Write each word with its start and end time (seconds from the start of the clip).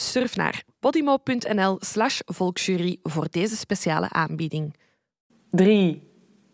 Surf 0.00 0.36
naar 0.36 0.62
podimo.nl 0.78 1.76
slash 1.80 2.20
volksjury 2.24 2.98
voor 3.02 3.26
deze 3.30 3.56
speciale 3.56 4.08
aanbieding. 4.08 4.74
3, 5.50 6.02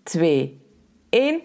2, 0.03 0.61
1. 1.11 1.41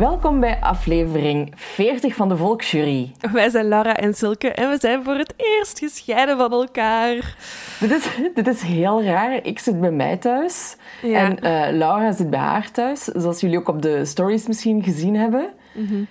Welkom 0.00 0.40
bij 0.40 0.60
aflevering 0.60 1.52
40 1.56 2.14
van 2.14 2.28
de 2.28 2.36
Volksjury. 2.36 3.12
Wij 3.32 3.50
zijn 3.50 3.68
Laura 3.68 3.96
en 3.96 4.14
Silke 4.14 4.48
en 4.48 4.70
we 4.70 4.76
zijn 4.78 5.04
voor 5.04 5.14
het 5.14 5.34
eerst 5.36 5.78
gescheiden 5.78 6.36
van 6.36 6.52
elkaar. 6.52 7.36
Dit 7.80 7.90
is, 7.90 8.06
dit 8.34 8.46
is 8.46 8.60
heel 8.62 9.02
raar. 9.02 9.44
Ik 9.46 9.58
zit 9.58 9.80
bij 9.80 9.90
mij 9.90 10.16
thuis 10.16 10.76
en 11.02 11.32
uh, 11.32 11.76
Laura 11.78 12.12
zit 12.12 12.30
bij 12.30 12.38
haar 12.38 12.70
thuis, 12.70 13.04
zoals 13.04 13.40
jullie 13.40 13.58
ook 13.58 13.68
op 13.68 13.82
de 13.82 14.04
stories 14.04 14.46
misschien 14.46 14.82
gezien 14.82 15.16
hebben. 15.16 15.52
Mhm. 15.74 16.04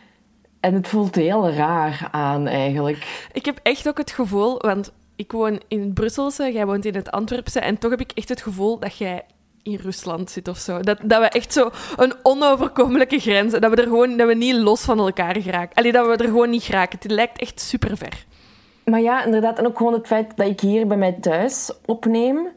En 0.60 0.74
het 0.74 0.88
voelt 0.88 1.16
heel 1.16 1.50
raar 1.50 2.08
aan 2.12 2.48
eigenlijk. 2.48 3.28
Ik 3.32 3.46
heb 3.46 3.60
echt 3.64 3.88
ook 3.88 3.98
het 3.98 4.12
gevoel, 4.12 4.60
want 4.60 4.94
ik 5.16 5.32
woon 5.32 5.62
in 5.68 5.82
het 5.82 5.94
Brusselse, 5.94 6.52
jij 6.52 6.66
woont 6.66 6.86
in 6.86 6.96
het 6.96 7.12
Antwerpse 7.12 7.60
en 7.60 7.78
toch 7.78 7.92
heb 7.92 8.02
ik 8.02 8.12
echt 8.12 8.30
het 8.30 8.42
gevoel 8.42 8.80
dat 8.80 8.98
jij 8.98 9.26
in 9.64 9.80
Rusland 9.82 10.32
zit 10.32 10.48
of 10.48 10.58
zo. 10.58 10.80
Dat, 10.80 10.98
dat 11.04 11.20
we 11.20 11.28
echt 11.28 11.54
zo 11.54 11.70
een 11.98 12.14
onoverkomelijke 12.24 13.20
grens... 13.20 13.52
Dat 13.52 13.70
we 13.70 13.76
er 13.76 13.84
gewoon... 13.84 14.18
Dat 14.18 14.28
we 14.28 14.34
niet 14.34 14.56
los 14.56 14.82
van 14.82 15.00
elkaar 15.00 15.36
geraken. 15.36 15.76
Allee, 15.76 15.92
dat 15.92 16.08
we 16.08 16.24
er 16.24 16.30
gewoon 16.30 16.50
niet 16.50 16.64
geraken. 16.64 17.00
Het 17.02 17.12
lijkt 17.12 17.40
echt 17.40 17.60
super 17.60 17.98
ver. 17.98 18.26
Maar 18.86 19.02
ja, 19.02 19.26
inderdaad. 19.26 19.58
En 19.58 19.68
ook 19.68 19.78
gewoon 19.78 19.94
het 19.94 20.08
feit 20.08 20.32
dat 20.36 20.48
ik 20.48 20.60
hier 20.60 20.88
bij 20.88 20.98
mij 20.98 21.12
thuis 21.12 21.72
opneem... 21.86 22.48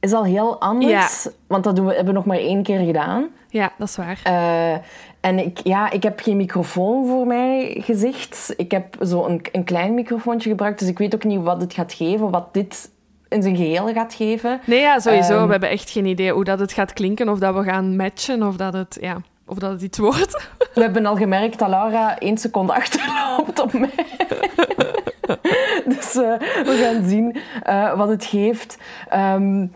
is 0.00 0.12
al 0.12 0.24
heel 0.24 0.60
anders. 0.60 1.28
Want 1.46 1.64
dat 1.64 1.76
doen 1.76 1.86
we, 1.86 1.94
hebben 1.94 2.12
we 2.12 2.18
nog 2.18 2.26
maar 2.26 2.38
één 2.38 2.62
keer 2.62 2.84
gedaan. 2.84 3.28
Ja, 3.48 3.72
dat 3.78 3.88
is 3.88 3.96
waar. 3.96 4.20
Uh, 4.26 4.72
en 5.20 5.38
ik, 5.38 5.60
ja, 5.64 5.90
ik 5.90 6.02
heb 6.02 6.20
geen 6.20 6.36
microfoon 6.36 7.06
voor 7.06 7.26
mij 7.26 7.76
gezicht. 7.80 8.54
Ik 8.56 8.70
heb 8.70 8.96
zo 9.06 9.24
een, 9.24 9.42
een 9.52 9.64
klein 9.64 9.94
microfoontje 9.94 10.50
gebruikt. 10.50 10.78
Dus 10.78 10.88
ik 10.88 10.98
weet 10.98 11.14
ook 11.14 11.24
niet 11.24 11.42
wat 11.42 11.60
het 11.60 11.74
gaat 11.74 11.92
geven. 11.92 12.30
Wat 12.30 12.54
dit 12.54 12.90
in 13.30 13.42
zijn 13.42 13.56
geheel 13.56 13.92
gaat 13.92 14.14
geven. 14.14 14.60
Nee, 14.64 14.80
ja, 14.80 14.98
sowieso. 14.98 15.44
we 15.44 15.50
hebben 15.50 15.68
echt 15.68 15.90
geen 15.90 16.06
idee 16.06 16.32
hoe 16.32 16.44
dat 16.44 16.58
het 16.58 16.72
gaat 16.72 16.92
klinken, 16.92 17.28
of 17.28 17.38
dat 17.38 17.54
we 17.54 17.62
gaan 17.62 17.96
matchen, 17.96 18.42
of 18.42 18.56
dat 18.56 18.72
het, 18.72 18.98
ja, 19.00 19.16
of 19.46 19.58
dat 19.58 19.70
het 19.70 19.82
iets 19.82 19.98
wordt. 19.98 20.48
We 20.74 20.80
hebben 20.80 21.06
al 21.06 21.16
gemerkt 21.16 21.58
dat 21.58 21.68
Laura 21.68 22.18
één 22.18 22.38
seconde 22.38 22.72
achterloopt 22.72 23.60
op 23.60 23.72
mij. 23.72 23.90
dus 25.94 26.14
uh, 26.14 26.38
we 26.38 26.78
gaan 26.82 27.08
zien 27.08 27.36
uh, 27.68 27.96
wat 27.96 28.08
het 28.08 28.24
geeft. 28.24 28.78
Um, 29.14 29.72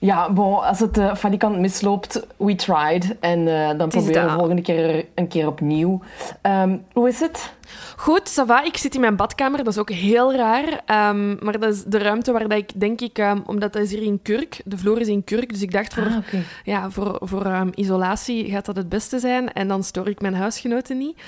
ja, 0.00 0.32
bon, 0.32 0.64
als 0.64 0.78
het 0.80 0.98
uh, 0.98 1.14
van 1.14 1.30
die 1.30 1.38
kant 1.38 1.58
misloopt, 1.58 2.26
we 2.36 2.54
tried. 2.54 3.16
En 3.20 3.38
uh, 3.38 3.68
dan 3.78 3.88
proberen 3.88 4.22
we 4.22 4.28
de 4.28 4.34
volgende 4.38 4.62
keer 4.62 5.06
een 5.14 5.28
keer 5.28 5.46
opnieuw. 5.46 6.00
Um, 6.42 6.84
hoe 6.92 7.08
is 7.08 7.20
het? 7.20 7.52
Goed, 7.96 8.30
ça 8.30 8.46
va. 8.46 8.64
Ik 8.64 8.76
zit 8.76 8.94
in 8.94 9.00
mijn 9.00 9.16
badkamer. 9.16 9.58
Dat 9.64 9.72
is 9.72 9.78
ook 9.78 9.90
heel 9.90 10.34
raar. 10.34 10.66
Um, 11.08 11.36
maar 11.40 11.58
dat 11.58 11.74
is 11.74 11.84
de 11.84 11.98
ruimte 11.98 12.32
waar 12.32 12.48
dat 12.48 12.58
ik, 12.58 12.80
denk 12.80 13.00
ik... 13.00 13.18
Um, 13.18 13.42
omdat 13.46 13.72
dat 13.72 13.82
is 13.82 13.90
hier 13.90 14.02
in 14.02 14.22
Kurk. 14.22 14.60
De 14.64 14.78
vloer 14.78 15.00
is 15.00 15.08
in 15.08 15.24
Kurk. 15.24 15.48
Dus 15.48 15.62
ik 15.62 15.72
dacht, 15.72 15.94
voor, 15.94 16.06
ah, 16.06 16.16
okay. 16.16 16.42
ja, 16.64 16.90
voor, 16.90 17.18
voor 17.20 17.70
isolatie 17.74 18.50
gaat 18.50 18.64
dat 18.64 18.76
het 18.76 18.88
beste 18.88 19.18
zijn. 19.18 19.52
En 19.52 19.68
dan 19.68 19.82
stoor 19.82 20.08
ik 20.08 20.20
mijn 20.20 20.34
huisgenoten 20.34 20.98
niet. 20.98 21.22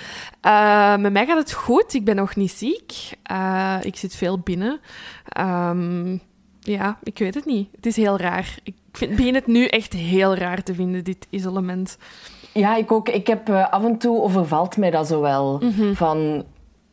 Uh, 0.46 0.96
met 0.96 1.12
mij 1.12 1.26
gaat 1.26 1.38
het 1.38 1.52
goed. 1.52 1.94
Ik 1.94 2.04
ben 2.04 2.16
nog 2.16 2.36
niet 2.36 2.52
ziek. 2.52 2.92
Uh, 3.32 3.76
ik 3.82 3.96
zit 3.96 4.16
veel 4.16 4.38
binnen. 4.38 4.80
Ja, 6.62 6.98
ik 7.02 7.18
weet 7.18 7.34
het 7.34 7.44
niet. 7.44 7.68
Het 7.76 7.86
is 7.86 7.96
heel 7.96 8.16
raar. 8.16 8.58
Ik 8.62 8.74
vind, 8.92 9.16
begin 9.16 9.34
het 9.34 9.46
nu 9.46 9.66
echt 9.66 9.92
heel 9.92 10.34
raar 10.34 10.62
te 10.62 10.74
vinden, 10.74 11.04
dit 11.04 11.26
isolement. 11.30 11.98
Ja, 12.52 12.76
ik 12.76 12.92
ook. 12.92 13.08
Ik 13.08 13.26
heb 13.26 13.48
uh, 13.48 13.68
af 13.70 13.84
en 13.84 13.98
toe 13.98 14.22
overvalt 14.22 14.76
mij 14.76 14.90
dat 14.90 15.06
zo 15.06 15.20
wel. 15.20 15.58
Mm 15.62 15.72
-hmm. 15.76 15.96
Van, 15.96 16.44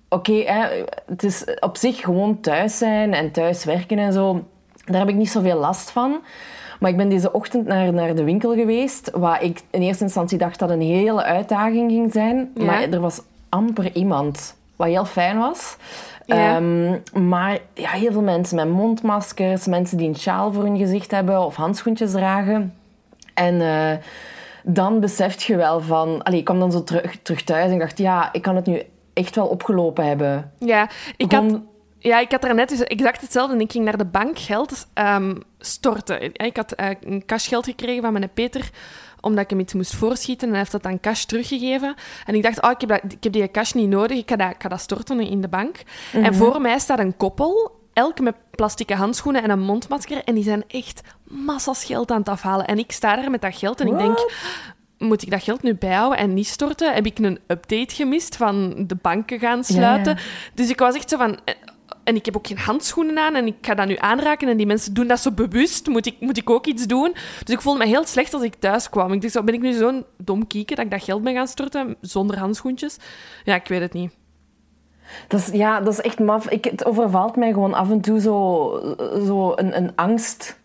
oké, 0.09 0.31
okay, 0.31 0.85
het 1.05 1.23
is 1.23 1.43
op 1.59 1.77
zich 1.77 1.99
gewoon 1.99 2.39
thuis 2.39 2.77
zijn 2.77 3.13
en 3.13 3.31
thuis 3.31 3.65
werken 3.65 3.97
en 3.97 4.13
zo. 4.13 4.45
Daar 4.85 4.99
heb 4.99 5.09
ik 5.09 5.15
niet 5.15 5.29
zoveel 5.29 5.57
last 5.57 5.91
van. 5.91 6.19
Maar 6.79 6.89
ik 6.89 6.97
ben 6.97 7.09
deze 7.09 7.31
ochtend 7.31 7.67
naar, 7.67 7.93
naar 7.93 8.15
de 8.15 8.23
winkel 8.23 8.53
geweest, 8.55 9.11
waar 9.13 9.43
ik 9.43 9.61
in 9.69 9.81
eerste 9.81 10.03
instantie 10.03 10.37
dacht 10.37 10.59
dat 10.59 10.69
een 10.69 10.81
hele 10.81 11.23
uitdaging 11.23 11.91
ging 11.91 12.11
zijn. 12.11 12.51
Ja. 12.55 12.63
Maar 12.63 12.81
er 12.81 12.99
was 12.99 13.21
amper 13.49 13.95
iemand, 13.95 14.55
wat 14.75 14.87
heel 14.87 15.05
fijn 15.05 15.37
was. 15.37 15.77
Ja. 16.35 16.55
Um, 16.57 17.01
maar 17.27 17.59
ja, 17.73 17.89
heel 17.89 18.11
veel 18.11 18.21
mensen 18.21 18.55
met 18.55 18.69
mondmaskers, 18.69 19.65
mensen 19.65 19.97
die 19.97 20.07
een 20.07 20.15
sjaal 20.17 20.53
voor 20.53 20.63
hun 20.63 20.77
gezicht 20.77 21.11
hebben 21.11 21.45
of 21.45 21.55
handschoentjes 21.55 22.11
dragen. 22.11 22.73
En 23.33 23.55
uh, 23.55 23.91
dan 24.63 24.99
beseft 24.99 25.43
je 25.43 25.55
wel 25.55 25.81
van... 25.81 26.23
Allee, 26.23 26.39
ik 26.39 26.45
kwam 26.45 26.59
dan 26.59 26.71
zo 26.71 26.83
terug, 26.83 27.15
terug 27.21 27.43
thuis 27.43 27.71
en 27.71 27.79
dacht, 27.79 27.97
ja, 27.97 28.29
ik 28.33 28.41
kan 28.41 28.55
het 28.55 28.65
nu 28.65 28.81
echt 29.13 29.35
wel 29.35 29.47
opgelopen 29.47 30.05
hebben. 30.05 30.51
Ja, 30.59 30.89
ik 31.17 31.33
Gewoon- 31.33 31.51
had... 31.51 31.61
Ja, 32.01 32.19
ik 32.19 32.31
had 32.31 32.43
er 32.43 32.55
net 32.55 32.69
dus 32.69 32.83
exact 32.83 33.21
hetzelfde. 33.21 33.53
En 33.53 33.61
ik 33.61 33.71
ging 33.71 33.85
naar 33.85 33.97
de 33.97 34.05
bank 34.05 34.39
geld 34.39 34.87
ehm, 34.93 35.35
storten. 35.59 36.33
Ik 36.33 36.57
had 36.57 36.71
eh, 36.71 36.89
een 37.01 37.25
cashgeld 37.25 37.65
gekregen 37.65 38.01
van 38.01 38.13
mijn 38.13 38.29
Peter, 38.33 38.69
omdat 39.21 39.43
ik 39.43 39.49
hem 39.49 39.59
iets 39.59 39.73
moest 39.73 39.95
voorschieten. 39.95 40.43
En 40.43 40.49
hij 40.49 40.59
heeft 40.59 40.71
dat 40.71 40.83
dan 40.83 40.99
cash 40.99 41.23
teruggegeven. 41.23 41.95
En 42.25 42.35
ik 42.35 42.43
dacht, 42.43 42.61
oh, 42.61 42.71
ik 42.71 42.79
heb, 42.81 42.89
dat, 42.89 43.13
ik 43.13 43.23
heb 43.23 43.33
die 43.33 43.51
cash 43.51 43.71
niet 43.71 43.89
nodig. 43.89 44.17
Ik 44.17 44.29
ga 44.29 44.35
dat, 44.35 44.49
ik 44.49 44.61
ga 44.61 44.69
dat 44.69 44.79
storten 44.79 45.19
in 45.19 45.41
de 45.41 45.47
bank. 45.47 45.75
En 46.13 46.35
voor 46.35 46.61
mij 46.61 46.79
staat 46.79 46.99
een 46.99 47.17
koppel, 47.17 47.79
elk 47.93 48.19
met 48.19 48.35
plastieke 48.51 48.95
handschoenen 48.95 49.43
en 49.43 49.49
een 49.49 49.59
mondmasker. 49.59 50.23
En 50.23 50.35
die 50.35 50.43
zijn 50.43 50.63
echt 50.67 51.01
massas 51.23 51.83
geld 51.83 52.11
aan 52.11 52.19
het 52.19 52.29
afhalen. 52.29 52.67
En 52.67 52.77
ik 52.77 52.91
sta 52.91 53.15
daar 53.15 53.31
met 53.31 53.41
dat 53.41 53.55
geld 53.55 53.81
en 53.81 53.87
ik 53.87 53.97
denk... 53.97 54.31
Moet 54.97 55.21
ik 55.21 55.31
dat 55.31 55.43
geld 55.43 55.63
nu 55.63 55.75
bijhouden 55.75 56.17
en 56.17 56.33
niet 56.33 56.47
storten? 56.47 56.93
Heb 56.93 57.05
ik 57.05 57.19
een 57.19 57.39
update 57.47 57.95
gemist 57.95 58.35
van 58.35 58.83
de 58.87 58.95
banken 58.95 59.39
gaan 59.39 59.63
sluiten? 59.63 60.15
Ja, 60.15 60.21
Dus 60.53 60.69
ik 60.69 60.79
was 60.79 60.95
echt 60.95 61.09
zo 61.09 61.17
van... 61.17 61.39
En 62.09 62.15
ik 62.15 62.25
heb 62.25 62.37
ook 62.37 62.47
geen 62.47 62.57
handschoenen 62.57 63.17
aan 63.17 63.35
en 63.35 63.45
ik 63.45 63.55
ga 63.61 63.75
dat 63.75 63.87
nu 63.87 63.95
aanraken 63.97 64.47
en 64.47 64.57
die 64.57 64.65
mensen 64.65 64.93
doen 64.93 65.07
dat 65.07 65.19
zo 65.19 65.31
bewust. 65.31 65.87
Moet 65.87 66.05
ik, 66.05 66.15
moet 66.19 66.37
ik 66.37 66.49
ook 66.49 66.65
iets 66.65 66.87
doen? 66.87 67.11
Dus 67.43 67.55
ik 67.55 67.61
voelde 67.61 67.79
me 67.79 67.85
heel 67.85 68.05
slecht 68.05 68.33
als 68.33 68.43
ik 68.43 68.55
thuis 68.55 68.89
kwam. 68.89 69.13
Ik 69.13 69.21
dacht, 69.21 69.33
zo, 69.33 69.43
ben 69.43 69.53
ik 69.53 69.61
nu 69.61 69.73
zo'n 69.73 70.05
dom 70.17 70.47
kieken 70.47 70.75
dat 70.75 70.85
ik 70.85 70.91
dat 70.91 71.03
geld 71.03 71.23
ben 71.23 71.33
gaan 71.33 71.47
storten 71.47 71.95
zonder 72.01 72.39
handschoentjes? 72.39 72.97
Ja, 73.43 73.55
ik 73.55 73.67
weet 73.67 73.81
het 73.81 73.93
niet. 73.93 74.11
Dat 75.27 75.39
is, 75.39 75.47
ja, 75.47 75.81
dat 75.81 75.93
is 75.93 76.01
echt 76.01 76.19
maf. 76.19 76.49
Ik, 76.49 76.65
het 76.65 76.85
overvalt 76.85 77.35
mij 77.35 77.53
gewoon 77.53 77.73
af 77.73 77.89
en 77.89 78.01
toe 78.01 78.19
zo, 78.19 78.95
zo 79.25 79.51
een, 79.55 79.77
een 79.77 79.91
angst. 79.95 80.59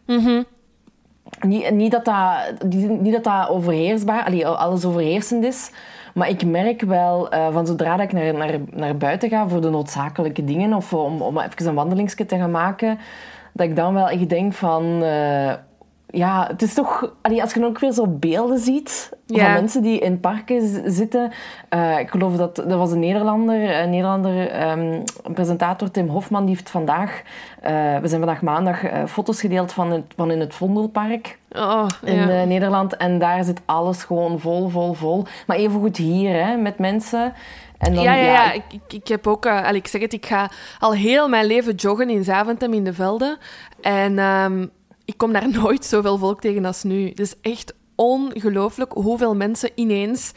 Niet, 1.41 1.71
niet, 1.71 1.93
dat 1.93 2.05
dat, 2.05 2.63
niet, 2.65 3.01
niet 3.01 3.13
dat 3.13 3.25
dat 3.25 3.49
overheersbaar, 3.49 4.25
allee, 4.25 4.47
alles 4.47 4.85
overheersend 4.85 5.45
is. 5.45 5.71
Maar 6.15 6.29
ik 6.29 6.45
merk 6.45 6.81
wel, 6.81 7.35
uh, 7.35 7.53
van 7.53 7.67
zodra 7.67 8.01
ik 8.01 8.13
naar, 8.13 8.35
naar, 8.35 8.59
naar 8.71 8.97
buiten 8.97 9.29
ga 9.29 9.49
voor 9.49 9.61
de 9.61 9.71
noodzakelijke 9.71 10.45
dingen... 10.45 10.75
of 10.75 10.93
om, 10.93 11.23
om 11.23 11.39
even 11.39 11.67
een 11.67 11.75
wandelingsje 11.75 12.27
te 12.27 12.37
gaan 12.37 12.51
maken... 12.51 12.99
dat 13.53 13.67
ik 13.67 13.77
dan 13.77 13.95
wel 13.95 14.09
echt 14.09 14.29
denk 14.29 14.53
van... 14.53 15.03
Uh, 15.03 15.53
ja, 16.15 16.47
het 16.47 16.63
is 16.63 16.75
toch... 16.75 17.13
Allee, 17.23 17.41
als 17.43 17.55
je 17.55 17.61
dan 17.61 17.69
ook 17.69 17.79
weer 17.79 17.93
zo 17.93 18.07
beelden 18.07 18.59
ziet 18.59 19.13
Ja. 19.27 19.45
van 19.45 19.53
mensen 19.53 19.83
die 19.83 19.99
in 19.99 20.21
parken 20.21 20.83
zitten. 20.93 21.33
Eh, 21.69 21.99
ik 21.99 22.11
geloof 22.11 22.37
dat... 22.37 22.57
Dat 22.57 22.79
was 22.79 22.93
een 22.93 22.99
Nederlander, 22.99 23.81
een 23.83 23.91
Nederlander 23.91 24.51
ehm, 24.51 25.03
presentator, 25.35 25.91
Tim 25.91 26.09
Hofman, 26.09 26.45
die 26.45 26.55
heeft 26.55 26.71
vandaag... 26.71 27.23
eh, 27.61 27.73
we 27.73 28.09
zijn 28.09 28.21
vandaag 28.21 28.43
maandag 28.43 28.85
eh, 28.85 29.05
foto's 29.07 29.41
gedeeld 29.41 29.73
van, 29.73 29.91
het, 29.91 30.05
van 30.17 30.31
in 30.31 30.41
het 30.41 30.55
Vondelpark 30.55 31.39
Oh, 31.57 31.87
in 32.05 32.15
ja. 32.15 32.45
Nederland. 32.45 32.97
En 32.97 33.19
daar 33.19 33.45
zit 33.45 33.61
alles 33.65 34.05
gewoon 34.05 34.41
vol, 34.41 34.69
vol, 34.69 34.93
vol. 34.93 35.25
Maar 35.47 35.57
evengoed 35.57 35.97
hier, 35.97 36.45
hè, 36.45 36.57
met 36.57 36.79
mensen. 36.79 37.33
En 37.79 37.95
dan, 37.95 38.05
ja, 38.05 38.15
ja, 38.15 38.25
ja. 38.25 38.53
Ik, 38.53 38.65
ik, 38.89 39.09
heb 39.09 39.27
ook... 39.27 39.47
Uh, 39.47 39.73
ik 39.73 39.87
zeg 39.87 40.01
het, 40.01 40.13
ik 40.13 40.27
ga 40.27 40.51
al 40.79 40.93
heel 40.93 41.29
mijn 41.29 41.47
leven 41.47 41.75
joggen 41.75 42.11
in 42.11 42.25
Zaventem 42.25 42.73
in 42.73 42.85
de 42.85 42.93
velden. 42.93 43.39
En 43.81 44.19
um, 44.19 44.71
ik 45.05 45.17
kom 45.17 45.33
daar 45.33 45.51
nooit 45.63 45.85
zoveel 45.85 46.19
volk 46.19 46.41
tegen 46.41 46.65
als 46.65 46.83
nu. 46.83 47.09
Het 47.09 47.21
is 47.21 47.35
echt 47.41 47.75
ongelooflijk 47.95 48.93
hoeveel 48.93 49.37
mensen 49.37 49.71
ineens 49.75 50.33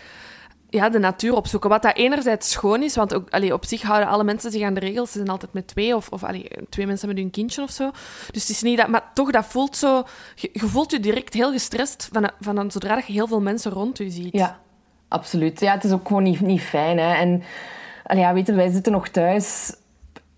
ja, 0.69 0.89
de 0.89 0.99
natuur 0.99 1.35
opzoeken. 1.35 1.69
Wat 1.69 1.81
dat 1.81 1.95
enerzijds 1.95 2.51
schoon 2.51 2.83
is, 2.83 2.95
want 2.95 3.13
ook, 3.13 3.29
allee, 3.29 3.53
op 3.53 3.65
zich 3.65 3.81
houden 3.81 4.09
alle 4.09 4.23
mensen 4.23 4.51
zich 4.51 4.61
aan 4.61 4.73
de 4.73 4.79
regels. 4.79 5.11
Ze 5.11 5.17
zijn 5.17 5.29
altijd 5.29 5.53
met 5.53 5.67
twee 5.67 5.95
of, 5.95 6.09
of 6.09 6.23
allee, 6.23 6.49
twee 6.69 6.87
mensen 6.87 7.07
met 7.07 7.17
hun 7.17 7.29
kindje 7.29 7.61
of 7.61 7.71
zo. 7.71 7.91
Dus 8.31 8.41
het 8.41 8.49
is 8.51 8.61
niet 8.61 8.77
dat... 8.77 8.87
Maar 8.87 9.11
toch, 9.13 9.31
dat 9.31 9.45
voelt 9.45 9.75
zo... 9.75 10.03
Je, 10.35 10.49
voelt 10.53 10.91
je 10.91 10.99
direct 10.99 11.33
heel 11.33 11.51
gestrest 11.51 12.09
van, 12.11 12.31
van 12.39 12.71
zodra 12.71 12.95
je 12.95 13.13
heel 13.13 13.27
veel 13.27 13.41
mensen 13.41 13.71
rond 13.71 13.97
je 13.97 14.09
ziet. 14.09 14.33
Ja, 14.33 14.59
absoluut. 15.07 15.59
Ja, 15.59 15.73
het 15.73 15.83
is 15.83 15.91
ook 15.91 16.07
gewoon 16.07 16.23
niet, 16.23 16.41
niet 16.41 16.61
fijn. 16.61 16.97
Hè. 16.97 17.13
En 17.13 17.43
allee, 18.03 18.21
ja, 18.21 18.33
weet 18.33 18.55
wij 18.55 18.71
zitten 18.71 18.91
nog 18.91 19.07
thuis... 19.07 19.75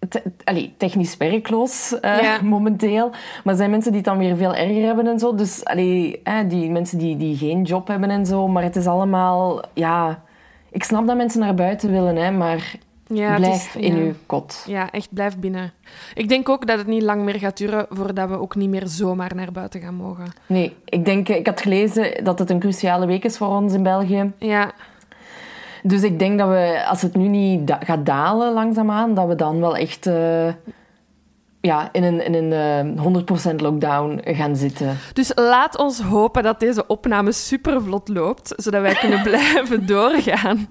Te, 0.10 0.22
allee, 0.44 0.74
technisch 0.78 1.18
werkloos 1.18 1.98
uh, 2.02 2.22
ja. 2.22 2.42
momenteel. 2.56 3.10
Maar 3.10 3.54
er 3.54 3.56
zijn 3.56 3.70
mensen 3.70 3.92
die 3.92 4.02
het 4.02 4.10
dan 4.10 4.18
weer 4.18 4.36
veel 4.36 4.56
erger 4.56 4.86
hebben 4.86 5.08
en 5.08 5.20
zo. 5.20 5.36
Dus 5.36 5.66
allee, 5.66 6.22
eh, 6.24 6.40
die 6.48 6.70
mensen 6.70 6.98
die, 6.98 7.18
die 7.18 7.38
geen 7.38 7.64
job 7.64 7.88
hebben 7.88 8.10
en 8.10 8.26
zo. 8.26 8.48
Maar 8.48 8.64
het 8.64 8.76
is 8.76 8.86
allemaal... 8.86 9.62
Ja, 9.74 10.24
ik 10.72 10.84
snap 10.84 11.08
dat 11.08 11.18
mensen 11.18 11.40
naar 11.40 11.54
buiten 11.54 11.92
willen, 11.92 12.16
hè, 12.16 12.32
maar 12.32 12.78
ja, 13.14 13.36
blijf 13.36 13.76
is, 13.76 13.82
in 13.82 13.96
ja. 13.96 14.02
uw 14.02 14.14
kot. 14.26 14.64
Ja, 14.68 14.92
echt 14.92 15.14
blijf 15.14 15.38
binnen. 15.38 15.72
Ik 16.14 16.30
denk 16.30 16.50
ook 16.50 16.68
dat 16.68 16.78
het 16.78 16.88
niet 16.88 17.02
lang 17.02 17.24
meer 17.24 17.40
gaat 17.40 17.58
duren 17.58 17.86
voordat 17.90 18.30
we 18.30 18.40
ook 18.40 18.56
niet 18.56 18.70
meer 18.70 18.88
zomaar 18.88 19.36
naar 19.36 19.52
buiten 19.52 19.82
gaan 19.82 19.96
mogen. 19.96 20.26
Nee, 20.46 20.76
ik 20.86 21.06
denk, 21.06 21.30
ik 21.30 21.48
had 21.48 21.62
gelezen 21.62 22.24
dat 22.24 22.40
het 22.40 22.50
een 22.50 22.60
cruciale 22.60 23.06
week 23.06 23.24
is 23.24 23.38
voor 23.38 23.48
ons 23.48 23.74
in 23.74 23.84
België. 23.84 24.32
Ja. 24.38 24.72
Dus 25.84 26.04
ik 26.04 26.20
denk 26.20 26.40
dat 26.40 26.48
we, 26.48 26.86
als 26.90 27.02
het 27.02 27.16
nu 27.16 27.28
niet 27.28 27.68
da 27.68 27.80
gaat 27.84 28.06
dalen 28.06 28.54
langzaamaan, 28.54 29.14
dat 29.14 29.28
we 29.28 29.36
dan 29.36 29.60
wel 29.60 29.78
echt 29.78 30.08
uh, 30.08 30.48
ja, 31.62 31.90
in 31.92 32.04
een, 32.04 32.26
in 32.26 32.34
een 32.34 32.98
uh, 32.98 33.52
100% 33.52 33.56
lockdown 33.56 34.22
gaan 34.24 34.56
zitten. 34.56 34.98
Dus 35.14 35.32
laat 35.36 35.78
ons 35.78 36.02
hopen 36.02 36.44
dat 36.44 36.60
deze 36.60 36.88
opname 36.88 37.32
super 37.32 37.82
vlot 37.82 38.08
loopt, 38.08 38.54
zodat 38.56 38.82
wij 38.82 38.94
kunnen 38.94 39.22
blijven 39.30 39.86
doorgaan. 39.86 40.68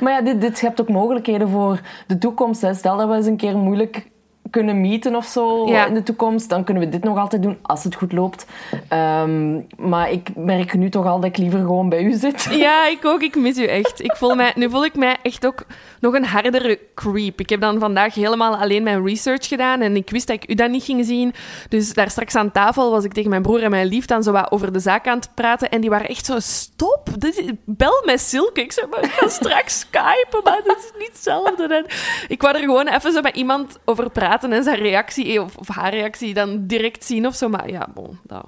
Maar 0.00 0.12
ja, 0.12 0.20
dit, 0.20 0.40
dit 0.40 0.58
schept 0.58 0.80
ook 0.80 0.88
mogelijkheden 0.88 1.48
voor 1.48 1.80
de 2.06 2.18
toekomst. 2.18 2.60
Hè. 2.60 2.74
Stel 2.74 2.96
dat 2.96 3.08
we 3.08 3.14
eens 3.14 3.26
een 3.26 3.36
keer 3.36 3.56
moeilijk 3.56 4.10
kunnen 4.50 4.80
meeten 4.80 5.16
of 5.16 5.26
zo 5.26 5.64
in 5.64 5.94
de 5.94 6.02
toekomst, 6.02 6.48
dan 6.48 6.64
kunnen 6.64 6.82
we 6.82 6.88
dit 6.88 7.04
nog 7.04 7.18
altijd 7.18 7.42
doen 7.42 7.58
als 7.62 7.84
het 7.84 7.94
goed 7.94 8.12
loopt. 8.12 8.46
Um, 8.92 9.66
maar 9.76 10.10
ik 10.10 10.36
merk 10.36 10.74
nu 10.74 10.88
toch 10.88 11.06
al 11.06 11.20
dat 11.20 11.28
ik 11.30 11.36
liever 11.36 11.58
gewoon 11.58 11.88
bij 11.88 12.02
u 12.02 12.12
zit. 12.12 12.48
Ja, 12.66 12.86
ik 12.86 13.04
ook. 13.04 13.22
Ik 13.22 13.36
mis 13.36 13.58
u 13.58 13.64
echt. 13.64 14.04
Ik 14.04 14.16
voel 14.16 14.34
mij, 14.34 14.52
nu 14.54 14.70
voel 14.70 14.84
ik 14.84 14.94
mij 14.94 15.16
echt 15.22 15.46
ook 15.46 15.64
nog 16.00 16.14
een 16.14 16.24
hardere 16.24 16.78
creep. 16.94 17.40
Ik 17.40 17.48
heb 17.48 17.60
dan 17.60 17.78
vandaag 17.78 18.14
helemaal 18.14 18.56
alleen 18.56 18.82
mijn 18.82 19.06
research 19.06 19.48
gedaan 19.48 19.80
en 19.80 19.96
ik 19.96 20.10
wist 20.10 20.26
dat 20.26 20.36
ik 20.36 20.50
u 20.50 20.54
dan 20.54 20.70
niet 20.70 20.84
ging 20.84 21.04
zien. 21.04 21.34
Dus 21.68 21.94
daar 21.94 22.10
straks 22.10 22.34
aan 22.34 22.52
tafel 22.52 22.90
was 22.90 23.04
ik 23.04 23.12
tegen 23.12 23.30
mijn 23.30 23.42
broer 23.42 23.62
en 23.62 23.70
mijn 23.70 23.86
lief 23.86 24.04
dan 24.04 24.22
zo 24.22 24.32
wat 24.32 24.50
over 24.50 24.72
de 24.72 24.78
zaak 24.78 25.06
aan 25.06 25.18
het 25.18 25.30
praten 25.34 25.70
en 25.70 25.80
die 25.80 25.90
waren 25.90 26.08
echt 26.08 26.26
zo, 26.26 26.38
stop, 26.38 27.08
dit, 27.18 27.52
bel 27.64 28.02
met 28.04 28.20
Silke. 28.20 28.60
Ik 28.60 28.72
zei, 28.72 28.86
maar 28.90 29.04
ik 29.04 29.10
ga 29.10 29.28
straks 29.28 29.78
skypen, 29.78 30.40
maar 30.44 30.60
dat 30.64 30.76
is 30.76 30.90
niet 30.98 31.08
hetzelfde. 31.12 31.66
En 31.74 31.86
ik 32.28 32.42
wou 32.42 32.54
er 32.54 32.60
gewoon 32.60 32.88
even 32.88 33.12
zo 33.12 33.20
met 33.20 33.36
iemand 33.36 33.78
over 33.84 34.10
praten 34.10 34.35
en 34.44 34.62
zijn 34.62 34.78
reactie, 34.78 35.42
of, 35.42 35.56
of, 35.56 35.68
haar 35.68 35.90
reactie, 35.90 36.34
dan 36.34 36.66
direct 36.66 37.04
zien 37.04 37.26
of 37.26 37.34
zo. 37.34 37.48
Maar 37.48 37.70
ja, 37.70 37.88
bon, 37.94 38.18
dat, 38.22 38.44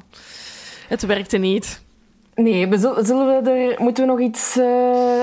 het 0.88 1.02
werkte 1.02 1.36
niet. 1.36 1.80
Nee, 2.34 2.68
zullen 2.78 3.42
we 3.42 3.50
er, 3.50 3.82
moeten 3.82 4.04
we 4.04 4.10
nog 4.10 4.20
iets... 4.20 4.56
Uh, 4.56 5.20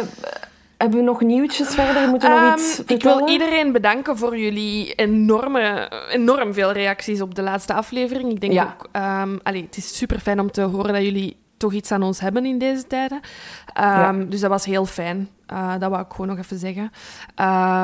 hebben 0.77 0.99
we 0.99 1.05
nog 1.05 1.21
nieuwtjes 1.21 1.67
verder? 1.67 2.09
Moeten 2.09 2.29
we 2.29 2.39
nog 2.39 2.55
iets 2.55 2.83
Ik 2.85 3.03
wil 3.03 3.29
iedereen 3.29 3.71
bedanken 3.71 4.17
voor 4.17 4.37
jullie 4.37 4.93
enorme, 4.93 5.91
enorm 6.09 6.53
veel 6.53 6.71
reacties 6.71 7.21
op 7.21 7.35
de 7.35 7.41
laatste 7.41 7.73
aflevering. 7.73 8.31
Ik 8.31 8.41
denk 8.41 8.53
ja. 8.53 8.75
ook... 8.77 8.89
Um, 8.95 9.39
allez, 9.43 9.61
het 9.61 9.77
is 9.77 9.97
super 9.97 10.19
fijn 10.19 10.39
om 10.39 10.51
te 10.51 10.61
horen 10.61 10.93
dat 10.93 11.03
jullie 11.03 11.37
toch 11.57 11.73
iets 11.73 11.91
aan 11.91 12.03
ons 12.03 12.19
hebben 12.19 12.45
in 12.45 12.57
deze 12.57 12.87
tijden. 12.87 13.19
Um, 14.09 14.29
Dus 14.29 14.39
dat 14.39 14.49
was 14.49 14.65
heel 14.65 14.85
fijn. 14.85 15.29
Uh, 15.53 15.73
dat 15.79 15.89
wou 15.89 16.01
ik 16.01 16.11
gewoon 16.11 16.27
nog 16.27 16.37
even 16.37 16.57
zeggen. 16.57 16.91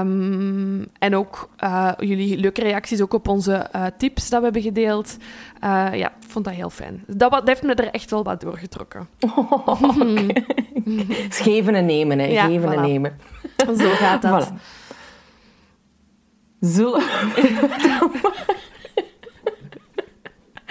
Um, 0.07 0.85
en 0.99 1.15
ook 1.15 1.49
uh, 1.63 1.91
jullie 1.97 2.37
leuke 2.37 2.61
reacties 2.61 3.01
ook 3.01 3.13
op 3.13 3.27
onze 3.27 3.69
uh, 3.75 3.85
tips 3.97 4.29
dat 4.29 4.37
we 4.39 4.43
hebben 4.43 4.61
gedeeld. 4.61 5.17
ja, 5.61 5.93
ik 5.93 6.27
vond 6.27 6.45
dat 6.45 6.53
heel 6.53 6.69
fijn. 6.69 7.03
Dat, 7.07 7.31
dat, 7.31 7.47
heeft 7.47 7.63
me 7.63 7.73
er 7.73 7.91
echt 7.91 8.09
wel 8.11 8.23
wat 8.23 8.41
doorgetrokken. 8.41 9.07
Oh, 9.35 9.51
okay. 9.67 10.45
geven 11.29 11.75
en 11.75 11.85
nemen, 11.85 12.19
hè. 12.19 12.25
Ja, 12.25 12.45
geven 12.45 12.69
voilà. 12.69 12.73
en 12.73 12.81
nemen. 12.81 13.17
Zo 13.77 13.89
gaat 13.89 14.21
dat. 14.21 14.51
Voilà. 14.51 14.79
Zullen 16.61 17.01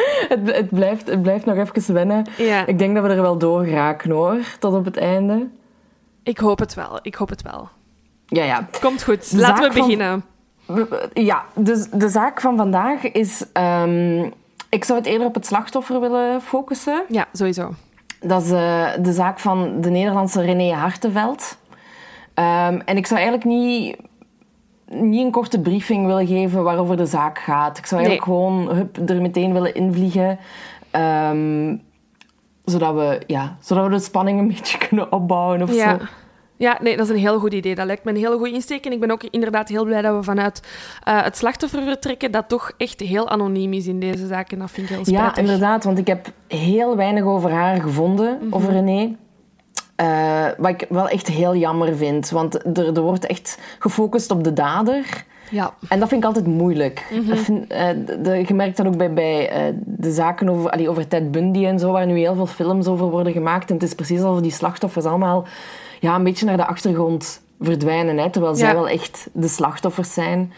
het, 0.29 0.56
het, 0.56 0.69
blijft, 0.69 1.06
het 1.06 1.23
blijft 1.23 1.44
nog 1.44 1.56
even 1.56 1.94
wennen. 1.94 2.26
Ja. 2.37 2.67
Ik 2.67 2.79
denk 2.79 2.94
dat 2.94 3.05
we 3.05 3.11
er 3.11 3.23
wel 3.23 3.38
door 3.38 3.64
geraken 3.64 4.11
hoor, 4.11 4.38
tot 4.58 4.75
op 4.75 4.85
het 4.85 4.97
einde. 4.97 5.49
Ik 6.23 6.38
hoop 6.38 6.58
het 6.58 6.75
wel, 6.75 6.99
ik 7.02 7.14
hoop 7.14 7.29
het 7.29 7.43
wel. 7.43 7.69
Ja, 8.26 8.44
ja. 8.44 8.69
Komt 8.81 9.02
goed, 9.02 9.32
laten 9.32 9.69
we 9.69 9.81
beginnen. 9.81 10.25
Ja, 11.12 11.44
dus 11.55 11.88
de 11.91 12.08
zaak 12.08 12.41
van 12.41 12.56
vandaag 12.56 13.02
is... 13.02 13.44
Um, 13.52 14.32
ik 14.69 14.85
zou 14.85 14.99
het 14.99 15.08
eerder 15.08 15.26
op 15.26 15.35
het 15.35 15.47
slachtoffer 15.47 16.00
willen 16.00 16.43
focussen. 16.43 17.05
Ja, 17.08 17.26
sowieso. 17.32 17.75
Dat 18.20 18.43
is 18.43 18.50
uh, 18.50 18.88
de 19.00 19.12
zaak 19.12 19.38
van 19.38 19.81
de 19.81 19.91
Nederlandse 19.91 20.41
René 20.41 20.73
Hartenveld. 20.73 21.58
Um, 22.35 22.81
en 22.81 22.96
ik 22.96 23.06
zou 23.06 23.20
eigenlijk 23.20 23.44
niet 23.44 23.96
niet 24.94 25.25
een 25.25 25.31
korte 25.31 25.60
briefing 25.60 26.06
willen 26.06 26.26
geven 26.26 26.62
waarover 26.62 26.96
de 26.96 27.06
zaak 27.06 27.38
gaat. 27.38 27.78
Ik 27.78 27.87
zou 27.87 28.00
eigenlijk 28.00 28.31
gewoon 28.31 28.76
hup, 28.76 29.08
er 29.08 29.20
meteen 29.20 29.52
willen 29.52 29.75
invliegen. 29.75 30.38
Um, 30.92 31.82
zodat, 32.64 32.94
we, 32.94 33.20
ja, 33.26 33.56
zodat 33.60 33.84
we 33.84 33.90
de 33.90 33.98
spanning 33.98 34.38
een 34.38 34.48
beetje 34.54 34.78
kunnen 34.88 35.12
opbouwen 35.12 35.62
of 35.62 35.75
ja. 35.75 35.98
zo. 35.98 36.04
Ja, 36.56 36.78
nee, 36.81 36.96
dat 36.96 37.06
is 37.06 37.12
een 37.12 37.20
heel 37.20 37.38
goed 37.38 37.52
idee. 37.52 37.75
Dat 37.75 37.87
lijkt 37.87 38.04
me 38.04 38.10
een 38.10 38.16
hele 38.16 38.37
goede 38.37 38.52
insteek. 38.52 38.87
En 38.87 38.92
ik 38.92 39.00
ben 39.00 39.10
ook 39.10 39.22
inderdaad 39.22 39.69
heel 39.69 39.84
blij 39.84 40.02
dat 40.02 40.16
we 40.16 40.22
vanuit 40.22 40.62
uh, 41.08 41.22
het 41.22 41.36
slachtoffer 41.36 41.82
vertrekken 41.82 42.31
dat 42.31 42.48
toch 42.48 42.72
echt 42.76 43.00
heel 43.00 43.28
anoniem 43.28 43.72
is 43.72 43.86
in 43.86 44.00
deze 44.00 44.26
zaak. 44.26 44.52
En 44.52 44.58
dat 44.58 44.70
vind 44.70 44.90
ik 44.90 44.94
heel 44.94 45.04
spijtig. 45.04 45.34
Ja, 45.34 45.40
inderdaad. 45.40 45.84
Want 45.84 45.98
ik 45.98 46.06
heb 46.06 46.26
heel 46.46 46.96
weinig 46.96 47.25
over 47.25 47.50
haar 47.50 47.81
gevonden, 47.81 48.32
mm 48.32 48.40
-hmm. 48.40 48.54
over 48.54 48.72
René. 48.72 49.16
Uh, 50.00 50.47
wat 50.58 50.70
ik 50.70 50.87
wel 50.88 51.08
echt 51.08 51.29
heel 51.29 51.56
jammer 51.56 51.97
vind. 51.97 52.31
Want 52.31 52.79
er, 52.79 52.87
er 52.87 53.00
wordt 53.00 53.26
echt 53.26 53.58
gefocust 53.79 54.31
op 54.31 54.44
de 54.44 54.52
dader. 54.52 55.25
Ja. 55.50 55.75
En 55.88 55.99
dat 55.99 56.08
vind 56.08 56.20
ik 56.20 56.26
altijd 56.26 56.47
moeilijk. 56.47 57.06
Mm 57.11 57.24
-hmm. 57.24 57.36
vind, 57.36 57.72
uh, 57.72 57.89
de, 58.22 58.44
je 58.46 58.55
merkt 58.55 58.77
dat 58.77 58.86
ook 58.86 58.96
bij, 58.96 59.13
bij 59.13 59.69
uh, 59.69 59.74
de 59.84 60.13
zaken 60.13 60.48
over, 60.48 60.70
allee, 60.70 60.89
over 60.89 61.08
Ted 61.08 61.31
Bundy 61.31 61.67
en 61.67 61.79
zo, 61.79 61.93
waar 61.93 62.06
nu 62.06 62.19
heel 62.19 62.34
veel 62.34 62.46
films 62.46 62.86
over 62.86 63.06
worden 63.06 63.32
gemaakt. 63.32 63.69
En 63.69 63.74
het 63.74 63.84
is 63.84 63.94
precies 63.94 64.20
alsof 64.22 64.43
die 64.43 64.51
slachtoffers 64.51 65.05
allemaal 65.05 65.46
ja, 66.01 66.15
een 66.15 66.24
beetje 66.24 66.46
naar 66.46 66.56
de 66.56 66.67
achtergrond 66.67 67.43
verdwijnen. 67.60 68.19
Hè, 68.19 68.31
terwijl 68.31 68.53
ja. 68.53 68.58
zij 68.58 68.74
wel 68.74 68.89
echt 68.89 69.29
de 69.32 69.48
slachtoffers 69.48 70.13
zijn. 70.13 70.53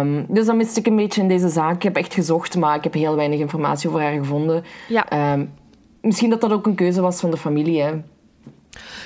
Um, 0.00 0.26
dus 0.28 0.46
dat 0.46 0.56
miste 0.56 0.80
ik 0.80 0.86
een 0.86 0.96
beetje 0.96 1.20
in 1.20 1.28
deze 1.28 1.48
zaak. 1.48 1.74
Ik 1.74 1.82
heb 1.82 1.96
echt 1.96 2.14
gezocht, 2.14 2.56
maar 2.56 2.76
ik 2.76 2.84
heb 2.84 2.94
heel 2.94 3.16
weinig 3.16 3.38
informatie 3.38 3.88
over 3.88 4.00
haar 4.00 4.12
gevonden. 4.12 4.64
Ja. 4.88 5.32
Um, 5.32 5.52
misschien 6.00 6.30
dat 6.30 6.40
dat 6.40 6.52
ook 6.52 6.66
een 6.66 6.74
keuze 6.74 7.00
was 7.00 7.20
van 7.20 7.30
de 7.30 7.36
familie. 7.36 7.82
Hè. 7.82 7.92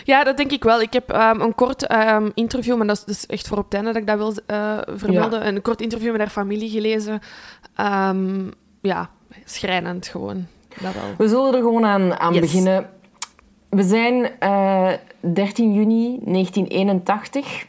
Ja, 0.04 0.24
dat 0.24 0.36
denk 0.36 0.50
ik 0.50 0.64
wel. 0.64 0.80
Ik 0.80 0.92
heb 0.92 1.14
um, 1.14 1.40
een 1.40 1.54
kort 1.54 1.92
um, 1.92 2.30
interview, 2.34 2.76
maar 2.76 2.86
dat 2.86 2.96
is 2.96 3.04
dus 3.04 3.26
echt 3.26 3.48
voor 3.48 3.58
op 3.58 3.64
het 3.64 3.74
einde 3.74 3.92
dat 3.92 4.00
ik 4.00 4.06
dat 4.06 4.16
wil 4.16 4.56
uh, 4.56 4.78
vermelden. 4.86 5.40
Ja. 5.40 5.46
Een 5.46 5.62
kort 5.62 5.80
interview 5.80 6.10
met 6.10 6.20
haar 6.20 6.30
familie 6.30 6.70
gelezen. 6.70 7.20
Um, 7.80 8.50
ja, 8.82 9.10
schrijnend 9.44 10.06
gewoon. 10.06 10.46
Dat 10.80 10.94
wel. 10.94 11.02
We 11.18 11.28
zullen 11.28 11.54
er 11.54 11.60
gewoon 11.60 11.84
aan, 11.84 12.18
aan 12.18 12.32
yes. 12.32 12.40
beginnen. 12.40 12.90
We 13.68 13.82
zijn 13.82 14.30
uh, 14.40 14.90
13 15.20 15.72
juni 15.72 16.18
1981 16.24 17.66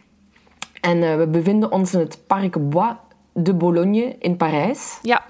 en 0.82 0.98
uh, 0.98 1.16
we 1.16 1.28
bevinden 1.28 1.72
ons 1.72 1.94
in 1.94 2.00
het 2.00 2.20
Parc 2.28 2.70
Bois 2.70 2.94
de 3.34 3.54
Bologne 3.54 4.16
in 4.20 4.38
Parijs. 4.38 5.00
Ja. 5.02 5.26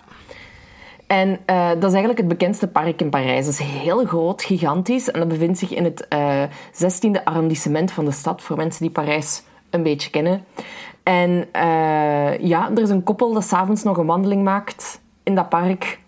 En 1.13 1.29
uh, 1.29 1.69
dat 1.69 1.83
is 1.83 1.91
eigenlijk 1.91 2.17
het 2.17 2.27
bekendste 2.27 2.67
park 2.67 3.01
in 3.01 3.09
Parijs. 3.09 3.45
Dat 3.45 3.53
is 3.53 3.59
heel 3.59 4.05
groot, 4.05 4.43
gigantisch. 4.43 5.11
En 5.11 5.19
dat 5.19 5.27
bevindt 5.27 5.59
zich 5.59 5.73
in 5.73 5.83
het 5.83 6.05
uh, 6.09 6.43
16e 6.73 7.23
arrondissement 7.23 7.91
van 7.91 8.05
de 8.05 8.11
stad, 8.11 8.41
voor 8.41 8.57
mensen 8.57 8.81
die 8.81 8.91
Parijs 8.91 9.43
een 9.69 9.83
beetje 9.83 10.09
kennen. 10.09 10.45
En 11.03 11.29
uh, 11.55 12.37
ja, 12.37 12.71
er 12.75 12.81
is 12.81 12.89
een 12.89 13.03
koppel 13.03 13.33
dat 13.33 13.43
s'avonds 13.43 13.83
nog 13.83 13.97
een 13.97 14.05
wandeling 14.05 14.43
maakt 14.43 15.01
in 15.23 15.35
dat 15.35 15.49
park. 15.49 15.99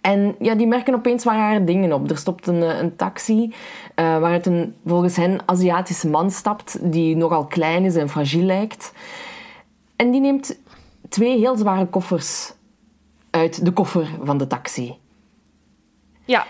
En 0.00 0.34
ja, 0.38 0.54
die 0.54 0.66
merken 0.66 0.94
opeens 0.94 1.24
waar 1.24 1.36
rare 1.36 1.64
dingen 1.64 1.92
op. 1.92 2.10
Er 2.10 2.18
stopt 2.18 2.46
een, 2.46 2.80
een 2.80 2.96
taxi 2.96 3.54
waaruit 3.94 4.46
een 4.46 4.74
volgens 4.86 5.16
hen 5.16 5.40
Aziatische 5.46 6.08
man 6.08 6.30
stapt, 6.30 6.78
die 6.92 7.16
nogal 7.16 7.44
klein 7.44 7.84
is 7.84 7.96
en 7.96 8.08
fragiel 8.08 8.44
lijkt. 8.44 8.92
En 9.96 10.10
die 10.10 10.20
neemt 10.20 10.58
twee 11.08 11.38
heel 11.38 11.56
zware 11.56 11.86
koffers 11.86 12.53
uit 13.34 13.64
de 13.64 13.72
koffer 13.72 14.08
van 14.22 14.38
de 14.38 14.46
taxi. 14.46 14.98
Ja. 16.24 16.46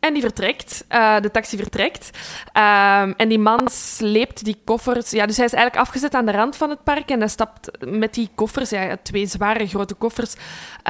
En 0.00 0.12
die 0.12 0.22
vertrekt. 0.22 0.84
Uh, 0.88 1.20
de 1.20 1.30
taxi 1.30 1.56
vertrekt. 1.56 2.10
Um, 2.46 3.14
en 3.16 3.28
die 3.28 3.38
man 3.38 3.68
sleept 3.70 4.44
die 4.44 4.60
koffers. 4.64 5.10
Ja, 5.10 5.26
dus 5.26 5.36
hij 5.36 5.46
is 5.46 5.52
eigenlijk 5.52 5.86
afgezet 5.86 6.14
aan 6.14 6.26
de 6.26 6.32
rand 6.32 6.56
van 6.56 6.70
het 6.70 6.82
park. 6.84 7.10
En 7.10 7.18
hij 7.18 7.28
stapt 7.28 7.70
met 7.86 8.14
die 8.14 8.30
koffers, 8.34 8.70
ja, 8.70 8.96
twee 9.02 9.26
zware 9.26 9.66
grote 9.66 9.94
koffers, 9.94 10.34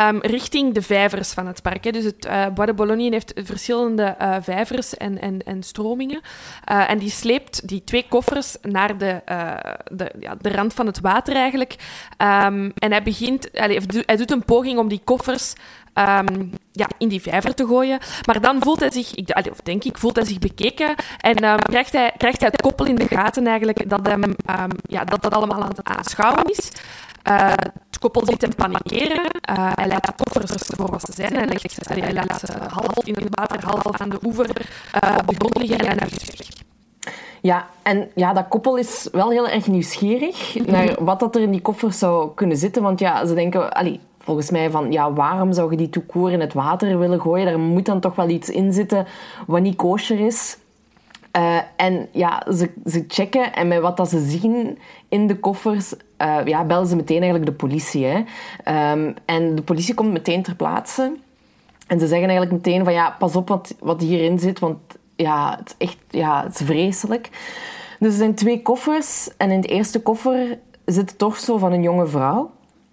um, 0.00 0.18
richting 0.20 0.74
de 0.74 0.82
vijvers 0.82 1.32
van 1.32 1.46
het 1.46 1.62
park. 1.62 1.84
Hè. 1.84 1.90
Dus 1.90 2.04
het 2.04 2.24
uh, 2.24 2.46
Bois 2.48 2.68
de 2.68 2.74
Bologne 2.74 3.10
heeft 3.10 3.32
verschillende 3.34 4.16
uh, 4.20 4.36
vijvers 4.40 4.96
en, 4.96 5.20
en, 5.20 5.42
en 5.42 5.62
stromingen. 5.62 6.20
en 6.64 6.98
die 6.98 7.10
sleept 7.10 7.68
die 7.68 7.84
twee 7.84 8.06
koffers 8.08 8.56
naar 8.62 8.98
de, 8.98 9.20
de, 9.92 10.12
ja, 10.20 10.34
de 10.40 10.50
rand 10.50 10.74
van 10.74 10.86
het 10.86 11.00
water 11.00 11.34
eigenlijk. 11.34 11.72
Um, 12.18 12.72
en 12.78 12.90
hij 12.90 13.02
begint, 13.02 13.48
hij 13.52 14.16
doet 14.16 14.30
een 14.30 14.44
poging 14.44 14.78
om 14.78 14.88
die 14.88 15.00
koffers 15.04 15.52
um, 16.08 16.52
ja, 16.72 16.88
in 16.98 17.08
die 17.08 17.22
vijver 17.22 17.54
te 17.54 17.66
gooien. 17.66 17.98
Maar 18.26 18.40
dan 18.40 18.62
voelt 18.62 18.80
hij 18.80 18.90
zich, 18.90 19.14
ik, 19.14 19.36
of 19.50 19.60
denk 19.62 19.84
ik, 19.84 19.98
voelt 19.98 20.16
hij 20.16 20.24
zich 20.24 20.38
bekeken 20.38 20.94
en 21.18 21.44
um, 21.44 21.56
krijgt, 21.56 21.92
hij, 21.92 22.12
krijgt 22.16 22.40
hij 22.40 22.48
het 22.52 22.60
koppel 22.60 22.86
in 22.86 22.94
de 22.94 23.08
gaten 23.08 23.46
eigenlijk 23.46 23.90
dat 23.90 24.06
hem, 24.06 24.22
um, 24.22 24.70
ja, 24.82 25.04
dat, 25.04 25.22
dat 25.22 25.34
allemaal 25.34 25.62
aan 25.62 25.68
het 25.68 25.84
aanschouwen 25.84 26.44
is. 26.44 26.70
Uh, 27.28 27.48
het 27.86 27.98
koppel 27.98 28.24
zit 28.24 28.40
hem 28.40 28.54
panikeren. 28.54 29.24
Uh, 29.50 29.72
hij 29.74 29.88
laat 29.88 30.06
de 30.06 30.12
koffers 30.24 30.52
voor 30.76 30.90
wat 30.90 31.00
ze 31.00 31.12
zijn. 31.12 31.34
Hij, 31.34 31.46
legt, 31.46 31.88
hij 31.88 32.12
laat 32.12 32.40
ze 32.40 32.52
half 32.68 33.06
in 33.06 33.14
het 33.14 33.28
water, 33.30 33.64
half 33.64 34.00
aan 34.00 34.08
de 34.08 34.18
oever 34.22 34.46
uh, 35.04 35.16
op 35.18 35.26
de 35.26 35.34
grond 35.38 35.58
liggen 35.58 35.78
en 35.78 35.98
hij 35.98 36.08
is 36.08 36.24
weg. 36.24 36.48
Ja, 37.42 37.66
en 37.82 38.10
ja, 38.14 38.32
dat 38.32 38.48
koppel 38.48 38.76
is 38.76 39.08
wel 39.12 39.30
heel 39.30 39.48
erg 39.48 39.66
nieuwsgierig 39.66 40.66
naar 40.66 41.04
wat 41.04 41.20
dat 41.20 41.34
er 41.34 41.42
in 41.42 41.50
die 41.50 41.60
koffers 41.60 41.98
zou 41.98 42.34
kunnen 42.34 42.56
zitten. 42.56 42.82
Want 42.82 43.00
ja, 43.00 43.26
ze 43.26 43.34
denken, 43.34 43.72
allee, 43.72 44.00
volgens 44.22 44.50
mij 44.50 44.70
van, 44.70 44.92
ja, 44.92 45.12
waarom 45.12 45.52
zou 45.52 45.70
je 45.70 45.76
die 45.76 45.90
toekoor 45.90 46.30
in 46.30 46.40
het 46.40 46.52
water 46.52 46.98
willen 46.98 47.20
gooien? 47.20 47.46
Daar 47.46 47.58
moet 47.58 47.86
dan 47.86 48.00
toch 48.00 48.14
wel 48.14 48.28
iets 48.28 48.50
in 48.50 48.72
zitten 48.72 49.06
wat 49.46 49.60
niet 49.60 49.76
kosher 49.76 50.20
is. 50.20 50.58
Uh, 51.36 51.58
en 51.76 52.08
ja, 52.12 52.42
ze, 52.56 52.70
ze 52.86 53.04
checken 53.08 53.54
en 53.54 53.68
met 53.68 53.80
wat 53.80 53.96
dat 53.96 54.08
ze 54.08 54.20
zien 54.28 54.78
in 55.08 55.26
de 55.26 55.38
koffers, 55.38 55.94
uh, 56.22 56.38
ja, 56.44 56.64
bellen 56.64 56.86
ze 56.86 56.96
meteen 56.96 57.22
eigenlijk 57.22 57.50
de 57.50 57.56
politie. 57.56 58.06
Hè. 58.06 58.16
Um, 58.92 59.14
en 59.24 59.54
de 59.54 59.62
politie 59.62 59.94
komt 59.94 60.12
meteen 60.12 60.42
ter 60.42 60.54
plaatse. 60.54 61.12
En 61.86 62.00
ze 62.00 62.06
zeggen 62.06 62.28
eigenlijk 62.28 62.52
meteen 62.52 62.84
van, 62.84 62.92
ja, 62.92 63.16
pas 63.18 63.36
op 63.36 63.48
wat, 63.48 63.74
wat 63.80 64.00
hierin 64.00 64.38
zit, 64.38 64.58
want 64.58 64.78
ja, 65.16 65.56
het 65.58 65.74
is 65.78 65.86
echt 65.86 65.96
ja, 66.08 66.42
het 66.42 66.60
is 66.60 66.66
vreselijk. 66.66 67.28
Dus 67.98 68.12
er 68.12 68.18
zijn 68.18 68.34
twee 68.34 68.62
koffers 68.62 69.28
en 69.36 69.50
in 69.50 69.60
de 69.60 69.68
eerste 69.68 70.02
koffer 70.02 70.58
zit 70.84 71.10
het 71.10 71.18
torso 71.18 71.58
van 71.58 71.72
een 71.72 71.82
jonge 71.82 72.06
vrouw. 72.06 72.50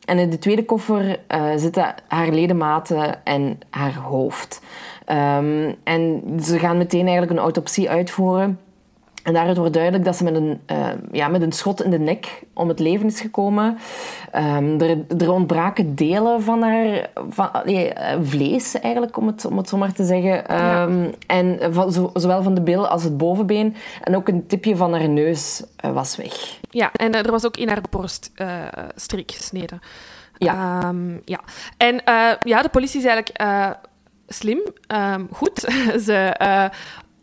En 0.08 0.20
in 0.20 0.30
de 0.30 0.40
tweede 0.40 0.66
koffer 0.66 1.20
uh, 1.32 1.52
zitten 1.56 1.96
haar 2.08 2.30
ledematen 2.30 3.26
en 3.26 3.60
haar 3.70 3.96
hoofd. 3.96 4.62
Um, 5.08 5.76
en 5.84 6.24
ze 6.44 6.60
gaan 6.60 6.78
meteen 6.78 7.02
eigenlijk 7.02 7.32
een 7.32 7.44
autopsie 7.44 7.90
uitvoeren. 7.90 8.60
En 9.28 9.34
daaruit 9.34 9.58
wordt 9.58 9.74
duidelijk 9.74 10.06
dat 10.06 10.16
ze 10.16 10.24
met 10.24 10.36
een, 10.36 10.62
uh, 10.72 10.88
ja, 11.12 11.28
met 11.28 11.42
een 11.42 11.52
schot 11.52 11.84
in 11.84 11.90
de 11.90 12.00
nek 12.00 12.44
om 12.54 12.68
het 12.68 12.80
leven 12.80 13.06
is 13.06 13.22
gekomen. 13.22 13.78
Um, 14.36 14.82
er, 14.82 15.06
er, 15.18 15.32
ontbraken 15.32 15.96
delen 15.96 16.42
van 16.42 16.62
haar 16.62 17.10
van, 17.30 17.50
nee, 17.66 17.94
eh, 17.94 18.18
vlees, 18.22 18.80
eigenlijk, 18.80 19.18
om 19.18 19.28
het, 19.28 19.46
om 19.46 19.58
het 19.58 19.70
zo 19.70 19.78
maar 19.78 19.94
te 19.94 20.06
zeggen. 20.06 20.62
Um, 20.82 21.04
ja. 21.04 21.10
En 21.28 21.74
van, 21.74 21.92
zo, 21.92 22.10
zowel 22.14 22.44
van 22.44 22.54
de 22.54 22.62
bil 22.62 22.88
als 22.88 23.04
het 23.04 23.18
bovenbeen. 23.18 23.76
En 24.04 24.16
ook 24.16 24.28
een 24.28 24.48
tipje 24.48 24.76
van 24.76 24.94
haar 24.94 25.10
neus 25.10 25.64
uh, 25.86 25.92
was 25.92 26.16
weg. 26.16 26.60
Ja, 26.70 26.92
en 26.92 27.12
er 27.12 27.32
was 27.32 27.46
ook 27.46 27.58
in 27.58 27.68
haar 27.68 27.82
borst 27.90 28.32
strik 28.96 29.32
gesneden. 29.32 29.80
Ja. 30.38 30.88
Um, 30.88 31.22
ja. 31.26 31.40
En 31.78 32.02
ja, 32.44 32.62
de 32.62 32.70
politie 32.72 33.00
is 33.00 33.06
eigenlijk 33.06 33.44
slim, 34.28 34.62
goed. 35.32 35.60
Ze 36.06 36.34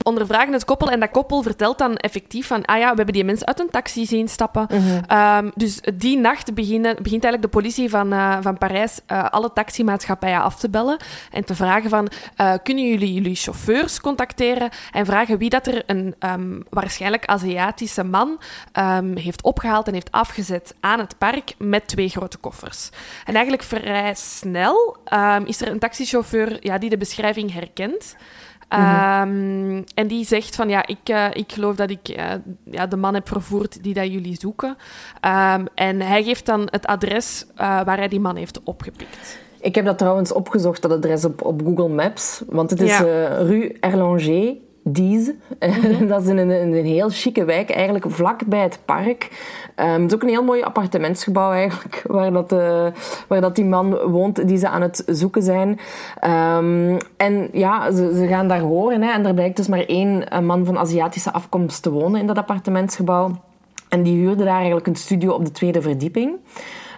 ondervragen 0.04 0.52
het 0.52 0.64
koppel 0.64 0.90
en 0.90 1.00
dat 1.00 1.11
koppel 1.11 1.42
vertelt 1.42 1.78
dan 1.78 1.96
effectief 1.96 2.46
van 2.46 2.64
ah 2.64 2.78
ja, 2.78 2.90
we 2.90 2.96
hebben 2.96 3.14
die 3.14 3.25
mensen 3.25 3.46
uit 3.46 3.61
een 3.61 3.70
taxi 3.70 4.06
zien 4.06 4.28
stappen. 4.28 4.66
Mm 4.70 5.02
um, 5.14 5.52
dus 5.54 5.80
die 5.94 6.18
nacht 6.18 6.54
beginnen, 6.54 6.96
begint 7.02 7.25
eigenlijk 7.25 7.42
de 7.42 7.58
politie 7.58 7.90
van, 7.90 8.12
uh, 8.12 8.37
van 8.40 8.58
Parijs 8.58 9.00
uh, 9.12 9.28
alle 9.28 9.52
taximaatschappijen 9.52 10.42
af 10.42 10.56
te 10.56 10.70
bellen 10.70 10.96
en 11.30 11.44
te 11.44 11.54
vragen 11.54 11.90
van 11.90 12.08
uh, 12.40 12.52
kunnen 12.62 12.88
jullie 12.88 13.12
jullie 13.12 13.34
chauffeurs 13.34 14.00
contacteren 14.00 14.70
en 14.92 15.06
vragen 15.06 15.38
wie 15.38 15.50
dat 15.50 15.66
er 15.66 15.82
een 15.87 16.14
um, 16.20 16.62
waarschijnlijk 16.70 17.25
Aziatische 17.25 18.04
man 18.04 18.40
um, 18.78 19.16
heeft 19.16 19.42
opgehaald 19.42 19.87
en 19.87 19.92
heeft 19.94 20.11
afgezet 20.11 20.75
aan 20.80 20.99
het 20.99 21.18
park 21.18 21.54
met 21.58 21.87
twee 21.87 22.08
grote 22.08 22.38
koffers. 22.38 22.90
En 23.25 23.34
eigenlijk 23.34 23.62
vrij 23.62 24.14
snel 24.14 24.96
is 25.44 25.61
er 25.61 25.68
een 25.68 25.78
taxichauffeur 25.78 26.56
ja, 26.61 26.78
die 26.78 26.90
de 26.90 26.96
beschrijving 26.96 27.52
herkent. 27.52 28.16
Um, 28.68 29.85
en 29.94 30.06
die 30.06 30.25
zegt 30.25 30.56
van 30.56 30.68
ja, 30.68 30.87
ik, 30.87 31.09
uh, 31.11 31.26
ik 31.33 31.52
geloof 31.52 31.76
dat 31.76 31.90
ik 31.90 32.09
uh, 32.09 32.25
ja, 32.64 32.87
de 32.87 32.97
man 32.97 33.14
heb 33.14 33.28
vervoerd 33.28 33.83
die 33.83 33.94
dat 33.94 34.12
jullie 34.12 34.37
zoeken. 34.40 34.68
Um, 34.68 35.66
en 35.75 36.00
hij 36.00 36.23
geeft 36.23 36.47
dan 36.47 36.68
het 36.71 36.87
adres 36.87 37.47
uh, 37.52 37.56
waar 37.59 37.97
hij 37.97 38.09
die 38.09 38.21
man 38.21 38.37
heeft 38.37 38.62
opgepikt. 38.62 39.38
Ik 39.61 39.75
heb 39.75 39.85
dat 39.85 39.99
trouwens 39.99 40.33
opgezocht, 40.33 40.83
dat 40.83 40.92
adres 40.92 41.25
op, 41.25 41.42
op 41.42 41.62
Google 41.64 41.88
Maps. 41.88 42.42
Want 42.47 42.71
het 42.71 42.80
is 42.80 42.99
ja. 42.99 43.26
Rue 43.38 43.76
Erlanger, 43.80 44.54
Dieze. 44.84 45.34
Mm-hmm. 45.64 46.06
dat 46.06 46.22
is 46.22 46.28
in 46.28 46.38
een, 46.38 46.50
een, 46.50 46.84
heel 46.84 47.08
chique 47.08 47.44
wijk, 47.44 47.70
eigenlijk 47.70 48.10
vlak 48.10 48.46
bij 48.46 48.62
het 48.62 48.78
park. 48.84 49.28
Um, 49.76 49.86
het 49.86 50.10
is 50.10 50.14
ook 50.14 50.22
een 50.22 50.28
heel 50.28 50.44
mooi 50.44 50.62
appartementsgebouw 50.62 51.52
eigenlijk, 51.52 52.02
waar 52.16 52.32
dat, 52.32 52.52
uh, 52.52 52.86
waar 53.28 53.40
dat 53.40 53.56
die 53.56 53.64
man 53.64 53.96
woont 53.96 54.48
die 54.48 54.56
ze 54.56 54.68
aan 54.68 54.82
het 54.82 55.02
zoeken 55.06 55.42
zijn. 55.42 55.68
Um, 55.68 56.98
en 57.16 57.48
ja, 57.52 57.92
ze, 57.92 58.14
ze 58.14 58.26
gaan 58.26 58.48
daar 58.48 58.60
horen 58.60 59.02
hè, 59.02 59.12
en 59.12 59.26
er 59.26 59.34
blijkt 59.34 59.56
dus 59.56 59.68
maar 59.68 59.84
één 59.84 60.44
man 60.44 60.64
van 60.64 60.78
Aziatische 60.78 61.32
afkomst 61.32 61.82
te 61.82 61.90
wonen 61.90 62.20
in 62.20 62.26
dat 62.26 62.38
appartementsgebouw. 62.38 63.30
En 63.88 64.02
die 64.02 64.16
huurde 64.16 64.44
daar 64.44 64.56
eigenlijk 64.56 64.86
een 64.86 64.96
studio 64.96 65.32
op 65.32 65.44
de 65.44 65.50
tweede 65.50 65.82
verdieping. 65.82 66.30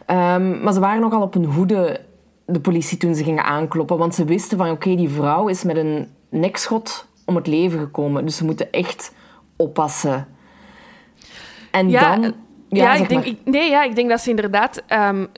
Um, 0.06 0.62
maar 0.62 0.72
ze 0.72 0.80
waren 0.80 1.00
nogal 1.00 1.22
op 1.22 1.34
hun 1.34 1.44
hoede, 1.44 2.00
de 2.44 2.60
politie, 2.60 2.98
toen 2.98 3.14
ze 3.14 3.24
gingen 3.24 3.44
aankloppen. 3.44 3.98
Want 3.98 4.14
ze 4.14 4.24
wisten 4.24 4.58
van, 4.58 4.66
oké, 4.66 4.74
okay, 4.74 4.96
die 4.96 5.10
vrouw 5.10 5.48
is 5.48 5.62
met 5.62 5.76
een 5.76 6.08
nekschot 6.28 7.05
om 7.26 7.36
het 7.36 7.46
leven 7.46 7.78
gekomen. 7.78 8.24
Dus 8.24 8.36
ze 8.36 8.44
moeten 8.44 8.72
echt 8.72 9.12
oppassen. 9.56 10.28
En 11.70 11.88
ja, 11.88 12.16
dan... 12.16 12.34
Ja, 12.68 12.92
ja 12.92 12.94
ik 12.94 13.08
denk, 13.08 13.24
ik, 13.24 13.38
nee, 13.44 13.70
ja, 13.70 13.82
ik 13.82 13.94
denk 13.94 14.08
dat 14.08 14.20
ze 14.20 14.30
inderdaad 14.30 14.82
um, 14.88 15.28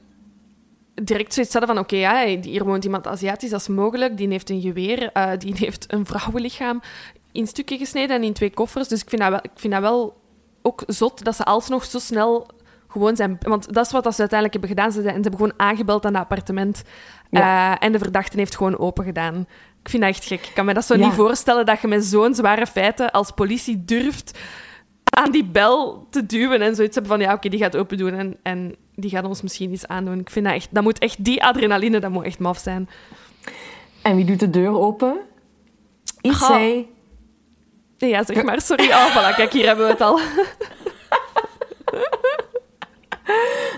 direct 0.94 1.34
zoiets 1.34 1.52
hadden 1.52 1.74
van... 1.74 1.84
Oké, 1.84 1.94
okay, 1.94 2.26
ja, 2.26 2.40
hier 2.40 2.64
woont 2.64 2.84
iemand 2.84 3.06
Aziatisch, 3.06 3.50
dat 3.50 3.60
is 3.60 3.68
mogelijk. 3.68 4.16
Die 4.16 4.28
heeft 4.28 4.50
een 4.50 4.60
geweer, 4.60 5.10
uh, 5.14 5.30
die 5.38 5.54
heeft 5.64 5.92
een 5.92 6.06
vrouwenlichaam 6.06 6.80
in 7.32 7.46
stukken 7.46 7.78
gesneden 7.78 8.16
en 8.16 8.22
in 8.22 8.32
twee 8.32 8.50
koffers. 8.50 8.88
Dus 8.88 9.02
ik 9.02 9.08
vind 9.08 9.22
dat 9.22 9.30
wel, 9.30 9.40
ik 9.42 9.50
vind 9.54 9.72
dat 9.72 9.82
wel 9.82 10.20
ook 10.62 10.82
zot 10.86 11.24
dat 11.24 11.36
ze 11.36 11.44
alsnog 11.44 11.84
zo 11.84 11.98
snel 11.98 12.46
gewoon 12.88 13.16
zijn... 13.16 13.38
Want 13.40 13.74
dat 13.74 13.86
is 13.86 13.92
wat 13.92 14.14
ze 14.14 14.20
uiteindelijk 14.20 14.52
hebben 14.52 14.70
gedaan. 14.70 14.92
Ze, 14.92 15.02
zijn, 15.02 15.14
ze 15.14 15.20
hebben 15.20 15.40
gewoon 15.40 15.52
aangebeld 15.56 16.04
aan 16.04 16.12
het 16.12 16.22
appartement. 16.22 16.82
Ja. 17.30 17.70
Uh, 17.70 17.76
en 17.80 17.92
de 17.92 17.98
verdachte 17.98 18.36
heeft 18.36 18.56
gewoon 18.56 18.78
open 18.78 19.04
gedaan. 19.04 19.46
Ik 19.82 19.88
vind 19.88 20.02
dat 20.02 20.12
echt 20.12 20.24
gek. 20.24 20.46
Ik 20.46 20.54
kan 20.54 20.64
me 20.64 20.74
dat 20.74 20.84
zo 20.84 20.96
ja. 20.96 21.06
niet 21.06 21.14
voorstellen 21.14 21.66
dat 21.66 21.80
je 21.80 21.88
met 21.88 22.04
zo'n 22.04 22.34
zware 22.34 22.66
feiten 22.66 23.10
als 23.10 23.30
politie 23.30 23.84
durft 23.84 24.38
aan 25.04 25.30
die 25.30 25.44
bel 25.44 26.06
te 26.10 26.26
duwen 26.26 26.60
en 26.60 26.74
zoiets 26.74 26.94
hebben 26.94 27.12
van 27.12 27.20
ja, 27.20 27.26
oké, 27.26 27.36
okay, 27.36 27.50
die 27.50 27.60
gaat 27.60 27.76
open 27.76 27.96
doen 27.96 28.12
en, 28.12 28.36
en 28.42 28.76
die 28.94 29.10
gaat 29.10 29.24
ons 29.24 29.42
misschien 29.42 29.72
iets 29.72 29.86
aandoen. 29.86 30.18
Ik 30.18 30.30
vind 30.30 30.44
dat 30.44 30.54
echt, 30.54 30.68
dat 30.70 30.82
moet 30.82 30.98
echt, 30.98 31.24
die 31.24 31.44
adrenaline, 31.44 32.00
dat 32.00 32.10
moet 32.10 32.24
echt 32.24 32.38
maf 32.38 32.58
zijn. 32.58 32.88
En 34.02 34.16
wie 34.16 34.24
doet 34.24 34.40
de 34.40 34.50
deur 34.50 34.78
open? 34.78 35.16
Is 36.20 36.38
zij... 36.38 36.88
Ja, 37.96 38.24
zeg 38.24 38.42
maar, 38.42 38.60
sorry. 38.60 38.88
Oh, 38.88 39.16
voilà, 39.16 39.34
kijk, 39.36 39.52
hier 39.52 39.66
hebben 39.66 39.86
we 39.86 39.92
het 39.92 40.00
al. 40.00 40.20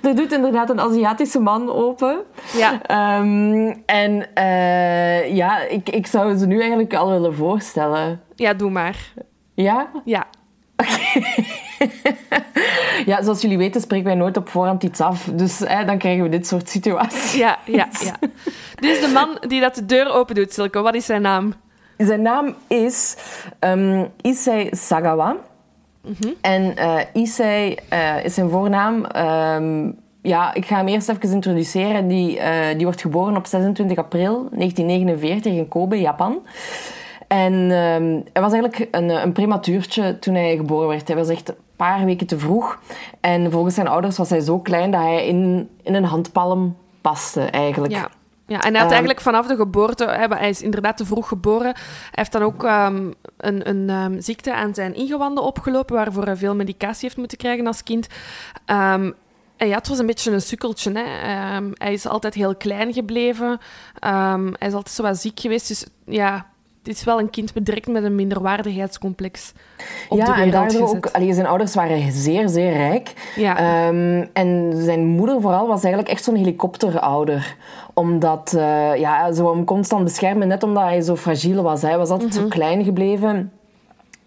Er 0.02 0.16
doet 0.16 0.32
inderdaad 0.32 0.70
een 0.70 0.80
Aziatische 0.80 1.38
man 1.38 1.70
open. 1.70 2.24
Ja. 2.52 2.80
Um, 3.20 3.82
en 3.86 4.26
uh, 4.38 5.36
ja, 5.36 5.66
ik, 5.66 5.88
ik 5.88 6.06
zou 6.06 6.36
ze 6.36 6.46
nu 6.46 6.60
eigenlijk 6.60 6.94
al 6.94 7.10
willen 7.10 7.34
voorstellen. 7.34 8.20
Ja, 8.34 8.54
doe 8.54 8.70
maar. 8.70 9.12
Ja? 9.54 9.90
Ja. 10.04 10.26
ja, 13.10 13.22
zoals 13.22 13.40
jullie 13.40 13.58
weten 13.58 13.80
spreken 13.80 14.06
wij 14.06 14.14
nooit 14.14 14.36
op 14.36 14.48
voorhand 14.48 14.82
iets 14.82 15.00
af. 15.00 15.24
Dus 15.24 15.58
hè, 15.58 15.84
dan 15.84 15.98
krijgen 15.98 16.22
we 16.22 16.28
dit 16.28 16.46
soort 16.46 16.68
situaties. 16.68 17.34
Ja, 17.34 17.58
ja, 17.64 17.88
ja. 18.00 18.16
Dus 18.80 19.00
de 19.00 19.10
man 19.14 19.38
die 19.48 19.60
dat 19.60 19.74
de 19.74 19.86
deur 19.86 20.12
open 20.12 20.34
doet, 20.34 20.52
Silke, 20.52 20.80
wat 20.80 20.94
is 20.94 21.06
zijn 21.06 21.22
naam? 21.22 21.54
Zijn 21.96 22.22
naam 22.22 22.54
is 22.68 23.16
um, 23.60 24.08
Issei 24.20 24.68
Sagawa. 24.70 25.36
Mm 26.02 26.14
-hmm. 26.20 26.34
En 26.40 26.74
uh, 26.78 27.00
Issei 27.12 27.76
uh, 27.92 28.24
is 28.24 28.34
zijn 28.34 28.50
voornaam. 28.50 29.04
Um, 29.16 29.98
ja, 30.22 30.54
ik 30.54 30.66
ga 30.66 30.76
hem 30.76 30.88
eerst 30.88 31.08
even 31.08 31.32
introduceren. 31.32 32.08
Die, 32.08 32.36
uh, 32.36 32.68
die 32.76 32.84
wordt 32.84 33.00
geboren 33.00 33.36
op 33.36 33.46
26 33.46 33.98
april 33.98 34.48
1949 34.50 35.52
in 35.52 35.68
Kobe, 35.68 36.00
Japan. 36.00 36.38
En 37.26 37.52
um, 37.52 38.24
hij 38.32 38.42
was 38.42 38.52
eigenlijk 38.52 38.88
een, 38.90 39.08
een 39.08 39.32
prematuurtje 39.32 40.18
toen 40.18 40.34
hij 40.34 40.56
geboren 40.56 40.88
werd. 40.88 41.08
Hij 41.08 41.16
was 41.16 41.28
echt 41.28 41.48
een 41.48 41.54
paar 41.76 42.04
weken 42.04 42.26
te 42.26 42.38
vroeg. 42.38 42.78
En 43.20 43.50
volgens 43.50 43.74
zijn 43.74 43.88
ouders 43.88 44.16
was 44.16 44.30
hij 44.30 44.40
zo 44.40 44.58
klein 44.58 44.90
dat 44.90 45.00
hij 45.00 45.26
in, 45.26 45.68
in 45.82 45.94
een 45.94 46.04
handpalm 46.04 46.76
paste 47.00 47.40
eigenlijk. 47.40 47.92
Ja. 47.92 48.10
Ja, 48.46 48.60
en 48.60 48.70
hij 48.70 48.80
had 48.80 48.82
Ehm, 48.82 48.90
eigenlijk 48.90 49.20
vanaf 49.20 49.46
de 49.46 49.56
geboorte, 49.56 50.04
hij 50.30 50.48
is 50.48 50.62
inderdaad 50.62 50.96
te 50.96 51.06
vroeg 51.06 51.28
geboren. 51.28 51.72
Hij 51.74 52.10
heeft 52.10 52.32
dan 52.32 52.42
ook 52.42 52.64
ehm, 52.64 53.10
een, 53.36 53.68
een 53.68 53.90
ehm, 53.90 54.20
ziekte 54.20 54.54
aan 54.54 54.74
zijn 54.74 54.94
ingewanden 54.94 55.44
opgelopen, 55.44 55.96
waarvoor 55.96 56.24
hij 56.24 56.36
veel 56.36 56.54
medicatie 56.54 57.02
heeft 57.02 57.16
moeten 57.16 57.38
krijgen 57.38 57.66
als 57.66 57.82
kind. 57.82 58.06
Ehm, 58.64 59.10
en 59.60 59.68
ja, 59.68 59.76
het 59.76 59.88
was 59.88 59.98
een 59.98 60.06
beetje 60.06 60.30
een 60.30 60.40
sukkeltje. 60.40 60.92
Hè. 60.92 61.02
Ehm, 61.22 61.70
hij 61.74 61.92
is 61.92 62.06
altijd 62.06 62.34
heel 62.34 62.54
klein 62.54 62.92
gebleven. 62.92 63.58
Ehm, 63.98 64.46
hij 64.58 64.68
is 64.68 64.74
altijd 64.74 64.94
zo 64.94 65.02
wat 65.02 65.18
ziek 65.18 65.40
geweest. 65.40 65.68
Dus 65.68 65.86
ja, 66.04 66.46
het 66.82 66.96
is 66.96 67.04
wel 67.04 67.18
een 67.18 67.30
kind 67.30 67.54
met 67.54 67.66
direct 67.66 67.88
met 67.88 68.04
een 68.04 68.14
minderwaardigheidscomplex 68.14 69.52
op 70.08 70.18
de 70.18 70.24
ja, 70.24 70.28
en 70.28 70.34
wereld 70.34 70.52
daardoor 70.52 70.80
gezet. 70.80 70.96
ook... 70.96 71.06
Allee, 71.06 71.32
zijn 71.32 71.46
ouders 71.46 71.74
waren 71.74 72.12
zeer, 72.12 72.48
zeer 72.48 72.72
rijk. 72.72 73.12
Ja. 73.36 73.56
Ehm, 73.56 74.26
en 74.32 74.72
zijn 74.76 75.06
moeder 75.06 75.40
vooral 75.40 75.66
was 75.66 75.82
eigenlijk 75.82 76.12
echt 76.12 76.24
zo'n 76.24 76.34
helikopterouder. 76.34 77.56
Omdat... 77.94 78.52
eh, 78.56 78.96
ja, 78.96 79.32
ze 79.32 79.42
wou 79.42 79.56
hem 79.56 79.64
constant 79.64 80.04
beschermen, 80.04 80.48
net 80.48 80.62
omdat 80.62 80.82
hij 80.82 81.00
zo 81.00 81.16
fragiel 81.16 81.62
was. 81.62 81.82
Hij 81.82 81.98
was 81.98 82.10
altijd 82.10 82.34
zo 82.34 82.46
klein 82.48 82.84
gebleven. 82.84 83.52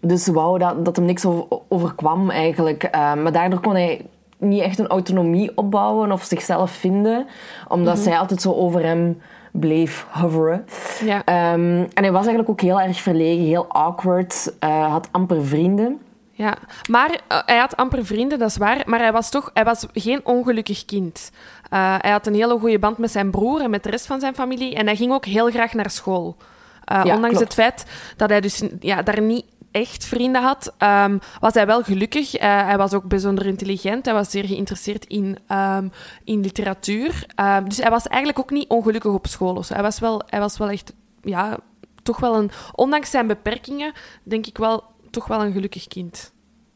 Dus 0.00 0.26
wou 0.26 0.58
dat, 0.58 0.84
dat 0.84 0.96
hem 0.96 1.04
niks 1.04 1.24
over, 1.24 1.44
overkwam 1.68 2.30
eigenlijk. 2.30 2.88
Maar 2.92 3.32
daardoor 3.32 3.60
kon 3.60 3.72
hij 3.72 4.04
niet 4.44 4.62
echt 4.62 4.78
een 4.78 4.86
autonomie 4.86 5.56
opbouwen 5.56 6.12
of 6.12 6.22
zichzelf 6.22 6.70
vinden. 6.70 7.26
Omdat 7.68 7.98
zij 7.98 8.18
altijd 8.18 8.42
zo 8.42 8.52
over 8.52 8.82
hem 8.84 9.20
bleef 9.52 10.06
hoveren. 10.10 10.66
Ja. 11.04 11.22
Ehm, 11.24 11.84
en 11.94 12.02
hij 12.02 12.12
was 12.12 12.26
eigenlijk 12.26 12.48
ook 12.48 12.60
heel 12.60 12.80
erg 12.80 13.00
verlegen, 13.00 13.44
heel 13.44 13.66
awkward. 13.68 14.52
eh, 14.58 14.90
had 14.90 15.08
amper 15.10 15.44
vrienden. 15.44 16.00
Ja, 16.36 16.54
maar 16.90 17.20
eh, 17.28 17.38
hij 17.46 17.58
had 17.58 17.76
amper 17.76 18.06
vrienden, 18.06 18.38
dat 18.38 18.48
is 18.48 18.56
waar. 18.56 18.82
Maar 18.86 18.98
hij 19.00 19.12
was 19.12 19.30
toch 19.30 19.50
hij 19.54 19.64
was 19.64 19.86
geen 19.92 20.20
ongelukkig 20.24 20.84
kind. 20.84 21.30
Eh, 21.70 21.94
hij 22.00 22.10
had 22.10 22.26
een 22.26 22.34
hele 22.34 22.58
goede 22.58 22.78
band 22.78 22.98
met 22.98 23.10
zijn 23.10 23.30
broer 23.30 23.60
en 23.60 23.70
met 23.70 23.82
de 23.82 23.90
rest 23.90 24.06
van 24.06 24.20
zijn 24.20 24.34
familie. 24.34 24.74
En 24.74 24.86
hij 24.86 24.96
ging 24.96 25.12
ook 25.12 25.24
heel 25.24 25.50
graag 25.50 25.74
naar 25.74 25.90
school. 25.90 26.36
Ja, 26.84 27.02
ondanks 27.02 27.28
klopt. 27.28 27.38
het 27.38 27.54
feit 27.54 27.86
dat 28.16 28.30
hij 28.30 28.40
dus 28.40 28.62
ja, 28.80 29.02
daar 29.02 29.22
niet 29.22 29.44
echt 29.74 30.04
vrienden 30.04 30.42
had, 30.42 30.74
ehm, 30.78 31.18
was 31.40 31.54
hij 31.54 31.66
wel 31.66 31.82
gelukkig. 31.82 32.34
Eh, 32.34 32.64
hij 32.66 32.76
was 32.76 32.94
ook 32.94 33.04
bijzonder 33.04 33.46
intelligent. 33.46 34.04
Hij 34.04 34.14
was 34.14 34.30
zeer 34.30 34.44
geïnteresseerd 34.44 35.04
in, 35.04 35.38
ehm, 35.46 35.88
in 36.24 36.40
literatuur. 36.40 37.26
Ehm, 37.34 37.64
dus 37.64 37.76
hij 37.76 37.90
was 37.90 38.06
eigenlijk 38.06 38.38
ook 38.38 38.50
niet 38.50 38.68
ongelukkig 38.68 39.12
op 39.12 39.26
school. 39.26 39.54
of 39.56 39.64
zo. 39.64 39.74
Hij, 39.74 39.82
was 39.82 39.98
wel, 39.98 40.22
hij 40.26 40.40
was 40.40 40.58
wel 40.58 40.68
echt, 40.68 40.92
ja, 41.22 41.58
toch 42.02 42.20
wel 42.20 42.36
een, 42.36 42.50
ondanks 42.74 43.10
zijn 43.10 43.26
beperkingen, 43.26 43.92
denk 44.22 44.46
ik 44.46 44.58
wel, 44.58 44.82
toch 45.10 45.26
wel 45.26 45.42
een 45.42 45.52
gelukkig 45.52 45.86
kind. 45.86 46.32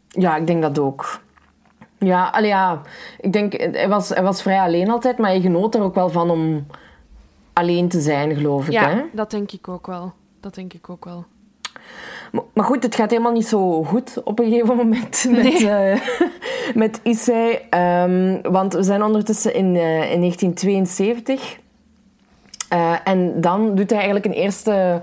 Ja, 0.09 0.37
ik 0.37 0.47
denk 0.47 0.63
dat 0.63 0.79
ook. 0.79 1.21
Ja, 1.99 2.29
allee, 2.29 2.49
ja. 2.49 2.81
Ik 3.21 3.33
denk, 3.33 3.53
hij 3.53 3.89
was, 3.89 4.09
hij 4.09 4.23
was 4.23 4.43
vrij 4.43 4.61
alleen 4.61 4.91
altijd, 4.91 5.19
maar 5.19 5.31
hij 5.31 5.41
genoot 5.41 5.75
er 5.75 5.83
ook 5.83 5.95
wel 5.95 6.09
van 6.11 6.31
om 6.31 6.67
alleen 7.53 7.89
te 7.89 8.01
zijn, 8.01 8.35
geloof 8.35 8.67
ik. 8.67 8.73
Ja, 8.73 8.89
Hè? 8.89 9.03
dat 9.13 9.31
denk 9.31 9.53
ik 9.53 9.69
ook 9.69 9.87
wel. 9.87 10.13
Dat 10.41 10.55
denk 10.55 10.73
ik 10.73 10.91
ook 10.91 11.05
wel. 11.05 11.25
Maar- 12.55 12.65
goed, 12.65 12.83
het 12.83 12.95
gaat 12.95 13.11
helemaal 13.11 13.33
niet 13.33 13.47
zo 13.49 13.85
goed 13.85 14.21
op 14.25 14.39
een 14.39 14.49
gegeven 14.51 14.77
moment 14.77 15.27
met, 15.31 15.43
Nee. 15.43 15.69
eh, 15.71 16.01
met 16.75 17.01
Issei. 17.03 17.59
Ehm, 17.71 18.39
want 18.43 18.73
we 18.73 18.83
zijn 18.83 19.03
ondertussen 19.03 19.55
in, 19.55 19.77
eh, 19.77 20.13
in 20.13 20.21
1972. 20.21 21.59
Eh, 22.69 22.93
en 23.05 23.41
dan 23.41 23.75
doet 23.75 23.91
hij 23.91 23.99
eigenlijk 23.99 24.27
een 24.27 24.43
eerste 24.43 25.01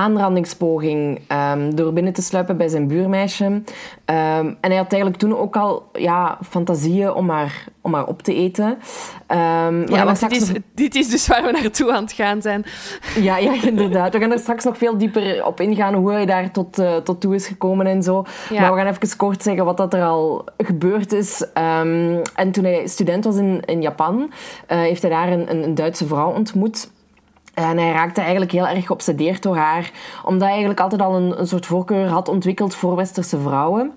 aanrandingspoging 0.00 1.20
ehm, 1.26 1.74
door 1.74 1.92
binnen 1.92 2.12
te 2.12 2.22
sluipen 2.22 2.56
bij 2.56 2.68
zijn 2.68 2.86
buurmeisje. 2.86 3.44
Ehm, 4.04 4.46
en 4.46 4.70
hij 4.70 4.76
had 4.76 4.92
eigenlijk 4.92 5.16
toen 5.16 5.36
ook 5.36 5.56
al 5.56 5.88
ja, 5.92 6.38
fantasieën 6.48 7.12
om 7.12 7.30
haar, 7.30 7.64
om 7.80 7.94
haar 7.94 8.06
op 8.06 8.22
te 8.22 8.34
eten. 8.34 8.78
Ehm, 9.26 9.92
Ja, 9.92 10.04
want 10.04 10.20
dit 10.20 10.32
is, 10.32 10.52
dit 10.74 10.94
is 10.94 11.08
dus 11.08 11.26
waar 11.26 11.42
we 11.44 11.50
naartoe 11.50 11.92
aan 11.92 12.02
het 12.02 12.12
gaan 12.12 12.42
zijn. 12.42 12.64
ja, 13.20 13.36
ja, 13.36 13.52
inderdaad. 13.62 14.12
We 14.12 14.18
gaan 14.18 14.32
er 14.32 14.38
straks 14.38 14.64
nog 14.64 14.78
veel 14.78 14.98
dieper 14.98 15.44
op 15.46 15.60
ingaan 15.60 15.94
hoe 15.94 16.12
hij 16.12 16.26
daar 16.26 16.50
tot, 16.50 16.78
eh, 16.78 16.96
tot 16.96 17.20
toe 17.20 17.34
is 17.34 17.46
gekomen 17.46 17.86
en 17.86 18.02
zo. 18.02 18.24
Ja. 18.50 18.60
Maar 18.60 18.72
we 18.72 18.78
gaan 18.78 18.86
even 18.86 19.16
kort 19.16 19.42
zeggen 19.42 19.64
wat 19.64 19.76
dat 19.76 19.94
er 19.94 20.02
al 20.02 20.44
gebeurd 20.56 21.12
is. 21.12 21.44
En 22.34 22.50
toen 22.52 22.64
hij 22.64 22.86
student 22.86 23.24
was 23.24 23.36
in, 23.36 23.62
in 23.64 23.82
Japan, 23.82 24.32
eh, 24.66 24.78
heeft 24.78 25.02
hij 25.02 25.10
daar 25.10 25.32
een, 25.32 25.50
een, 25.50 25.62
een 25.62 25.74
Duitse 25.74 26.06
vrouw 26.06 26.32
ontmoet. 26.32 26.90
En 27.54 27.78
hij 27.78 27.92
raakte 27.92 28.20
eigenlijk 28.20 28.52
heel 28.52 28.68
erg 28.68 28.86
geobsedeerd 28.86 29.42
door 29.42 29.56
haar, 29.56 29.90
omdat 30.24 30.40
hij 30.40 30.50
eigenlijk 30.50 30.80
altijd 30.80 31.00
al 31.00 31.16
een, 31.16 31.40
een 31.40 31.46
soort 31.46 31.66
voorkeur 31.66 32.08
had 32.08 32.28
ontwikkeld 32.28 32.74
voor 32.74 32.96
westerse 32.96 33.38
vrouwen. 33.38 33.92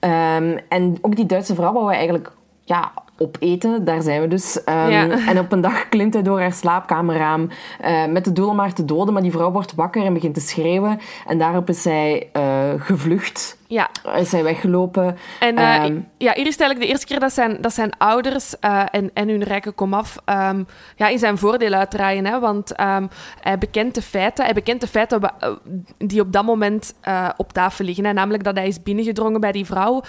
Ehm, 0.00 0.58
en 0.68 0.98
ook 1.00 1.16
die 1.16 1.26
Duitse 1.26 1.54
vrouw 1.54 1.72
wou 1.72 1.86
hij 1.86 1.96
eigenlijk 1.96 2.32
ja, 2.64 2.92
opeten, 3.18 3.84
daar 3.84 4.02
zijn 4.02 4.20
we 4.20 4.28
dus. 4.28 4.64
Ehm, 4.64 4.90
Ja. 4.90 5.08
En 5.30 5.38
op 5.38 5.52
een 5.52 5.60
dag 5.60 5.88
klimt 5.88 6.14
hij 6.14 6.22
door 6.22 6.40
haar 6.40 6.52
slaapkamerraam 6.52 7.48
eh, 7.80 8.06
met 8.06 8.24
de 8.24 8.32
doel 8.32 8.48
om 8.48 8.58
haar 8.58 8.72
te 8.72 8.84
doden, 8.84 9.12
maar 9.12 9.22
die 9.22 9.30
vrouw 9.30 9.50
wordt 9.50 9.74
wakker 9.74 10.04
en 10.04 10.14
begint 10.14 10.34
te 10.34 10.40
schreeuwen. 10.40 11.00
En 11.26 11.38
daarop 11.38 11.68
is 11.68 11.82
zij 11.82 12.28
eh, 12.32 12.42
gevlucht, 12.78 13.55
Ja, 13.68 13.90
is 14.16 14.30
weggelopen. 14.30 15.16
en 15.40 15.56
eh, 15.56 15.76
Ehm, 15.86 16.00
ja, 16.18 16.32
hier 16.34 16.46
is 16.46 16.56
eigenlijk 16.56 16.80
de 16.80 16.86
eerste 16.86 17.06
keer 17.06 17.20
dat 17.20 17.32
zijn, 17.32 17.60
dat 17.60 17.72
zijn 17.72 17.92
ouders 17.98 18.58
eh, 18.58 18.82
en, 18.90 19.10
en 19.14 19.28
hun 19.28 19.42
rijke 19.42 19.72
komaf 19.72 20.16
ehm, 20.24 20.62
ja, 20.96 21.08
in 21.08 21.18
zijn 21.18 21.38
voordeel 21.38 21.72
uitdraaien. 21.72 22.26
Hè? 22.26 22.40
Want 22.40 22.72
ehm, 22.72 23.06
hij 23.40 23.58
bekent 23.58 23.94
de 23.94 24.02
feiten, 24.02 24.44
hij 24.44 24.54
bekent 24.54 24.80
de 24.80 24.86
feiten 24.86 25.20
eh, 25.22 25.50
die 25.98 26.20
op 26.20 26.32
dat 26.32 26.44
moment 26.44 26.94
op 27.36 27.52
tafel 27.52 27.84
liggen. 27.84 28.04
Hè? 28.04 28.12
Namelijk 28.12 28.44
dat 28.44 28.56
hij 28.56 28.66
is 28.66 28.82
binnengedrongen 28.82 29.40
bij 29.40 29.52
die 29.52 29.66
vrouw 29.66 30.02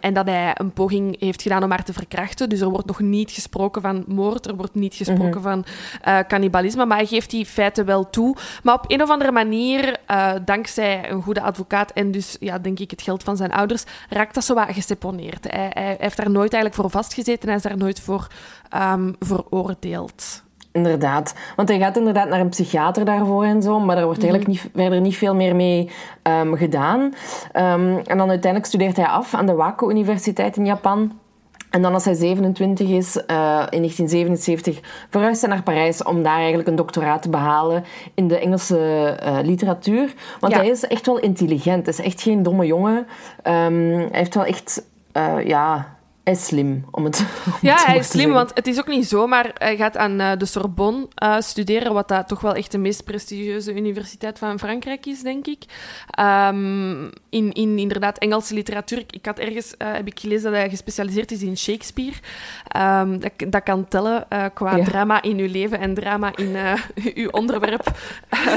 en 0.00 0.12
dat 0.12 0.26
hij 0.26 0.50
een 0.54 0.72
poging 0.72 1.20
heeft 1.20 1.42
gedaan 1.42 1.62
om 1.62 1.70
haar 1.70 1.84
te 1.84 1.92
verkrachten. 1.92 2.48
Dus 2.48 2.60
er 2.60 2.68
wordt 2.68 2.86
nog 2.86 3.00
niet 3.00 3.30
gesproken 3.30 3.82
van 3.82 4.04
moord, 4.06 4.46
er 4.46 4.56
wordt 4.56 4.74
niet 4.74 4.94
gesproken 4.94 5.42
van 5.42 5.64
eh, 6.02 6.18
cannibalisme, 6.28 6.86
maar 6.86 6.96
hij 6.96 7.06
geeft 7.06 7.30
die 7.30 7.46
feiten 7.46 7.84
wel 7.84 8.10
toe. 8.10 8.36
Maar 8.62 8.74
op 8.74 8.84
een 8.86 9.02
of 9.02 9.10
andere 9.10 9.32
manier, 9.32 9.96
dankzij 10.44 11.10
een 11.10 11.22
goede 11.22 11.40
advocaat 11.40 11.92
en 11.92 12.10
dus, 12.10 12.36
ja, 12.40 12.51
denk 12.60 12.78
ik, 12.78 12.90
het 12.90 13.02
geld 13.02 13.22
van 13.22 13.36
zijn 13.36 13.52
ouders, 13.52 13.84
raakt 14.08 14.34
dat 14.34 14.44
zo 14.44 14.54
wat 14.54 14.68
geseponeerd. 14.70 15.50
Hij, 15.50 15.70
hij, 15.72 15.82
hij 15.84 15.96
heeft 15.98 16.16
daar 16.16 16.30
nooit 16.30 16.52
eigenlijk 16.52 16.82
voor 16.82 16.90
vastgezeten 16.90 17.42
en 17.42 17.48
hij 17.48 17.56
is 17.56 17.62
daar 17.62 17.76
nooit 17.76 18.00
voor 18.00 18.26
ehm, 18.68 19.12
veroordeeld. 19.18 20.42
Inderdaad. 20.72 21.34
Want 21.56 21.68
hij 21.68 21.78
gaat 21.78 21.96
inderdaad 21.96 22.28
naar 22.28 22.40
een 22.40 22.48
psychiater 22.48 23.04
daarvoor 23.04 23.44
en 23.44 23.62
zo, 23.62 23.80
maar 23.80 23.96
er 23.96 24.04
wordt 24.04 24.20
eigenlijk 24.22 24.50
niet, 24.50 24.70
verder 24.74 25.00
niet 25.00 25.16
veel 25.16 25.34
meer 25.34 25.56
mee 25.56 25.90
ehm, 26.22 26.54
gedaan. 26.54 27.14
Ehm, 27.52 27.96
en 28.04 28.18
dan 28.18 28.28
uiteindelijk 28.28 28.66
studeert 28.66 28.96
hij 28.96 29.06
af 29.06 29.34
aan 29.34 29.46
de 29.46 29.54
Wako 29.54 29.90
Universiteit 29.90 30.56
in 30.56 30.66
Japan. 30.66 31.12
En 31.72 31.82
dan 31.82 31.94
als 31.94 32.04
hij 32.04 32.14
27 32.14 32.88
is, 32.88 33.16
eh, 33.16 33.66
in 33.70 33.80
1977, 33.80 34.80
verhuist 35.10 35.40
hij 35.40 35.50
naar 35.50 35.62
Parijs 35.62 36.02
om 36.02 36.22
daar 36.22 36.36
eigenlijk 36.38 36.68
een 36.68 36.74
doctoraat 36.74 37.22
te 37.22 37.30
behalen 37.30 37.84
in 38.14 38.28
de 38.28 38.38
Engelse 38.38 38.78
eh, 39.20 39.38
literatuur. 39.42 40.14
Want 40.40 40.52
Ja. 40.52 40.58
hij 40.58 40.68
is 40.68 40.86
echt 40.86 41.06
wel 41.06 41.18
intelligent. 41.18 41.86
Hij 41.86 41.94
is 41.94 42.04
echt 42.04 42.22
geen 42.22 42.42
domme 42.42 42.66
jongen. 42.66 43.06
Ehm, 43.42 43.74
hij 43.96 44.08
heeft 44.12 44.34
wel 44.34 44.44
echt, 44.44 44.82
eh, 45.12 45.46
ja, 45.46 45.96
hij 46.24 46.32
is 46.32 46.44
slim, 46.46 46.84
om 46.90 47.04
het, 47.04 47.18
om 47.46 47.52
Ja, 47.60 47.74
het 47.74 47.84
hij 47.86 47.96
is 47.96 48.06
slim, 48.08 48.20
zeggen. 48.22 48.34
want 48.38 48.50
het 48.54 48.66
is 48.66 48.78
ook 48.78 48.86
niet 48.88 49.06
zomaar. 49.08 49.50
Hij 49.54 49.76
gaat 49.76 49.96
aan 49.96 50.20
eh, 50.20 50.30
de 50.38 50.44
Sorbonne 50.46 51.06
eh, 51.14 51.36
studeren, 51.38 51.92
wat 51.92 52.08
dat 52.08 52.28
toch 52.28 52.40
wel 52.40 52.54
echt 52.54 52.70
de 52.72 52.78
meest 52.78 53.04
prestigieuze 53.04 53.74
universiteit 53.74 54.38
van 54.38 54.58
Frankrijk 54.58 55.06
is, 55.06 55.20
denk 55.22 55.46
ik. 55.46 55.64
Ehm, 56.10 57.02
in, 57.30 57.52
in 57.52 57.78
inderdaad 57.78 58.18
Engelse 58.18 58.54
literatuur. 58.54 59.04
Ik- 59.10 59.26
had 59.26 59.38
ergens 59.38 59.76
eh, 59.76 59.92
heb 59.92 60.06
ik 60.06 60.20
gelezen 60.20 60.50
dat 60.50 60.60
hij 60.60 60.70
gespecialiseerd 60.70 61.30
is 61.30 61.42
in 61.42 61.56
Shakespeare. 61.56 62.16
Ehm, 62.68 63.18
dat, 63.18 63.32
dat 63.48 63.62
kan 63.62 63.88
tellen 63.88 64.26
qua 64.54 64.76
Ja. 64.76 64.84
drama 64.84 65.22
in 65.22 65.38
uw 65.38 65.48
leven 65.50 65.78
en 65.80 65.94
drama 65.94 66.36
in 66.36 66.56
uw 67.22 67.28
onderwerp 67.30 67.90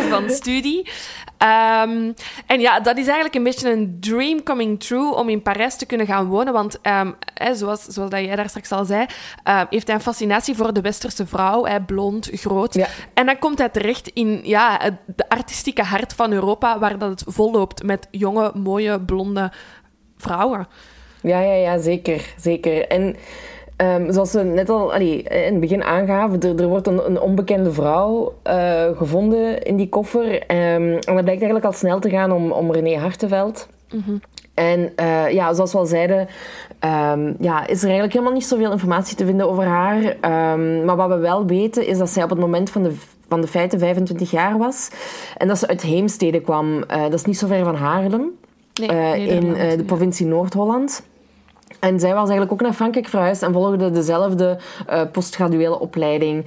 van 0.10 0.30
studie. 0.40 0.90
Ehm, 1.38 2.12
en 2.46 2.60
ja, 2.60 2.80
dat 2.80 2.98
is 2.98 3.06
eigenlijk 3.06 3.36
een 3.36 3.44
beetje 3.44 3.72
een 3.72 3.98
dream 4.00 4.44
coming 4.44 4.80
true 4.80 5.16
om 5.16 5.30
in 5.30 5.42
Parijs 5.42 5.76
te 5.76 5.86
kunnen 5.86 6.08
gaan 6.08 6.26
wonen. 6.26 6.54
Want 6.54 6.82
ehm, 6.82 7.12
hè, 7.56 7.62
zoals, 7.62 7.84
zoals 7.84 8.10
dat 8.10 8.20
jij 8.20 8.36
daar 8.36 8.50
straks 8.50 8.72
al 8.72 8.86
zei, 8.86 9.06
eh, 9.44 9.62
heeft 9.70 9.88
hij 9.88 9.96
een 9.96 10.02
fascinatie 10.02 10.56
voor 10.56 10.74
de 10.74 10.82
westerse 10.82 11.28
vrouw. 11.28 11.66
Hè, 11.66 11.82
blond, 11.82 12.30
groot. 12.34 12.74
Ja. 12.74 12.88
En 13.14 13.26
dan 13.26 13.40
komt 13.40 13.58
hij 13.58 13.70
terecht 13.70 14.08
in 14.08 14.40
ja, 14.44 14.80
het 14.82 14.94
de 15.16 15.30
artistieke 15.30 15.84
hart 15.84 16.14
van 16.14 16.32
Europa, 16.32 16.80
waar 16.80 16.98
dat 16.98 17.10
het 17.10 17.24
volloopt 17.28 17.84
met 17.84 18.08
jonge, 18.12 18.52
mooie, 18.54 19.02
blonde 19.02 19.52
vrouwen. 20.18 20.68
Ja, 21.22 21.40
ja, 21.40 21.54
ja, 21.54 21.78
zeker. 21.78 22.34
zeker. 22.38 22.88
En 22.88 23.16
ehm, 23.76 24.12
zoals 24.12 24.32
we 24.32 24.44
net 24.44 24.70
al 24.70 24.94
allee, 24.94 25.24
in 25.24 25.52
het 25.52 25.60
begin 25.60 25.84
aangaven, 25.84 26.40
er, 26.40 26.62
er 26.62 26.68
wordt 26.68 26.88
een, 26.88 27.06
een 27.06 27.20
onbekende 27.20 27.72
vrouw 27.72 28.36
eh, 28.44 28.98
gevonden 28.98 29.64
in 29.64 29.76
die 29.76 29.90
koffer. 29.90 30.42
Ehm, 30.42 30.82
en 30.82 31.16
dat 31.16 31.24
blijkt 31.24 31.28
eigenlijk 31.28 31.66
al 31.66 31.72
snel 31.72 32.00
te 32.00 32.10
gaan 32.10 32.32
om, 32.32 32.52
om 32.52 32.72
René 32.72 32.98
Hartenveld. 32.98 33.68
En 34.56 34.92
eh, 34.96 35.32
ja, 35.32 35.54
zoals 35.54 35.72
we 35.72 35.78
al 35.78 35.86
zeiden, 35.86 36.28
ehm, 36.80 37.34
ja, 37.40 37.68
is 37.68 37.78
er 37.78 37.84
eigenlijk 37.84 38.14
helemaal 38.14 38.34
niet 38.34 38.46
zoveel 38.46 38.72
informatie 38.72 39.18
te 39.18 39.26
vinden 39.26 39.50
over 39.50 39.64
haar. 39.64 40.16
Ehm, 40.22 40.86
maar 40.86 40.96
wat 40.96 41.10
we 41.10 41.18
wel 41.18 41.46
weten, 41.46 41.88
is 41.88 41.98
dat 41.98 42.10
zij 42.10 42.24
op 42.24 42.30
het 42.30 42.40
moment 42.40 42.70
van 42.70 42.84
de, 42.84 42.96
van 43.28 43.42
de 43.42 43.48
feiten 43.48 43.80
25 43.80 44.32
jaar 44.32 44.58
was. 44.58 44.90
En 45.38 45.48
dat 45.48 45.58
ze 45.58 45.68
uit 45.68 45.82
Heemstede 45.82 46.42
kwam. 46.42 46.84
Eh, 46.84 47.02
dat 47.02 47.14
is 47.14 47.26
niet 47.26 47.38
zo 47.38 47.48
ver 47.48 47.64
van 47.64 47.76
Haarlem. 47.76 48.30
Nee, 48.80 48.90
Eh, 48.90 49.28
in 49.28 49.54
de 49.78 49.84
provincie 49.84 50.26
Noord-Holland. 50.26 51.04
En 51.80 52.00
zij 52.00 52.10
was 52.10 52.30
eigenlijk 52.30 52.52
ook 52.52 52.62
naar 52.62 52.74
Frankrijk 52.74 53.08
verhuisd 53.08 53.44
en 53.44 53.54
volgde 53.54 53.92
dezelfde 53.92 54.58
postgraduele 55.12 55.80
opleiding 55.80 56.46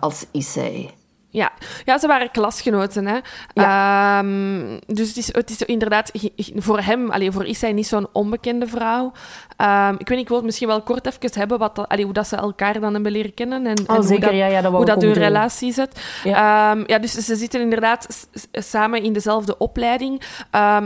als 0.00 0.26
Issei. 0.30 0.90
Ja. 1.36 1.52
ja, 1.84 1.98
ze 1.98 2.06
waren 2.06 2.30
klasgenoten. 2.30 3.06
Hè. 3.06 3.18
Ja. 3.52 4.18
Um, 4.18 4.80
dus 4.86 5.08
het 5.08 5.16
is, 5.16 5.32
het 5.32 5.50
is 5.50 5.62
inderdaad 5.62 6.10
voor 6.56 6.80
hem, 6.80 7.10
allee, 7.10 7.32
voor 7.32 7.44
Issei, 7.44 7.72
niet 7.72 7.86
zo'n 7.86 8.06
onbekende 8.12 8.66
vrouw. 8.66 9.12
Um, 9.58 9.94
ik 9.98 10.08
weet 10.08 10.08
niet, 10.08 10.18
ik 10.18 10.28
wil 10.28 10.36
het 10.36 10.46
misschien 10.46 10.68
wel 10.68 10.82
kort 10.82 11.06
even 11.06 11.38
hebben 11.38 11.58
wat, 11.58 11.88
allee, 11.88 12.04
hoe 12.04 12.12
dat 12.12 12.26
ze 12.26 12.36
elkaar 12.36 12.80
dan 12.80 12.94
hebben 12.94 13.12
leren 13.12 13.34
kennen. 13.34 13.66
En, 13.66 13.78
oh, 13.86 13.96
en 13.96 14.02
zeker, 14.02 14.28
hoe 14.28 14.38
dat, 14.38 14.38
ja, 14.38 14.46
ja, 14.46 14.60
dat 14.60 14.72
hoe 14.72 14.84
dat 14.84 15.02
hun 15.02 15.12
relatie 15.12 15.72
zit. 15.72 16.00
Ja. 16.24 16.70
Um, 16.70 16.84
ja, 16.86 16.98
dus 16.98 17.12
ze 17.12 17.36
zitten 17.36 17.60
inderdaad 17.60 18.28
samen 18.52 19.02
in 19.02 19.12
dezelfde 19.12 19.58
opleiding. 19.58 20.22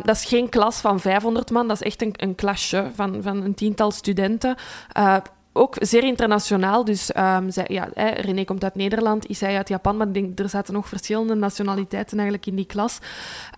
dat 0.03 0.17
is 0.17 0.25
geen 0.25 0.49
klas 0.49 0.81
van 0.81 1.01
500 1.01 1.51
man, 1.51 1.69
dat 1.69 1.81
is 1.81 1.87
echt 1.87 2.03
een, 2.03 2.15
een 2.17 2.35
klasje 2.35 2.91
van, 2.95 3.23
van 3.23 3.43
een 3.43 3.55
tiental 3.55 3.91
studenten. 3.91 4.57
Uh, 4.99 5.17
ook 5.53 5.77
zeer 5.81 6.05
internationaal. 6.05 6.85
Dus 6.85 7.17
um, 7.17 7.51
zij, 7.51 7.65
ja, 7.69 7.89
hè, 7.95 8.09
René 8.09 8.45
komt 8.45 8.65
uit 8.65 8.75
Nederland, 8.75 9.25
Isai 9.25 9.57
uit 9.57 9.69
Japan, 9.69 9.97
maar 9.97 10.07
ik 10.07 10.15
denk, 10.15 10.39
er 10.39 10.49
zaten 10.49 10.75
nog 10.75 10.89
verschillende 10.89 11.35
nationaliteiten 11.35 12.19
eigenlijk 12.19 12.47
in 12.47 12.57
die 12.57 12.67
klas. 12.67 12.99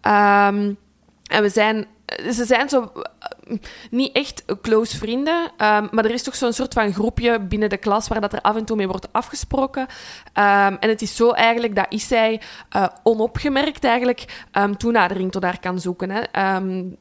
Um, 0.06 0.76
en 1.22 1.42
we 1.42 1.48
zijn, 1.48 1.86
ze 2.32 2.44
zijn 2.44 2.68
zo 2.68 2.92
uh, 2.96 3.58
niet 3.90 4.16
echt 4.16 4.44
close 4.62 4.96
vrienden, 4.98 5.42
um, 5.42 5.88
maar 5.90 6.04
er 6.04 6.10
is 6.10 6.22
toch 6.22 6.34
zo'n 6.34 6.52
soort 6.52 6.72
van 6.72 6.92
groepje 6.92 7.40
binnen 7.40 7.68
de 7.68 7.76
klas 7.76 8.08
waar 8.08 8.20
dat 8.20 8.32
er 8.32 8.40
af 8.40 8.56
en 8.56 8.64
toe 8.64 8.76
mee 8.76 8.88
wordt 8.88 9.12
afgesproken. 9.12 9.86
en 10.32 10.78
het 10.88 11.02
is 11.02 11.16
zo 11.16 11.30
eigenlijk 11.30 11.74
dat 11.74 11.86
Isai 11.88 12.40
uh, 12.76 12.86
onopgemerkt 13.02 13.84
eigenlijk 13.84 14.44
toenadering 14.76 15.32
tot 15.32 15.42
haar 15.42 15.60
kan 15.60 15.80
zoeken. 15.80 16.10
Hè. 16.10 16.20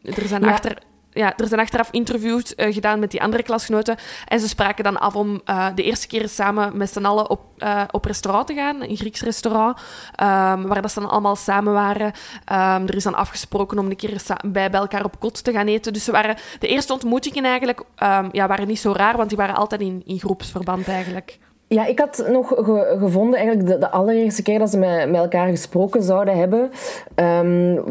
er 0.01 0.27
zijn 0.27 0.41
ja. 0.41 0.51
achter 0.51 0.77
ja, 1.13 1.37
er 1.37 1.47
zijn 1.47 1.59
achteraf 1.59 1.87
interviews 1.91 2.53
uh, 2.55 2.73
gedaan 2.73 2.99
met 2.99 3.11
die 3.11 3.21
andere 3.21 3.43
klasgenoten. 3.43 3.95
En 4.27 4.39
ze 4.39 4.47
spraken 4.47 4.83
dan 4.83 4.99
af 4.99 5.15
om 5.15 5.41
uh, 5.45 5.67
de 5.75 5.83
eerste 5.83 6.07
keer 6.07 6.29
samen 6.29 6.77
met 6.77 6.91
z'n 6.91 7.05
allen 7.05 7.29
op, 7.29 7.41
uh, 7.57 7.81
op 7.91 8.05
restaurant 8.05 8.47
te 8.47 8.53
gaan. 8.53 8.81
Een 8.81 8.97
Grieks 8.97 9.21
restaurant. 9.21 9.77
Um, 9.77 10.67
waar 10.67 10.81
dat 10.81 10.91
ze 10.91 10.99
dan 10.99 11.09
allemaal 11.09 11.35
samen 11.35 11.73
waren. 11.73 12.05
Um, 12.51 12.87
er 12.87 12.95
is 12.95 13.03
dan 13.03 13.15
afgesproken 13.15 13.79
om 13.79 13.85
een 13.85 13.95
keer 13.95 14.21
bij, 14.45 14.69
bij 14.69 14.79
elkaar 14.79 15.03
op 15.03 15.19
kot 15.19 15.43
te 15.43 15.51
gaan 15.51 15.67
eten. 15.67 15.93
Dus 15.93 16.03
ze 16.03 16.11
waren, 16.11 16.35
de 16.59 16.67
eerste 16.67 16.93
ontmoetingen 16.93 17.43
eigenlijk 17.43 17.79
um, 17.79 18.29
ja, 18.31 18.47
waren 18.47 18.67
niet 18.67 18.79
zo 18.79 18.91
raar, 18.91 19.17
want 19.17 19.29
die 19.29 19.37
waren 19.37 19.55
altijd 19.55 19.81
in, 19.81 20.01
in 20.05 20.19
groepsverband 20.19 20.87
eigenlijk. 20.87 21.39
Ja, 21.67 21.85
ik 21.85 21.99
had 21.99 22.25
nog 22.29 22.47
ge 22.47 22.95
gevonden, 22.99 23.39
eigenlijk 23.39 23.69
de, 23.69 23.77
de, 23.77 23.91
allereerste 23.91 24.41
keer 24.41 24.59
dat 24.59 24.69
ze 24.69 24.77
met, 24.77 25.09
met 25.09 25.21
elkaar 25.21 25.47
gesproken 25.47 26.03
zouden 26.03 26.37
hebben, 26.37 26.71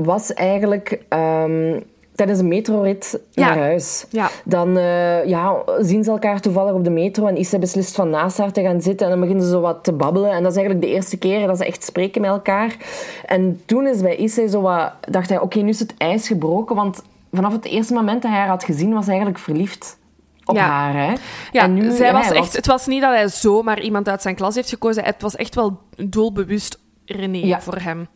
was 0.05 0.35
eigenlijk 0.35 1.01
tijdens 2.21 2.41
een 2.41 2.49
metrorit 2.49 3.21
naar 3.35 3.59
huis. 3.59 4.07
Ja. 4.11 4.31
Dan 4.45 4.77
uh, 4.77 5.27
ja, 5.27 5.63
zien 5.79 6.05
ze 6.05 6.11
elkaar 6.11 6.41
toevallig 6.41 6.73
op 6.73 6.85
de 6.85 6.91
metro 6.91 7.27
en 7.27 7.37
Issa 7.37 7.59
beslist 7.59 7.95
van 7.95 8.11
naast 8.11 8.39
haar 8.39 8.53
te 8.53 8.63
gaan 8.63 8.81
zitten 8.81 9.07
en 9.07 9.13
dan 9.13 9.21
beginnen 9.21 9.45
ze 9.45 9.51
zo 9.51 9.61
wat 9.61 9.85
te 9.85 9.93
babbelen. 9.93 10.31
En 10.31 10.43
dat 10.43 10.53
is 10.53 10.59
eigenlijk 10.59 10.87
de 10.87 10.93
eerste 10.93 11.17
keer 11.17 11.47
dat 11.47 11.59
ze 11.59 11.65
echt 11.65 11.85
spreken 11.85 12.21
met 12.21 12.31
elkaar. 12.31 12.77
En 13.27 13.61
toen 13.67 13.87
is 13.87 14.01
bij 14.01 14.17
Issa 14.17 14.49
zo 14.49 14.61
wat, 14.61 14.93
dacht 15.11 15.29
hij, 15.29 15.41
oké, 15.41 15.59
nu 15.61 15.69
is 15.69 15.79
het 15.79 15.95
ijs 15.97 16.27
gebroken, 16.27 16.77
want 16.77 17.03
vanaf 17.33 17.53
het 17.53 17.65
eerste 17.65 17.95
moment 17.95 18.23
dat 18.23 18.31
hij 18.31 18.41
haar 18.41 18.49
had 18.49 18.65
gezien, 18.65 18.93
was 18.93 19.07
hij 19.07 19.15
eigenlijk 19.15 19.45
verliefd 19.45 19.99
op 20.45 20.57
ja. 20.57 20.69
haar. 20.69 20.95
Hè? 20.95 21.13
Ja, 21.53 21.63
en 21.63 21.75
nu, 21.75 21.91
zij 21.91 22.13
was 22.13 22.31
echt, 22.31 22.57
het 22.57 22.67
was 22.67 22.87
niet 22.87 23.01
dat 23.01 23.15
hij 23.15 23.29
zomaar 23.29 23.81
iemand 23.81 24.09
uit 24.09 24.23
zijn 24.23 24.35
klas 24.35 24.55
heeft 24.55 24.69
gekozen. 24.69 25.05
Het 25.05 25.23
was 25.23 25.37
echt 25.37 25.55
wel 25.55 25.79
doelbewust 25.97 26.79
René 27.05 27.47
ja. 27.47 27.61
voor 27.61 27.79
hem. 27.79 28.09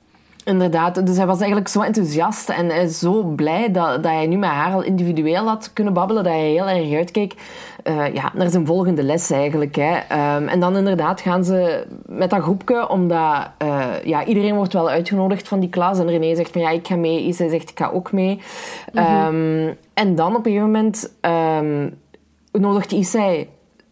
Inderdaad, 0.45 1.07
dus 1.07 1.17
hij 1.17 1.27
was 1.27 1.39
eigenlijk 1.39 1.69
zo 1.69 1.81
enthousiast 1.81 2.49
en 2.49 2.69
hij 2.69 2.85
is 2.85 2.99
zo 2.99 3.23
blij 3.23 3.71
dat, 3.71 4.03
dat 4.03 4.13
hij 4.13 4.27
nu 4.27 4.37
met 4.37 4.51
haar 4.51 4.73
al 4.73 4.83
individueel 4.83 5.47
had 5.47 5.71
kunnen 5.73 5.93
babbelen, 5.93 6.25
dat 6.25 6.33
hij 6.33 6.51
heel 6.51 6.69
erg 6.69 6.95
uitkeek 6.95 7.35
uh, 7.85 8.15
ja, 8.15 8.31
naar 8.35 8.51
zijn 8.51 8.67
volgende 8.67 9.03
les 9.03 9.31
eigenlijk. 9.31 9.77
Hè. 9.77 9.93
Um, 10.37 10.49
en 10.49 10.61
dan 10.61 10.77
inderdaad 10.77 11.21
gaan 11.21 11.45
ze 11.45 11.87
met 12.07 12.31
dat 12.31 12.43
groepje, 12.43 12.89
omdat 12.89 13.51
uh, 13.63 13.87
ja, 14.05 14.25
iedereen 14.25 14.55
wordt 14.55 14.73
wel 14.73 14.91
uitgenodigd 14.91 15.49
van 15.49 15.61
die 15.61 15.69
klas 15.69 15.99
en 15.99 16.09
René 16.09 16.35
zegt 16.35 16.51
van 16.51 16.61
ja, 16.61 16.71
ik 16.71 16.87
ga 16.87 16.97
mee, 16.97 17.23
Isa 17.23 17.49
zegt 17.49 17.71
ik 17.71 17.79
ga 17.79 17.89
ook 17.89 18.13
mee. 18.13 18.41
Mm 18.93 19.05
-hmm. 19.05 19.35
um, 19.35 19.77
en 19.95 20.15
dan 20.15 20.37
op 20.37 20.47
een 20.47 20.53
gegeven 20.53 20.71
moment 20.71 21.13
um, 21.21 21.99
nodigt 22.53 22.93
Isai 22.93 23.49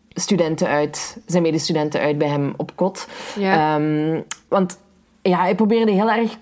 studenten 0.09 0.69
uit, 0.69 1.19
zijn 1.27 1.43
medestudenten 1.43 2.01
uit 2.01 2.19
bij 2.19 2.29
hem 2.29 2.55
op 2.57 2.73
kot. 2.75 3.09
Ja. 3.39 3.81
want 4.49 4.79
ja, 5.23 5.39
hij 5.39 5.55
probeerde 5.55 5.93
heel 5.93 6.11
erg... 6.11 6.37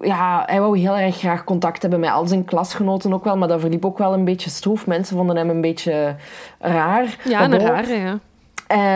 Ja, 0.00 0.42
hij 0.46 0.60
wou 0.60 0.78
heel 0.78 0.96
erg 0.96 1.16
graag 1.16 1.44
contact 1.44 1.82
hebben 1.82 2.00
met 2.00 2.10
al 2.10 2.26
zijn 2.26 2.44
klasgenoten 2.44 3.14
ook 3.14 3.24
wel, 3.24 3.36
maar 3.36 3.48
dat 3.48 3.60
verliep 3.60 3.84
ook 3.84 3.98
wel 3.98 4.12
een 4.12 4.24
beetje 4.24 4.50
stroef. 4.50 4.86
Mensen 4.86 5.16
vonden 5.16 5.36
hem 5.36 5.50
een 5.50 5.60
beetje 5.60 6.14
raar. 6.58 7.16
Ja, 7.24 7.44
een 7.44 7.58
raar, 7.58 7.88
ja. 7.88 8.18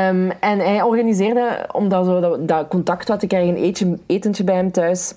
Um, 0.09 0.31
en 0.31 0.59
hij 0.59 0.83
organiseerde, 0.83 1.69
omdat 1.73 2.07
zo 2.07 2.21
dat, 2.21 2.49
dat 2.49 2.69
contact 2.69 3.09
had, 3.09 3.23
ik 3.23 3.29
kreeg 3.29 3.49
een 3.49 3.57
eetje, 3.57 3.99
etentje 4.07 4.45
bij 4.45 4.55
hem 4.55 4.73
thuis. 4.73 5.15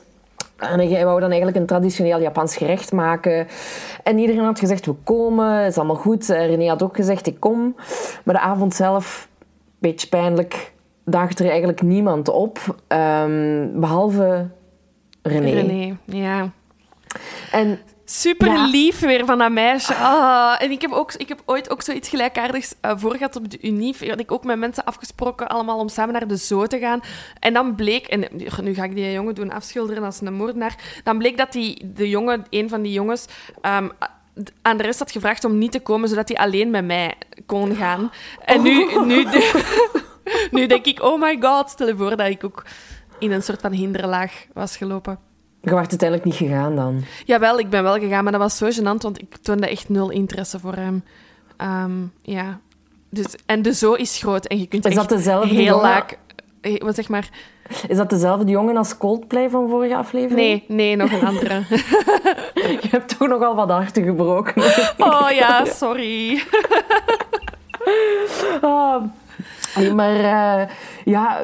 En 0.57 0.79
hij 0.79 1.05
wou 1.05 1.19
dan 1.19 1.29
eigenlijk 1.29 1.57
een 1.57 1.65
traditioneel 1.65 2.19
Japans 2.19 2.55
gerecht 2.55 2.91
maken. 2.91 3.47
En 4.03 4.17
iedereen 4.17 4.43
had 4.43 4.59
gezegd, 4.59 4.85
we 4.85 4.93
komen, 5.03 5.55
het 5.55 5.71
is 5.71 5.77
allemaal 5.77 5.95
goed. 5.95 6.27
René 6.27 6.67
had 6.67 6.83
ook 6.83 6.95
gezegd, 6.95 7.27
ik 7.27 7.39
kom. 7.39 7.75
Maar 8.23 8.35
de 8.35 8.41
avond 8.41 8.73
zelf, 8.73 9.27
een 9.39 9.47
beetje 9.79 10.07
pijnlijk, 10.07 10.72
daagt 11.05 11.39
er 11.39 11.49
eigenlijk 11.49 11.81
niemand 11.81 12.29
op, 12.29 12.59
um, 12.87 13.79
behalve 13.79 14.49
René. 15.21 15.51
René, 15.51 15.97
ja. 16.05 16.51
En 17.51 17.79
Super 18.05 18.47
ja. 18.47 18.67
lief 18.67 18.99
weer 18.99 19.25
van 19.25 19.37
dat 19.37 19.51
meisje. 19.51 19.95
Ah, 19.95 20.61
en 20.61 20.71
ik 20.71 20.81
heb, 20.81 20.91
ook, 20.91 21.13
ik 21.13 21.27
heb 21.27 21.41
ooit 21.45 21.69
ook 21.69 21.81
zoiets 21.81 22.09
gelijkaardigs 22.09 22.75
uh, 22.81 22.91
voor 22.95 23.15
gehad 23.15 23.35
op 23.35 23.51
de 23.51 23.57
Unief. 23.61 24.07
Had 24.07 24.19
ik 24.19 24.31
ook 24.31 24.43
met 24.43 24.57
mensen 24.57 24.83
afgesproken 24.83 25.47
allemaal 25.47 25.79
om 25.79 25.89
samen 25.89 26.13
naar 26.13 26.27
de 26.27 26.35
zoo 26.35 26.65
te 26.67 26.79
gaan. 26.79 26.99
En 27.39 27.53
dan 27.53 27.75
bleek, 27.75 28.07
en 28.07 28.27
nu 28.61 28.73
ga 28.73 28.83
ik 28.83 28.95
die 28.95 29.11
jongen 29.11 29.35
doen 29.35 29.51
afschilderen 29.51 30.03
als 30.03 30.21
een 30.21 30.33
moordenaar. 30.33 31.01
Dan 31.03 31.17
bleek 31.17 31.37
dat 31.37 31.51
die, 31.51 31.91
de 31.93 32.09
jongen, 32.09 32.45
een 32.49 32.69
van 32.69 32.81
die 32.81 32.93
jongens, 32.93 33.25
um, 33.61 33.91
aan 34.61 34.77
de 34.77 34.83
rest 34.83 34.99
had 34.99 35.11
gevraagd 35.11 35.45
om 35.45 35.57
niet 35.57 35.71
te 35.71 35.79
komen, 35.79 36.09
zodat 36.09 36.27
hij 36.27 36.37
alleen 36.37 36.69
met 36.69 36.85
mij 36.85 37.13
kon 37.45 37.75
gaan. 37.75 38.11
En 38.45 38.61
nu, 38.61 39.05
nu, 39.05 39.25
nu 40.51 40.67
denk 40.67 40.85
ik, 40.85 41.03
oh 41.03 41.21
my 41.21 41.37
god, 41.39 41.69
stel 41.69 41.87
je 41.87 41.95
voor 41.95 42.17
dat 42.17 42.27
ik 42.27 42.43
ook 42.43 42.65
in 43.19 43.31
een 43.31 43.43
soort 43.43 43.61
van 43.61 43.71
hinderlaag 43.71 44.45
was 44.53 44.77
gelopen. 44.77 45.17
Je 45.61 45.73
werd 45.73 45.89
uiteindelijk 45.89 46.29
niet 46.29 46.49
gegaan 46.49 46.75
dan? 46.75 47.03
Jawel, 47.25 47.59
ik 47.59 47.69
ben 47.69 47.83
wel 47.83 47.99
gegaan, 47.99 48.23
maar 48.23 48.31
dat 48.31 48.41
was 48.41 48.57
zo 48.57 48.69
gênant, 48.69 49.01
want 49.01 49.21
ik 49.21 49.37
toonde 49.41 49.67
echt 49.67 49.89
nul 49.89 50.09
interesse 50.09 50.59
voor 50.59 50.73
hem. 50.73 51.03
Um, 51.57 52.13
ja. 52.21 52.59
Dus, 53.09 53.25
en 53.45 53.61
de 53.61 53.73
zo 53.73 53.93
is 53.93 54.17
groot 54.17 54.45
en 54.45 54.59
je 54.59 54.67
kunt 54.67 54.85
is 54.85 54.91
echt 54.91 55.09
dat 55.09 55.17
dezelfde 55.17 55.55
heel 55.55 55.63
jongen? 55.63 55.81
laag... 55.81 56.05
Wat 56.79 56.95
zeg 56.95 57.09
maar? 57.09 57.29
Is 57.87 57.97
dat 57.97 58.09
dezelfde 58.09 58.51
jongen 58.51 58.77
als 58.77 58.97
Coldplay 58.97 59.49
van 59.49 59.69
vorige 59.69 59.95
aflevering? 59.95 60.37
Nee, 60.37 60.63
nee, 60.67 60.95
nog 60.95 61.11
een 61.11 61.27
andere. 61.27 61.53
Je 62.81 62.87
hebt 62.89 63.17
toch 63.17 63.27
nogal 63.27 63.55
wat 63.55 63.69
harten 63.69 64.03
gebroken. 64.03 64.63
oh 64.97 65.27
ja, 65.31 65.65
sorry. 65.81 66.43
oh. 68.61 69.03
Nee, 69.75 69.93
maar 69.93 70.15
uh, 70.15 70.67
ja, 71.05 71.41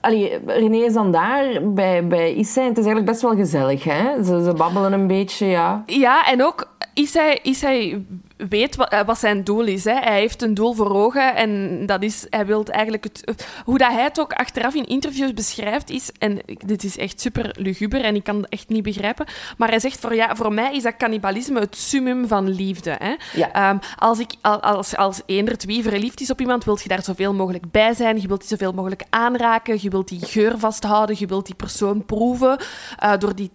allee, 0.00 0.38
René 0.46 0.76
is 0.76 0.92
dan 0.92 1.12
daar 1.12 1.44
bij, 1.62 2.06
bij 2.06 2.34
Issa 2.34 2.60
het 2.60 2.70
is 2.78 2.84
eigenlijk 2.84 3.06
best 3.06 3.22
wel 3.22 3.34
gezellig. 3.34 3.84
Hè? 3.84 4.24
Ze, 4.24 4.42
ze 4.44 4.52
babbelen 4.56 4.92
een 4.92 5.06
beetje, 5.06 5.46
ja. 5.46 5.82
Ja, 5.86 6.26
en 6.26 6.44
ook 6.44 6.68
Issa, 6.98 7.42
Issa 7.42 7.98
weet 8.36 8.76
wat, 8.76 9.02
wat, 9.06 9.18
zijn 9.18 9.44
doel 9.44 9.64
is. 9.64 9.84
Hè. 9.84 9.94
Hij 9.94 10.18
heeft 10.18 10.42
een 10.42 10.54
doel 10.54 10.74
voor 10.74 10.90
ogen 10.90 11.36
en 11.36 11.82
dat 11.86 12.02
is, 12.02 12.26
hij 12.30 12.46
wil 12.46 12.64
eigenlijk 12.64 13.04
het... 13.04 13.46
Hoe 13.64 13.78
dat 13.78 13.92
hij 13.92 14.02
het 14.02 14.20
ook 14.20 14.32
achteraf 14.32 14.74
in 14.74 14.86
interviews 14.86 15.34
beschrijft 15.34 15.90
is, 15.90 16.10
en 16.18 16.38
dit 16.66 16.84
is 16.84 16.98
echt 16.98 17.20
super 17.20 17.54
luguber 17.58 18.00
en 18.00 18.14
ik 18.14 18.24
kan 18.24 18.36
het 18.36 18.48
echt 18.48 18.68
niet 18.68 18.82
begrijpen, 18.82 19.26
maar 19.56 19.68
hij 19.68 19.80
zegt, 19.80 20.00
voor, 20.00 20.14
ja, 20.14 20.36
voor 20.36 20.52
mij 20.52 20.74
is 20.74 20.82
dat 20.82 20.96
cannibalisme 20.96 21.60
het 21.60 21.76
summum 21.76 22.28
van 22.28 22.48
liefde. 22.48 22.96
Hè. 22.98 23.14
Ja. 23.34 23.70
Um, 23.70 23.78
als, 23.96 24.18
ik, 24.18 24.34
als, 24.60 24.96
als 24.96 25.20
eenderd 25.26 25.64
wie 25.64 25.82
verliefd 25.82 26.20
is 26.20 26.30
op 26.30 26.40
iemand, 26.40 26.64
wil 26.64 26.78
je 26.82 26.88
daar 26.88 27.02
zoveel 27.02 27.34
mogelijk 27.34 27.70
bij 27.70 27.94
zijn, 27.94 28.20
je 28.20 28.28
wilt 28.28 28.40
die 28.40 28.48
zoveel 28.48 28.72
mogelijk 28.72 29.02
aanraken, 29.10 29.78
je 29.80 29.90
wilt 29.90 30.08
die 30.08 30.24
geur 30.24 30.58
vasthouden, 30.58 31.16
je 31.18 31.26
wilt 31.26 31.46
die 31.46 31.54
persoon 31.54 32.04
proeven 32.04 32.58
uh, 33.02 33.12
door 33.18 33.34
die 33.34 33.50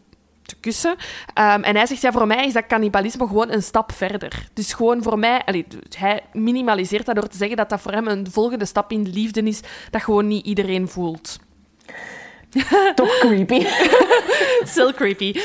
te 0.54 0.60
kussen. 0.60 0.92
Um, 0.92 1.64
en 1.64 1.76
hij 1.76 1.86
zegt, 1.86 2.02
ja, 2.02 2.12
voor 2.12 2.28
mij 2.28 2.46
is 2.46 2.54
dat 2.54 2.68
cannibalisme 2.68 3.28
gewoon 3.28 3.52
een 3.52 3.64
stap 3.64 3.92
verder. 3.92 4.48
Dus 4.54 4.74
gewoon 4.74 5.04
voor 5.04 5.20
mij... 5.20 5.42
Allee, 5.46 5.66
hij 5.98 6.22
minimaliseert 6.34 7.06
dat 7.06 7.16
door 7.16 7.28
te 7.28 7.38
zeggen 7.38 7.58
dat 7.58 7.70
dat 7.70 7.82
voor 7.82 7.92
hem 7.92 8.08
een 8.08 8.28
volgende 8.32 8.66
stap 8.66 8.92
in 8.92 9.04
de 9.04 9.10
liefde 9.10 9.42
is 9.42 9.62
dat 9.90 10.04
gewoon 10.04 10.28
niet 10.28 10.46
iedereen 10.46 10.88
voelt. 10.88 11.40
Toch 12.96 13.18
creepy. 13.20 13.66
Still 14.74 14.94
creepy. 14.94 15.36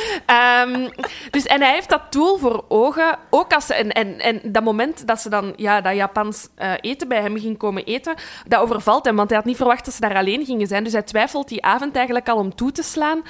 Um, 0.63 0.91
dus, 1.31 1.47
en 1.47 1.61
hij 1.61 1.73
heeft 1.73 1.89
dat 1.89 2.13
doel 2.13 2.39
voor 2.39 2.65
ogen. 2.69 3.19
Ook 3.31 3.53
als 3.53 3.67
ze, 3.67 3.75
en, 3.75 3.93
en, 3.93 4.19
en 4.19 4.53
dat 4.53 4.65
moment 4.65 5.07
dat 5.07 5.21
ze 5.21 5.29
dan 5.29 5.53
ja, 5.57 5.81
dat 5.81 5.95
Japans 5.95 6.49
uh, 6.59 6.73
eten 6.81 7.09
bij 7.09 7.21
hem 7.21 7.39
ging 7.39 7.59
komen 7.59 7.85
eten, 7.85 8.15
dat 8.47 8.61
overvalt 8.61 9.05
hem, 9.05 9.17
want 9.17 9.29
hij 9.29 9.39
had 9.39 9.47
niet 9.47 9.57
verwacht 9.57 9.85
dat 9.85 9.95
ze 9.95 10.01
daar 10.01 10.17
alleen 10.17 10.45
gingen 10.45 10.67
zijn. 10.67 10.85
Dus 10.85 10.93
hij 10.93 11.03
twijfelt 11.03 11.49
die 11.49 11.65
avond 11.65 11.97
eigenlijk 11.97 12.29
al 12.29 12.37
om 12.37 12.55
toe 12.55 12.73
te 12.73 12.83
slaan. 12.83 13.23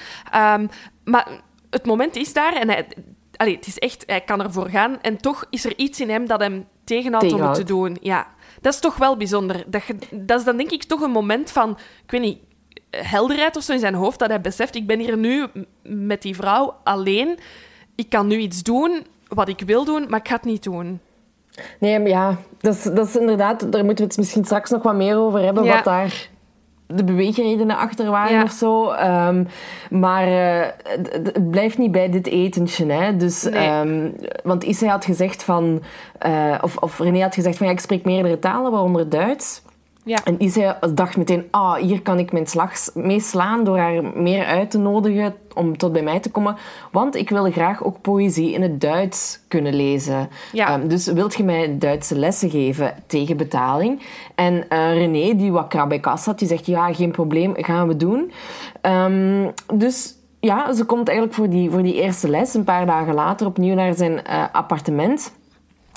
Um, 0.60 0.68
maar 1.04 1.26
het 1.70 1.86
moment 1.86 2.16
is 2.16 2.32
daar 2.32 2.52
en 2.52 2.68
hij, 2.68 2.86
allee, 3.36 3.56
het 3.56 3.66
is 3.66 3.78
echt, 3.78 4.02
hij 4.06 4.20
kan 4.20 4.42
ervoor 4.42 4.68
gaan. 4.68 5.00
En 5.00 5.16
toch 5.16 5.44
is 5.50 5.64
er 5.64 5.72
iets 5.76 6.00
in 6.00 6.10
hem 6.10 6.26
dat 6.26 6.40
hem 6.40 6.66
tegenhoudt 6.84 7.32
om 7.32 7.40
het 7.40 7.54
te 7.54 7.64
doen. 7.64 7.96
Ja, 8.00 8.26
dat 8.60 8.72
is 8.72 8.80
toch 8.80 8.96
wel 8.96 9.16
bijzonder. 9.16 9.64
Dat, 9.66 9.84
je, 9.84 9.96
dat 10.10 10.38
is 10.38 10.44
dan 10.44 10.56
denk 10.56 10.70
ik 10.70 10.84
toch 10.84 11.00
een 11.00 11.10
moment 11.10 11.50
van, 11.50 11.70
ik 12.04 12.10
weet 12.10 12.20
niet, 12.20 12.38
helderheid 12.90 13.56
of 13.56 13.62
zo 13.62 13.72
in 13.72 13.78
zijn 13.78 13.94
hoofd, 13.94 14.18
dat 14.18 14.28
hij 14.28 14.40
beseft, 14.40 14.74
ik 14.74 14.86
ben 14.86 14.98
hier 14.98 15.16
nu 15.16 15.46
met 15.82 16.22
die 16.22 16.36
vrouw 16.36 16.76
alleen. 16.84 17.38
Ik 17.94 18.08
kan 18.08 18.26
nu 18.26 18.36
iets 18.36 18.62
doen 18.62 19.06
wat 19.28 19.48
ik 19.48 19.60
wil 19.60 19.84
doen, 19.84 20.06
maar 20.08 20.18
ik 20.18 20.28
ga 20.28 20.34
het 20.34 20.44
niet 20.44 20.62
doen. 20.62 21.00
Nee, 21.80 21.98
maar 21.98 22.08
ja, 22.08 22.36
dat 22.58 22.74
is, 22.74 22.82
dat 22.82 23.06
is 23.06 23.16
inderdaad... 23.16 23.72
Daar 23.72 23.84
moeten 23.84 24.04
we 24.04 24.10
het 24.10 24.18
misschien 24.18 24.44
straks 24.44 24.70
nog 24.70 24.82
wat 24.82 24.94
meer 24.94 25.16
over 25.16 25.40
hebben, 25.40 25.66
wat 25.66 25.84
daar 25.84 26.28
de 26.88 27.04
beweegredenen 27.04 27.76
achter 27.76 28.10
waren 28.10 28.42
of 28.42 28.50
zo. 28.50 28.92
Um, 28.92 29.46
maar 29.90 30.28
uh, 30.28 30.66
het 31.22 31.50
blijft 31.50 31.78
niet 31.78 31.92
bij 31.92 32.10
dit 32.10 32.26
etentje. 32.26 32.92
Hè? 32.92 33.16
Dus, 33.16 33.42
nee. 33.42 33.68
um, 33.68 34.14
want 34.42 34.64
Issa 34.64 34.86
had 34.86 35.04
gezegd 35.04 35.42
van... 35.42 35.82
Uh, 36.26 36.54
of, 36.60 36.76
of 36.76 36.98
René 36.98 37.20
had 37.20 37.34
gezegd 37.34 37.56
van... 37.56 37.66
Ja, 37.66 37.72
ik 37.72 37.80
spreek 37.80 38.04
meerdere 38.04 38.38
talen, 38.38 38.70
waaronder 38.72 39.08
Duits. 39.08 39.62
Ja. 40.08 40.18
En 40.24 40.42
Isa 40.42 40.78
dacht 40.94 41.16
meteen, 41.16 41.46
ah, 41.50 41.74
hier 41.74 42.02
kan 42.02 42.18
ik 42.18 42.32
mijn 42.32 42.46
slag 42.46 42.72
mee 42.94 43.20
slaan 43.20 43.64
door 43.64 43.78
haar 43.78 44.04
meer 44.04 44.44
uit 44.44 44.70
te 44.70 44.78
nodigen 44.78 45.34
om 45.54 45.76
tot 45.76 45.92
bij 45.92 46.02
mij 46.02 46.20
te 46.20 46.30
komen. 46.30 46.56
Want 46.92 47.14
ik 47.16 47.30
wil 47.30 47.50
graag 47.50 47.84
ook 47.84 48.00
poëzie 48.00 48.52
in 48.52 48.62
het 48.62 48.80
Duits 48.80 49.40
kunnen 49.48 49.74
lezen. 49.74 50.28
Ja. 50.52 50.74
Um, 50.74 50.88
dus 50.88 51.06
wilt 51.06 51.34
je 51.34 51.44
mij 51.44 51.78
Duitse 51.78 52.18
lessen 52.18 52.50
geven 52.50 52.94
tegen 53.06 53.36
betaling? 53.36 54.02
En 54.34 54.54
uh, 54.54 54.92
René, 54.92 55.36
die 55.36 55.52
wat 55.52 55.68
krab 55.68 55.88
bij 55.88 56.00
kas 56.00 56.24
had, 56.24 56.38
die 56.38 56.48
zegt, 56.48 56.66
ja, 56.66 56.94
geen 56.94 57.10
probleem, 57.10 57.54
gaan 57.56 57.88
we 57.88 57.96
doen. 57.96 58.32
Um, 58.82 59.52
dus 59.74 60.14
ja, 60.40 60.72
ze 60.72 60.84
komt 60.84 61.08
eigenlijk 61.08 61.38
voor 61.38 61.48
die, 61.48 61.70
voor 61.70 61.82
die 61.82 62.02
eerste 62.02 62.28
les, 62.28 62.54
een 62.54 62.64
paar 62.64 62.86
dagen 62.86 63.14
later, 63.14 63.46
opnieuw 63.46 63.74
naar 63.74 63.94
zijn 63.94 64.12
uh, 64.12 64.44
appartement. 64.52 65.32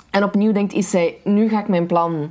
En 0.09 0.23
opnieuw 0.23 0.51
denkt 0.51 0.73
Issa, 0.73 1.07
nu 1.23 1.49
ga 1.49 1.59
ik 1.59 1.67
mijn 1.67 1.85
plan 1.85 2.29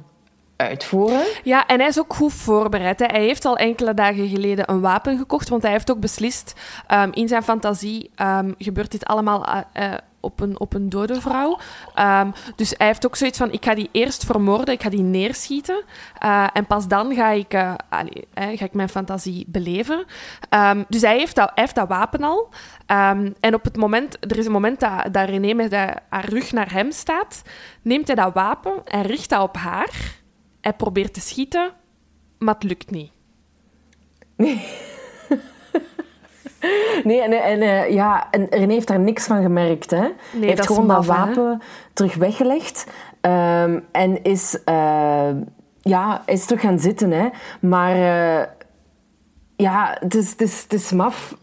uitvoeren. 0.60 1.24
Ja, 1.42 1.66
en 1.66 1.78
hij 1.78 1.88
is 1.88 1.98
ook 1.98 2.14
goed 2.14 2.32
voorbereid. 2.32 2.98
Hij 2.98 3.20
heeft 3.20 3.44
al 3.44 3.56
enkele 3.56 3.94
dagen 3.94 4.28
geleden 4.28 4.70
een 4.70 4.80
wapen 4.80 5.18
gekocht, 5.18 5.48
want 5.48 5.62
hij 5.62 5.72
heeft 5.72 5.90
ook 5.90 6.00
beslist, 6.00 6.54
um, 6.88 7.12
in 7.12 7.28
zijn 7.28 7.42
fantasie 7.42 8.10
um, 8.22 8.54
gebeurt 8.58 8.90
dit 8.90 9.04
allemaal 9.04 9.46
uh, 9.48 9.94
op, 10.20 10.40
een, 10.40 10.60
op 10.60 10.74
een 10.74 10.88
dode 10.88 11.20
vrouw. 11.20 11.58
Um, 11.98 12.32
dus 12.56 12.74
hij 12.76 12.86
heeft 12.86 13.06
ook 13.06 13.16
zoiets 13.16 13.38
van, 13.38 13.52
ik 13.52 13.64
ga 13.64 13.74
die 13.74 13.88
eerst 13.92 14.24
vermoorden, 14.24 14.74
ik 14.74 14.82
ga 14.82 14.88
die 14.88 15.02
neerschieten. 15.02 15.82
Uh, 16.24 16.46
en 16.52 16.66
pas 16.66 16.88
dan 16.88 17.14
ga 17.14 17.30
ik, 17.30 17.52
ga 18.34 18.64
ik 18.64 18.72
mijn 18.72 18.88
fantasie 18.88 19.44
beleven. 19.48 20.04
dus 20.88 21.00
hij 21.00 21.16
heeft, 21.18 21.34
dat, 21.34 21.50
heeft 21.54 21.74
dat 21.74 21.88
wapen 21.88 22.22
al. 22.22 22.48
en 23.40 23.54
op 23.54 23.64
het 23.64 23.76
moment, 23.76 24.16
er 24.20 24.38
is 24.38 24.46
een 24.46 24.52
moment 24.52 24.80
dat, 24.80 25.12
dat 25.12 25.28
René 25.28 25.68
haar 26.08 26.28
rug 26.28 26.52
naar 26.52 26.72
hem 26.72 26.92
staat, 26.92 27.42
neemt 27.82 28.06
hij 28.06 28.16
dat 28.16 28.34
wapen 28.34 28.72
en 28.84 29.02
richt 29.02 29.28
dat 29.28 29.42
op 29.42 29.56
haar. 29.56 30.19
Hij 30.60 30.72
probeert 30.72 31.14
te 31.14 31.20
schieten, 31.20 31.72
maar 32.38 32.54
het 32.54 32.62
lukt 32.62 32.90
niet. 32.90 33.10
Nee. 34.36 34.66
Nee, 37.04 37.22
en, 37.22 37.32
en, 37.32 37.62
uh, 37.62 37.90
ja, 37.90 38.30
en 38.30 38.46
René 38.50 38.72
heeft 38.72 38.86
daar 38.86 39.00
niks 39.00 39.26
van 39.26 39.42
gemerkt. 39.42 39.90
Hè? 39.90 40.00
Nee, 40.00 40.14
hij 40.32 40.48
heeft 40.48 40.66
gewoon 40.66 40.88
dat 40.88 41.06
wapen 41.06 41.62
terug 41.92 42.14
weggelegd. 42.14 42.86
Um, 43.20 43.84
en 43.92 44.22
is, 44.22 44.58
uh, 44.66 45.30
ja, 45.80 46.22
is 46.26 46.44
terug 46.44 46.60
gaan 46.60 46.78
zitten. 46.78 47.10
Hè? 47.10 47.28
Maar 47.60 47.96
uh, 47.96 48.46
ja, 49.56 49.96
het 50.00 50.14
is, 50.14 50.30
het, 50.30 50.40
is, 50.40 50.62
het 50.62 50.72
is 50.72 50.92
maf 50.92 51.36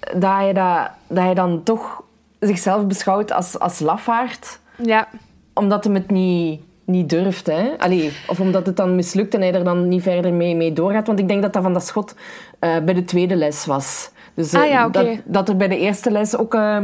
dat 0.00 0.46
je, 0.46 0.54
dat, 0.54 0.90
dat 1.06 1.28
je 1.28 1.34
dan 1.34 1.62
toch 1.62 2.02
zichzelf 2.40 2.86
beschouwt 2.86 3.32
als, 3.32 3.58
als 3.58 3.78
lafaard. 3.78 4.60
Ja. 4.76 5.08
Omdat 5.54 5.84
hem 5.84 5.94
het 5.94 6.10
niet 6.10 6.60
niet 6.86 7.10
durft. 7.10 7.46
Hè? 7.46 7.78
Allee, 7.78 8.12
of 8.26 8.40
omdat 8.40 8.66
het 8.66 8.76
dan 8.76 8.94
mislukt 8.94 9.34
en 9.34 9.40
hij 9.40 9.52
er 9.52 9.64
dan 9.64 9.88
niet 9.88 10.02
verder 10.02 10.32
mee, 10.32 10.56
mee 10.56 10.72
doorgaat. 10.72 11.06
Want 11.06 11.18
ik 11.18 11.28
denk 11.28 11.42
dat 11.42 11.52
dat 11.52 11.62
van 11.62 11.72
dat 11.72 11.86
schot 11.86 12.14
uh, 12.60 12.78
bij 12.78 12.94
de 12.94 13.04
tweede 13.04 13.36
les 13.36 13.66
was. 13.66 14.10
Dus 14.34 14.54
uh, 14.54 14.60
ah, 14.60 14.68
ja, 14.68 14.86
okay. 14.86 15.04
dat, 15.04 15.22
dat 15.24 15.48
er 15.48 15.56
bij 15.56 15.68
de 15.68 15.78
eerste 15.78 16.10
les 16.10 16.36
ook, 16.36 16.54
uh, 16.54 16.82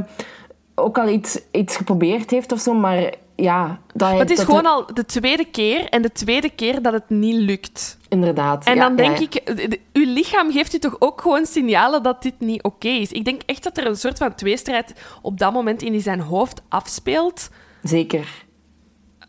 ook 0.74 0.98
al 0.98 1.08
iets, 1.08 1.40
iets 1.50 1.76
geprobeerd 1.76 2.30
heeft 2.30 2.52
of 2.52 2.60
zo. 2.60 2.74
Maar 2.74 3.14
ja... 3.36 3.80
Dat 3.94 4.10
maar 4.10 4.18
het 4.18 4.30
is 4.30 4.40
gewoon 4.40 4.66
al 4.66 4.94
de 4.94 5.04
tweede 5.04 5.44
keer 5.44 5.88
en 5.88 6.02
de 6.02 6.12
tweede 6.12 6.50
keer 6.50 6.82
dat 6.82 6.92
het 6.92 7.08
niet 7.10 7.34
lukt. 7.34 7.98
Inderdaad. 8.08 8.64
En 8.64 8.74
ja, 8.74 8.80
dan 8.80 8.96
denk 8.96 9.18
ja. 9.18 9.26
ik, 9.30 9.80
uw 9.92 10.12
lichaam 10.12 10.52
geeft 10.52 10.74
u 10.74 10.78
toch 10.78 10.96
ook 10.98 11.20
gewoon 11.20 11.46
signalen 11.46 12.02
dat 12.02 12.22
dit 12.22 12.34
niet 12.38 12.62
oké 12.62 12.86
okay 12.86 12.98
is. 12.98 13.12
Ik 13.12 13.24
denk 13.24 13.42
echt 13.46 13.62
dat 13.62 13.76
er 13.76 13.86
een 13.86 13.96
soort 13.96 14.18
van 14.18 14.34
tweestrijd 14.34 14.92
op 15.22 15.38
dat 15.38 15.52
moment 15.52 15.82
in 15.82 16.00
zijn 16.00 16.20
hoofd 16.20 16.62
afspeelt. 16.68 17.50
Zeker 17.82 18.44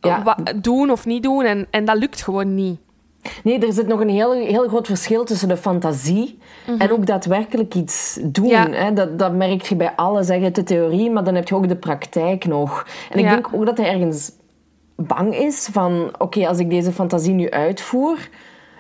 ja. 0.04 0.38
doen 0.56 0.92
of 0.92 1.06
niet 1.06 1.24
doen. 1.24 1.44
En, 1.44 1.68
en 1.70 1.86
dat 1.86 1.98
lukt 1.98 2.22
gewoon 2.22 2.56
niet. 2.56 2.80
Nee, 3.44 3.60
er 3.60 3.74
zit 3.74 3.88
nog 3.88 4.00
een 4.00 4.10
heel, 4.10 4.32
heel 4.32 4.68
groot 4.68 4.88
verschil 4.88 5.24
tussen 5.26 5.48
de 5.48 5.58
fantasie 5.58 6.40
mm 6.40 6.74
-hmm. 6.74 6.82
en 6.82 6.92
ook 6.92 7.06
daadwerkelijk 7.06 7.76
iets 7.76 8.20
doen. 8.22 8.48
Ja. 8.48 8.70
Hè? 8.70 8.94
Dat, 8.94 9.20
dat 9.20 9.34
merk 9.34 9.62
je 9.62 9.76
bij 9.76 9.92
alle, 9.96 10.24
zeg 10.24 10.42
je 10.42 10.52
de 10.52 10.64
theorie, 10.64 11.12
maar 11.12 11.24
dan 11.24 11.36
heb 11.36 11.48
je 11.48 11.56
ook 11.56 11.68
de 11.68 11.76
praktijk 11.76 12.46
nog. 12.46 12.88
En 13.10 13.20
ik 13.20 13.26
ja. 13.26 13.32
denk 13.32 13.50
ook 13.54 13.66
dat 13.66 13.78
hij 13.78 13.90
ergens 13.90 14.32
bang 14.96 15.36
is 15.36 15.70
van... 15.72 16.04
Oké, 16.08 16.24
okay, 16.24 16.46
als 16.46 16.58
ik 16.58 16.70
deze 16.70 16.92
fantasie 16.92 17.34
nu 17.34 17.50
uitvoer, 17.50 18.30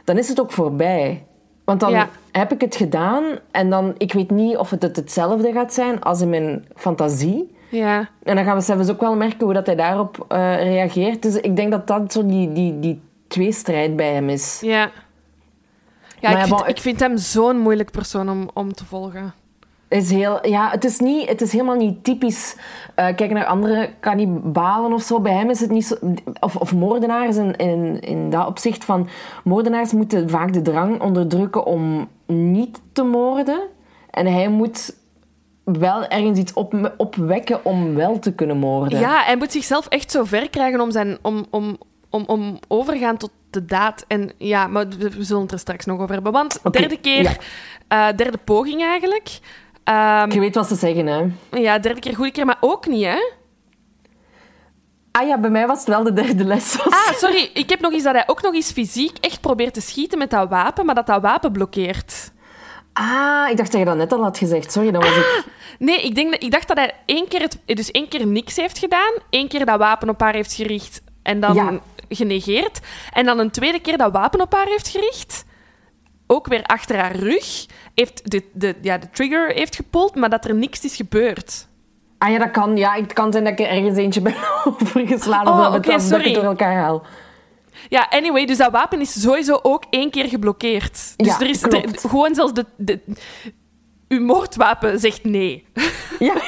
dan 0.04 0.18
is 0.18 0.28
het 0.30 0.42
ook 0.42 0.52
voorbij. 0.52 1.26
Want 1.64 1.80
dan 1.80 1.92
ja. 1.92 2.10
heb 2.32 2.52
ik 2.52 2.62
het 2.62 2.76
gedaan 2.76 3.24
en 3.52 3.70
dan... 3.70 3.94
Ik 3.98 4.14
weet 4.14 4.32
niet 4.32 4.58
of 4.58 4.70
het 4.70 4.96
hetzelfde 4.96 5.52
gaat 5.52 5.74
zijn 5.74 6.02
als 6.02 6.22
in 6.22 6.30
mijn 6.30 6.66
fantasie. 6.76 7.56
Ja. 7.78 8.10
En 8.24 8.36
dan 8.36 8.46
gaan 8.46 8.56
we 8.56 8.62
zelfs 8.62 8.90
ook 8.90 9.00
wel 9.02 9.16
merken 9.16 9.46
hoe 9.46 9.54
dat 9.54 9.66
hij 9.66 9.76
daarop 9.76 10.26
uh, 10.30 10.56
reageert. 10.56 11.22
Dus 11.22 11.36
ik 11.36 11.56
denk 11.56 11.72
dat 11.72 11.88
dat 11.88 12.12
zo 12.12 12.26
die, 12.26 12.54
die, 12.54 12.80
die 12.80 13.02
tweestrijd 13.28 13.96
bij 13.96 14.14
hem 14.14 14.30
is. 14.30 14.60
Ja. 14.62 14.92
Ja, 16.20 16.30
ik, 16.30 16.48
vind, 16.48 16.68
ik 16.68 16.78
vind 16.78 17.00
hem 17.00 17.18
zo'n 17.18 17.58
moeilijk 17.58 17.92
persoon 17.92 18.30
om, 18.30 18.50
om 18.54 18.74
te 18.74 18.86
volgen. 18.86 19.34
Is 19.88 20.12
heel, 20.12 20.48
ja, 20.48 20.70
het, 20.70 20.84
is 20.84 21.00
niet, 21.00 21.30
het 21.30 21.42
is 21.42 21.52
helemaal 21.52 21.76
niet 21.76 22.04
typisch. 22.04 22.56
Uh, 22.56 23.16
kijk 23.16 23.32
naar 23.32 23.46
andere 23.46 23.90
kannibalen 24.00 24.94
of 24.94 25.02
zo. 25.02 25.20
Bij 25.20 25.34
hem 25.34 25.50
is 25.50 25.60
het 25.60 25.72
niet 25.72 25.86
zo... 25.86 25.96
Of, 26.40 26.56
of 26.56 26.74
moordenaars 26.74 27.36
in, 27.36 27.56
in, 27.56 28.00
in 28.00 28.30
dat 28.30 28.48
opzicht 28.48 28.86
van... 28.86 29.08
Moordenaars 29.44 29.92
moeten 29.94 30.30
vaak 30.30 30.54
de 30.54 30.62
drang 30.62 31.02
onderdrukken 31.02 31.66
om 31.66 32.10
niet 32.26 32.82
te 32.92 33.04
moorden. 33.04 33.60
En 34.10 34.26
hij 34.26 34.50
moet 34.50 34.96
wel 35.64 36.08
ergens 36.08 36.40
iets 36.40 36.54
op, 36.54 36.94
opwekken 36.98 37.66
om 37.66 37.96
wel 37.96 38.20
te 38.20 38.34
kunnen 38.34 38.58
moorden. 38.58 39.00
Ja, 39.00 39.24
hij 39.24 39.38
moet 39.38 39.52
zichzelf 39.52 39.88
echt 39.88 40.12
zo 40.12 40.24
ver 40.24 40.50
krijgen 40.50 40.82
om, 40.82 40.92
zijn, 40.92 41.18
om, 41.22 41.46
om, 41.50 41.78
om, 42.10 42.24
om 42.26 42.60
overgaan 42.68 43.18
tot 43.18 43.32
de 43.50 43.66
daad. 43.66 44.06
En 44.08 44.32
ja, 44.38 44.68
maar 44.68 44.88
we, 44.88 45.10
we 45.10 45.24
zullen 45.24 45.42
het 45.42 45.52
er 45.52 45.60
straks 45.60 45.86
nog 45.86 46.00
over 46.00 46.14
hebben. 46.14 46.32
Want 46.32 46.60
okay, 46.64 46.82
derde 46.82 47.00
keer, 47.00 47.38
ja. 47.90 48.10
uh, 48.10 48.18
derde 48.18 48.38
poging 48.38 48.82
eigenlijk. 48.82 49.40
Um, 49.90 50.32
Je 50.32 50.40
weet 50.40 50.56
wat 50.56 50.68
ze 50.68 50.76
zeggen, 50.76 51.08
hè? 51.08 51.26
Ja, 51.60 51.80
derde 51.80 52.00
keer, 52.00 52.16
goede 52.16 52.32
keer, 52.32 52.46
maar 52.46 52.58
ook 52.60 52.88
niet, 52.88 53.04
hè? 53.04 53.18
Ah 55.12 55.28
ja, 55.28 55.38
bij 55.38 55.50
mij 55.50 55.68
was 55.68 55.78
het 55.78 55.88
wel 55.88 56.04
de 56.04 56.14
derde 56.14 56.44
les. 56.44 56.76
Was. 56.76 56.94
Ah, 57.08 57.14
sorry. 57.14 57.50
Ik 57.54 57.70
heb 57.70 57.80
nog 57.80 57.92
eens 57.92 58.04
dat 58.04 58.14
hij 58.14 58.24
ook 58.28 58.42
nog 58.42 58.54
eens 58.54 58.72
fysiek 58.72 59.18
echt 59.18 59.42
probeert 59.42 59.74
te 59.74 59.82
schieten 59.82 60.18
met 60.18 60.30
dat 60.30 60.50
wapen, 60.50 60.86
maar 60.86 60.96
dat 60.96 61.06
dat 61.06 61.22
wapen 61.22 61.52
blokkeert. 61.52 62.32
Ah, 62.94 63.50
ik 63.50 63.58
dacht 63.58 63.72
dat 63.72 63.80
je 63.80 63.86
dat 63.86 63.98
net 63.98 64.12
al 64.12 64.24
had 64.24 64.38
gezegd. 64.38 64.72
Sorry, 64.72 64.92
dan 64.92 65.02
was 65.02 65.12
ah, 65.12 65.18
ik... 65.18 65.46
Nee, 65.80 66.02
ik, 66.02 66.16
denk, 66.16 66.36
ik 66.36 66.52
dacht 66.52 66.68
dat 66.68 66.78
hij 66.78 66.94
één 67.06 67.28
keer, 67.28 67.42
het, 67.42 67.60
dus 67.66 67.92
één 67.92 68.08
keer 68.08 68.28
niks 68.28 68.56
heeft 68.56 68.78
gedaan. 68.78 69.14
één 69.30 69.48
keer 69.48 69.66
dat 69.66 69.78
wapen 69.78 70.10
op 70.10 70.20
haar 70.20 70.34
heeft 70.34 70.54
gericht 70.54 71.02
en 71.24 71.40
dan 71.40 71.54
ja. 71.54 71.80
genegeerd. 72.10 72.80
En 73.12 73.26
dan 73.26 73.40
een 73.40 73.52
tweede 73.52 73.80
keer 73.80 73.98
dat 73.98 74.12
wapen 74.12 74.42
op 74.42 74.54
haar 74.54 74.68
heeft 74.68 74.88
gericht. 74.88 75.46
Ook 76.28 76.48
weer 76.48 76.64
achter 76.64 76.98
haar 76.98 77.16
rug. 77.16 77.66
Heeft 77.96 78.32
de, 78.32 78.44
de, 78.54 78.76
ja, 78.82 78.98
de 78.98 79.10
trigger 79.10 79.52
heeft 79.52 79.76
gepold, 79.76 80.16
maar 80.16 80.30
dat 80.30 80.46
er 80.46 80.56
niks 80.56 80.84
is 80.84 80.96
gebeurd. 80.96 81.68
Ah 82.18 82.32
ja, 82.32 82.38
dat 82.38 82.52
kan. 82.52 82.78
Ja, 82.78 82.94
het 82.94 83.14
kan 83.14 83.32
zijn 83.32 83.44
dat 83.44 83.54
ik 83.54 83.60
er 83.60 83.72
ergens 83.72 83.98
eentje 83.98 84.22
ben 84.22 84.36
overgeslagen. 84.66 85.48
Oh, 85.48 85.58
oké, 85.58 85.66
okay, 85.66 85.98
dat, 85.98 86.10
dat 86.10 86.20
ik 86.20 86.26
het 86.26 86.36
door 86.36 86.44
elkaar 86.44 86.76
haal. 86.76 87.04
Ja, 87.90 88.08
anyway, 88.10 88.46
dus 88.46 88.58
dat 88.58 88.72
wapen 88.72 89.02
is 89.02 89.22
sowieso 89.22 89.60
ook 89.62 89.84
één 89.90 90.10
keer 90.10 90.28
geblokkeerd. 90.28 91.14
Dus 91.18 91.28
ja, 91.28 91.40
er 91.40 91.50
is 91.50 91.64
er, 91.64 91.84
gewoon 91.96 92.36
zelfs 92.36 92.54
de, 92.54 92.66
de, 92.78 93.00
uw 94.08 94.22
moordwapen 94.22 95.00
zegt 95.00 95.24
nee. 95.24 95.66
Ja. 96.20 96.34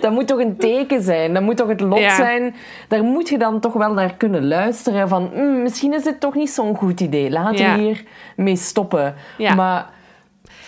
Dat 0.00 0.12
moet 0.12 0.26
toch 0.26 0.38
een 0.38 0.56
teken 0.56 1.02
zijn? 1.02 1.34
Dat 1.34 1.42
moet 1.42 1.56
toch 1.56 1.68
het 1.68 1.80
lot 1.80 1.98
Ja. 1.98 2.14
zijn? 2.16 2.54
Daar 2.88 3.02
moet 3.02 3.28
je 3.28 3.38
dan 3.38 3.60
toch 3.60 3.72
wel 3.72 3.92
naar 3.92 4.14
kunnen 4.14 4.46
luisteren. 4.48 5.08
Van, 5.08 5.30
"Hmm, 5.34 5.62
misschien 5.62 5.92
is 5.92 6.02
dit 6.02 6.20
toch 6.20 6.34
niet 6.34 6.50
zo'n 6.50 6.76
goed 6.76 7.00
idee. 7.00 7.30
Laten 7.30 7.56
Ja. 7.64 7.74
we 7.76 7.80
hier 7.82 8.04
mee 8.36 8.56
stoppen. 8.56 9.14
Ja. 9.38 9.54
Maar 9.54 9.90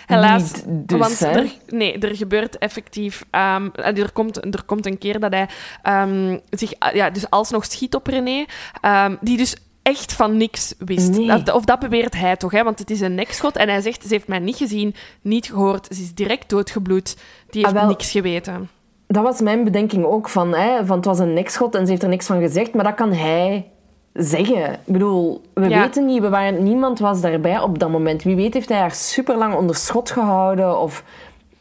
Helaas, 0.05 0.41
niet 0.65 0.87
dus, 0.87 0.99
want 0.99 1.21
er, 1.21 1.51
nee, 1.67 1.97
er 1.99 2.15
gebeurt 2.15 2.57
effectief... 2.57 3.25
ehm, 3.31 3.69
er, 3.73 4.11
komt, 4.11 4.45
er 4.55 4.63
komt 4.65 4.85
een 4.85 4.97
keer 4.97 5.19
dat 5.19 5.33
hij 5.33 5.47
ehm, 5.81 6.37
zich 6.49 6.73
ah, 6.79 6.93
ja, 6.93 7.09
dus 7.09 7.29
alsnog 7.29 7.65
schiet 7.65 7.95
op 7.95 8.07
René, 8.07 8.45
ehm, 8.81 9.15
die 9.21 9.37
dus 9.37 9.55
echt 9.81 10.13
van 10.13 10.37
niks 10.37 10.73
wist. 10.79 11.09
Nee. 11.17 11.27
Dat- 11.27 11.51
of 11.55 11.65
dat 11.65 11.79
beweert 11.79 12.15
hij 12.15 12.35
toch, 12.35 12.51
hè? 12.51 12.63
want 12.63 12.79
het 12.79 12.89
is 12.89 13.01
een 13.01 13.15
nekschot. 13.15 13.55
En 13.55 13.69
hij 13.69 13.81
zegt, 13.81 14.01
ze 14.01 14.07
heeft 14.07 14.27
mij 14.27 14.39
niet 14.39 14.55
gezien, 14.57 14.95
niet 15.21 15.45
gehoord, 15.45 15.87
ze 15.95 16.01
is 16.01 16.13
direct 16.13 16.49
doodgebloed. 16.49 17.15
Die 17.49 17.61
heeft 17.63 17.75
Ah, 17.75 17.81
wel. 17.81 17.89
niks 17.89 18.11
geweten. 18.11 18.69
dat 19.07 19.23
was 19.23 19.41
mijn 19.41 19.63
bedenking 19.63 20.05
ook. 20.05 20.29
Van, 20.29 20.53
hè, 20.53 20.85
van 20.85 20.95
het 20.95 21.05
was 21.05 21.19
een 21.19 21.33
nekschot 21.33 21.75
en 21.75 21.85
ze 21.85 21.91
heeft 21.91 22.03
er 22.03 22.09
niks 22.09 22.25
van 22.25 22.39
gezegd. 22.41 22.73
Maar 22.73 22.83
dat 22.83 22.95
kan 22.95 23.13
hij 23.13 23.71
zeggen. 24.15 24.73
Ik 24.73 24.79
bedoel, 24.93 25.41
we 25.53 25.69
Ja. 25.69 25.79
weten 25.81 26.05
niet. 26.05 26.21
We 26.21 26.29
waren, 26.29 26.63
niemand 26.63 26.99
was 26.99 27.21
daarbij 27.21 27.59
op 27.59 27.79
dat 27.79 27.89
moment. 27.89 28.23
Wie 28.23 28.35
weet 28.35 28.53
heeft 28.53 28.69
hij 28.69 28.77
haar 28.79 28.91
super 28.91 29.37
lang 29.37 29.55
onder 29.55 29.75
schot 29.75 30.11
gehouden. 30.11 30.79
Of 30.79 31.03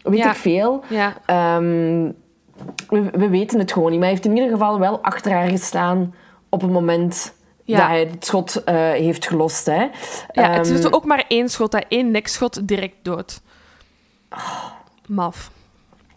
weet 0.03 0.19
Ja. 0.19 0.31
ik 0.31 0.37
veel. 0.37 0.85
Ja. 0.89 1.13
Ehm, 1.27 2.11
we, 2.89 3.11
we 3.13 3.29
weten 3.29 3.59
het 3.59 3.73
gewoon 3.73 3.91
niet. 3.91 3.99
Maar 3.99 4.09
hij 4.09 4.17
heeft 4.17 4.29
in 4.29 4.37
ieder 4.37 4.51
geval 4.51 4.79
wel 4.79 4.99
achter 5.03 5.33
haar 5.33 5.49
gestaan 5.49 6.15
op 6.49 6.61
het 6.61 6.71
moment 6.71 7.35
Ja. 7.65 7.77
dat 7.79 7.87
hij 7.87 8.01
het 8.01 8.27
schot 8.27 8.65
eh, 8.65 8.75
heeft 8.77 9.27
gelost. 9.27 9.67
Hè. 9.67 9.83
Ja, 10.33 10.51
het 10.51 10.67
is 10.67 10.73
Ehm, 10.73 10.83
dus 10.83 10.93
ook 10.93 11.05
maar 11.05 11.25
één 11.29 11.49
schot, 11.49 11.73
hè. 11.73 11.79
één 11.89 12.11
nekschot 12.11 12.69
direct 12.69 12.97
dood. 13.03 13.41
Maf. 15.07 15.51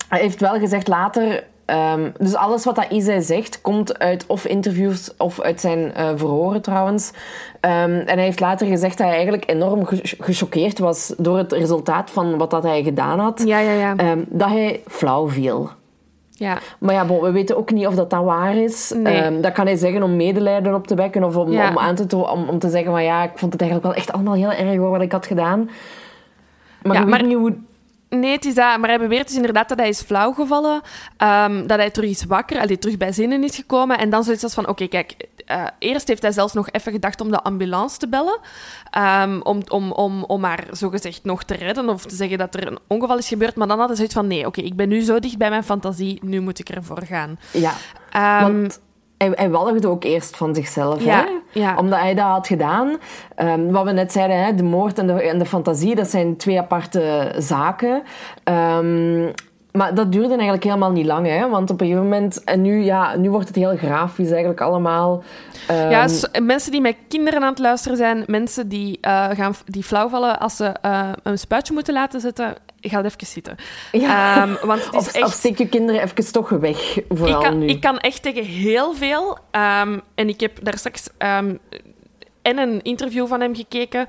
Hij 0.09 0.19
heeft 0.19 0.39
wel 0.39 0.59
gezegd 0.59 0.87
later... 0.87 1.43
ehm, 1.67 2.09
dus 2.19 2.35
alles 2.35 2.65
wat 2.65 2.75
dat 2.75 2.85
Isai 2.89 3.21
zegt, 3.21 3.61
komt 3.61 3.99
uit 3.99 4.23
of 4.27 4.45
interviews 4.45 5.11
of 5.17 5.41
uit 5.41 5.61
zijn 5.61 5.93
eh, 5.93 6.09
verhoren 6.15 6.61
trouwens. 6.61 7.11
Ehm, 7.59 7.91
en 7.91 8.15
hij 8.15 8.23
heeft 8.23 8.39
later 8.39 8.67
gezegd 8.67 8.97
dat 8.97 9.05
hij 9.07 9.15
eigenlijk 9.15 9.49
enorm 9.51 9.85
ge- 9.85 10.15
gechoqueerd 10.19 10.79
was 10.79 11.13
door 11.17 11.37
het 11.37 11.51
resultaat 11.51 12.11
van 12.11 12.37
wat 12.37 12.49
dat 12.51 12.63
hij 12.63 12.83
gedaan 12.83 13.19
had. 13.19 13.41
Ja, 13.45 13.59
ja, 13.59 13.71
ja. 13.71 13.95
Ehm, 13.95 14.19
dat 14.27 14.49
hij 14.49 14.81
flauw 14.87 15.29
viel. 15.29 15.69
ja. 16.31 16.57
Maar 16.79 16.93
ja, 16.93 17.05
bon, 17.05 17.21
we 17.21 17.31
weten 17.31 17.57
ook 17.57 17.71
niet 17.71 17.87
of 17.87 17.95
dat, 17.95 18.11
waar 18.11 18.55
is. 18.55 18.93
Nee. 18.95 19.39
Dat 19.39 19.51
kan 19.51 19.65
hij 19.65 19.75
zeggen 19.75 20.03
om 20.03 20.15
medelijden 20.15 20.75
op 20.75 20.87
te 20.87 20.95
wekken 20.95 21.23
of 21.23 21.35
om, 21.35 21.51
Ja. 21.51 21.69
om, 21.69 21.77
aan 21.77 21.95
te 21.95 22.15
om, 22.17 22.49
om 22.49 22.59
te 22.59 22.69
zeggen 22.69 22.91
van 22.91 23.03
ja, 23.03 23.23
ik 23.23 23.31
vond 23.35 23.51
het 23.53 23.61
eigenlijk 23.61 23.91
wel 23.91 24.01
echt 24.01 24.11
allemaal 24.11 24.33
heel 24.33 24.51
erg 24.51 24.77
hoor, 24.77 24.89
wat 24.89 25.01
ik 25.01 25.11
had 25.11 25.25
gedaan. 25.27 25.69
Maar 26.83 26.95
Ja, 26.95 27.05
maar- 27.05 27.23
niet 27.23 27.37
hoe... 27.37 27.53
Nee, 28.09 28.31
het 28.31 28.45
is 28.45 28.55
dat. 28.55 28.79
Maar 28.79 28.89
hij 28.89 28.99
beweert 28.99 29.27
dus 29.27 29.35
inderdaad 29.35 29.69
dat 29.69 29.77
hij 29.77 29.89
is 29.89 30.01
flauwgevallen. 30.01 30.81
ehm, 31.17 31.67
dat 31.67 31.77
hij 31.77 31.89
terug 31.91 32.09
is 32.09 32.23
wakker, 32.25 32.59
allee, 32.59 32.77
terug 32.77 32.97
bij 32.97 33.11
zinnen 33.11 33.43
is 33.43 33.55
gekomen. 33.55 33.97
En 33.97 34.09
dan 34.09 34.23
zoiets 34.23 34.43
als 34.43 34.53
van, 34.53 34.67
oké, 34.67 34.87
kijk... 34.87 35.15
eh, 35.45 35.63
eerst 35.79 36.07
heeft 36.07 36.21
hij 36.21 36.31
zelfs 36.31 36.53
nog 36.53 36.69
even 36.71 36.91
gedacht 36.91 37.21
om 37.21 37.31
de 37.31 37.41
ambulance 37.43 37.97
te 37.97 38.07
bellen. 38.07 38.39
ehm, 38.91 39.39
om, 39.43 39.61
om, 39.67 39.91
om, 39.91 40.23
om 40.23 40.43
haar 40.43 40.63
zogezegd 40.71 41.23
nog 41.23 41.43
te 41.43 41.53
redden 41.55 41.89
of 41.89 42.05
te 42.05 42.15
zeggen 42.15 42.37
dat 42.37 42.55
er 42.55 42.67
een 42.67 42.79
ongeval 42.87 43.17
is 43.17 43.27
gebeurd. 43.27 43.55
Maar 43.55 43.67
dan 43.67 43.77
had 43.77 43.87
hij 43.87 43.95
zoiets 43.95 44.13
van, 44.13 44.27
nee, 44.27 44.45
oké, 44.45 44.61
ik 44.61 44.75
ben 44.75 44.89
nu 44.89 45.01
zo 45.01 45.19
dicht 45.19 45.37
bij 45.37 45.49
mijn 45.49 45.63
fantasie, 45.63 46.19
nu 46.23 46.39
moet 46.39 46.59
ik 46.59 46.69
ervoor 46.69 47.01
gaan. 47.05 47.39
Ja, 47.51 47.73
Ehm, 48.11 48.41
want 48.41 48.79
hij, 49.17 49.31
hij 49.35 49.49
walgde 49.49 49.87
ook 49.87 50.03
eerst 50.03 50.37
van 50.37 50.55
zichzelf. 50.55 51.03
Ja, 51.03 51.25
hè? 51.25 51.59
ja. 51.59 51.75
Omdat 51.77 51.99
hij 51.99 52.13
dat 52.13 52.25
had 52.25 52.47
gedaan. 52.47 52.97
Ehm, 53.35 53.71
wat 53.71 53.83
we 53.83 53.91
net 53.91 54.11
zeiden, 54.11 54.43
hè, 54.43 54.55
de 54.55 54.63
moord 54.63 54.99
en 54.99 55.07
de, 55.07 55.13
en 55.13 55.39
de 55.39 55.45
fantasie, 55.45 55.95
dat 55.95 56.07
zijn 56.07 56.37
twee 56.37 56.59
aparte 56.59 57.31
zaken. 57.37 58.03
Ehm, 58.43 59.25
maar 59.71 59.93
dat 59.93 60.11
duurde 60.11 60.33
eigenlijk 60.33 60.63
helemaal 60.63 60.91
niet 60.91 61.05
lang, 61.05 61.27
hè? 61.27 61.49
want 61.49 61.69
op 61.69 61.81
een 61.81 61.87
gegeven 61.87 62.09
moment... 62.09 62.43
En 62.43 62.61
nu, 62.61 62.83
ja, 62.83 63.15
nu 63.15 63.29
wordt 63.29 63.47
het 63.47 63.55
heel 63.55 63.77
grafisch 63.77 64.29
eigenlijk 64.29 64.61
allemaal. 64.61 65.23
Ehm, 65.67 65.89
Ja, 65.89 66.07
mensen 66.41 66.71
die 66.71 66.81
met 66.81 66.95
kinderen 67.07 67.41
aan 67.41 67.49
het 67.49 67.59
luisteren 67.59 67.97
zijn, 67.97 68.23
mensen 68.27 68.67
die, 68.67 68.97
eh, 69.01 69.29
gaan, 69.29 69.53
die 69.65 69.83
flauwvallen 69.83 70.39
als 70.39 70.55
ze 70.55 70.65
eh, 70.81 71.09
een 71.23 71.39
spuitje 71.39 71.73
moeten 71.73 71.93
laten 71.93 72.19
zetten, 72.19 72.55
ga 72.89 73.03
even 73.03 73.27
zitten. 73.27 73.55
Ja. 73.91 74.35
Ehm, 74.35 74.65
want 74.65 74.85
het 74.85 74.93
is 74.93 74.99
of, 74.99 75.13
echt... 75.13 75.25
of 75.25 75.33
steek 75.33 75.57
je 75.57 75.69
kinderen 75.69 76.01
even 76.01 76.31
toch 76.31 76.49
weg, 76.49 76.99
vooral 77.09 77.41
ik, 77.41 77.49
kan, 77.49 77.59
nu. 77.59 77.67
ik 77.67 77.81
kan 77.81 77.97
echt 77.99 78.21
tegen 78.21 78.43
heel 78.43 78.93
veel. 78.93 79.37
ehm, 79.51 79.99
en 80.15 80.29
ik 80.29 80.39
heb 80.39 80.63
daar 80.63 80.77
straks 80.77 81.09
ehm, 81.17 81.55
en 82.41 82.57
een 82.57 82.81
interview 82.81 83.27
van 83.27 83.41
hem 83.41 83.55
gekeken, 83.55 84.07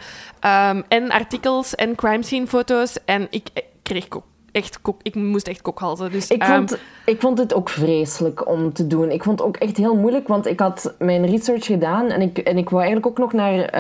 en 0.88 1.10
artikels 1.10 1.74
en 1.74 1.94
crime 1.94 2.22
scene 2.22 2.46
foto's. 2.46 2.96
En 3.04 3.26
ik 3.30 3.48
eh, 3.54 3.62
kreeg 3.82 4.08
kok, 4.08 4.24
echt 4.52 4.78
ik 5.02 5.14
moest 5.14 5.48
echt 5.48 5.62
kokhalzen. 5.62 6.10
Dus, 6.10 6.28
Ik 6.28 6.44
vond, 6.44 6.78
ik 7.04 7.20
vond 7.20 7.38
het 7.38 7.54
ook 7.54 7.68
vreselijk 7.68 8.48
om 8.48 8.72
te 8.72 8.86
doen. 8.86 9.10
Ik 9.10 9.22
vond 9.22 9.38
het 9.38 9.48
ook 9.48 9.56
echt 9.56 9.76
heel 9.76 9.96
moeilijk, 9.96 10.28
want 10.28 10.46
ik 10.46 10.60
had 10.60 10.94
mijn 10.98 11.26
research 11.26 11.66
gedaan 11.66 12.08
en 12.08 12.20
ik, 12.20 12.38
en 12.38 12.58
ik 12.58 12.68
wou 12.68 12.82
eigenlijk 12.82 13.06
ook 13.06 13.18
nog 13.18 13.32
naar, 13.32 13.70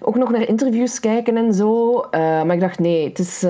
ook 0.00 0.16
nog 0.16 0.30
naar 0.30 0.48
interviews 0.48 1.00
kijken 1.00 1.36
en 1.36 1.54
zo. 1.54 2.00
Eh, 2.00 2.20
maar 2.20 2.54
ik 2.54 2.60
dacht, 2.60 2.78
nee, 2.78 3.08
het 3.08 3.18
is... 3.18 3.44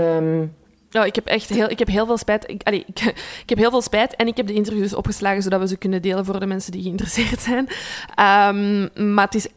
Ja, 0.92 1.04
ik 1.04 1.14
heb 1.14 1.26
echt 1.26 1.48
heel, 1.48 1.70
ik 1.70 1.78
heb 1.78 1.88
heel 1.88 2.06
veel 2.06 2.16
spijt. 2.16 2.50
Ik, 2.50 2.62
allee, 2.62 2.84
ik, 2.94 3.00
ik 3.42 3.48
heb 3.48 3.58
heel 3.58 3.70
veel 3.70 3.82
spijt 3.82 4.16
en 4.16 4.26
ik 4.26 4.36
heb 4.36 4.46
de 4.46 4.52
interviews 4.52 4.94
opgeslagen 4.94 5.42
zodat 5.42 5.60
we 5.60 5.68
ze 5.68 5.76
kunnen 5.76 6.02
delen 6.02 6.24
voor 6.24 6.40
de 6.40 6.46
mensen 6.46 6.72
die 6.72 6.82
geïnteresseerd 6.82 7.40
zijn. 7.40 7.68
Ehm, 8.14 9.14
maar 9.14 9.24
het 9.24 9.34
is 9.34 9.48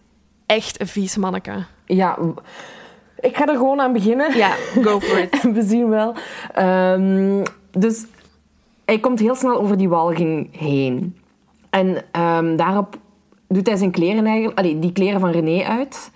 echt 0.45 0.81
een 0.81 0.87
vies 0.87 1.17
manneke. 1.17 1.65
ja, 1.85 2.17
ik 3.19 3.37
ga 3.37 3.47
er 3.47 3.55
gewoon 3.55 3.81
aan 3.81 3.93
beginnen. 3.93 4.37
Ja, 4.37 4.55
go 4.81 4.99
for 4.99 5.19
it. 5.19 5.41
We 5.55 5.63
zien 5.63 5.89
wel. 5.89 6.13
Ehm, 6.53 7.43
dus 7.71 8.05
hij 8.85 8.99
komt 8.99 9.19
heel 9.19 9.35
snel 9.35 9.59
over 9.59 9.77
die 9.77 9.89
walging 9.89 10.57
heen. 10.57 11.17
En 11.69 12.03
daarop 12.57 12.97
doet 13.47 13.67
hij 13.67 13.75
zijn 13.75 13.91
kleren 13.91 14.25
eigenlijk... 14.25 14.59
Allee, 14.59 14.79
die 14.79 14.91
kleren 14.91 15.19
van 15.19 15.31
René 15.31 15.63
uit. 15.63 16.11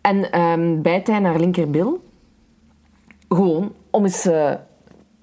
En 0.00 0.30
ehm, 0.30 0.80
bijt 0.82 1.06
hij 1.06 1.18
naar 1.18 1.38
linkerbil. 1.40 2.02
Gewoon 3.28 3.72
om 3.90 4.04
eens 4.04 4.24
eh, 4.26 4.52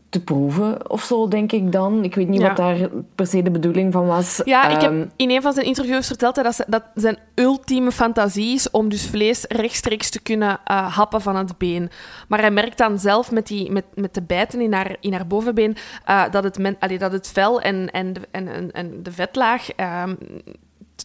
te 0.09 0.23
proeven 0.23 0.89
of 0.89 1.03
zo, 1.03 1.27
denk 1.27 1.51
ik 1.51 1.71
dan. 1.71 2.03
Ik 2.03 2.15
weet 2.15 2.27
niet 2.27 2.41
Ja. 2.41 2.47
wat 2.47 2.57
daar 2.57 2.89
per 3.15 3.27
se 3.27 3.41
de 3.41 3.51
bedoeling 3.51 3.93
van 3.93 4.05
was. 4.05 4.41
Ja, 4.45 4.67
ik 4.69 4.81
Ehm, 4.81 4.99
heb 4.99 5.09
in 5.15 5.29
een 5.29 5.41
van 5.41 5.53
zijn 5.53 5.65
interviews 5.65 6.07
verteld 6.07 6.35
dat, 6.35 6.55
ze- 6.55 6.65
dat 6.67 6.83
zijn 6.95 7.17
ultieme 7.35 7.91
fantasie 7.91 8.53
is 8.53 8.71
om 8.71 8.89
dus 8.89 9.07
vlees 9.07 9.45
rechtstreeks 9.47 10.09
te 10.09 10.21
kunnen 10.21 10.59
eh, 10.63 10.95
happen 10.95 11.21
van 11.21 11.35
het 11.35 11.57
been. 11.57 11.89
Maar 12.27 12.39
hij 12.39 12.51
merkt 12.51 12.77
dan 12.77 12.99
zelf 12.99 13.31
met, 13.31 13.47
die, 13.47 13.71
met, 13.71 13.85
met 13.95 14.13
de 14.13 14.21
bijten 14.21 14.61
in 14.61 14.73
haar, 14.73 14.95
in 14.99 15.13
haar 15.13 15.27
bovenbeen 15.27 15.75
eh, 16.05 16.23
dat, 16.31 16.43
het 16.43 16.57
men, 16.57 16.75
allee, 16.79 16.97
dat 16.97 17.11
het 17.11 17.27
vel 17.27 17.61
en, 17.61 17.91
en, 17.91 18.13
de, 18.13 18.21
en, 18.31 18.47
en, 18.47 18.71
en 18.71 19.03
de 19.03 19.11
vetlaag 19.11 19.69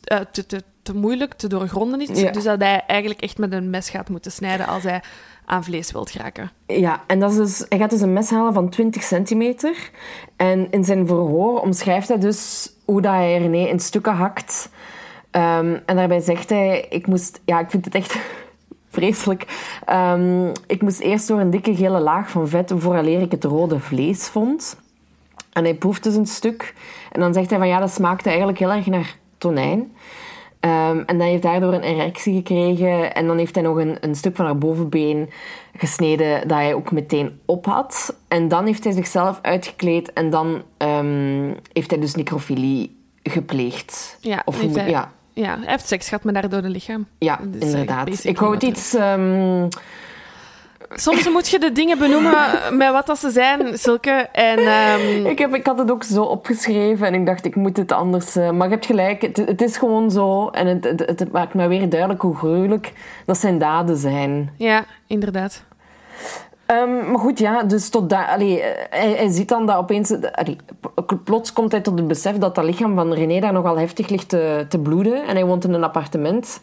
ehm, 0.05 0.21
t- 0.23 0.27
eh, 0.27 0.33
te, 0.33 0.47
te, 0.47 0.63
te 0.83 0.95
moeilijk 0.95 1.35
te 1.35 1.47
doorgronden 1.47 2.01
is. 2.01 2.21
Ja. 2.21 2.31
Dus 2.31 2.45
dat 2.45 2.61
hij 2.61 2.85
eigenlijk 2.87 3.21
echt 3.21 3.39
met 3.39 3.53
een 3.53 3.71
mes 3.71 3.91
gaat 3.91 4.09
moeten 4.09 4.33
snijden 4.33 4.67
als 4.67 4.83
hij 4.83 5.03
aan 5.45 5.65
vlees 5.65 5.93
wilt 5.93 6.11
geraken. 6.11 6.51
Ja, 6.67 7.03
en 7.07 7.21
dat 7.21 7.31
is 7.31 7.37
dus, 7.37 7.67
hij 7.69 7.79
gaat 7.79 7.91
dus 7.91 8.01
een 8.01 8.13
mes 8.13 8.31
halen 8.31 8.53
van 8.53 8.69
20 8.69 9.03
centimeter. 9.03 9.91
En 10.37 10.71
in 10.71 10.85
zijn 10.85 11.07
verhoor 11.07 11.61
omschrijft 11.61 12.09
hij 12.09 12.19
dus 12.19 12.71
hoe 12.85 13.01
dat 13.01 13.13
hij 13.13 13.39
René 13.39 13.67
in 13.69 13.81
stukken 13.81 14.15
hakt. 14.15 14.71
Ehm, 15.31 15.79
en 15.87 15.97
daarbij 15.97 16.21
zegt 16.21 16.51
hij, 16.51 16.87
ik 16.89 17.07
moest, 17.07 17.41
ja, 17.45 17.61
ik 17.61 17.71
vind 17.71 17.85
het 17.85 17.95
echt 17.95 18.17
vreselijk. 18.91 19.47
Ehm, 19.85 20.49
ik 20.67 20.83
moest 20.83 21.01
eerst 21.01 21.29
door 21.29 21.41
een 21.41 21.51
dikke 21.51 21.77
gele 21.77 22.01
laag 22.01 22.31
van 22.31 22.49
vet 22.49 22.73
vooraleer 22.77 23.21
ik 23.21 23.31
het 23.31 23.45
rode 23.45 23.79
vlees 23.79 24.29
vond. 24.29 24.77
En 25.53 25.65
hij 25.65 25.75
proeft 25.75 26.03
dus 26.03 26.15
een 26.15 26.27
stuk. 26.27 26.75
En 27.11 27.21
dan 27.21 27.35
zegt 27.35 27.51
hij 27.51 27.59
van 27.59 27.69
ja, 27.69 27.79
dat 27.79 27.91
smaakte 27.91 28.29
eigenlijk 28.29 28.59
heel 28.59 28.73
erg 28.73 28.87
naar 28.87 29.17
tonijn. 29.43 29.93
Ehm, 30.61 30.99
en 31.07 31.19
dan 31.19 31.27
heeft 31.27 31.43
hij 31.43 31.53
daardoor 31.53 31.73
een 31.73 31.83
erectie 31.83 32.35
gekregen. 32.35 33.15
En 33.15 33.27
dan 33.27 33.39
heeft 33.39 33.55
hij 33.55 33.65
nog 33.65 33.77
een, 33.77 33.97
een 34.01 34.15
stuk 34.15 34.37
van 34.37 34.45
haar 34.45 34.59
bovenbeen 34.59 35.31
gesneden 35.77 36.49
dat 36.49 36.57
hij 36.59 36.75
ook 36.75 36.91
meteen 36.93 37.41
op 37.47 37.67
had. 37.67 38.17
En 38.29 38.49
dan 38.49 38.67
heeft 38.67 38.85
hij 38.85 38.93
zichzelf 38.93 39.39
uitgekleed 39.43 40.13
en 40.13 40.31
dan 40.31 40.63
ehm, 40.77 41.53
heeft 41.73 41.91
hij 41.91 42.01
dus 42.01 42.15
necrofilie 42.15 42.97
gepleegd. 43.23 44.17
Ja, 44.21 44.43
of 44.45 44.61
hij- 44.61 44.91
ja, 44.91 45.11
Ja, 45.33 45.59
hij 45.59 45.71
heeft 45.71 45.87
seks 45.87 46.09
gehad 46.09 46.25
met 46.25 46.35
haar 46.35 46.49
dode 46.49 46.69
lichaam. 46.69 47.07
ja 47.19 47.39
is, 47.53 47.61
eh, 47.61 47.69
inderdaad. 47.71 48.25
Ik 48.25 48.39
wou 48.41 48.55
het 48.55 48.63
iets... 48.63 48.95
ehm, 48.95 49.69
Soms 50.95 51.29
moet 51.29 51.49
je 51.49 51.59
de 51.59 51.73
dingen 51.73 51.99
benoemen 51.99 52.37
met 52.71 52.93
wat 52.93 53.07
dat 53.07 53.19
ze 53.19 53.31
zijn, 53.31 53.79
Silke. 53.79 54.29
En 54.33 54.59
ehm, 54.59 55.27
ik, 55.27 55.39
heb, 55.39 55.55
ik 55.55 55.67
had 55.67 55.79
het 55.79 55.91
ook 55.91 56.03
zo 56.03 56.23
opgeschreven 56.23 57.07
en 57.07 57.15
ik 57.15 57.27
dacht, 57.27 57.45
ik 57.45 57.57
moet 57.57 57.77
het 57.77 57.93
anders... 57.93 58.37
eh, 58.37 58.51
maar 58.51 58.67
je 58.67 58.73
hebt 58.73 58.87
gelijk, 58.87 59.23
het, 59.23 59.37
het 59.37 59.63
is 59.63 59.77
gewoon 59.77 60.11
zo. 60.11 60.49
En 60.49 60.67
het, 60.67 60.85
het, 60.85 61.19
het 61.19 61.33
maakt 61.33 61.55
me 61.55 61.69
weer 61.69 61.89
duidelijk 61.89 62.23
hoe 62.23 62.37
gruwelijk 62.37 62.93
dat 63.27 63.39
zijn 63.39 63.59
daden 63.59 63.97
zijn. 63.97 64.51
ja, 64.57 64.85
inderdaad. 65.07 65.65
Ehm, 66.67 67.11
maar 67.11 67.19
goed, 67.19 67.39
ja, 67.39 67.63
dus 67.63 67.89
tot 67.89 68.11
daar... 68.11 68.39
Eh, 68.39 68.59
hij, 68.91 69.11
hij 69.11 69.29
ziet 69.29 69.49
dan 69.49 69.67
dat 69.67 69.77
opeens... 69.77 70.15
Allee, 70.33 70.57
plots 71.25 71.53
komt 71.53 71.73
hij 71.73 71.81
tot 71.81 71.99
het 71.99 72.09
besef 72.09 72.37
dat 72.37 72.55
dat 72.55 72.65
lichaam 72.65 72.95
van 72.95 73.13
René 73.13 73.41
daar 73.41 73.53
nogal 73.53 73.79
heftig 73.79 74.09
ligt 74.09 74.29
te, 74.29 74.67
te 74.69 74.79
bloeden. 74.79 75.27
En 75.27 75.35
hij 75.35 75.45
woont 75.45 75.65
in 75.65 75.73
een 75.73 75.85
appartement. 75.85 76.61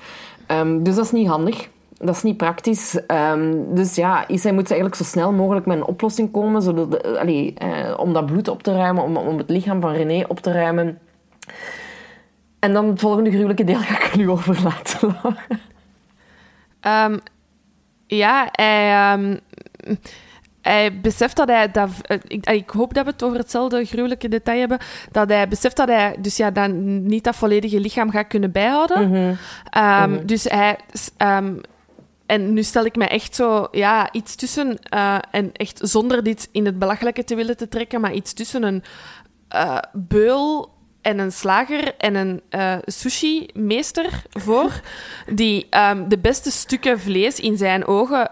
Ehm, 0.48 0.84
dus 0.84 0.96
dat 0.96 1.06
is 1.06 1.12
niet 1.12 1.28
handig. 1.28 1.70
Dat 2.00 2.16
is 2.16 2.24
niet 2.24 2.38
praktisch. 2.38 3.06
Ehm, 3.08 3.54
dus 3.74 3.96
ja, 3.96 4.28
Isai 4.28 4.54
moet 4.54 4.66
eigenlijk 4.72 4.96
zo 4.96 5.04
snel 5.04 5.32
mogelijk 5.34 5.66
met 5.66 5.78
een 5.78 5.86
oplossing 5.86 6.32
komen 6.32 6.62
zodat, 6.62 6.92
de- 6.92 7.20
allee, 7.20 7.54
eh, 7.54 7.94
om 8.00 8.14
dat 8.14 8.26
bloed 8.26 8.48
op 8.48 8.64
te 8.64 8.74
ruimen, 8.74 9.04
om, 9.04 9.18
om 9.18 9.38
het 9.38 9.50
lichaam 9.50 9.82
van 9.82 9.92
René 9.94 10.24
op 10.28 10.40
te 10.40 10.52
ruimen. 10.52 11.00
En 12.60 12.74
dan 12.74 12.88
het 12.88 13.00
volgende 13.00 13.30
gruwelijke 13.30 13.64
deel 13.64 13.78
ga 13.80 13.96
ik 14.06 14.16
nu 14.16 14.30
overlaten. 14.30 15.16
Laura. 15.22 15.36
Ehm, 16.80 17.18
ja, 18.08 18.48
hij, 18.52 18.92
ehm, 19.12 19.38
hij 20.62 21.00
beseft 21.02 21.36
dat 21.36 21.48
hij... 21.48 21.72
Dat, 21.72 21.90
eh, 22.02 22.18
ik, 22.28 22.50
ik 22.50 22.70
hoop 22.70 22.94
dat 22.94 23.06
we 23.06 23.12
het 23.12 23.24
over 23.24 23.38
hetzelfde 23.38 23.86
gruwelijke 23.86 24.28
detail 24.28 24.60
hebben. 24.60 24.78
Dat 25.12 25.30
hij 25.30 25.48
beseft 25.48 25.76
dat 25.76 25.88
hij 25.88 26.16
dus 26.20 26.38
ja, 26.38 26.52
dan 26.52 27.04
niet 27.06 27.24
dat 27.24 27.36
volledige 27.36 27.80
lichaam 27.80 28.12
gaat 28.12 28.28
kunnen 28.28 28.52
bijhouden. 28.52 29.12
Ehm, 29.70 30.26
Dus 30.26 30.44
hij... 30.44 30.78
en 32.30 32.54
nu 32.54 32.64
stel 32.64 32.86
ik 32.86 32.96
mij 32.96 33.08
echt 33.08 33.36
zo, 33.36 33.68
ja, 33.72 34.12
iets 34.12 34.36
tussen, 34.36 34.80
eh, 34.80 35.18
en 35.32 35.52
echt 35.54 35.80
zonder 35.84 36.24
dit 36.24 36.50
in 36.52 36.66
het 36.66 36.80
belachelijke 36.80 37.24
te 37.24 37.36
willen 37.36 37.58
te 37.58 37.68
trekken, 37.68 38.02
maar 38.02 38.14
iets 38.14 38.34
tussen 38.34 38.64
een, 38.64 38.84
eh, 39.48 39.78
beul 39.94 40.70
en 41.02 41.20
een 41.20 41.32
slager 41.32 41.96
en 41.98 42.16
een 42.16 42.42
uh, 42.50 42.76
sushi-meester 42.86 44.24
voor, 44.30 44.82
die 45.42 45.68
ehm, 45.70 46.08
de 46.08 46.18
beste 46.18 46.52
stukken 46.52 47.00
vlees 47.00 47.40
in 47.40 47.58
zijn 47.58 47.86
ogen 47.86 48.32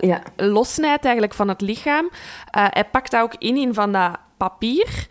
ja. 0.00 0.22
lossnijdt 0.36 1.04
eigenlijk 1.04 1.34
van 1.34 1.48
het 1.48 1.60
lichaam. 1.60 2.10
hij 2.50 2.84
pakt 2.90 3.10
dat 3.10 3.22
ook 3.22 3.34
in 3.38 3.56
in 3.56 3.74
van 3.74 3.92
dat 3.92 4.16
papier. 4.36 5.06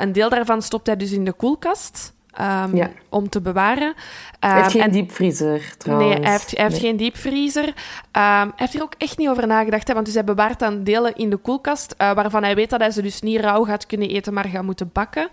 een 0.00 0.12
deel 0.12 0.28
daarvan 0.28 0.62
stopt 0.62 0.86
hij 0.86 0.96
dus 0.96 1.12
in 1.12 1.24
de 1.24 1.32
koelkast. 1.32 2.12
Um, 2.40 2.90
om 3.08 3.28
te 3.28 3.40
bewaren. 3.40 3.94
hij 4.40 4.60
heeft 4.60 4.70
geen 4.70 4.82
en, 4.82 4.90
diepvriezer, 4.90 5.76
trouwens. 5.76 6.10
Nee, 6.10 6.20
hij 6.22 6.32
heeft, 6.32 6.50
hij 6.50 6.64
heeft 6.64 6.78
geen 6.78 6.96
diepvriezer. 6.96 7.66
Um, 7.66 7.72
hij 8.12 8.52
heeft 8.56 8.74
er 8.74 8.82
ook 8.82 8.94
echt 8.98 9.18
niet 9.18 9.28
over 9.28 9.46
nagedacht. 9.46 9.88
Hè, 9.88 9.94
want 9.94 10.06
dus 10.06 10.14
hij 10.14 10.24
bewaart 10.24 10.58
dan 10.58 10.84
delen 10.84 11.14
in 11.14 11.30
de 11.30 11.36
koelkast, 11.36 11.94
uh, 11.98 12.12
waarvan 12.12 12.42
hij 12.42 12.54
weet 12.54 12.70
dat 12.70 12.80
hij 12.80 12.90
ze 12.90 13.02
dus 13.02 13.20
niet 13.20 13.40
rauw 13.40 13.64
gaat 13.64 13.86
kunnen 13.86 14.08
eten, 14.08 14.32
maar 14.32 14.48
gaat 14.48 14.62
moeten 14.62 14.90
bakken. 14.92 15.28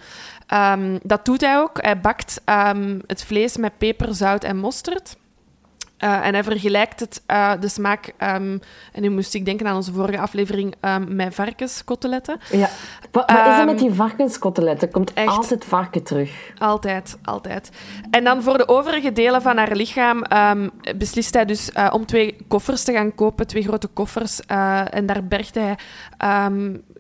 Dat 1.02 1.26
doet 1.26 1.42
hij 1.42 1.58
ook. 1.58 1.82
Hij 1.82 2.00
bakt 2.00 2.42
het 3.08 3.24
vlees 3.24 3.58
met 3.58 3.78
peper, 3.78 4.16
zout 4.16 4.44
en 4.44 4.58
mosterd. 4.58 5.16
Uh, 6.04 6.26
en 6.26 6.34
hij 6.34 6.44
vergelijkt 6.44 7.00
het, 7.00 7.22
uh, 7.32 7.52
de 7.60 7.68
smaak, 7.68 8.06
um, 8.08 8.60
en 8.94 9.02
nu 9.02 9.10
moest 9.10 9.34
ik 9.34 9.46
denken 9.46 9.68
aan 9.68 9.76
onze 9.76 9.94
vorige 9.94 10.20
aflevering, 10.20 10.76
um, 10.82 11.16
met 11.16 11.36
varkenskoteletten. 11.36 12.40
Ja. 12.52 12.70
Wat, 13.12 13.32
wat 13.32 13.40
um, 13.40 13.52
is 13.52 13.60
er 13.60 13.66
met 13.66 13.80
die 13.80 13.94
varkenskoteletten? 13.94 14.92
Komt 14.92 15.14
echt, 15.14 15.28
altijd 15.28 15.66
varken 15.66 16.04
terug? 16.04 16.52
Altijd, 16.58 17.18
altijd. 17.24 17.70
En 18.12 18.24
dan 18.24 18.44
voor 18.44 18.58
de 18.58 18.68
overige 18.68 19.12
delen 19.12 19.42
van 19.42 19.58
haar 19.58 19.76
lichaam 19.76 20.24
beslist 20.98 21.34
hij 21.34 21.46
dus 21.46 21.70
uh, 21.70 21.90
om 21.92 22.06
twee 22.06 22.38
koffers 22.48 22.84
te 22.84 22.94
gaan 22.94 23.16
kopen, 23.16 23.48
twee 23.48 23.64
grote 23.64 23.88
koffers. 23.88 24.40
en 24.90 25.06
daar 25.06 25.24
bergt 25.24 25.56
hij 25.56 25.76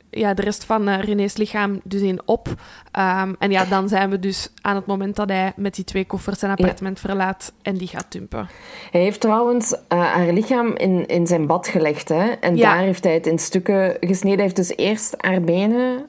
ja, 0.09 0.33
de 0.33 0.41
rest 0.41 0.63
van 0.63 0.89
uh, 0.89 0.99
René's 0.99 1.37
lichaam 1.37 1.79
dus 1.83 2.01
in 2.01 2.21
op. 2.25 2.47
Um, 2.47 3.35
en 3.39 3.51
ja, 3.51 3.65
dan 3.65 3.89
zijn 3.89 4.09
we 4.09 4.19
dus 4.19 4.51
aan 4.61 4.75
het 4.75 4.85
moment 4.85 5.15
dat 5.15 5.29
hij 5.29 5.53
met 5.55 5.75
die 5.75 5.83
twee 5.85 6.05
koffers 6.05 6.39
zijn 6.39 6.51
appartement 6.51 6.99
verlaat 6.99 7.53
en 7.61 7.77
die 7.77 7.87
gaat 7.87 8.05
tumpen. 8.09 8.49
Hij 8.91 9.01
heeft 9.01 9.19
trouwens 9.19 9.71
uh, 9.73 9.79
haar 9.89 10.33
lichaam 10.33 10.75
in, 10.75 11.05
in 11.05 11.27
zijn 11.27 11.47
bad 11.47 11.67
gelegd. 11.67 12.09
Hè? 12.09 12.25
En 12.29 12.55
ja. 12.55 12.73
daar 12.73 12.83
heeft 12.83 13.03
hij 13.03 13.13
het 13.13 13.27
in 13.27 13.39
stukken 13.39 13.97
gesneden. 13.99 14.37
Hij 14.37 14.43
heeft 14.43 14.55
dus 14.55 14.75
eerst 14.77 15.15
haar 15.17 15.41
benen 15.41 16.05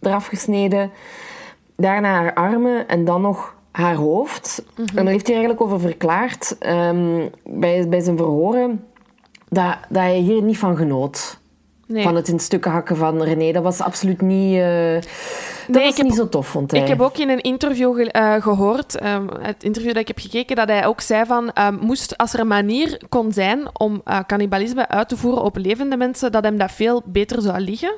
eraf 0.00 0.26
gesneden, 0.26 0.90
daarna 1.76 2.14
haar 2.14 2.34
armen 2.34 2.88
en 2.88 3.04
dan 3.04 3.20
nog 3.20 3.54
haar 3.70 3.94
hoofd. 3.94 4.62
Mm 4.64 4.74
-hmm. 4.76 4.98
En 4.98 5.04
daar 5.04 5.12
heeft 5.12 5.26
hij 5.26 5.36
eigenlijk 5.36 5.66
over 5.66 5.80
verklaard 5.80 6.56
um, 6.60 7.30
bij, 7.44 7.88
bij 7.88 8.00
zijn 8.00 8.16
verhoren 8.16 8.84
dat, 9.48 9.76
dat 9.88 10.02
hij 10.02 10.18
hier 10.18 10.42
niet 10.42 10.58
van 10.58 10.76
genoot. 10.76 11.37
Nee. 11.88 12.02
Van 12.02 12.14
het 12.14 12.28
in 12.28 12.38
stukken 12.38 12.70
hakken 12.70 12.96
van 12.96 13.22
René. 13.22 13.52
Dat 13.52 13.62
was 13.62 13.80
absoluut 13.80 14.20
niet... 14.20 14.56
Uh, 14.56 14.94
dat 15.66 15.76
nee, 15.76 15.86
was 15.86 16.02
niet 16.02 16.14
zo 16.14 16.28
tof, 16.28 16.46
vond 16.46 16.70
hij. 16.70 16.80
Ik 16.80 16.88
heb 16.88 17.00
ook 17.00 17.16
in 17.16 17.28
een 17.28 17.40
interview 17.40 17.94
ge 17.94 18.14
uh, 18.16 18.42
gehoord, 18.42 19.04
um, 19.04 19.28
het 19.40 19.62
interview 19.64 19.92
dat 19.92 20.00
ik 20.00 20.08
heb 20.08 20.18
gekeken, 20.18 20.56
dat 20.56 20.68
hij 20.68 20.86
ook 20.86 21.00
zei 21.00 21.26
van, 21.26 21.50
um, 21.58 21.78
moest, 21.80 22.16
als 22.16 22.32
er 22.32 22.40
een 22.40 22.46
manier 22.46 23.00
kon 23.08 23.32
zijn 23.32 23.78
om 23.78 24.02
uh, 24.04 24.18
cannibalisme 24.26 24.88
uit 24.88 25.08
te 25.08 25.16
voeren 25.16 25.42
op 25.42 25.56
levende 25.56 25.96
mensen, 25.96 26.32
dat 26.32 26.44
hem 26.44 26.58
dat 26.58 26.72
veel 26.72 27.02
beter 27.04 27.42
zou 27.42 27.58
liggen. 27.58 27.96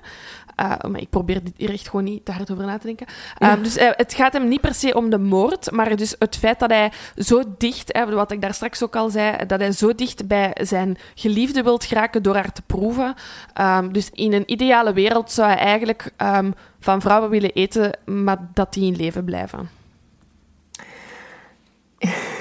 Uh, 0.61 0.91
maar 0.91 1.01
ik 1.01 1.11
probeer 1.11 1.41
hier 1.57 1.73
echt 1.73 1.89
gewoon 1.89 2.05
niet 2.05 2.25
te 2.25 2.33
hard 2.33 2.51
over 2.51 2.67
na 2.67 2.79
te 2.79 2.87
denken. 2.87 3.07
Ja. 3.39 3.53
Um, 3.53 3.63
dus 3.63 3.77
uh, 3.77 3.91
het 3.93 4.15
gaat 4.15 4.33
hem 4.33 4.49
niet 4.49 4.61
per 4.61 4.75
se 4.75 4.95
om 4.95 5.11
de 5.11 5.19
moord, 5.19 5.71
maar 5.71 5.97
dus 5.97 6.15
het 6.19 6.37
feit 6.37 6.59
dat 6.59 6.71
hij 6.71 6.93
zo 7.17 7.43
dicht, 7.59 7.93
hè, 7.93 8.15
wat 8.15 8.33
ik 8.33 8.41
daar 8.41 8.55
straks 8.55 8.83
ook 8.83 8.97
al 8.97 9.11
zei, 9.11 9.47
dat 9.47 9.61
hij 9.61 9.73
zo 9.73 9.95
dicht 9.95 10.27
bij 10.27 10.57
zijn 10.63 10.99
geliefde 11.15 11.63
wilt 11.63 11.85
geraken 11.85 12.23
door 12.23 12.35
haar 12.35 12.53
te 12.53 12.63
proeven. 12.67 13.15
Um, 13.61 13.93
dus 13.93 14.11
in 14.13 14.33
een 14.33 14.53
ideale 14.53 14.93
wereld 14.93 15.33
zou 15.33 15.49
hij 15.49 15.59
eigenlijk 15.59 16.13
um, 16.19 16.55
van 16.81 17.01
vrouwen 17.01 17.31
willen 17.31 17.53
eten, 17.53 17.99
maar 18.05 18.49
dat 18.55 18.73
die 18.73 18.93
in 18.93 18.97
leven 18.97 19.25
blijven. 19.25 19.69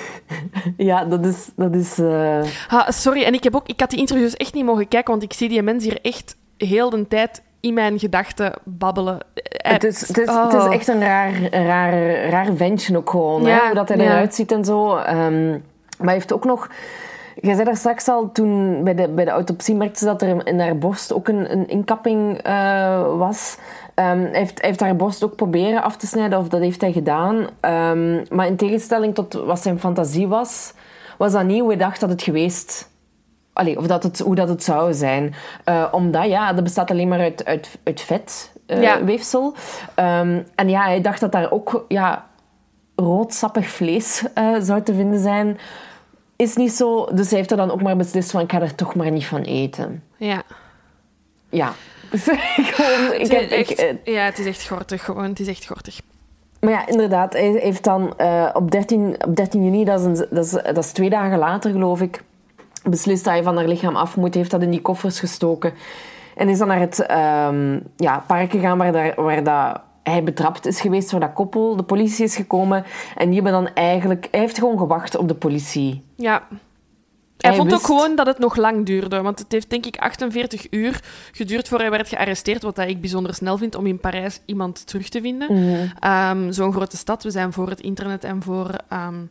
Ja, 0.78 1.06
dat 1.06 1.26
is... 1.26 1.50
Dat 1.56 1.76
is 1.76 2.00
uh... 2.00 2.44
ha, 2.68 2.92
sorry, 2.92 3.24
en 3.24 3.34
ik, 3.34 3.44
heb 3.44 3.56
ook, 3.56 3.68
ik 3.68 3.80
had 3.80 3.90
die 3.90 4.00
interviews 4.00 4.34
echt 4.34 4.54
niet 4.54 4.66
mogen 4.66 4.88
kijken, 4.88 5.12
want 5.12 5.24
ik 5.24 5.34
zie 5.34 5.50
die 5.50 5.62
mensen 5.62 5.90
hier 5.90 6.02
echt 6.02 6.36
heel 6.58 6.90
de 6.90 7.08
tijd 7.08 7.42
in 7.60 7.74
mijn 7.74 8.00
gedachten 8.00 8.54
babbelen. 8.64 9.18
Het 9.48 9.84
is, 9.84 10.08
het, 10.08 10.18
is, 10.18 10.28
oh. 10.28 10.52
het 10.52 10.62
is 10.62 10.68
echt 10.76 10.88
een 10.88 11.02
raar, 11.02 11.50
raar, 11.52 12.26
raar 12.30 12.54
ventje 12.56 12.98
ook 12.98 13.10
gewoon. 13.10 13.44
Ja, 13.44 13.50
hè? 13.50 13.66
Hoe 13.66 13.76
dat 13.76 13.90
hij 13.90 13.98
eruit 13.98 14.36
ziet 14.36 14.52
en 14.52 14.66
zo. 14.66 14.98
Um, 14.98 15.64
maar 15.98 16.08
hij 16.08 16.14
heeft 16.14 16.34
ook 16.34 16.46
nog... 16.46 16.70
Jij 17.42 17.54
zei 17.54 17.66
daar 17.66 17.78
straks 17.78 18.08
al, 18.08 18.32
toen 18.32 18.84
bij 18.84 18.96
de, 18.96 19.08
bij 19.08 19.26
de 19.26 19.32
autopsie 19.32 19.76
merkte 19.76 20.00
ze 20.00 20.06
dat 20.06 20.22
er 20.22 20.48
in 20.48 20.60
haar 20.60 20.78
borst 20.78 21.14
ook 21.14 21.28
een, 21.28 21.52
een 21.52 21.68
inkapping 21.68 22.48
uh, 22.48 23.18
was. 23.18 23.58
Um, 23.96 24.06
hij, 24.06 24.30
heeft, 24.32 24.60
hij 24.60 24.70
heeft 24.70 24.80
haar 24.80 24.96
borst 24.96 25.24
ook 25.24 25.36
proberen 25.36 25.84
af 25.84 25.98
te 25.98 26.08
snijden, 26.08 26.40
of 26.40 26.48
dat 26.48 26.62
heeft 26.62 26.82
hij 26.82 26.92
gedaan. 26.92 27.36
Um, 27.36 28.24
maar 28.30 28.48
in 28.48 28.56
tegenstelling 28.56 29.16
tot 29.16 29.34
wat 29.34 29.60
zijn 29.60 29.80
fantasie 29.80 30.28
was, 30.28 30.74
was 31.18 31.32
dat 31.32 31.44
niet 31.44 31.60
hoe 31.60 31.70
hij 31.70 31.78
dacht 31.78 32.00
dat 32.00 32.10
het 32.10 32.22
geweest 32.22 32.89
Allee, 33.60 33.78
of 33.78 33.88
dat 33.88 34.04
het, 34.04 34.20
hoe 34.20 34.36
dat 34.36 34.50
het 34.50 34.64
zou 34.64 34.94
zijn. 34.94 35.36
Uh, 35.66 35.86
omdat, 35.92 36.26
ja, 36.26 36.54
dat 36.54 36.64
bestaat 36.64 36.92
alleen 36.92 37.08
maar 37.08 37.20
uit, 37.20 37.46
uit, 37.46 37.78
uit 37.84 38.02
vetweefsel. 38.02 39.54
Uh, 39.56 39.56
ja. 39.96 40.20
um, 40.20 40.46
en 40.56 40.70
ja, 40.70 40.84
hij 40.84 41.02
dacht 41.02 41.20
dat 41.20 41.32
daar 41.32 41.52
ook 41.52 41.86
ja, 41.88 42.28
roodsappig 42.96 43.68
vlees 43.68 44.24
uh, 44.38 44.56
zou 44.60 44.82
te 44.82 44.94
vinden 44.94 45.20
zijn. 45.20 45.60
Is 46.36 46.56
niet 46.56 46.72
zo. 46.72 47.06
Dus 47.14 47.30
hij 47.30 47.38
heeft 47.38 47.52
er 47.52 47.58
dan 47.58 47.72
ook 47.72 47.82
maar 47.82 47.98
beslist 47.98 48.32
van, 48.32 48.42
ik 48.42 48.52
ga 48.52 48.62
er 48.62 48.76
toch 48.76 48.96
maar 48.96 49.12
niet 49.12 49.26
van 49.26 49.42
eten. 49.42 50.04
Ja. 50.18 50.44
Ja. 51.50 51.74
gewoon, 52.56 53.14
ik 53.14 53.32
heb, 53.32 53.50
echt, 53.50 53.82
ik, 53.82 54.00
ja, 54.04 54.24
het 54.24 54.40
is 54.40 54.46
echt 54.46 54.68
gortig. 54.68 55.04
Gewoon, 55.04 55.24
het 55.24 55.40
is 55.40 55.48
echt 55.48 55.66
gortig. 55.66 56.00
Maar 56.60 56.72
ja, 56.72 56.88
inderdaad. 56.88 57.34
Hij 57.34 57.60
heeft 57.62 57.84
dan 57.84 58.14
uh, 58.22 58.50
op, 58.54 58.72
13, 58.72 59.16
op 59.26 59.36
13 59.36 59.64
juni, 59.64 59.86
dat 59.86 60.00
is, 60.00 60.06
een, 60.06 60.28
dat, 60.30 60.46
is, 60.46 60.52
dat 60.52 60.78
is 60.78 60.92
twee 60.92 61.10
dagen 61.10 61.38
later 61.38 61.72
geloof 61.72 62.02
ik 62.02 62.24
beslist 62.90 63.24
dat 63.24 63.34
hij 63.34 63.44
van 63.44 63.56
haar 63.56 63.68
lichaam 63.68 63.96
af 63.96 64.16
moet, 64.16 64.34
heeft 64.34 64.52
dat 64.52 64.62
in 64.62 64.70
die 64.70 64.82
koffers 64.82 65.20
gestoken. 65.20 65.74
En 66.36 66.50
is 66.50 66.58
dan 66.58 66.68
naar 66.68 66.80
het 66.80 67.12
um, 67.12 67.84
ja, 67.96 68.24
park 68.28 68.52
gegaan 68.52 68.78
waar, 68.78 68.92
daar, 68.92 69.14
waar 69.16 69.44
dat 69.44 69.82
hij 70.04 70.24
betrapt 70.24 70.66
is 70.66 70.82
geweest 70.82 71.12
door 71.12 71.20
dat 71.20 71.34
koppel. 71.34 71.76
De 71.76 71.84
politie 71.84 72.26
is 72.26 72.36
gekomen 72.36 72.84
en 73.16 73.26
die 73.26 73.42
hebben 73.42 73.52
dan 73.52 73.74
eigenlijk... 73.74 74.28
Hij 74.32 74.40
heeft 74.40 74.58
gewoon 74.58 74.78
gewacht 74.78 75.18
op 75.18 75.28
de 75.28 75.36
politie. 75.36 76.04
Ja. 76.16 76.48
Hij, 77.38 77.50
hij 77.50 77.56
vond 77.56 77.72
wist... 77.72 77.82
ook 77.82 77.88
gewoon 77.88 78.16
dat 78.16 78.26
het 78.26 78.40
nog 78.40 78.56
lang 78.56 78.86
duurde. 78.86 79.22
Want 79.22 79.40
het 79.40 79.52
heeft 79.52 79.70
denk 79.70 79.86
ik 79.86 79.98
48 79.98 80.68
uur 80.72 81.04
geduurd 81.32 81.68
voor 81.68 81.80
hij 81.80 81.90
werd 81.90 82.08
gearresteerd. 82.08 82.64
Wat 82.64 82.78
ik 82.78 83.02
bijzonder 83.02 83.34
snel 83.34 83.58
vind 83.58 83.76
om 83.76 83.86
in 83.86 84.00
Parijs 84.00 84.42
iemand 84.46 84.88
terug 84.88 85.10
te 85.10 85.22
vinden. 85.22 85.54
Mm 85.54 85.90
-hmm. 86.00 86.44
um, 86.44 86.52
Zo'n 86.52 86.74
grote 86.74 86.98
stad. 86.98 87.24
We 87.24 87.32
zijn 87.32 87.54
voor 87.54 87.70
het 87.70 87.82
internet 87.82 88.24
en 88.24 88.44
voor... 88.44 88.76
Um, 88.94 89.30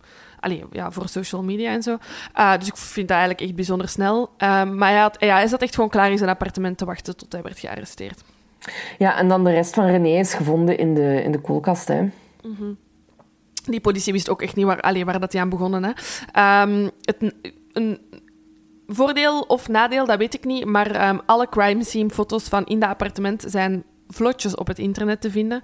Allee, 0.49 0.65
ja, 0.73 0.91
voor 0.91 1.09
social 1.09 1.43
media 1.43 1.73
en 1.73 1.83
zo. 1.83 1.97
Uh, 2.39 2.59
dus 2.59 2.69
ik 2.69 2.77
vind 2.77 3.09
dat 3.09 3.17
eigenlijk 3.17 3.47
echt 3.47 3.55
bijzonder 3.55 3.89
snel. 3.89 4.31
Uh, 4.39 4.65
maar 4.65 4.91
hij, 4.91 5.01
had, 5.01 5.17
ja, 5.21 5.35
hij 5.35 5.47
zat 5.47 5.63
echt 5.63 5.75
gewoon 5.75 5.91
klaar 5.91 6.11
in 6.11 6.19
zijn 6.19 6.31
appartement 6.31 6.79
te 6.79 6.85
wachten 6.85 7.17
tot 7.17 7.33
hij 7.33 7.43
werd 7.43 7.59
gearresteerd. 7.59 8.23
Ja, 8.99 9.17
en 9.17 9.29
dan 9.29 9.45
de 9.45 9.51
rest 9.51 9.75
van 9.75 9.87
René 9.87 10.19
is 10.19 10.35
gevonden 10.35 10.79
in 10.79 10.95
de, 10.95 11.23
in 11.23 11.33
de 11.33 11.41
koelkast, 11.41 11.89
hè. 11.89 12.01
Mm 12.03 12.11
-hmm. 12.59 12.77
Die 13.65 13.81
politie 13.81 14.13
wist 14.13 14.29
ook 14.29 14.43
echt 14.43 14.57
niet 14.57 14.67
waar, 14.67 14.81
allee, 14.81 15.05
waar 15.05 15.21
dat 15.21 15.33
hij 15.33 15.41
aan 15.41 15.49
begonnen, 15.49 15.85
hè. 15.85 16.63
Um, 16.63 16.91
het, 17.03 17.35
een 17.73 18.01
voordeel 18.87 19.41
of 19.41 19.69
nadeel, 19.69 20.07
dat 20.07 20.19
weet 20.19 20.35
ik 20.35 20.45
niet, 20.45 20.65
maar 20.65 21.09
um, 21.09 21.21
alle 21.27 21.49
crime 21.49 21.85
scene 21.85 22.11
foto's 22.11 22.45
van 22.45 22.67
in 22.67 22.81
dat 22.81 22.89
appartement 22.89 23.45
zijn 23.47 23.85
vlotjes 24.09 24.55
op 24.55 24.67
het 24.67 24.79
internet 24.79 25.21
te 25.21 25.31
vinden. 25.31 25.63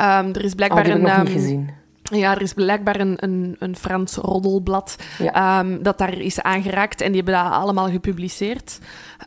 Um, 0.00 0.34
er 0.34 0.44
is 0.44 0.54
blijkbaar 0.54 0.86
oh, 0.86 0.92
een... 0.92 1.02
nog 1.02 1.22
niet 1.22 1.32
gezien. 1.32 1.70
Ja, 2.10 2.34
er 2.34 2.42
is 2.42 2.52
blijkbaar 2.52 3.00
een, 3.00 3.16
een, 3.20 3.56
een 3.58 3.76
Frans 3.76 4.14
roddelblad 4.14 4.96
ja. 5.18 5.60
um, 5.60 5.82
dat 5.82 5.98
daar 5.98 6.18
is 6.18 6.40
aangeraakt 6.42 7.00
en 7.00 7.12
die 7.12 7.22
hebben 7.22 7.42
dat 7.42 7.52
allemaal 7.52 7.88
gepubliceerd. 7.88 8.78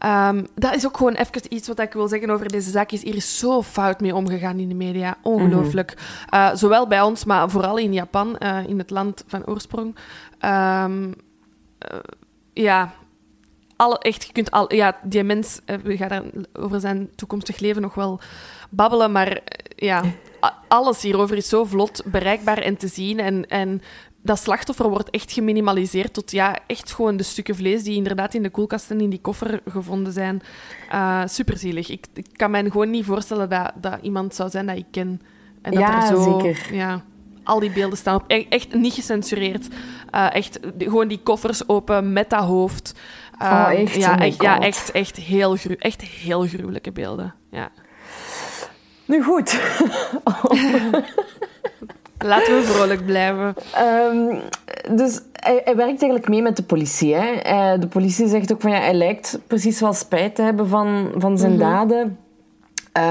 Um, 0.05 0.47
dat 0.55 0.75
is 0.75 0.85
ook 0.85 0.97
gewoon 0.97 1.13
even 1.13 1.53
iets 1.53 1.67
wat 1.67 1.79
ik 1.79 1.93
wil 1.93 2.07
zeggen 2.07 2.29
over 2.29 2.49
deze 2.49 2.69
zaak. 2.69 2.91
Is 2.91 3.03
hier 3.03 3.15
is 3.15 3.39
zo 3.39 3.61
fout 3.61 3.99
mee 3.99 4.15
omgegaan 4.15 4.59
in 4.59 4.69
de 4.69 4.75
media. 4.75 5.17
Ongelooflijk. 5.21 5.93
Mm 5.95 6.03
-hmm. 6.29 6.49
uh, 6.49 6.55
zowel 6.55 6.87
bij 6.87 7.01
ons, 7.01 7.25
maar 7.25 7.49
vooral 7.49 7.77
in 7.77 7.93
Japan, 7.93 8.35
uh, 8.39 8.67
in 8.67 8.77
het 8.77 8.89
land 8.89 9.23
van 9.27 9.45
oorsprong. 9.45 9.95
Um, 10.45 11.05
uh, 11.05 11.99
ja, 12.53 12.93
alle, 13.75 13.97
echt, 13.99 14.25
je 14.25 14.31
kunt 14.31 14.51
al, 14.51 14.73
ja, 14.73 14.97
die 15.03 15.23
mens, 15.23 15.59
we 15.83 15.97
gaan 15.97 16.31
over 16.53 16.79
zijn 16.79 17.09
toekomstig 17.15 17.59
leven 17.59 17.81
nog 17.81 17.93
wel 17.95 18.19
babbelen, 18.69 19.11
maar 19.11 19.41
ja, 19.75 20.03
alles 20.67 21.01
hierover 21.01 21.37
is 21.37 21.49
zo 21.49 21.63
vlot 21.63 22.01
bereikbaar 22.05 22.57
en 22.57 22.77
te 22.77 22.87
zien. 22.87 23.19
En, 23.19 23.47
en 23.47 23.81
dat 24.21 24.39
slachtoffer 24.39 24.89
wordt 24.89 25.09
echt 25.09 25.31
geminimaliseerd 25.31 26.13
tot 26.13 26.31
ja, 26.31 26.57
echt 26.67 26.93
gewoon 26.93 27.17
de 27.17 27.23
stukken 27.23 27.55
vlees 27.55 27.83
die 27.83 27.95
inderdaad 27.95 28.33
in 28.33 28.43
de 28.43 28.49
koelkasten 28.49 29.01
in 29.01 29.09
die 29.09 29.21
koffer 29.21 29.61
gevonden 29.67 30.13
zijn. 30.13 30.41
Uh, 30.93 31.21
superzielig. 31.25 31.89
Ik, 31.89 32.05
ik 32.13 32.27
kan 32.31 32.51
me 32.51 32.71
gewoon 32.71 32.89
niet 32.89 33.05
voorstellen 33.05 33.49
dat, 33.49 33.71
dat 33.81 33.97
iemand 34.01 34.35
zou 34.35 34.49
zijn 34.49 34.65
dat 34.65 34.77
ik 34.77 34.85
ken. 34.91 35.21
En 35.61 35.71
dat 35.71 35.81
ja, 35.81 36.01
er 36.01 36.15
zo, 36.15 36.39
zeker. 36.39 36.75
Ja, 36.75 37.03
al 37.43 37.59
die 37.59 37.71
beelden 37.71 37.97
staan 37.97 38.15
op. 38.15 38.23
E-, 38.27 38.45
echt 38.49 38.73
niet 38.73 38.93
gecensureerd. 38.93 39.67
Uh, 40.15 40.35
echt 40.35 40.59
gewoon 40.77 41.07
die 41.07 41.19
koffers 41.23 41.67
open 41.67 42.13
met 42.13 42.29
dat 42.29 42.43
hoofd. 42.43 42.99
Uh, 43.41 43.47
oh, 43.47 43.79
echt? 43.79 43.95
Ja, 43.95 44.13
oh 44.13 44.21
echt, 44.21 44.41
ja 44.41 44.59
echt, 44.59 44.91
echt, 44.91 45.15
heel 45.15 45.55
gru 45.55 45.73
echt 45.73 46.01
heel 46.01 46.47
gruwelijke 46.47 46.91
beelden. 46.91 47.35
Ja. 47.51 47.71
Nu 49.09 49.23
goed. 49.23 49.59
Laten 52.31 52.55
we 52.55 52.61
vrolijk 52.63 53.05
blijven. 53.05 53.55
Ehm, 53.73 54.39
dus 54.95 55.21
hij, 55.33 55.61
hij, 55.63 55.75
werkt 55.75 56.01
eigenlijk 56.01 56.29
mee 56.29 56.41
met 56.41 56.55
de 56.55 56.63
politie. 56.63 57.15
Hè. 57.15 57.31
Eh, 57.31 57.79
de 57.79 57.87
politie 57.87 58.27
zegt 58.27 58.53
ook 58.53 58.61
van 58.61 58.71
ja, 58.71 58.79
hij 58.79 58.93
lijkt 58.93 59.39
precies 59.47 59.79
wel 59.79 59.93
spijt 59.93 60.35
te 60.35 60.41
hebben 60.41 60.67
van, 60.67 61.11
van 61.17 61.37
zijn 61.37 61.51
mhm. 61.51 61.59
daden. 61.59 62.17
Uh, 62.97 63.03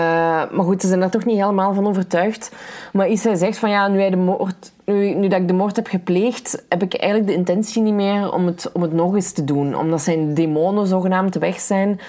maar 0.51 0.65
goed, 0.65 0.81
ze 0.81 0.87
zijn 0.87 1.01
daar 1.01 1.11
toch 1.11 1.25
niet 1.25 1.39
helemaal 1.39 1.75
van 1.75 1.87
overtuigd. 1.87 2.53
Maar 2.93 3.09
Issa 3.09 3.35
zegt 3.35 3.59
van 3.59 3.71
ja, 3.71 3.89
nu, 3.89 3.99
hij 3.99 4.11
de 4.11 4.17
moord, 4.17 4.73
nu, 4.85 5.15
nu 5.15 5.29
dat 5.29 5.41
ik 5.41 5.49
de 5.49 5.55
moord 5.55 5.77
heb 5.77 5.87
gepleegd, 5.87 6.65
heb 6.69 6.83
ik 6.83 6.95
eigenlijk 6.95 7.31
de 7.31 7.37
intentie 7.37 7.83
niet 7.83 7.95
meer 7.95 8.33
om 8.33 8.47
het, 8.47 8.71
om 8.73 8.83
het 8.83 8.93
nog 8.93 9.15
eens 9.15 9.33
te 9.33 9.45
doen. 9.45 9.77
Omdat 9.77 10.01
zijn 10.01 10.35
demonen 10.35 10.87
zogenaamd 10.87 11.35
weg 11.35 11.61
zijn. 11.61 12.01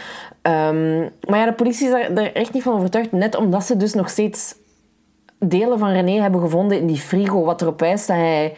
Um, 0.42 1.10
maar 1.28 1.40
ja, 1.40 1.46
de 1.46 1.54
politie 1.54 1.88
is 1.88 2.08
daar 2.14 2.32
echt 2.32 2.54
niet 2.54 2.64
van 2.64 2.74
overtuigd. 2.74 3.12
Net 3.12 3.36
omdat 3.36 3.64
ze 3.64 3.78
dus 3.78 3.94
nog 3.94 4.10
steeds 4.10 4.56
delen 5.40 5.80
van 5.80 5.90
René 5.90 6.22
hebben 6.22 6.42
gevonden 6.42 6.78
in 6.78 6.88
die 6.88 6.98
frigo. 6.98 7.44
Wat 7.44 7.62
erop 7.62 7.80
wijst 7.80 8.08
dat 8.08 8.16
hij 8.16 8.56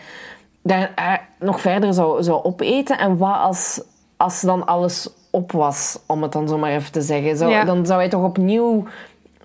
daar 0.62 1.30
nog 1.40 1.62
verder 1.62 1.94
zou, 1.94 2.24
zou 2.24 2.44
opeten. 2.44 2.98
En 2.98 3.18
wat 3.18 3.36
als, 3.36 3.82
als 4.18 4.42
dan 4.42 4.66
alles 4.66 5.10
op 5.30 5.52
was, 5.52 6.00
om 6.08 6.22
het 6.22 6.32
dan 6.32 6.48
zo 6.48 6.58
maar 6.58 6.72
even 6.72 6.92
te 6.92 7.02
zeggen. 7.02 7.38
Zou, 7.38 7.66
Dan 7.66 7.86
zou 7.86 8.00
hij 8.00 8.10
toch 8.10 8.24
opnieuw 8.24 8.84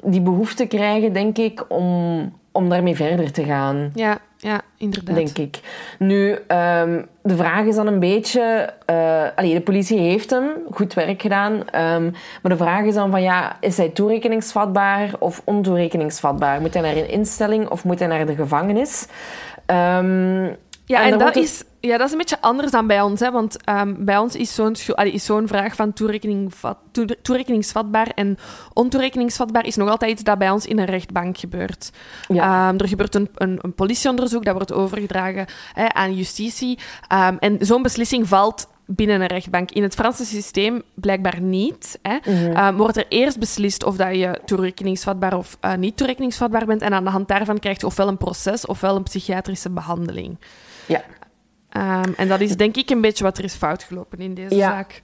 die 0.03 0.20
behoefte 0.20 0.66
krijgen, 0.66 1.12
denk 1.12 1.39
ik, 1.39 1.64
om, 1.68 2.32
om 2.53 2.68
daarmee 2.68 2.97
verder 2.97 3.32
te 3.32 3.45
gaan. 3.45 3.91
Ja, 3.95 4.18
ja, 4.47 4.61
inderdaad. 4.76 5.14
Denk 5.14 5.38
ik. 5.38 5.61
Nu, 5.99 6.30
um, 6.30 7.07
de 7.22 7.36
vraag 7.36 7.64
is 7.64 7.74
dan 7.74 7.86
een 7.86 7.99
beetje... 7.99 8.74
Allee, 9.36 9.55
de 9.55 9.61
politie 9.61 9.99
heeft 9.99 10.30
hem 10.30 10.51
goed 10.70 10.94
werk 10.94 11.22
gedaan. 11.22 11.53
Um, 11.53 12.12
maar 12.42 12.53
de 12.53 12.57
vraag 12.57 12.84
is 12.84 12.94
dan 12.94 13.11
van, 13.11 13.22
ja, 13.22 13.57
is 13.61 13.76
hij 13.76 13.88
toerekeningsvatbaar 13.88 15.11
of 15.18 15.42
ontoerekeningsvatbaar? 15.44 16.61
Moet 16.61 16.74
hij 16.74 16.82
naar 16.82 16.97
een 16.97 17.09
instelling 17.09 17.68
of 17.68 17.84
moet 17.84 17.99
hij 17.99 18.09
naar 18.09 18.26
de 18.26 18.34
gevangenis? 18.34 19.07
Um, 19.66 20.57
ja, 20.87 21.03
en, 21.03 21.18
dat, 21.18 21.37
is, 21.37 21.62
ja, 21.80 21.97
dat 21.97 22.07
is 22.07 22.12
een 22.12 22.18
beetje 22.18 22.41
anders 22.41 22.70
dan 22.70 22.87
bij 22.87 23.01
ons. 23.01 23.20
Hè? 23.20 23.30
Want 23.30 23.57
um, 23.68 24.05
bij 24.05 24.18
ons 24.18 24.34
is 24.37 24.55
zo'n 24.55 24.76
zo'n 25.14 25.49
vraag 25.49 25.74
van 25.74 25.93
toerekening, 25.93 26.53
toerekeningsvatbaar 27.22 28.12
en 28.14 28.39
ontoerekeningsvatbaar 28.72 29.66
is 29.66 29.76
nog 29.76 29.89
altijd 29.89 30.11
iets 30.11 30.22
dat 30.22 30.39
bij 30.39 30.51
ons 30.51 30.66
in 30.66 30.78
een 30.78 30.84
rechtbank 30.84 31.39
gebeurt. 31.39 31.91
Ja. 32.28 32.68
Um, 32.68 32.78
er 32.78 32.89
gebeurt 32.89 33.14
een, 33.14 33.28
een, 33.34 33.59
een, 33.62 33.74
politieonderzoek, 33.74 34.45
dat 34.45 34.55
wordt 34.55 34.72
overgedragen 34.72 35.47
hè, 35.72 35.93
aan 35.95 36.14
justitie. 36.14 36.78
Um, 37.12 37.39
en 37.39 37.57
zo'n 37.61 37.82
beslissing 37.82 38.28
valt 38.28 38.68
binnen 38.87 39.20
een 39.20 39.26
rechtbank. 39.26 39.70
In 39.70 39.82
het 39.82 39.95
Franse 39.95 40.24
systeem 40.24 40.82
blijkbaar 40.95 41.41
niet. 41.41 41.99
Hè. 42.03 42.16
Mm 42.24 42.76
wordt 42.76 42.97
er 42.97 43.07
eerst 43.09 43.39
beslist 43.39 43.84
of 43.84 43.97
dat 43.97 44.16
je 44.16 44.41
toerekeningsvatbaar 44.45 45.37
of 45.37 45.59
uh, 45.61 45.74
niet 45.74 45.97
toerekeningsvatbaar 45.97 46.66
bent. 46.66 46.82
En 46.82 46.93
aan 46.93 47.05
de 47.05 47.11
hand 47.11 47.28
daarvan 47.28 47.59
krijg 47.59 47.80
je 47.80 47.87
ofwel 47.87 48.09
een 48.09 48.16
proces 48.16 48.66
ofwel 48.66 48.97
een 48.97 49.03
psychiatrische 49.03 49.70
behandeling. 49.70 50.39
Ja. 50.87 51.03
Um, 52.03 52.14
en 52.16 52.28
dat 52.28 52.41
is 52.41 52.57
denk 52.57 52.76
ik 52.76 52.91
een 52.91 53.01
beetje 53.01 53.24
wat 53.24 53.39
er 53.39 53.45
is 53.45 53.55
fout 53.55 53.82
gelopen 53.82 54.18
in 54.18 54.34
deze 54.34 54.55
ja. 54.55 54.70
zaak. 54.70 55.03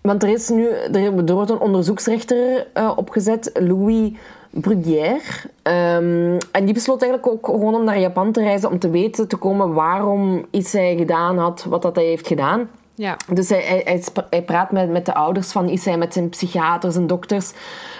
Want 0.00 0.22
er 0.22 0.28
is 0.28 0.48
nu 0.48 0.68
er 0.68 1.34
wordt 1.34 1.50
een 1.50 1.58
onderzoeksrechter 1.58 2.66
uh, 2.74 2.92
opgezet, 2.96 3.50
Louis 3.54 4.10
Bruguière. 4.50 5.20
Um, 5.62 6.38
en 6.52 6.64
die 6.64 6.74
besloot 6.74 7.02
eigenlijk 7.02 7.32
ook 7.32 7.46
gewoon 7.46 7.74
om 7.74 7.84
naar 7.84 7.98
Japan 7.98 8.32
te 8.32 8.42
reizen 8.42 8.70
om 8.70 8.78
te 8.78 8.90
weten 8.90 9.28
te 9.28 9.36
komen 9.36 9.72
waarom 9.72 10.46
iets 10.50 10.72
hij 10.72 10.96
gedaan 10.96 11.38
had, 11.38 11.64
wat 11.68 11.82
dat 11.82 11.96
hij 11.96 12.04
heeft 12.04 12.26
gedaan. 12.26 12.70
Ja. 12.94 13.16
Dus 13.32 13.48
hij, 13.48 13.82
hij, 13.84 14.02
hij, 14.30 14.42
praat 14.42 14.72
met, 14.72 14.90
met 14.90 15.06
de 15.06 15.14
ouders 15.14 15.52
van 15.52 15.68
Isai, 15.68 15.96
met 15.96 16.12
zijn 16.12 16.28
psychiaters 16.28 16.96
en 16.96 17.06
dokters. 17.06 17.50
Um, 17.50 17.54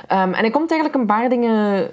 en 0.09 0.35
hij 0.35 0.51
komt 0.51 0.71
eigenlijk 0.71 1.01
een 1.01 1.07
paar 1.07 1.29
dingen 1.29 1.83
uh, 1.85 1.89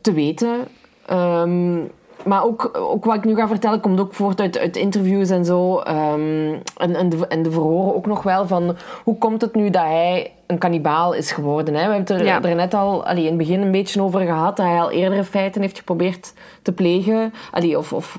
te 0.00 0.12
weten. 0.12 0.68
Um, 1.10 1.90
maar 2.24 2.44
ook, 2.44 2.70
ook 2.72 3.04
wat 3.04 3.14
ik 3.14 3.24
nu 3.24 3.34
ga 3.34 3.48
vertellen 3.48 3.80
komt 3.80 4.00
ook 4.00 4.14
voort 4.14 4.40
uit, 4.40 4.58
uit 4.58 4.76
interviews 4.76 5.30
en 5.30 5.44
zo. 5.44 5.78
Um, 5.78 6.62
en, 6.76 6.94
en, 6.94 7.08
de, 7.08 7.26
en 7.26 7.42
de 7.42 7.50
verhoren 7.50 7.94
ook 7.94 8.06
nog 8.06 8.22
wel 8.22 8.46
van 8.46 8.76
hoe 9.04 9.18
komt 9.18 9.40
het 9.40 9.54
nu 9.54 9.70
dat 9.70 9.82
hij 9.82 10.32
een 10.46 10.58
kannibaal 10.58 11.12
is 11.12 11.32
geworden. 11.32 11.74
Hè? 11.74 11.86
We 11.86 11.94
hebben 11.94 12.16
het 12.16 12.26
er, 12.44 12.50
er 12.50 12.54
net 12.54 12.74
al 12.74 13.06
allee, 13.06 13.22
in 13.22 13.28
het 13.28 13.38
begin 13.38 13.60
een 13.60 13.70
beetje 13.70 14.02
over 14.02 14.20
gehad 14.20 14.56
dat 14.56 14.66
hij 14.66 14.80
al 14.80 14.90
eerdere 14.90 15.24
feiten 15.24 15.60
heeft 15.60 15.78
geprobeerd 15.78 16.32
te 16.62 16.72
plegen. 16.72 17.32
Allee, 17.50 17.78
of, 17.78 17.92
of 17.92 18.18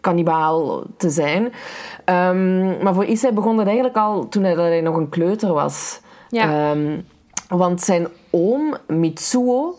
kannibaal 0.00 0.82
te 0.96 1.10
zijn. 1.10 1.42
Um, 1.42 2.82
maar 2.82 2.94
voor 2.94 3.04
Issei 3.04 3.32
begon 3.32 3.56
dat 3.56 3.66
eigenlijk 3.66 3.96
al 3.96 4.28
toen 4.28 4.42
hij, 4.42 4.54
dat 4.54 4.64
hij 4.64 4.80
nog 4.80 4.96
een 4.96 5.08
kleuter 5.08 5.52
was. 5.52 6.00
Ja. 6.28 6.70
Um, 6.70 7.06
want 7.48 7.82
zijn 7.82 8.08
oom, 8.30 8.76
Mitsuo, 8.86 9.74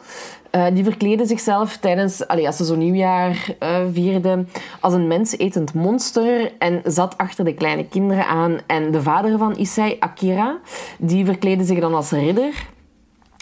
uh, 0.55 0.65
die 0.73 0.83
verkleedde 0.83 1.25
zichzelf 1.25 1.77
tijdens, 1.77 2.27
als 2.27 2.57
ze 2.57 2.63
zo'n 2.63 2.77
nieuwjaar 2.77 3.47
uh, 3.63 3.77
vierden, 3.93 4.49
als 4.79 4.93
een 4.93 5.07
mensetend 5.07 5.73
monster 5.73 6.51
en 6.59 6.81
zat 6.83 7.17
achter 7.17 7.45
de 7.45 7.53
kleine 7.53 7.85
kinderen 7.87 8.27
aan. 8.27 8.57
En 8.67 8.91
de 8.91 9.01
vader 9.01 9.37
van 9.37 9.57
Issei, 9.57 9.95
Akira, 9.99 10.57
die 10.97 11.25
verkleedde 11.25 11.63
zich 11.63 11.79
dan 11.79 11.93
als 11.93 12.11
ridder. 12.11 12.67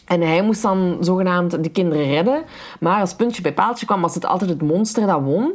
En 0.05 0.21
hij 0.21 0.41
moest 0.43 0.61
dan 0.61 0.97
zogenaamd 0.99 1.63
de 1.63 1.69
kinderen 1.69 2.05
redden. 2.05 2.43
Maar 2.79 2.99
als 2.99 3.15
puntje 3.15 3.41
bij 3.41 3.53
paaltje 3.53 3.85
kwam, 3.85 4.01
was 4.01 4.15
het 4.15 4.25
altijd 4.25 4.49
het 4.49 4.61
monster 4.61 5.07
dat 5.07 5.21
won. 5.21 5.53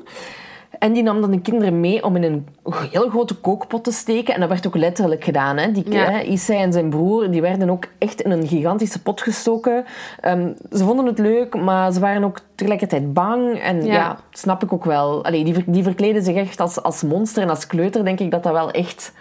En 0.79 0.93
die 0.93 1.03
nam 1.03 1.21
dan 1.21 1.31
de 1.31 1.41
kinderen 1.41 1.81
mee 1.81 2.05
om 2.05 2.17
in 2.17 2.23
een 2.23 2.47
heel 2.91 3.09
grote 3.09 3.35
kookpot 3.35 3.85
te 3.85 3.93
steken. 3.93 4.35
En 4.35 4.41
dat 4.41 4.49
werd 4.49 4.67
ook 4.67 4.77
letterlijk 4.77 5.25
gedaan. 5.25 5.57
Hè. 5.57 5.73
Die, 5.73 5.93
ja. 5.93 6.23
En 6.49 6.73
zijn 6.73 6.91
broer 6.91 7.31
die 7.31 7.41
werden 7.41 7.71
ook 7.71 7.85
echt 7.99 8.21
in 8.21 8.31
een 8.31 8.47
gigantische 8.47 9.03
pot 9.03 9.21
gestoken. 9.21 9.85
Um, 10.25 10.55
ze 10.73 10.85
vonden 10.85 11.07
het 11.07 11.19
leuk, 11.19 11.57
maar 11.61 11.93
ze 11.93 12.01
waren 12.01 12.25
ook 12.25 12.41
tegelijkertijd 12.55 13.13
bang. 13.13 13.59
En 13.59 13.85
ja, 13.85 13.93
ja 13.93 14.19
snap 14.31 14.63
ik 14.63 14.73
ook 14.73 14.85
wel. 14.85 15.25
Allee, 15.25 15.45
die, 15.45 15.65
die 15.67 15.83
verkleden 15.83 16.23
zich 16.23 16.37
echt 16.37 16.61
als, 16.61 16.83
als 16.83 17.03
monster 17.03 17.43
en 17.43 17.51
als 17.51 17.67
kleuter. 17.67 18.05
Denk 18.05 18.21
ik 18.21 18.31
dat 18.31 18.43
dat 18.43 18.53
wel 18.53 18.71
echt 18.71 19.13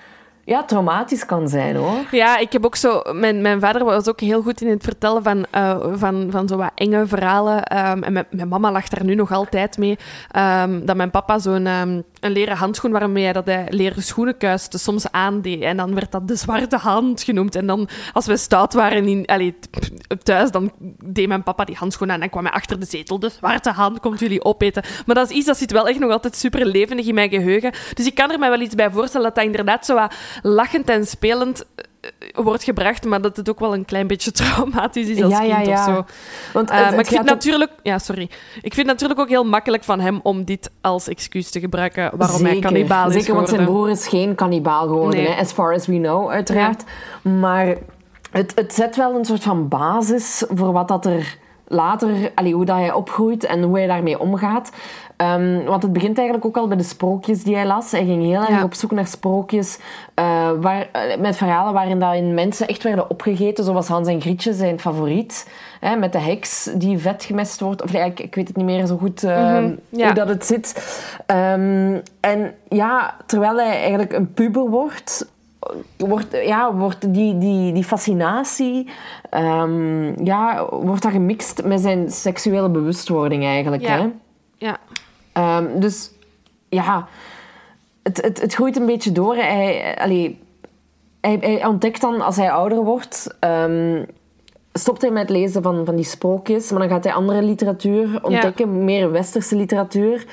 ja, 0.47 0.63
traumatisch 0.63 1.25
kan 1.25 1.49
zijn 1.49 1.75
hoor. 1.75 1.97
Ja, 2.11 2.37
ik 2.37 2.51
heb 2.51 2.65
ook 2.65 2.75
zo. 2.75 3.01
Mijn, 3.11 3.41
mijn 3.41 3.59
vader 3.59 3.85
was 3.85 4.07
ook 4.07 4.19
heel 4.19 4.41
goed 4.41 4.61
in 4.61 4.69
het 4.69 4.83
vertellen 4.83 5.23
van, 5.23 5.45
uh, 5.55 5.77
van, 5.93 6.27
van 6.31 6.47
zo 6.47 6.57
wat 6.57 6.71
enge 6.75 7.07
verhalen. 7.07 7.55
Um, 7.55 8.03
en 8.03 8.13
mijn, 8.13 8.47
mama 8.47 8.71
lag 8.71 8.87
daar 8.87 9.03
nu 9.03 9.15
nog 9.15 9.31
altijd 9.31 9.77
mee. 9.77 9.97
Um, 10.63 10.85
dat 10.85 10.95
mijn 10.95 11.11
papa 11.11 11.39
zo'n 11.39 11.67
um, 11.67 12.03
een 12.27 12.33
leren 12.33 12.57
handschoen 12.57 12.91
waarmee 12.91 13.23
hij, 13.23 13.33
dat 13.33 13.45
hij 13.45 13.65
leren 13.69 14.03
soms 14.69 15.11
aandeed. 15.11 15.61
En 15.61 15.77
dan 15.77 15.93
werd 15.93 16.11
dat 16.11 16.27
de 16.27 16.35
zwarte 16.35 16.77
hand 16.77 17.23
genoemd. 17.23 17.55
En 17.55 17.67
dan, 17.67 17.89
als 18.13 18.25
we 18.25 18.37
stout 18.37 18.73
waren 18.73 19.07
in, 19.07 19.25
allee, 19.25 19.55
thuis, 20.23 20.51
dan 20.51 20.71
deed 21.03 21.27
mijn 21.27 21.43
papa 21.43 21.63
die 21.65 21.75
handschoen 21.75 22.11
aan. 22.11 22.21
En 22.21 22.29
kwam 22.29 22.43
hij 22.43 22.53
achter 22.53 22.79
de 22.79 22.85
zetel. 22.85 23.19
De 23.19 23.29
zwarte 23.29 23.71
hand 23.71 23.99
komt 23.99 24.19
jullie 24.19 24.43
opeten. 24.43 24.83
Maar 25.05 25.15
dat 25.15 25.29
is 25.29 25.35
iets 25.35 25.45
dat 25.45 25.57
zit 25.57 25.71
wel 25.71 25.87
echt 25.87 25.99
nog 25.99 26.11
altijd 26.11 26.35
super 26.35 26.65
levendig 26.65 27.05
in 27.07 27.13
mijn 27.13 27.29
geheugen. 27.29 27.71
Dus 27.93 28.05
ik 28.05 28.15
kan 28.15 28.31
er 28.31 28.39
mij 28.39 28.49
wel 28.49 28.61
iets 28.61 28.75
bij 28.75 28.91
voorstellen 28.91 29.25
dat 29.25 29.35
dat 29.35 29.45
inderdaad 29.45 29.85
zo 29.85 30.07
lachend 30.41 30.89
en 30.89 31.05
spelend 31.05 31.65
wordt 32.33 32.63
gebracht, 32.63 33.05
maar 33.05 33.21
dat 33.21 33.37
het 33.37 33.49
ook 33.49 33.59
wel 33.59 33.73
een 33.73 33.85
klein 33.85 34.07
beetje 34.07 34.31
traumatisch 34.41 35.07
is 35.07 35.21
als 35.21 35.31
ja, 35.31 35.39
kind 35.39 35.51
ja, 35.51 35.61
ja. 35.61 35.73
of 35.73 35.95
zo. 35.95 36.05
Want 36.53 36.71
uh, 36.71 36.75
maar 36.75 36.99
ik 36.99 37.05
vind 37.05 37.23
natuurlijk... 37.23 37.71
Ja, 37.83 37.99
sorry. 37.99 38.29
Ik 38.61 38.73
vind 38.73 38.77
het 38.77 38.85
natuurlijk 38.85 39.19
ook 39.19 39.29
heel 39.29 39.43
makkelijk 39.43 39.83
van 39.83 39.99
hem 39.99 40.19
om 40.23 40.45
dit 40.45 40.71
als 40.81 41.07
excuus 41.07 41.49
te 41.49 41.59
gebruiken 41.59 42.11
waarom 42.17 42.37
zeker, 42.37 42.51
hij 42.51 42.61
kannibaal 42.61 43.07
is 43.07 43.13
Zeker, 43.13 43.35
want 43.35 43.49
zijn 43.49 43.65
broer 43.65 43.89
is 43.89 44.07
geen 44.07 44.35
kannibaal 44.35 44.87
geworden, 44.87 45.19
nee. 45.19 45.31
hè, 45.31 45.41
as 45.41 45.51
far 45.51 45.73
as 45.73 45.85
we 45.85 45.97
know, 45.97 46.29
uiteraard. 46.29 46.83
Maar 47.21 47.77
het, 48.31 48.51
het 48.55 48.73
zet 48.73 48.95
wel 48.95 49.15
een 49.15 49.25
soort 49.25 49.43
van 49.43 49.67
basis 49.67 50.43
voor 50.49 50.71
wat 50.71 50.87
dat 50.87 51.05
er 51.05 51.37
later, 51.67 52.31
allee, 52.35 52.53
hoe 52.53 52.65
dat 52.65 52.77
hij 52.77 52.91
opgroeit 52.91 53.43
en 53.43 53.63
hoe 53.63 53.77
hij 53.77 53.87
daarmee 53.87 54.19
omgaat. 54.19 54.71
Um, 55.17 55.63
want 55.65 55.83
het 55.83 55.93
begint 55.93 56.17
eigenlijk 56.17 56.47
ook 56.47 56.57
al 56.57 56.67
bij 56.67 56.77
de 56.77 56.83
sprookjes 56.83 57.43
die 57.43 57.55
hij 57.55 57.65
las. 57.65 57.91
Hij 57.91 58.05
ging 58.05 58.23
heel 58.23 58.39
erg 58.39 58.49
ja. 58.49 58.63
op 58.63 58.73
zoek 58.73 58.91
naar 58.91 59.07
sprookjes 59.07 59.79
uh, 60.19 60.51
waar, 60.61 60.89
uh, 60.95 61.17
met 61.19 61.37
verhalen 61.37 61.73
waarin 61.73 61.99
dat 61.99 62.13
in 62.13 62.33
mensen 62.33 62.67
echt 62.67 62.83
werden 62.83 63.09
opgegeten. 63.09 63.63
Zoals 63.63 63.87
Hans 63.87 64.07
en 64.07 64.21
Grietje, 64.21 64.53
zijn 64.53 64.79
favoriet. 64.79 65.49
Hè, 65.79 65.95
met 65.95 66.11
de 66.11 66.19
heks 66.19 66.69
die 66.75 66.97
vet 66.97 67.23
gemest 67.23 67.59
wordt. 67.59 67.83
Of 67.83 67.93
ik, 67.93 68.19
ik 68.19 68.35
weet 68.35 68.47
het 68.47 68.57
niet 68.57 68.65
meer 68.65 68.85
zo 68.85 68.97
goed 68.97 69.23
uh, 69.23 69.37
mm 69.37 69.55
-hmm. 69.55 69.79
ja. 69.89 70.05
hoe 70.05 70.13
dat 70.13 70.27
het 70.27 70.45
zit. 70.45 70.97
Um, 71.27 72.01
en 72.19 72.53
ja, 72.69 73.15
terwijl 73.25 73.57
hij 73.57 73.79
eigenlijk 73.79 74.13
een 74.13 74.33
puber 74.33 74.69
wordt 74.69 75.31
wordt, 75.97 76.37
ja, 76.45 76.73
wordt 76.73 77.13
die, 77.13 77.37
die, 77.37 77.73
die 77.73 77.83
fascinatie 77.83 78.87
um, 79.31 80.23
ja, 80.25 80.67
wordt 80.69 81.01
dat 81.01 81.11
gemixt 81.11 81.63
met 81.63 81.81
zijn 81.81 82.11
seksuele 82.11 82.69
bewustwording 82.69 83.43
eigenlijk. 83.43 83.81
Ja. 83.81 83.97
Hè? 83.97 84.09
Um, 85.37 85.79
dus 85.79 86.11
ja, 86.69 87.07
het, 88.03 88.21
het, 88.21 88.41
het 88.41 88.53
groeit 88.53 88.77
een 88.77 88.85
beetje 88.85 89.11
door. 89.11 89.35
Hij, 89.35 89.95
allee, 89.97 90.39
hij, 91.21 91.37
hij 91.41 91.65
ontdekt 91.65 92.01
dan 92.01 92.21
als 92.21 92.35
hij 92.35 92.51
ouder 92.51 92.83
wordt. 92.83 93.35
Um, 93.39 94.05
stopt 94.73 95.01
hij 95.01 95.11
met 95.11 95.21
het 95.21 95.37
lezen 95.37 95.61
van, 95.61 95.85
van 95.85 95.95
die 95.95 96.05
sprookjes, 96.05 96.71
maar 96.71 96.79
dan 96.79 96.89
gaat 96.89 97.03
hij 97.03 97.13
andere 97.13 97.41
literatuur 97.41 98.19
ontdekken, 98.23 98.71
ja. 98.71 98.83
meer 98.83 99.11
westerse 99.11 99.55
literatuur, 99.55 100.25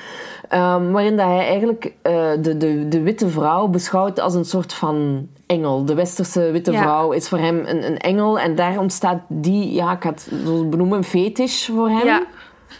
um, 0.53 0.91
waarin 0.91 1.17
dat 1.17 1.25
hij 1.25 1.47
eigenlijk 1.47 1.85
uh, 1.85 2.31
de, 2.39 2.57
de, 2.57 2.87
de 2.87 3.01
witte 3.01 3.29
vrouw 3.29 3.67
beschouwt 3.67 4.19
als 4.19 4.33
een 4.33 4.45
soort 4.45 4.73
van 4.73 5.27
engel. 5.45 5.85
De 5.85 5.93
westerse 5.93 6.51
witte 6.51 6.71
Ja. 6.71 6.81
vrouw 6.81 7.11
is 7.11 7.29
voor 7.29 7.37
hem 7.37 7.63
een, 7.65 7.85
een 7.85 7.97
engel. 7.97 8.39
En 8.39 8.55
daar 8.55 8.79
ontstaat 8.79 9.21
die, 9.27 9.73
ja, 9.73 9.91
ik 9.91 10.03
ga 10.03 10.09
het 10.09 10.29
zo 10.45 10.65
benoemen, 10.65 10.97
een 10.97 11.03
fetish 11.03 11.69
voor 11.69 11.89
hem. 11.89 12.05
Ja. 12.05 12.23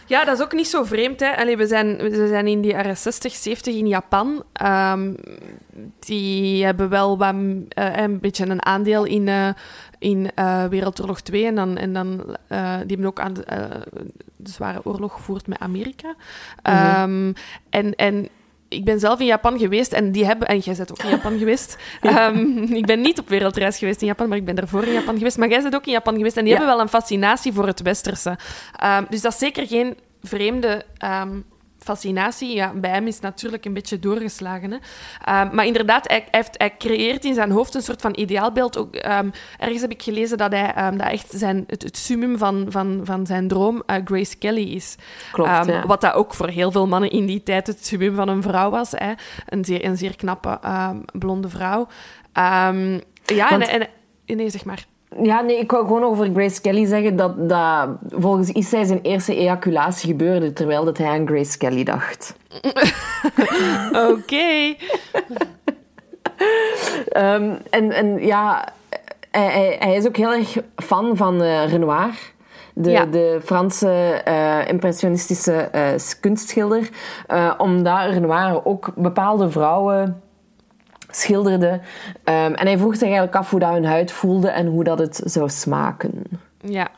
Ja, 0.06 0.24
dat 0.24 0.38
is 0.38 0.44
ook 0.44 0.52
niet 0.52 0.68
zo 0.68 0.84
vreemd. 0.84 1.20
Hè. 1.20 1.36
Allee, 1.36 1.56
we, 1.56 1.66
zijn, 1.66 1.96
we 1.96 2.26
zijn 2.28 2.46
in 2.46 2.60
die 2.60 2.70
jaren 2.70 2.96
60, 2.96 3.34
70 3.34 3.74
in 3.74 3.88
Japan. 3.88 4.42
Ehm, 4.52 5.12
die 5.98 6.64
hebben 6.64 6.88
wel 6.88 7.18
wat, 7.18 7.34
eh, 7.68 7.96
een 7.96 8.20
beetje 8.20 8.46
een 8.46 8.64
aandeel 8.64 9.04
in, 9.04 9.28
eh, 9.28 9.48
in 9.98 10.30
eh, 10.34 10.64
Wereldoorlog 10.64 11.20
2. 11.20 11.46
En 11.46 11.54
dan, 11.54 11.76
en 11.76 11.92
dan, 11.92 12.36
die 12.48 12.56
hebben 12.96 13.06
ook 13.06 13.20
aan 13.20 13.34
de, 13.34 13.42
zware 14.42 14.80
oorlog 14.84 15.12
gevoerd 15.12 15.46
met 15.46 15.58
Amerika. 15.58 16.14
Ehm, 16.62 17.32
en, 17.70 17.94
en 17.94 18.28
ik 18.68 18.84
ben 18.84 19.00
zelf 19.00 19.20
in 19.20 19.26
Japan 19.26 19.58
geweest 19.58 19.92
en 19.92 20.12
die 20.12 20.24
hebben... 20.26 20.48
En 20.48 20.58
jij 20.58 20.74
bent 20.76 20.90
ook 20.90 21.02
in 21.02 21.08
Japan 21.10 21.38
geweest. 21.42 21.76
Ehm, 22.00 22.58
ik 22.58 22.86
ben 22.86 23.00
niet 23.00 23.18
op 23.18 23.28
wereldreis 23.28 23.78
geweest 23.78 24.00
in 24.00 24.06
Japan, 24.06 24.28
maar 24.28 24.38
ik 24.38 24.44
ben 24.44 24.54
daarvoor 24.54 24.84
in 24.84 24.92
Japan 24.92 25.16
geweest. 25.16 25.36
Maar 25.38 25.48
jij 25.48 25.62
bent 25.62 25.74
ook 25.74 25.86
in 25.86 25.92
Japan 25.92 26.16
geweest 26.16 26.36
en 26.36 26.44
die 26.44 26.52
Ja. 26.52 26.58
hebben 26.58 26.76
wel 26.76 26.84
een 26.84 26.90
fascinatie 26.90 27.52
voor 27.52 27.66
het 27.66 27.82
westerse. 27.82 28.38
Ehm, 28.76 29.04
dus 29.10 29.20
dat 29.20 29.32
is 29.32 29.38
zeker 29.38 29.66
geen 29.66 29.96
vreemde 30.22 30.82
ehm, 30.98 31.40
fascinatie. 31.86 32.54
Ja, 32.54 32.72
bij 32.74 32.90
hem 32.90 33.06
is 33.06 33.20
natuurlijk 33.20 33.64
een 33.64 33.74
beetje 33.74 33.98
doorgeslagen. 33.98 34.70
Hè. 34.70 34.76
Ehm, 35.24 35.54
maar 35.54 35.66
inderdaad, 35.66 36.08
hij, 36.08 36.16
hij 36.30 36.40
heeft, 36.40 36.58
hij 36.58 36.76
creëert 36.78 37.24
in 37.24 37.34
zijn 37.34 37.50
hoofd 37.50 37.74
een 37.74 37.82
soort 37.82 38.00
van 38.00 38.12
ideaalbeeld. 38.16 38.78
Ook, 38.78 38.94
ehm, 38.94 39.30
ergens 39.58 39.80
heb 39.80 39.90
ik 39.90 40.02
gelezen 40.02 40.38
dat 40.38 40.52
hij 40.52 40.72
ehm, 40.74 40.96
dat 40.96 41.08
echt 41.08 41.30
zijn, 41.30 41.64
het, 41.66 41.82
het 41.82 41.96
summum 41.96 42.38
van, 42.38 42.66
van, 42.68 43.00
van 43.04 43.26
zijn 43.26 43.48
droom 43.48 43.82
eh, 43.86 43.96
Grace 44.04 44.36
Kelly 44.36 44.74
is. 44.74 44.96
Klopt, 45.32 45.66
ja. 45.66 45.86
Wat 45.86 46.00
dat 46.00 46.12
ook 46.12 46.34
voor 46.34 46.48
heel 46.48 46.70
veel 46.70 46.86
mannen 46.86 47.10
in 47.10 47.26
die 47.26 47.42
tijd 47.42 47.66
het 47.66 47.86
summum 47.86 48.14
van 48.14 48.28
een 48.28 48.42
vrouw 48.42 48.70
was. 48.70 48.90
Hè. 48.90 49.12
Een, 49.46 49.64
zeer, 49.64 49.84
een 49.84 49.96
zeer 49.96 50.16
knappe, 50.16 50.58
blonde 51.12 51.48
vrouw. 51.48 51.86
Ja, 53.24 53.50
Want- 53.50 53.68
en, 53.68 53.88
en... 54.26 54.36
Nee, 54.36 54.50
zeg 54.50 54.64
maar. 54.64 54.86
Ja, 55.22 55.40
nee, 55.40 55.58
ik 55.58 55.70
wou 55.70 55.86
gewoon 55.86 56.04
over 56.04 56.30
Grace 56.34 56.60
Kelly 56.60 56.86
zeggen 56.86 57.16
dat, 57.16 57.48
dat 57.48 57.88
volgens 58.08 58.50
Issa 58.50 58.84
zijn 58.84 59.00
eerste 59.02 59.36
ejaculatie 59.36 60.08
gebeurde 60.10 60.52
terwijl 60.52 60.84
dat 60.84 60.98
hij 60.98 61.08
aan 61.08 61.26
Grace 61.26 61.58
Kelly 61.58 61.84
dacht. 61.84 62.36
Oké. 64.12 64.74
Ehm, 67.08 67.50
en, 67.70 67.92
en 67.92 68.26
ja, 68.26 68.68
hij, 69.30 69.46
hij, 69.46 69.76
hij 69.78 69.94
is 69.96 70.06
ook 70.06 70.16
heel 70.16 70.32
erg 70.32 70.56
fan 70.76 71.16
van 71.16 71.42
eh, 71.42 71.68
Renoir. 71.68 72.34
De, 72.74 72.90
Ja. 72.90 73.04
de 73.04 73.40
Franse 73.44 73.90
eh, 74.24 74.68
impressionistische 74.68 75.52
eh, 75.52 75.90
kunstschilder. 76.20 76.88
Omdat 77.58 78.10
Renoir 78.10 78.64
ook 78.64 78.92
bepaalde 78.94 79.50
vrouwen 79.50 80.22
schilderde. 81.16 81.80
Ehm, 82.24 82.52
en 82.52 82.66
hij 82.66 82.78
vroeg 82.78 82.92
zich 82.94 83.02
eigenlijk 83.02 83.36
af 83.36 83.50
hoe 83.50 83.60
dat 83.60 83.72
hun 83.72 83.84
huid 83.84 84.12
voelde 84.12 84.48
en 84.48 84.66
hoe 84.66 84.84
dat 84.84 84.98
het 84.98 85.20
zou 85.24 85.48
smaken. 85.48 86.22
Ja. 86.60 86.88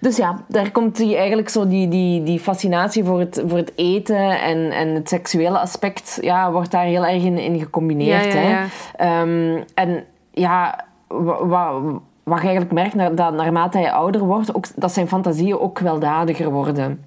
Dus 0.00 0.16
ja, 0.16 0.44
daar 0.48 0.70
komt 0.70 0.96
die, 0.96 1.16
eigenlijk 1.16 1.48
zo 1.48 1.68
die, 1.68 1.88
die, 1.88 2.22
die 2.22 2.40
fascinatie 2.40 3.04
voor 3.04 3.18
het, 3.20 3.42
voor 3.46 3.58
het 3.58 3.72
eten 3.76 4.40
en, 4.40 4.70
en 4.70 4.88
het 4.88 5.08
seksuele 5.08 5.58
aspect, 5.58 6.18
ja, 6.20 6.52
wordt 6.52 6.70
daar 6.70 6.84
heel 6.84 7.06
erg 7.06 7.22
in, 7.22 7.38
in 7.38 7.58
gecombineerd. 7.58 8.32
Ja, 8.32 8.40
ja, 8.40 8.48
ja. 8.48 8.66
Hè? 8.96 9.20
Ehm, 9.20 9.62
en 9.74 10.04
ja, 10.30 10.84
wa- 11.06 11.46
wa- 11.46 11.80
wat 12.22 12.40
je 12.40 12.48
eigenlijk 12.48 12.72
merkt, 12.72 13.16
dat 13.16 13.32
naarmate 13.34 13.78
hij 13.78 13.92
ouder 13.92 14.20
wordt, 14.20 14.54
ook, 14.54 14.66
dat 14.76 14.92
zijn 14.92 15.08
fantasieën 15.08 15.58
ook 15.58 15.78
welddadiger 15.78 16.50
worden. 16.50 17.04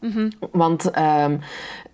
Mhm. 0.00 0.30
Want 0.52 0.90
ehm, 0.90 1.36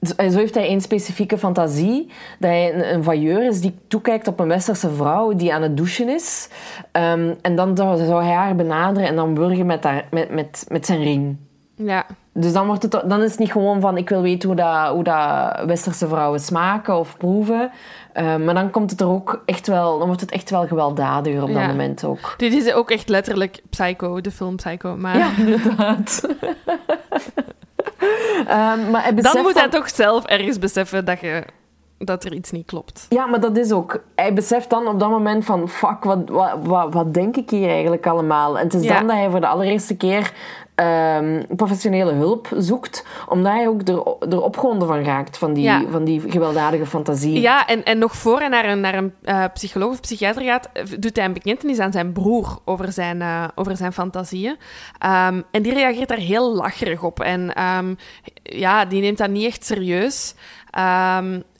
zo 0.06 0.28
zo 0.30 0.38
heeft 0.38 0.54
hij 0.54 0.66
één 0.66 0.80
specifieke 0.80 1.38
fantasie. 1.38 2.06
Dat 2.38 2.50
hij 2.50 2.74
een, 2.74 2.94
een 2.94 3.04
voyeur 3.04 3.46
is 3.46 3.60
die 3.60 3.74
toekijkt 3.88 4.28
op 4.28 4.40
een 4.40 4.48
westerse 4.48 4.90
vrouw 4.90 5.34
die 5.34 5.54
aan 5.54 5.62
het 5.62 5.76
douchen 5.76 6.08
is. 6.08 6.48
Ehm, 6.92 7.34
en 7.42 7.56
dan 7.56 7.76
zou, 7.76 8.04
zou 8.04 8.22
hij 8.24 8.34
haar 8.34 8.56
benaderen 8.56 9.08
en 9.08 9.16
dan 9.16 9.34
burgen 9.34 9.66
met, 9.66 9.84
haar, 9.84 10.04
met, 10.10 10.30
met, 10.30 10.64
met 10.68 10.86
zijn 10.86 11.02
ring. 11.02 11.36
Ja. 11.74 12.06
Dus 12.32 12.52
dan, 12.52 12.66
wordt 12.66 12.82
het, 12.82 12.92
dan 13.06 13.22
is 13.22 13.30
het 13.30 13.38
niet 13.38 13.52
gewoon 13.52 13.80
van 13.80 13.96
ik 13.96 14.08
wil 14.08 14.22
weten 14.22 14.48
hoe, 14.48 14.58
dat, 14.58 14.88
hoe 14.88 15.04
dat 15.04 15.64
westerse 15.66 16.08
vrouwen 16.08 16.40
smaken 16.40 16.98
of 16.98 17.16
proeven. 17.16 17.70
Ehm, 18.12 18.44
maar 18.44 18.54
dan 18.54 18.70
komt 18.70 18.90
het 18.90 19.00
er 19.00 19.08
ook 19.08 19.42
echt 19.44 19.66
wel, 19.66 19.96
dan 19.98 20.06
wordt 20.06 20.20
het 20.22 20.30
echt 20.30 20.50
wel 20.50 20.66
gewelddadiger 20.66 21.42
op 21.42 21.48
Ja. 21.48 21.54
dat 21.58 21.66
moment 21.66 22.04
ook. 22.04 22.34
Dit 22.36 22.52
is 22.52 22.72
ook 22.72 22.90
echt 22.90 23.08
letterlijk 23.08 23.62
Psycho, 23.70 24.20
de 24.20 24.30
film 24.30 24.56
Psycho. 24.56 24.96
Maar 24.96 25.18
Ja, 25.18 25.30
inderdaad. 25.38 26.20
Ehm, 28.46 28.90
maar 28.90 29.02
hij 29.02 29.14
dan 29.14 29.42
moet 29.42 29.54
hij 29.58 29.68
toch 29.68 29.90
zelf 29.90 30.24
ergens 30.24 30.58
beseffen 30.58 31.04
dat, 31.04 31.20
je, 31.20 31.42
dat 31.98 32.24
er 32.24 32.32
iets 32.34 32.50
niet 32.50 32.66
klopt. 32.66 33.06
Ja, 33.08 33.26
maar 33.26 33.40
dat 33.40 33.56
is 33.56 33.72
ook... 33.72 34.02
Hij 34.14 34.32
beseft 34.34 34.70
dan 34.70 34.86
op 34.88 35.00
dat 35.00 35.10
moment 35.10 35.44
van... 35.44 35.68
Fuck, 35.68 36.04
wat, 36.04 36.28
wat, 36.28 36.56
wat, 36.62 36.94
wat 36.94 37.14
denk 37.14 37.36
ik 37.36 37.50
hier 37.50 37.68
eigenlijk 37.68 38.06
allemaal? 38.06 38.58
En 38.58 38.64
het 38.64 38.74
is 38.74 38.82
Ja. 38.82 38.98
dan 38.98 39.06
dat 39.06 39.16
hij 39.16 39.30
voor 39.30 39.40
de 39.40 39.46
allereerste 39.46 39.96
keer 39.96 40.32
ehm, 40.74 41.42
professionele 41.56 42.12
hulp 42.12 42.48
zoekt. 42.56 43.06
Omdat 43.28 43.52
hij 43.52 43.68
ook 43.68 43.88
er, 43.88 44.02
er 44.32 44.42
opgewonden 44.42 44.88
van 44.88 45.02
raakt. 45.04 45.38
Van 45.38 45.52
die, 45.52 45.62
Ja. 45.64 45.82
van 45.90 46.04
die 46.04 46.20
gewelddadige 46.30 46.86
fantasie. 46.86 47.40
Ja, 47.40 47.66
en, 47.66 47.84
en 47.84 47.98
nog 47.98 48.16
voor 48.16 48.38
hij 48.38 48.48
naar 48.48 48.64
een, 48.64 48.80
naar 48.80 48.94
een 48.94 49.14
eh, 49.22 49.44
psycholoog 49.52 49.90
of 49.90 50.00
psychiater 50.00 50.42
gaat, 50.42 50.68
eh, 50.72 50.84
doet 50.98 51.16
hij 51.16 51.24
een 51.24 51.32
bekentenis 51.32 51.78
aan 51.78 51.92
zijn 51.92 52.12
broer 52.12 52.58
over 52.64 52.92
zijn, 52.92 53.22
eh, 53.22 53.44
over 53.54 53.76
zijn 53.76 53.92
fantasieën. 53.92 54.56
Ehm, 54.98 55.42
en 55.50 55.62
die 55.62 55.74
reageert 55.74 56.08
daar 56.08 56.18
heel 56.18 56.54
lacherig 56.54 57.02
op. 57.02 57.20
En 57.20 57.54
ehm, 57.54 57.94
ja, 58.42 58.84
die 58.84 59.00
neemt 59.00 59.18
dat 59.18 59.30
niet 59.30 59.46
echt 59.46 59.64
serieus. 59.64 60.34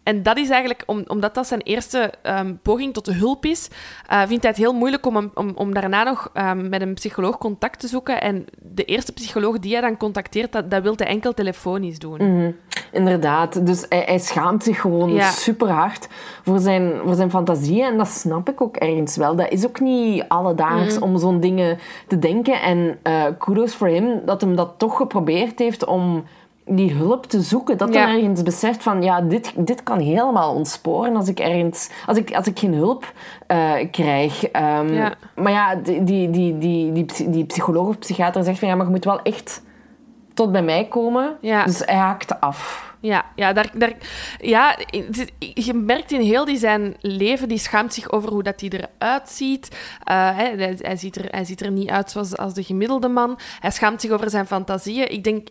En 0.06 0.22
dat 0.22 0.36
is 0.38 0.48
eigenlijk, 0.50 0.82
om, 0.86 1.02
omdat 1.06 1.34
dat 1.34 1.46
zijn 1.46 1.60
eerste 1.60 2.12
ehm, 2.22 2.54
poging 2.62 2.92
tot 2.94 3.04
de 3.04 3.14
hulp 3.14 3.44
is, 3.44 3.68
eh, 4.06 4.18
vindt 4.26 4.42
hij 4.42 4.50
het 4.50 4.60
heel 4.60 4.72
moeilijk 4.74 5.06
om, 5.06 5.30
om, 5.34 5.52
om 5.54 5.74
daarna 5.74 6.02
nog 6.02 6.30
ehm, 6.32 6.68
met 6.68 6.80
een 6.80 6.94
psycholoog 6.94 7.38
contact 7.38 7.80
te 7.80 7.88
zoeken. 7.88 8.20
En 8.20 8.44
de 8.62 8.84
eerste 8.84 9.12
psycholoog 9.12 9.58
die 9.58 9.72
hij 9.72 9.80
dan 9.80 9.96
contacteert, 9.96 10.52
dat, 10.52 10.70
dat 10.70 10.82
wil 10.82 10.92
hij 10.96 11.06
enkel 11.06 11.34
telefonisch 11.34 11.98
doen. 11.98 12.32
Mhm, 12.34 12.50
inderdaad. 12.92 13.66
Dus 13.66 13.86
hij, 13.88 14.02
hij 14.06 14.18
schaamt 14.18 14.62
zich 14.62 14.80
gewoon 14.80 15.12
Ja. 15.12 15.30
super 15.30 15.68
hard 15.68 16.08
voor 16.42 16.58
zijn, 16.58 16.92
voor 17.04 17.14
zijn 17.14 17.30
fantasieën. 17.30 17.84
En 17.84 17.96
dat 17.98 18.08
snap 18.08 18.48
ik 18.48 18.60
ook 18.60 18.76
ergens 18.76 19.16
wel. 19.16 19.36
Dat 19.36 19.48
is 19.50 19.66
ook 19.66 19.80
niet 19.80 20.24
alledaags 20.28 20.94
Mhm. 20.94 21.02
om 21.02 21.18
zo'n 21.18 21.40
dingen 21.40 21.78
te 22.06 22.18
denken. 22.18 22.60
En 22.62 22.98
eh, 23.02 23.24
kudos 23.38 23.74
voor 23.74 23.88
hem 23.88 24.20
dat 24.24 24.40
hem 24.40 24.56
dat 24.56 24.74
toch 24.76 24.96
geprobeerd 24.96 25.58
heeft 25.58 25.84
om 25.84 26.24
die 26.68 26.92
hulp 26.92 27.26
te 27.26 27.40
zoeken. 27.40 27.78
Dat 27.78 27.94
Ja. 27.94 28.06
hij 28.06 28.14
ergens 28.16 28.42
beseft 28.42 28.82
van, 28.82 29.02
ja, 29.02 29.20
dit, 29.20 29.52
dit 29.56 29.82
kan 29.82 29.98
helemaal 30.00 30.54
ontsporen 30.54 31.16
als 31.16 31.28
ik 31.28 31.38
ergens... 31.40 31.90
Als 32.06 32.16
ik, 32.18 32.34
als 32.34 32.46
ik 32.46 32.58
geen 32.58 32.74
hulp 32.74 33.12
eh, 33.46 33.72
krijg. 33.90 34.44
Ehm, 34.44 34.92
Ja. 34.92 35.14
Maar 35.34 35.52
ja, 35.52 35.74
die, 35.74 36.04
die, 36.04 36.30
die, 36.30 36.58
die, 36.58 36.92
die, 36.92 37.04
psy- 37.04 37.30
die 37.30 37.44
psycholoog 37.44 37.88
of 37.88 37.98
psychiater 37.98 38.44
zegt 38.44 38.58
van, 38.58 38.68
ja, 38.68 38.74
maar 38.74 38.84
je 38.86 38.90
moet 38.92 39.04
wel 39.04 39.22
echt 39.22 39.62
tot 40.34 40.52
bij 40.52 40.62
mij 40.62 40.84
komen. 40.88 41.36
Ja. 41.40 41.64
Dus 41.64 41.82
hij 41.84 41.94
haakt 41.94 42.40
af. 42.40 42.84
Ja, 43.00 43.24
ja, 43.34 43.52
daar, 43.52 43.70
daar, 43.74 43.92
ja 44.40 44.76
je 45.54 45.74
merkt 45.74 46.12
in 46.12 46.20
heel 46.20 46.44
die 46.44 46.56
zijn 46.58 46.96
leven, 47.00 47.48
die 47.48 47.58
schaamt 47.58 47.94
zich 47.94 48.10
over 48.10 48.30
hoe 48.30 48.42
dat 48.42 48.60
hij 48.60 48.70
eruit 48.70 49.28
ziet. 49.28 49.68
Eh, 50.04 50.36
hij, 50.36 50.54
hij, 50.56 50.76
hij 50.80 50.96
ziet 50.96 51.16
er. 51.16 51.24
Hij 51.30 51.44
ziet 51.44 51.60
er 51.60 51.70
niet 51.70 51.88
uit 51.88 52.10
zoals 52.10 52.36
als 52.36 52.54
de 52.54 52.62
gemiddelde 52.62 53.08
man. 53.08 53.38
Hij 53.60 53.70
schaamt 53.70 54.00
zich 54.00 54.10
over 54.10 54.30
zijn 54.30 54.46
fantasieën. 54.46 55.12
Ik 55.12 55.24
denk, 55.24 55.48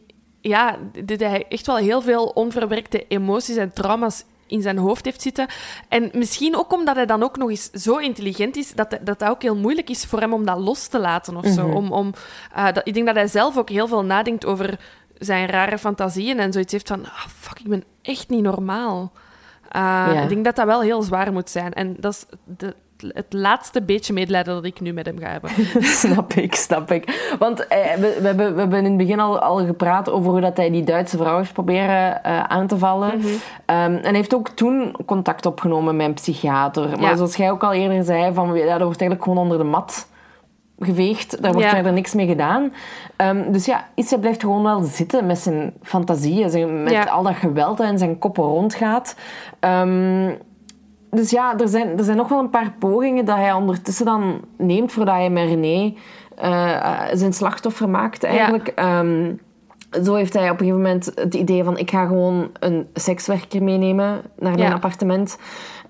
ja, 0.48 0.78
dat 1.06 1.20
hij 1.20 1.46
echt 1.50 1.66
wel 1.68 1.76
heel 1.76 2.02
veel 2.02 2.26
onverwerkte 2.26 3.08
emoties 3.08 3.56
en 3.56 3.74
trauma's 3.74 4.24
in 4.48 4.62
zijn 4.62 4.78
hoofd 4.78 5.06
heeft 5.06 5.22
zitten. 5.22 5.48
En 5.90 6.10
misschien 6.14 6.58
ook 6.58 6.74
omdat 6.74 6.96
hij 6.96 7.06
dan 7.06 7.24
ook 7.24 7.38
nog 7.38 7.50
eens 7.50 7.70
zo 7.72 7.98
intelligent 7.98 8.56
is, 8.56 8.74
dat 8.74 8.90
dat, 8.90 9.20
dat 9.20 9.24
ook 9.30 9.42
heel 9.42 9.56
moeilijk 9.56 9.90
is 9.90 10.06
voor 10.06 10.20
hem 10.20 10.34
om 10.34 10.46
dat 10.46 10.58
los 10.60 10.88
te 10.88 11.00
laten 11.00 11.36
of 11.38 11.46
zo. 11.48 11.68
Om, 11.68 11.92
om, 11.92 12.14
eh, 12.54 12.66
dat, 12.66 12.88
ik 12.88 12.94
denk 12.94 13.06
dat 13.06 13.16
hij 13.16 13.28
zelf 13.28 13.58
ook 13.58 13.70
heel 13.70 13.88
veel 13.88 14.04
nadenkt 14.04 14.46
over 14.46 14.80
zijn 15.18 15.48
rare 15.48 15.78
fantasieën 15.78 16.40
en 16.40 16.52
zoiets 16.54 16.72
heeft 16.72 16.88
van, 16.88 17.06
ah, 17.06 17.26
fuck, 17.38 17.60
ik 17.60 17.68
ben 17.68 17.84
echt 18.02 18.30
niet 18.30 18.44
normaal. 18.44 19.12
Eh, 19.70 19.82
Ja. 19.82 20.22
Ik 20.22 20.30
denk 20.30 20.46
dat 20.46 20.56
dat 20.56 20.66
wel 20.66 20.82
heel 20.82 21.02
zwaar 21.02 21.34
moet 21.34 21.50
zijn. 21.50 21.74
En 21.74 21.96
dat 22.00 22.14
is 22.14 22.26
de, 22.44 22.76
het 22.98 23.26
laatste 23.30 23.82
beetje 23.82 24.14
medelijden 24.14 24.54
dat 24.54 24.66
ik 24.66 24.80
nu 24.82 24.94
met 24.94 25.06
hem 25.06 25.20
ga 25.20 25.28
hebben. 25.30 25.50
snap 26.04 26.34
ik, 26.34 26.56
snap 26.56 26.92
ik. 26.92 27.36
Want 27.40 27.68
eh, 27.68 27.94
we, 27.94 28.18
we, 28.22 28.28
hebben, 28.28 28.54
we 28.54 28.60
hebben 28.60 28.78
in 28.80 28.86
het 28.86 28.98
begin 28.98 29.20
al, 29.20 29.40
al 29.40 29.66
gepraat 29.66 30.10
over 30.10 30.32
hoe 30.32 30.42
dat 30.42 30.58
hij 30.58 30.70
die 30.72 30.84
Duitse 30.84 31.18
vrouw 31.18 31.38
heeft 31.38 31.54
proberen 31.54 32.24
eh, 32.24 32.44
aan 32.44 32.68
te 32.68 32.78
vallen. 32.78 33.18
Mhm. 33.18 33.28
Ehm, 33.66 33.92
en 33.94 34.04
hij 34.04 34.14
heeft 34.14 34.36
ook 34.36 34.50
toen 34.50 34.96
contact 35.06 35.46
opgenomen 35.46 35.96
met 35.96 36.06
een 36.08 36.14
psychiater. 36.14 36.90
Maar 36.90 37.10
Ja. 37.10 37.16
zoals 37.16 37.36
jij 37.36 37.52
ook 37.52 37.64
al 37.64 37.74
eerder 37.74 38.04
zei, 38.04 38.34
van, 38.34 38.48
ja, 38.48 38.54
dat 38.78 38.82
wordt 38.82 39.02
eigenlijk 39.02 39.24
gewoon 39.24 39.38
onder 39.38 39.58
de 39.58 39.64
mat 39.64 40.08
geveegd. 40.80 41.42
Daar 41.42 41.52
wordt 41.52 41.68
Ja. 41.68 41.74
verder 41.74 41.94
niks 41.94 42.14
mee 42.14 42.28
gedaan. 42.28 42.74
Ehm, 43.16 43.52
dus 43.52 43.66
ja, 43.66 43.88
Issa 43.96 44.18
blijft 44.18 44.42
gewoon 44.42 44.64
wel 44.64 44.82
zitten 44.84 45.26
met 45.26 45.38
zijn 45.38 45.74
fantasieën. 45.82 46.50
zijn- 46.50 46.84
Met 46.84 46.94
Ja. 46.94 47.04
al 47.04 47.24
dat 47.24 47.36
geweld 47.36 47.78
dat 47.78 47.88
in 47.90 47.98
zijn 47.98 48.20
kop 48.20 48.38
rondgaat. 48.38 49.16
Ehm, 49.60 50.32
dus 51.16 51.30
ja, 51.30 51.58
er 51.60 51.68
zijn, 51.68 51.98
er 51.98 52.04
zijn 52.04 52.18
nog 52.18 52.30
wel 52.30 52.40
een 52.40 52.50
paar 52.50 52.74
pogingen 52.80 53.26
dat 53.26 53.36
hij 53.36 53.54
ondertussen 53.54 54.06
dan 54.06 54.42
neemt 54.58 54.92
voordat 54.92 55.14
hij 55.14 55.30
met 55.30 55.48
René 55.48 55.94
eh, 56.36 56.76
eh, 56.76 57.02
zijn 57.14 57.34
slachtoffer 57.34 57.90
maakt 57.90 58.24
eigenlijk. 58.24 58.68
Ehm, 58.68 59.34
zo 60.04 60.14
heeft 60.16 60.34
hij 60.34 60.50
op 60.50 60.60
een 60.60 60.66
gegeven 60.66 60.82
moment 60.82 61.12
het 61.16 61.34
idee 61.34 61.64
van 61.64 61.78
ik 61.78 61.90
ga 61.90 62.06
gewoon 62.06 62.50
een 62.60 62.88
sekswerker 62.94 63.64
meenemen 63.64 64.22
naar 64.40 64.54
mijn 64.54 64.68
Ja. 64.68 64.74
appartement. 64.74 65.38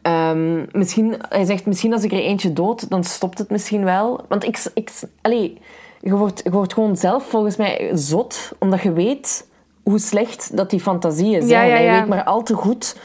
Ehm, 0.02 0.66
misschien, 0.72 1.16
hij 1.30 1.46
zegt, 1.46 1.66
misschien 1.66 1.94
als 1.94 2.04
ik 2.04 2.12
er 2.12 2.20
eentje 2.20 2.54
dood, 2.54 2.90
dan 2.90 3.04
stopt 3.04 3.38
het 3.38 3.50
misschien 3.50 3.84
wel. 3.84 4.26
Want 4.28 4.44
ik... 4.44 4.66
ik 4.74 4.92
allee, 5.22 5.58
je, 6.02 6.16
wordt, 6.16 6.42
je 6.44 6.52
wordt 6.52 6.74
gewoon 6.74 6.96
zelf 6.96 7.30
volgens 7.30 7.56
mij 7.56 7.90
zot, 7.94 8.52
omdat 8.60 8.82
je 8.82 8.94
weet 8.94 9.48
hoe 9.84 10.00
slecht 10.00 10.58
dat 10.58 10.70
die 10.70 10.80
fantasie 10.80 11.38
is. 11.38 11.50
Ja, 11.50 11.62
ja, 11.62 11.76
Je 11.76 11.84
ja. 11.84 12.00
weet 12.00 12.08
maar 12.08 12.24
al 12.24 12.44
te 12.44 12.54
goed 12.54 12.98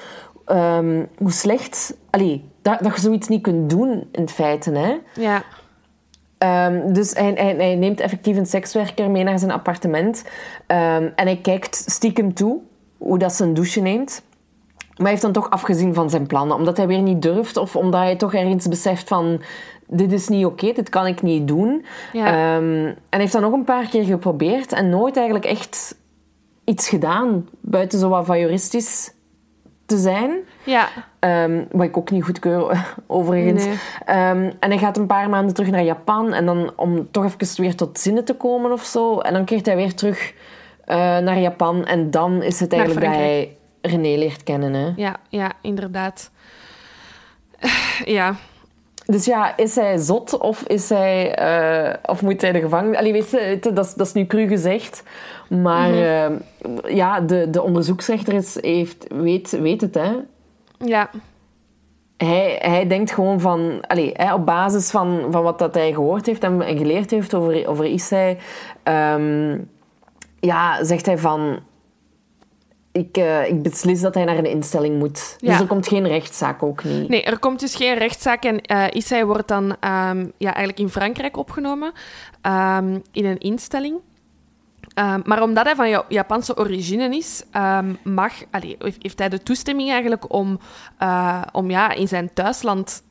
ehm, 0.50 1.04
hoe 1.18 1.30
slecht... 1.30 1.96
Allee, 2.10 2.44
dat, 2.62 2.78
dat 2.80 2.94
je 2.94 3.00
zoiets 3.00 3.28
niet 3.28 3.42
kunt 3.42 3.70
doen, 3.70 4.08
in 4.12 4.28
feite. 4.28 4.70
Hè? 4.70 4.96
Ja. 5.14 5.42
Ehm, 6.38 6.92
dus 6.92 7.12
hij, 7.12 7.32
hij, 7.36 7.54
hij 7.54 7.74
neemt 7.74 8.00
effectief 8.00 8.36
een 8.36 8.46
sekswerker 8.46 9.10
mee 9.10 9.22
naar 9.22 9.38
zijn 9.38 9.50
appartement. 9.50 10.24
Ehm, 10.66 11.08
en 11.14 11.26
hij 11.26 11.36
kijkt 11.36 11.76
stiekem 11.86 12.34
toe 12.34 12.58
hoe 12.98 13.18
dat 13.18 13.32
ze 13.32 13.44
een 13.44 13.54
douche 13.54 13.80
neemt. 13.80 14.22
Maar 14.78 14.96
hij 14.96 15.10
heeft 15.10 15.22
dan 15.22 15.32
toch 15.32 15.50
afgezien 15.50 15.94
van 15.94 16.10
zijn 16.10 16.26
plannen. 16.26 16.56
Omdat 16.56 16.76
hij 16.76 16.86
weer 16.86 17.02
niet 17.02 17.22
durft. 17.22 17.56
Of 17.56 17.76
omdat 17.76 18.00
hij 18.00 18.16
toch 18.16 18.34
ergens 18.34 18.68
beseft 18.68 19.08
van... 19.08 19.42
Dit 19.92 20.12
is 20.12 20.28
niet 20.28 20.44
oké, 20.44 20.72
dit 20.72 20.88
kan 20.88 21.06
ik 21.06 21.22
niet 21.22 21.48
doen. 21.48 21.84
Ja. 22.12 22.26
En 22.26 22.64
hij 23.10 23.20
heeft 23.20 23.32
dat 23.32 23.42
nog 23.42 23.52
een 23.52 23.64
paar 23.64 23.88
keer 23.88 24.04
geprobeerd. 24.04 24.72
En 24.72 24.88
nooit 24.88 25.16
eigenlijk 25.16 25.46
echt 25.46 25.96
iets 26.64 26.88
gedaan. 26.88 27.48
Buiten 27.60 27.98
zo 27.98 28.08
wat 28.08 28.26
voyeuristisch 28.26 29.12
te 29.90 29.98
zijn. 29.98 30.30
Ja. 30.64 30.88
Ehm, 31.18 31.64
wat 31.70 31.86
ik 31.86 31.96
ook 31.96 32.10
niet 32.10 32.24
goedkeur, 32.24 32.86
overigens. 33.06 33.64
Nee. 33.64 33.78
Ehm, 34.04 34.50
en 34.60 34.70
hij 34.70 34.78
gaat 34.78 34.96
een 34.96 35.06
paar 35.06 35.28
maanden 35.28 35.54
terug 35.54 35.70
naar 35.70 35.82
Japan. 35.82 36.32
En 36.32 36.46
dan 36.46 36.72
om 36.76 37.10
toch 37.10 37.24
even 37.24 37.62
weer 37.62 37.74
tot 37.74 37.98
zinnen 37.98 38.24
te 38.24 38.34
komen 38.34 38.72
of 38.72 38.84
zo. 38.84 39.18
En 39.18 39.32
dan 39.32 39.44
keert 39.44 39.66
hij 39.66 39.76
weer 39.76 39.94
terug 39.94 40.34
eh, 40.84 40.96
naar 40.96 41.38
Japan. 41.38 41.86
En 41.86 42.10
dan 42.10 42.42
is 42.42 42.60
het 42.60 42.72
eigenlijk 42.72 43.06
dat 43.06 43.14
hij 43.14 43.56
René 43.80 44.16
leert 44.16 44.42
kennen. 44.42 44.74
Hè? 44.74 44.92
Ja, 44.96 45.16
ja, 45.28 45.52
inderdaad. 45.60 46.30
Ja. 48.04 48.34
Dus 49.10 49.24
ja, 49.24 49.56
is 49.56 49.74
hij 49.74 49.98
zot 49.98 50.38
of, 50.38 50.62
is 50.62 50.88
hij, 50.88 51.34
eh, 51.34 51.94
of 52.10 52.22
moet 52.22 52.40
hij 52.40 52.52
de 52.52 52.60
gevangenis... 52.60 52.96
Allee, 52.96 53.12
weet 53.12 53.30
je, 53.30 53.58
dat, 53.60 53.84
is, 53.86 53.94
dat 53.94 54.06
is 54.06 54.12
nu 54.12 54.26
cru 54.26 54.48
gezegd. 54.48 55.02
Maar 55.48 55.92
eh, 55.92 56.30
ja, 56.94 57.20
de, 57.20 57.50
de 57.50 57.62
onderzoeksrechter 57.62 58.34
is, 58.34 58.60
heeft, 58.60 59.06
weet, 59.08 59.50
weet 59.50 59.80
het, 59.80 59.94
hè. 59.94 60.12
Ja. 60.78 61.10
Hij, 62.16 62.58
hij 62.60 62.86
denkt 62.86 63.12
gewoon 63.12 63.40
van, 63.40 63.80
allee, 63.86 64.10
hè, 64.12 64.34
op 64.34 64.46
basis 64.46 64.90
van, 64.90 65.26
van 65.30 65.42
wat 65.42 65.58
dat 65.58 65.74
hij 65.74 65.92
gehoord 65.92 66.26
heeft 66.26 66.44
en, 66.44 66.62
en 66.62 66.78
geleerd 66.78 67.10
heeft 67.10 67.34
over, 67.34 67.68
over 67.68 67.84
Issei, 67.84 68.38
ehm, 68.82 69.58
ja, 70.40 70.84
zegt 70.84 71.06
hij 71.06 71.18
van, 71.18 71.58
ik, 72.92 73.16
eh, 73.16 73.48
ik 73.48 73.62
beslis 73.62 74.00
dat 74.00 74.14
hij 74.14 74.24
naar 74.24 74.38
een 74.38 74.44
instelling 74.50 74.98
moet. 74.98 75.36
Ja. 75.38 75.50
Dus 75.50 75.60
er 75.60 75.66
komt 75.66 75.88
geen 75.88 76.06
rechtszaak 76.08 76.62
ook 76.62 76.84
niet. 76.84 77.08
Nee, 77.08 77.22
er 77.22 77.38
komt 77.38 77.60
dus 77.60 77.74
geen 77.74 77.94
rechtszaak 77.98 78.44
en 78.44 78.60
Issei 78.92 79.24
wordt 79.24 79.48
dan 79.48 79.76
ehm, 79.80 80.26
ja, 80.38 80.48
eigenlijk 80.54 80.78
in 80.78 80.88
Frankrijk 80.88 81.36
opgenomen 81.36 81.92
ehm, 82.40 82.98
in 83.12 83.24
een 83.24 83.38
instelling. 83.38 83.98
Ehm, 84.94 85.20
maar 85.24 85.42
omdat 85.42 85.64
hij 85.64 85.74
van 85.74 85.88
Ja- 85.88 86.04
Japanse 86.08 86.56
origine 86.56 87.16
is, 87.16 87.42
mag, 88.02 88.32
allee, 88.50 88.76
heeft- 88.78 89.02
heeft 89.02 89.18
hij 89.18 89.28
de 89.28 89.42
toestemming 89.42 89.90
eigenlijk 89.90 90.32
om, 90.32 90.58
eh, 90.98 91.42
om 91.52 91.70
ja, 91.70 91.92
in 91.92 92.08
zijn 92.08 92.30
thuisland 92.34 93.02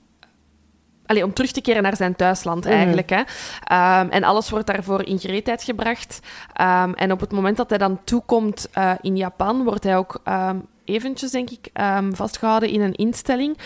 Allee, 1.10 1.24
om 1.24 1.34
terug 1.34 1.52
te 1.52 1.62
keren 1.62 1.84
naar 1.84 1.96
zijn 1.96 2.16
thuisland 2.16 2.66
eigenlijk. 2.66 3.10
Hè. 3.10 3.22
Ehm, 3.64 4.10
en 4.10 4.24
alles 4.24 4.50
wordt 4.50 4.68
daarvoor 4.68 5.04
in 5.04 5.20
gereedheid 5.20 5.64
gebracht. 5.64 6.20
Ehm, 6.54 6.92
en 6.94 7.12
op 7.12 7.20
het 7.20 7.32
moment 7.32 7.58
dat 7.58 7.70
hij 7.70 7.78
dan 7.78 8.00
toekomt 8.04 8.68
eh, 8.72 8.92
in 9.02 9.18
Japan, 9.18 9.64
wordt 9.64 9.84
hij 9.84 9.98
ook 9.98 10.20
ehm, 10.24 10.58
eventjes, 10.90 11.32
denk 11.32 11.50
ik, 11.50 11.70
ehm, 11.74 12.14
vastgehouden 12.14 12.70
in 12.70 12.82
een 12.82 12.94
instelling. 12.94 13.58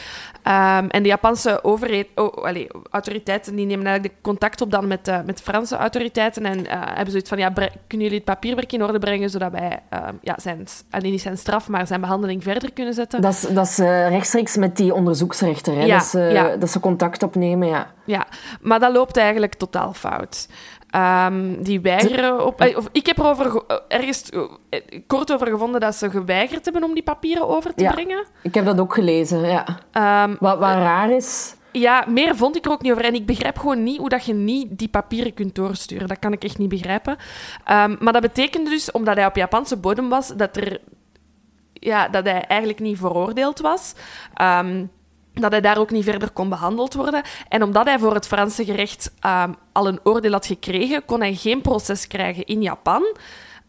Ehm, 0.43 0.87
en 0.87 1.03
de 1.03 1.09
Japanse 1.09 1.63
overheid, 1.63 2.07
oh, 2.15 2.43
allee, 2.43 2.67
autoriteiten 2.89 3.55
die 3.55 3.65
nemen 3.65 3.85
eigenlijk 3.85 4.15
de 4.15 4.21
contact 4.21 4.61
op 4.61 4.71
dan 4.71 4.87
met, 4.87 5.05
de 5.05 5.21
met 5.25 5.37
de 5.37 5.43
Franse 5.43 5.75
autoriteiten 5.75 6.45
en 6.45 6.65
eh, 6.65 6.79
hebben 6.85 7.09
zoiets 7.09 7.29
van, 7.29 7.37
ja, 7.37 7.49
kunnen 7.53 7.71
jullie 7.87 8.15
het 8.15 8.25
papierwerk 8.25 8.71
in 8.71 8.83
orde 8.83 8.99
brengen, 8.99 9.29
zodat 9.29 9.51
wij 9.51 9.79
ehm, 9.89 10.13
ja, 10.21 10.35
zijn, 10.41 10.67
alleen 10.89 11.11
niet 11.11 11.21
zijn 11.21 11.37
straf, 11.37 11.67
maar 11.67 11.87
zijn 11.87 12.01
behandeling 12.01 12.43
verder 12.43 12.73
kunnen 12.73 12.93
zetten. 12.93 13.21
Dat 13.21 13.33
is, 13.33 13.41
dat 13.41 13.67
is 13.67 13.79
eh, 13.79 14.09
rechtstreeks 14.09 14.57
met 14.57 14.77
die 14.77 14.93
onderzoeksrechter. 14.93 15.73
Hè? 15.73 15.83
Ja, 15.83 15.97
dat, 15.97 16.05
ze, 16.05 16.19
ja. 16.19 16.55
dat 16.55 16.69
ze 16.69 16.79
contact 16.79 17.23
opnemen, 17.23 17.67
ja. 17.67 17.91
Ja, 18.05 18.27
maar 18.61 18.79
dat 18.79 18.93
loopt 18.93 19.17
eigenlijk 19.17 19.53
totaal 19.53 19.93
fout. 19.93 20.47
Ehm, 20.93 21.61
die 21.63 21.81
weigeren 21.81 22.45
op. 22.45 22.61
eh, 22.61 22.77
Of, 22.77 22.89
ik 22.91 23.05
heb 23.05 23.17
er 23.17 23.25
over 23.25 23.51
ge- 23.51 23.63
eh, 23.67 23.77
ergens 23.99 24.29
eh, 24.29 24.79
kort 25.07 25.33
over 25.33 25.47
gevonden 25.47 25.81
dat 25.81 25.95
ze 25.95 26.09
geweigerd 26.09 26.63
hebben 26.65 26.83
om 26.83 26.93
die 26.93 27.03
papieren 27.03 27.47
over 27.47 27.73
te 27.73 27.83
Ja. 27.83 27.91
brengen. 27.91 28.25
Ik 28.41 28.53
heb 28.55 28.65
dat 28.65 28.79
ook 28.79 28.93
gelezen, 28.93 29.39
ja. 29.47 29.65
Ehm, 29.91 30.35
Wat, 30.39 30.57
wat 30.59 30.69
raar 30.75 31.11
is... 31.11 31.55
ja, 31.71 32.05
meer 32.07 32.35
vond 32.35 32.55
ik 32.55 32.65
er 32.65 32.71
ook 32.71 32.81
niet 32.81 32.91
over. 32.91 33.03
En 33.05 33.13
ik 33.13 33.25
begrijp 33.25 33.57
gewoon 33.57 33.83
niet 33.83 33.97
hoe 33.97 34.09
dat 34.09 34.25
je 34.25 34.33
niet 34.33 34.77
die 34.77 34.87
papieren 34.89 35.33
kunt 35.33 35.55
doorsturen. 35.55 36.07
Dat 36.07 36.19
kan 36.19 36.33
ik 36.33 36.43
echt 36.43 36.57
niet 36.57 36.69
begrijpen. 36.69 37.15
Ehm, 37.65 37.95
maar 37.99 38.13
dat 38.13 38.21
betekende 38.21 38.69
dus, 38.69 38.91
omdat 38.91 39.15
hij 39.15 39.25
op 39.25 39.35
Japanse 39.35 39.77
bodem 39.77 40.09
was, 40.09 40.27
dat, 40.27 40.57
er, 40.57 40.79
ja, 41.73 42.07
dat 42.07 42.25
hij 42.25 42.41
eigenlijk 42.41 42.79
niet 42.79 42.97
veroordeeld 42.97 43.59
was. 43.59 43.93
Dat 45.33 45.51
hij 45.51 45.61
daar 45.61 45.77
ook 45.77 45.91
niet 45.91 46.03
verder 46.03 46.31
kon 46.31 46.49
behandeld 46.49 46.93
worden. 46.93 47.21
En 47.49 47.63
omdat 47.63 47.85
hij 47.85 47.99
voor 47.99 48.13
het 48.13 48.27
Franse 48.27 48.65
gerecht 48.65 49.13
ehm, 49.19 49.51
al 49.71 49.87
een 49.87 49.99
oordeel 50.03 50.31
had 50.31 50.45
gekregen, 50.45 51.05
kon 51.05 51.19
hij 51.19 51.33
geen 51.33 51.61
proces 51.61 52.07
krijgen 52.07 52.45
in 52.45 52.61
Japan. 52.61 53.03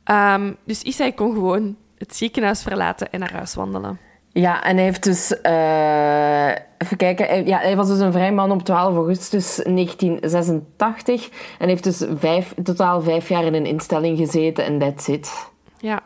Ehm, 0.05 0.53
dus 0.65 0.83
Issei 0.83 1.15
kon 1.15 1.33
gewoon 1.33 1.77
het 1.99 2.17
ziekenhuis 2.17 2.63
verlaten 2.63 3.13
en 3.13 3.21
naar 3.21 3.33
huis 3.33 3.55
wandelen. 3.55 3.99
Ja, 4.33 4.65
en 4.65 4.77
hij 4.77 4.85
heeft 4.85 5.03
dus... 5.03 5.41
eh, 5.41 6.49
even 6.79 6.97
kijken. 6.97 7.27
Hij, 7.27 7.45
ja, 7.45 7.59
hij 7.59 7.77
was 7.77 7.89
dus 7.89 7.99
een 7.99 8.13
vrij 8.13 8.33
man 8.33 8.51
op 8.51 8.63
12 8.65 8.95
augustus 8.97 9.61
1986. 9.65 11.29
En 11.59 11.69
heeft 11.69 11.85
dus 11.85 12.05
vijf, 12.15 12.55
totaal 12.63 13.03
vijf 13.03 13.29
jaar 13.29 13.45
in 13.45 13.55
een 13.55 13.67
instelling 13.67 14.19
gezeten. 14.19 14.65
En 14.65 14.79
that's 14.79 15.09
it. 15.09 15.51
Ja. 15.79 16.01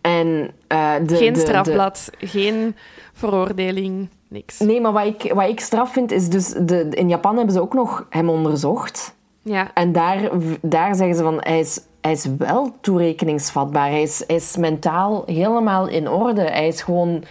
En, 0.00 0.50
eh, 0.68 0.94
de, 1.06 1.16
geen 1.16 1.32
de- 1.32 1.38
de- 1.40 1.46
strafblad, 1.46 2.10
geen 2.18 2.76
veroordeling, 3.12 4.08
niks. 4.32 4.58
Nee, 4.58 4.80
maar 4.80 4.92
wat 4.92 5.04
ik, 5.06 5.32
wat 5.34 5.48
ik 5.48 5.60
straf 5.60 5.92
vind, 5.92 6.12
is 6.12 6.28
dus... 6.28 6.48
De, 6.48 6.88
in 6.88 7.08
Japan 7.08 7.36
hebben 7.36 7.54
ze 7.54 7.60
ook 7.60 7.74
nog 7.74 8.06
hem 8.10 8.28
onderzocht. 8.28 9.14
Ja, 9.42 9.70
En 9.74 9.92
daar, 9.92 10.30
daar 10.60 10.94
zeggen 10.94 11.16
ze 11.16 11.22
van, 11.22 11.36
hij 11.40 11.58
is, 11.60 11.80
hij 12.00 12.12
is 12.12 12.26
wel 12.38 12.70
toerekeningsvatbaar. 12.80 13.88
Hij 13.88 14.02
is, 14.02 14.24
hij 14.26 14.36
is 14.36 14.56
mentaal 14.56 15.22
helemaal 15.26 15.88
in 15.88 16.08
orde. 16.08 16.40
Hij 16.40 16.66
is 16.68 16.82
gewoon 16.82 17.24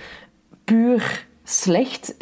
puur 0.63 1.27
slecht. 1.43 2.15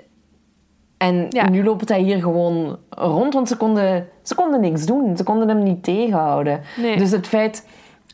En 0.98 1.26
Ja. 1.30 1.50
nu 1.50 1.64
loopt 1.64 1.90
hij 1.90 2.02
hier 2.02 2.20
gewoon 2.22 2.78
rond, 2.90 3.34
want 3.34 3.48
ze 3.48 3.58
konden, 3.58 4.08
ze 4.22 4.36
konden 4.36 4.62
niks 4.62 4.86
doen. 4.86 5.18
Ze 5.18 5.24
konden 5.24 5.48
hem 5.48 5.64
niet 5.64 5.84
tegenhouden. 5.84 6.62
Nee. 6.82 6.98
Dus 6.98 7.12
het 7.12 7.28
feit 7.28 7.68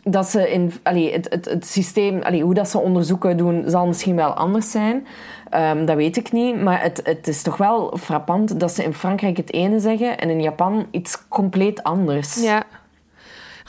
dat 0.04 0.26
ze 0.26 0.52
in... 0.52 0.72
Allee, 0.84 1.12
het, 1.14 1.30
het, 1.30 1.46
het 1.46 1.66
systeem, 1.66 2.22
allee, 2.22 2.44
hoe 2.44 2.54
dat 2.54 2.70
ze 2.70 2.80
onderzoeken 2.80 3.38
doen, 3.38 3.64
zal 3.68 3.86
misschien 3.88 4.16
wel 4.16 4.34
anders 4.34 4.72
zijn. 4.72 5.08
Ehm, 5.56 5.86
dat 5.86 5.96
weet 5.96 6.18
ik 6.18 6.32
niet. 6.32 6.62
Maar 6.62 6.82
het, 6.82 7.02
het 7.04 7.28
is 7.28 7.42
toch 7.42 7.58
wel 7.58 7.98
frappant 8.02 8.60
dat 8.60 8.72
ze 8.72 8.84
in 8.84 8.94
Frankrijk 8.94 9.38
het 9.38 9.54
ene 9.54 9.80
zeggen 9.80 10.18
en 10.18 10.30
in 10.30 10.42
Japan 10.42 10.88
iets 10.92 11.28
compleet 11.28 11.84
anders. 11.84 12.42
ja. 12.44 12.64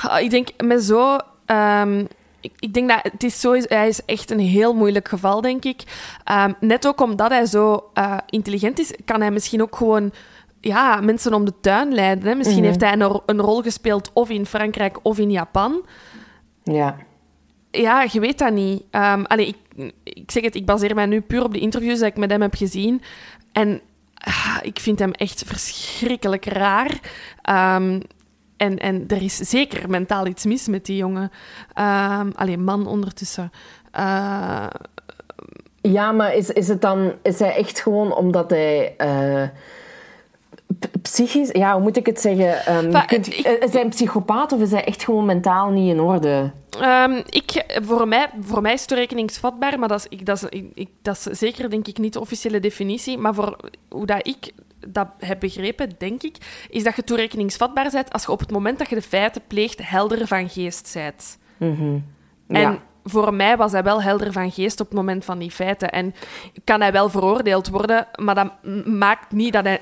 Ja, 0.03 0.18
Ik 0.18 0.30
denk 0.30 0.49
met 0.64 0.82
zo. 0.82 1.16
ehm, 1.47 2.05
ik, 2.41 2.53
ik 2.59 2.74
denk 2.74 2.89
dat 2.89 2.99
het 3.03 3.22
is 3.22 3.41
zo, 3.41 3.53
hij 3.53 3.89
is 3.89 4.05
echt 4.05 4.30
een 4.30 4.39
heel 4.41 4.74
moeilijk 4.74 5.09
geval, 5.09 5.41
denk 5.41 5.64
ik. 5.64 5.82
Ehm, 6.24 6.53
net 6.61 6.87
ook 6.87 7.01
omdat 7.01 7.30
hij 7.30 7.47
zo 7.47 7.91
eh, 7.95 8.16
intelligent 8.26 8.78
is, 8.78 8.93
kan 9.05 9.20
hij 9.20 9.30
misschien 9.30 9.62
ook 9.62 9.76
gewoon 9.76 10.12
ja, 10.61 11.01
mensen 11.01 11.34
om 11.34 11.45
de 11.45 11.53
tuin 11.61 11.95
leiden. 11.95 12.28
Hè? 12.28 12.34
Misschien 12.34 12.64
heeft 12.64 12.80
hij 12.80 12.93
een, 12.93 13.20
een 13.26 13.41
rol 13.41 13.62
gespeeld 13.62 14.11
of 14.12 14.30
in 14.30 14.47
Frankrijk 14.47 14.99
of 15.03 15.18
in 15.18 15.30
Japan. 15.30 15.87
Ja. 16.62 16.97
Ja, 17.70 18.07
je 18.12 18.20
weet 18.20 18.39
dat 18.39 18.53
niet. 18.53 18.82
Ehm 18.91 19.22
allee, 19.24 19.47
ik, 19.47 19.93
ik 20.16 20.30
zeg 20.30 20.42
het, 20.42 20.54
ik 20.54 20.66
baseer 20.66 20.94
mij 20.94 21.06
nu 21.06 21.20
puur 21.20 21.44
op 21.44 21.52
de 21.52 21.58
interviews 21.58 21.98
die 21.98 22.06
ik 22.08 22.16
met 22.16 22.30
hem 22.30 22.40
heb 22.42 22.54
gezien. 22.54 23.02
En 23.52 23.80
ah, 24.14 24.58
ik 24.62 24.78
vind 24.80 24.98
hem 24.98 25.12
echt 25.12 25.42
verschrikkelijk 25.46 26.44
raar. 26.44 27.00
Ehm, 27.42 28.00
en, 28.56 28.78
en 28.78 29.04
er 29.08 29.22
is 29.22 29.36
zeker 29.36 29.90
mentaal 29.90 30.26
iets 30.26 30.44
mis 30.44 30.66
met 30.68 30.84
die 30.86 30.96
jongen. 30.96 31.30
Ehm 31.74 32.30
allee, 32.34 32.58
man 32.58 32.86
ondertussen. 32.86 33.50
Eh, 33.90 34.66
Ja, 35.80 36.12
maar 36.12 36.34
is, 36.34 36.50
is 36.50 36.68
het 36.68 36.80
dan... 36.80 37.12
Is 37.22 37.38
hij 37.38 37.54
echt 37.56 37.80
gewoon 37.80 38.14
omdat 38.14 38.50
hij... 38.50 38.94
eh, 38.96 39.48
psychisch... 41.02 41.48
Ja, 41.52 41.72
hoe 41.72 41.82
moet 41.82 41.96
ik 41.96 42.06
het 42.06 42.20
zeggen? 42.20 42.66
Ehm, 42.66 42.90
Maar, 42.90 43.06
kunt- 43.06 43.26
ik- 43.26 43.46
is 43.64 43.72
hij 43.72 43.82
een 43.82 43.88
psychopaat 43.88 44.52
of 44.52 44.60
is 44.60 44.70
hij 44.70 44.84
echt 44.84 45.04
gewoon 45.04 45.24
mentaal 45.24 45.70
niet 45.70 45.90
in 45.90 46.00
orde? 46.00 46.52
Ehm, 46.80 47.22
ik, 47.28 47.64
voor, 47.82 48.08
mij, 48.08 48.30
voor 48.40 48.62
mij 48.62 48.72
is 48.72 48.84
toerekeningsvatbaar, 48.86 49.78
maar 49.78 49.88
dat 49.88 49.98
is, 49.98 50.06
ik, 50.08 50.26
dat, 50.26 50.42
is, 50.50 50.60
ik, 50.74 50.88
dat 51.02 51.26
is 51.30 51.38
zeker 51.38 51.70
denk 51.70 51.86
ik 51.88 51.98
niet 51.98 52.12
de 52.12 52.20
officiële 52.20 52.60
definitie. 52.60 53.18
Maar 53.18 53.34
voor 53.34 53.56
hoe 53.88 54.06
dat 54.06 54.26
ik 54.26 54.52
dat 54.88 55.08
heb 55.18 55.40
begrepen, 55.40 55.90
denk 55.98 56.22
ik, 56.22 56.36
is 56.70 56.82
dat 56.84 56.96
je 56.96 57.04
toerekeningsvatbaar 57.04 57.90
bent 57.92 58.12
als 58.12 58.22
je 58.24 58.30
op 58.30 58.38
het 58.40 58.50
moment 58.50 58.78
dat 58.78 58.88
je 58.88 58.94
de 58.94 59.02
feiten 59.02 59.42
pleegt 59.46 59.88
helder 59.88 60.26
van 60.26 60.48
geest 60.48 60.90
bent. 60.94 61.38
Ja. 62.48 62.70
En 62.70 62.78
voor 63.07 63.34
mij 63.34 63.57
was 63.57 63.72
hij 63.72 63.82
wel 63.82 64.02
helder 64.02 64.32
van 64.32 64.50
geest 64.50 64.80
op 64.80 64.86
het 64.86 64.96
moment 64.96 65.24
van 65.24 65.38
die 65.38 65.50
feiten. 65.50 65.90
En 65.90 66.14
kan 66.64 66.80
hij 66.80 66.92
wel 66.92 67.09
veroordeeld 67.09 67.68
worden, 67.68 68.07
maar 68.14 68.34
dat 68.34 68.50
maakt 68.84 69.32
niet 69.32 69.52
dat 69.52 69.64
hij, 69.64 69.80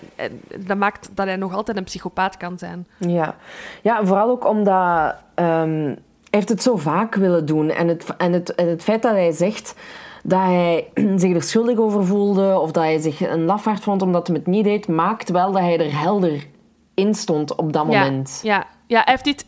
dat 0.58 0.76
maakt 0.76 1.10
dat 1.14 1.26
hij 1.26 1.36
nog 1.36 1.54
altijd 1.54 1.76
een 1.76 1.84
psychopaat 1.84 2.36
kan 2.36 2.58
zijn. 2.58 2.86
Ja, 2.98 3.34
ja 3.82 4.04
vooral 4.04 4.30
ook 4.30 4.48
omdat 4.48 5.14
um, 5.34 5.96
hij 6.34 6.42
heeft 6.42 6.48
het 6.48 6.62
zo 6.62 6.76
vaak 6.76 7.14
willen 7.14 7.46
doen. 7.46 7.70
En 7.70 7.88
het, 7.88 8.16
en, 8.16 8.32
het, 8.32 8.54
en 8.54 8.68
het 8.68 8.82
feit 8.82 9.02
dat 9.02 9.12
hij 9.12 9.32
zegt 9.32 9.74
dat 10.22 10.40
hij 10.40 10.90
zich 11.16 11.34
er 11.34 11.42
schuldig 11.42 11.78
over 11.78 12.06
voelde 12.06 12.58
of 12.58 12.70
dat 12.72 12.82
hij 12.82 12.98
zich 12.98 13.20
een 13.20 13.44
lafaard 13.44 13.82
vond 13.82 14.02
omdat 14.02 14.26
hij 14.26 14.36
het 14.36 14.46
niet 14.46 14.64
deed, 14.64 14.88
maakt 14.88 15.30
wel 15.30 15.52
dat 15.52 15.60
hij 15.60 15.78
er 15.78 16.00
helder 16.00 16.46
in 16.94 17.14
stond 17.14 17.54
op 17.54 17.72
dat 17.72 17.86
moment. 17.86 18.40
Ja, 18.42 18.66
ja, 18.86 19.02
hij 19.04 19.12
heeft 19.12 19.24
dit 19.24 19.46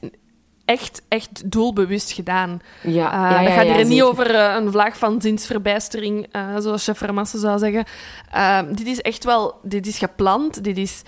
echt, 0.66 1.02
echt 1.08 1.50
doelbewust 1.50 2.12
gedaan. 2.12 2.60
Ja, 2.82 2.90
uh, 2.92 3.30
ja, 3.30 3.40
ja, 3.40 3.50
gaat 3.50 3.76
hier 3.76 3.86
niet 3.86 4.02
over 4.02 4.34
uh, 4.34 4.54
een 4.54 4.70
vlaag 4.70 4.98
van 4.98 5.20
zinsverbijstering, 5.20 6.26
uh, 6.32 6.56
zoals 6.58 6.84
chef 6.84 7.00
Ramasse 7.00 7.38
zou 7.38 7.58
zeggen. 7.58 7.84
dit 8.76 8.86
is 8.86 9.00
echt 9.00 9.24
wel... 9.24 9.58
Dit 9.62 9.86
is 9.86 9.98
gepland, 9.98 10.64
dit 10.64 10.78
is 10.78 11.02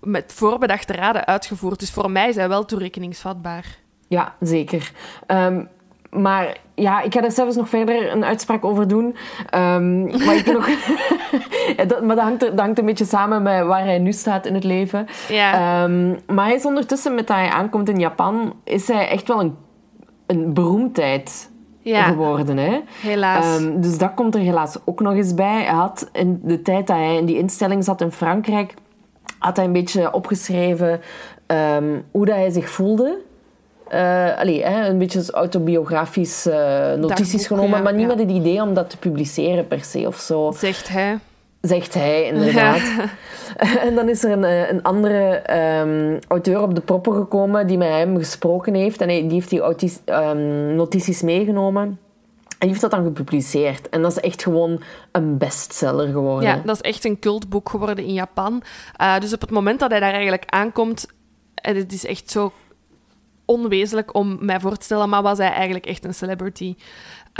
met 0.00 0.32
voorbedachte 0.32 0.92
raden 0.92 1.26
uitgevoerd. 1.26 1.80
Dus 1.80 1.90
voor 1.90 2.10
mij 2.10 2.28
is 2.28 2.36
hij 2.36 2.48
wel 2.48 2.64
toerekeningsvatbaar. 2.64 3.64
Ja, 4.08 4.34
zeker. 4.40 4.92
Um, 5.26 5.68
maar 6.16 6.56
ja, 6.74 7.02
ik 7.02 7.14
ga 7.14 7.22
er 7.22 7.32
zelfs 7.32 7.56
nog 7.56 7.68
verder 7.68 8.12
een 8.12 8.24
uitspraak 8.24 8.64
over 8.64 8.88
doen. 8.88 9.04
Um, 9.54 10.02
maar 10.24 10.36
ik 10.36 10.52
nog... 10.52 10.68
dat, 11.88 12.02
maar 12.02 12.16
dat 12.16 12.24
hangt, 12.24 12.42
er, 12.42 12.50
dat 12.50 12.60
hangt, 12.60 12.78
een 12.78 12.84
beetje 12.84 13.04
samen 13.04 13.42
met 13.42 13.66
waar 13.66 13.84
hij 13.84 13.98
nu 13.98 14.12
staat 14.12 14.46
in 14.46 14.54
het 14.54 14.64
leven. 14.64 15.06
Ja. 15.28 15.82
Um, 15.84 16.18
maar 16.26 16.44
hij 16.44 16.54
is 16.54 16.64
ondertussen, 16.64 17.14
met 17.14 17.26
dat 17.26 17.36
hij 17.36 17.48
aankomt 17.48 17.88
in 17.88 17.98
Japan, 17.98 18.54
is 18.64 18.88
hij 18.88 19.08
echt 19.08 19.28
wel 19.28 19.40
een, 19.40 19.56
een 20.26 20.54
beroemdheid 20.54 21.50
ja. 21.80 22.02
geworden. 22.02 22.56
Hè? 22.56 22.80
Helaas. 23.00 23.60
Um, 23.60 23.80
dus 23.80 23.98
dat 23.98 24.14
komt 24.14 24.34
er 24.34 24.40
helaas 24.40 24.78
ook 24.84 25.00
nog 25.00 25.14
eens 25.14 25.34
bij. 25.34 25.62
Hij 25.62 25.74
had 25.74 26.08
in 26.12 26.40
de 26.42 26.62
tijd 26.62 26.86
dat 26.86 26.96
hij 26.96 27.16
in 27.16 27.24
die 27.24 27.38
instelling 27.38 27.84
zat 27.84 28.00
in 28.00 28.12
Frankrijk, 28.12 28.74
had 29.38 29.56
hij 29.56 29.64
een 29.64 29.72
beetje 29.72 30.12
opgeschreven 30.12 31.00
hoe 32.10 32.26
dat 32.26 32.34
hij 32.34 32.50
zich 32.50 32.70
voelde. 32.70 33.24
Uh, 33.92 34.38
allee, 34.38 34.64
hè, 34.64 34.88
een 34.88 34.98
beetje 34.98 35.32
autobiografisch 35.32 36.46
uh, 36.46 36.92
notities 36.92 37.46
genomen, 37.46 37.76
ja, 37.76 37.82
maar 37.82 37.92
niet 37.92 38.00
ja. 38.00 38.06
met 38.06 38.18
het 38.18 38.30
idee 38.30 38.62
om 38.62 38.74
dat 38.74 38.90
te 38.90 38.96
publiceren 38.96 39.66
per 39.66 39.84
se 39.84 40.06
of 40.06 40.16
zo. 40.16 40.52
Zegt 40.56 40.88
hij. 40.88 41.18
Zegt 41.60 41.94
hij, 41.94 42.24
inderdaad. 42.24 42.82
en 43.86 43.94
dan 43.94 44.08
is 44.08 44.24
er 44.24 44.30
een, 44.30 44.44
eh, 44.44 44.70
een 44.70 44.82
andere 44.82 45.42
um, 45.80 46.18
auteur 46.28 46.62
op 46.62 46.74
de 46.74 46.80
proppen 46.80 47.12
gekomen 47.12 47.66
die 47.66 47.78
met 47.78 47.88
hem 47.88 48.18
gesproken 48.18 48.74
heeft. 48.74 49.00
En 49.00 49.08
hij, 49.08 49.20
die 49.20 49.32
heeft 49.32 49.50
die 49.50 49.60
autis, 49.60 49.98
um, 50.06 50.74
notities 50.74 51.22
meegenomen. 51.22 51.82
En 51.82 51.98
die 52.58 52.68
heeft 52.68 52.80
dat 52.80 52.90
dan 52.90 53.04
gepubliceerd. 53.04 53.88
En 53.88 54.02
dat 54.02 54.10
is 54.10 54.20
echt 54.20 54.42
gewoon 54.42 54.82
een 55.12 55.38
bestseller 55.38 56.08
geworden. 56.08 56.48
Ja, 56.48 56.60
dat 56.64 56.74
is 56.74 56.80
echt 56.80 57.04
een 57.04 57.18
cultboek 57.18 57.68
geworden 57.68 58.04
in 58.04 58.12
Japan. 58.12 58.62
Uh, 59.00 59.18
dus 59.18 59.32
op 59.32 59.40
het 59.40 59.50
moment 59.50 59.80
dat 59.80 59.90
hij 59.90 60.00
daar 60.00 60.12
eigenlijk 60.12 60.44
aankomt... 60.46 61.06
En 61.54 61.76
het 61.76 61.92
is 61.92 62.06
echt 62.06 62.30
zo 62.30 62.52
onwezenlijk 63.46 64.14
om 64.14 64.38
mij 64.40 64.60
voor 64.60 64.76
te 64.76 64.84
stellen, 64.84 65.08
maar 65.08 65.22
was 65.22 65.38
hij 65.38 65.52
eigenlijk 65.52 65.86
echt 65.86 66.04
een 66.04 66.14
celebrity. 66.14 66.74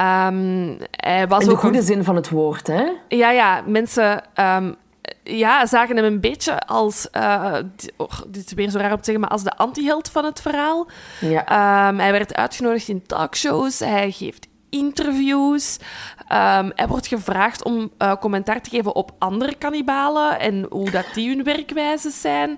Um, 0.01 0.79
hij 0.91 1.29
was 1.29 1.41
In 1.41 1.49
de 1.49 1.55
ook 1.55 1.61
goede 1.61 1.79
een... 1.79 1.85
zin 1.85 2.05
van 2.05 2.17
het 2.17 2.29
woord, 2.31 2.67
hè? 2.67 2.85
Ja, 3.09 3.31
ja. 3.31 3.63
Mensen 3.67 4.23
um, 4.35 4.75
ja, 5.23 5.67
zagen 5.67 5.97
hem 5.97 6.05
een 6.05 6.21
beetje 6.21 6.61
als... 6.61 7.09
Uh, 7.17 7.57
oh, 7.97 8.11
dit 8.29 8.47
is 8.47 8.53
weer 8.53 8.71
zo 8.71 8.79
raar 8.79 8.91
om 8.91 8.97
te 8.97 9.05
zeggen, 9.05 9.21
maar 9.21 9.31
als 9.33 9.43
de 9.43 9.57
antiheld 9.57 10.09
van 10.09 10.25
het 10.25 10.41
verhaal. 10.41 10.89
Ja. 11.21 11.89
Um, 11.89 11.99
hij 11.99 12.13
werd 12.13 12.35
uitgenodigd 12.35 12.89
in 12.89 13.07
talkshows. 13.07 13.79
Hij 13.79 14.11
geeft 14.11 14.47
interviews. 14.71 15.79
Um, 16.21 16.73
hij 16.75 16.87
wordt 16.89 17.07
gevraagd 17.07 17.65
om 17.65 17.91
uh, 17.99 18.13
commentaar 18.21 18.63
te 18.63 18.71
geven 18.71 18.95
op 18.95 19.11
andere 19.19 19.55
kannibalen 19.55 20.41
en 20.41 20.67
hoe 20.71 20.91
dat 20.91 21.07
die 21.15 21.29
hun 21.29 21.45
werkwijzes 21.45 22.21
zijn. 22.21 22.51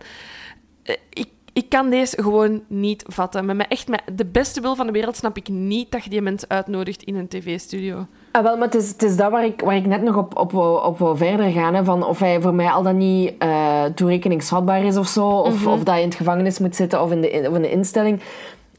Uh, 0.84 0.96
ik 1.10 1.28
ik 1.58 1.68
kan 1.68 1.90
deze 1.90 2.22
gewoon 2.22 2.62
niet 2.66 3.04
vatten. 3.06 3.56
Met, 3.56 3.66
echt, 3.68 3.88
met 3.88 4.02
de 4.14 4.26
beste 4.26 4.60
wil 4.60 4.76
van 4.76 4.86
de 4.86 4.92
wereld 4.92 5.16
snap 5.16 5.36
ik 5.36 5.48
niet 5.48 5.90
dat 5.90 6.04
je 6.04 6.10
die 6.10 6.20
mensen 6.22 6.48
uitnodigt 6.50 7.02
in 7.02 7.14
een 7.16 7.28
tv-studio. 7.28 8.06
Ah, 8.32 8.42
wel, 8.42 8.56
maar 8.56 8.64
het 8.66 8.74
is, 8.74 8.88
het 8.88 9.02
is 9.02 9.16
dat 9.16 9.30
waar 9.30 9.44
ik, 9.44 9.60
waar 9.60 9.76
ik 9.76 9.86
net 9.86 10.02
nog 10.02 10.16
op, 10.16 10.36
op, 10.38 10.54
op 10.84 10.98
wil 10.98 11.16
verder 11.16 11.50
gaan. 11.50 11.74
Hè, 11.74 11.84
van 11.84 12.04
of 12.06 12.18
hij 12.18 12.40
voor 12.40 12.54
mij 12.54 12.68
al 12.70 12.82
dan 12.82 12.96
niet 12.96 13.32
uh, 13.42 13.84
toerekeningsvatbaar 13.84 14.84
is 14.84 14.96
of 14.96 15.06
zo. 15.06 15.28
Of, 15.28 15.54
Mhm. 15.60 15.68
of 15.68 15.78
dat 15.78 15.86
hij 15.88 16.00
in 16.02 16.08
het 16.08 16.16
gevangenis 16.16 16.58
moet 16.58 16.76
zitten 16.76 17.02
of 17.02 17.10
in 17.12 17.20
de, 17.20 17.46
of 17.48 17.54
in 17.56 17.62
de 17.62 17.70
instelling. 17.70 18.20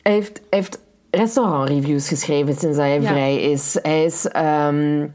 Hij 0.01 0.11
heeft, 0.13 0.41
heeft 0.49 0.79
restaurantreviews 1.11 2.07
geschreven 2.07 2.55
sinds 2.55 2.77
hij 2.77 3.01
Ja. 3.01 3.07
vrij 3.07 3.41
is. 3.41 3.77
Hij 3.81 4.03
is... 4.03 4.27
ehm, 4.27 5.07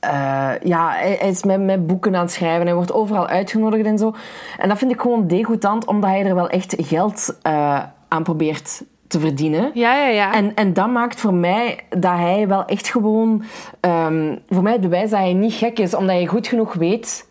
eh, 0.00 0.50
ja, 0.62 0.90
hij, 0.90 1.16
hij 1.18 1.28
is 1.28 1.42
met, 1.44 1.60
met 1.60 1.86
boeken 1.86 2.14
aan 2.14 2.22
het 2.22 2.32
schrijven. 2.32 2.66
Hij 2.66 2.74
wordt 2.74 2.92
overal 2.92 3.26
uitgenodigd 3.26 3.84
en 3.84 3.98
zo. 3.98 4.14
En 4.58 4.68
dat 4.68 4.78
vind 4.78 4.90
ik 4.90 5.00
gewoon 5.00 5.26
degoutant, 5.26 5.86
omdat 5.86 6.10
hij 6.10 6.24
er 6.24 6.34
wel 6.34 6.48
echt 6.48 6.74
geld 6.78 7.38
eh, 7.42 7.82
aan 8.08 8.22
probeert 8.22 8.82
te 9.06 9.20
verdienen. 9.20 9.70
Ja, 9.74 9.94
ja, 9.94 10.08
ja. 10.08 10.34
En, 10.34 10.54
en 10.54 10.72
dat 10.72 10.88
maakt 10.88 11.20
voor 11.20 11.34
mij 11.34 11.78
dat 11.88 12.16
hij 12.16 12.48
wel 12.48 12.64
echt 12.64 12.88
gewoon... 12.88 13.44
ehm, 13.80 14.36
voor 14.48 14.62
mij 14.62 14.72
het 14.72 14.80
bewijs 14.80 15.10
dat 15.10 15.18
hij 15.18 15.32
niet 15.32 15.52
gek 15.52 15.78
is, 15.78 15.94
omdat 15.94 16.16
hij 16.16 16.26
goed 16.26 16.46
genoeg 16.46 16.74
weet 16.74 17.27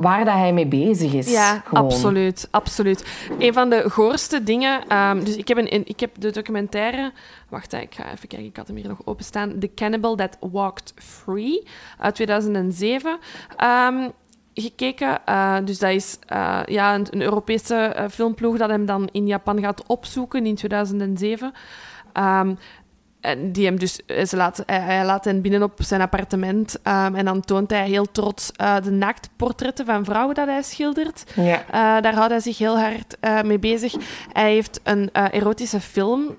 waar 0.00 0.24
dat 0.24 0.34
hij 0.34 0.52
mee 0.52 0.66
bezig 0.66 1.12
is. 1.12 1.30
Ja, 1.30 1.62
gewoon. 1.64 1.84
absoluut, 1.84 2.48
absoluut. 2.50 3.28
Een 3.38 3.52
van 3.52 3.70
de 3.70 3.90
goorste 3.90 4.42
dingen... 4.42 4.88
ehm, 4.88 5.24
dus 5.24 5.36
ik 5.36 5.48
heb, 5.48 5.56
een, 5.56 5.86
ik 5.86 6.00
heb 6.00 6.10
de 6.18 6.30
documentaire... 6.30 7.12
Wacht, 7.48 7.72
ik 7.72 7.94
ga 7.94 8.12
even 8.12 8.28
kijken, 8.28 8.48
ik 8.48 8.56
had 8.56 8.66
hem 8.66 8.76
hier 8.76 8.88
nog 8.88 9.00
openstaan. 9.04 9.58
The 9.58 9.70
Cannibal 9.74 10.16
That 10.16 10.36
Walked 10.40 10.94
Free, 10.96 11.66
uit 11.98 12.14
2007. 12.14 13.18
ehm, 13.56 14.08
gekeken. 14.54 15.18
Uh, 15.28 15.56
dus 15.64 15.78
dat 15.78 15.90
is 15.90 16.18
uh, 16.32 16.60
ja, 16.66 16.94
een, 16.94 17.06
een 17.10 17.22
Europese 17.22 17.94
uh, 17.96 18.04
filmploeg 18.08 18.56
dat 18.56 18.70
hem 18.70 18.86
dan 18.86 19.08
in 19.12 19.26
Japan 19.26 19.60
gaat 19.60 19.86
opzoeken 19.86 20.46
in 20.46 20.54
2007. 20.54 21.52
Um, 22.14 22.58
en 23.20 23.52
die 23.52 23.66
hem 23.66 23.78
dus, 23.78 24.00
ze 24.26 24.36
laat, 24.36 24.62
hij, 24.66 25.04
laat 25.04 25.24
hen 25.24 25.40
binnen 25.40 25.62
op 25.62 25.72
zijn 25.76 26.00
appartement 26.00 26.78
um, 26.84 27.14
en 27.14 27.24
dan 27.24 27.40
toont 27.40 27.70
hij 27.70 27.88
heel 27.88 28.10
trots 28.12 28.50
uh, 28.60 28.76
de 28.82 28.90
naaktportretten 28.90 29.86
van 29.86 30.04
vrouwen 30.04 30.34
dat 30.34 30.46
hij 30.46 30.62
schildert. 30.62 31.24
Ja. 31.34 31.60
Uh, 31.60 32.02
daar 32.02 32.14
houdt 32.14 32.30
hij 32.30 32.40
zich 32.40 32.58
heel 32.58 32.78
hard 32.78 33.16
uh, 33.20 33.42
mee 33.42 33.58
bezig. 33.58 33.94
Hij 34.32 34.52
heeft 34.52 34.80
een 34.82 35.10
erotische 35.12 35.80
film 35.80 36.36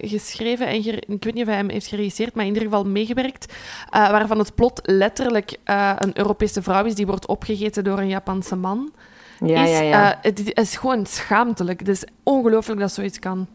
geschreven 0.00 0.66
en 0.66 0.76
ik 0.76 1.24
weet 1.24 1.34
niet 1.34 1.42
of 1.42 1.48
hij 1.48 1.56
hem 1.56 1.68
heeft 1.68 1.86
geregisseerd, 1.86 2.34
maar 2.34 2.44
in 2.44 2.52
ieder 2.52 2.68
geval 2.68 2.84
meegewerkt, 2.84 3.54
waarvan 3.90 4.38
het 4.38 4.54
plot 4.54 4.80
letterlijk 4.82 5.56
een 5.98 6.18
Europese 6.18 6.62
vrouw 6.62 6.84
is 6.84 6.94
die 6.94 7.06
wordt 7.06 7.26
opgegeten 7.26 7.84
door 7.84 7.98
een 7.98 8.08
Japanse 8.08 8.56
man. 8.56 8.92
Ja, 9.40 9.64
is, 9.64 9.70
ja, 9.70 9.82
ja. 9.82 10.18
het 10.22 10.58
is 10.58 10.76
gewoon 10.76 11.06
schaamtelijk. 11.06 11.78
Het 11.78 11.88
is 11.88 12.04
ongelooflijk 12.22 12.80
dat 12.80 12.92
zoiets 12.92 13.18
kan. 13.18 13.46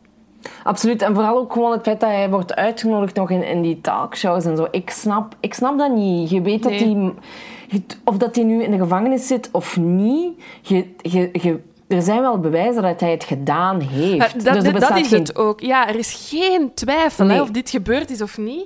Absoluut. 0.63 1.01
En 1.01 1.13
vooral 1.13 1.37
ook 1.37 1.53
gewoon 1.53 1.71
het 1.71 1.81
feit 1.83 1.99
dat 1.99 2.09
hij 2.09 2.29
wordt 2.29 2.55
uitgenodigd 2.55 3.15
nog 3.15 3.29
in, 3.29 3.43
in 3.43 3.61
die 3.61 3.81
talkshows 3.81 4.45
en 4.45 4.57
zo. 4.57 4.67
Ik 4.71 4.89
snap, 4.89 5.35
ik 5.39 5.53
snap 5.53 5.77
dat 5.77 5.91
niet. 5.95 6.29
Je 6.29 6.41
weet 6.41 6.63
Nee. 6.63 6.79
dat 6.79 6.87
hij... 6.87 7.13
Of 8.03 8.17
dat 8.17 8.35
hij 8.35 8.43
nu 8.43 8.63
in 8.63 8.71
de 8.71 8.77
gevangenis 8.77 9.27
zit 9.27 9.49
of 9.51 9.77
niet. 9.77 10.41
Je, 10.61 10.93
je, 11.01 11.29
je, 11.33 11.59
er 11.87 12.01
zijn 12.01 12.21
wel 12.21 12.39
bewijzen 12.39 12.81
dat 12.81 12.99
hij 12.99 13.11
het 13.11 13.23
gedaan 13.23 13.79
heeft. 13.81 14.45
Dat, 14.45 14.53
dus 14.53 14.73
dat 14.79 14.97
is 14.97 15.07
geen... 15.07 15.19
het 15.19 15.35
ook. 15.37 15.59
Ja, 15.59 15.87
er 15.87 15.95
is 15.95 16.27
geen 16.29 16.73
twijfel 16.73 17.25
Nee. 17.25 17.35
hè, 17.35 17.41
of 17.41 17.51
dit 17.51 17.69
gebeurd 17.69 18.09
is 18.09 18.21
of 18.21 18.37
niet. 18.37 18.65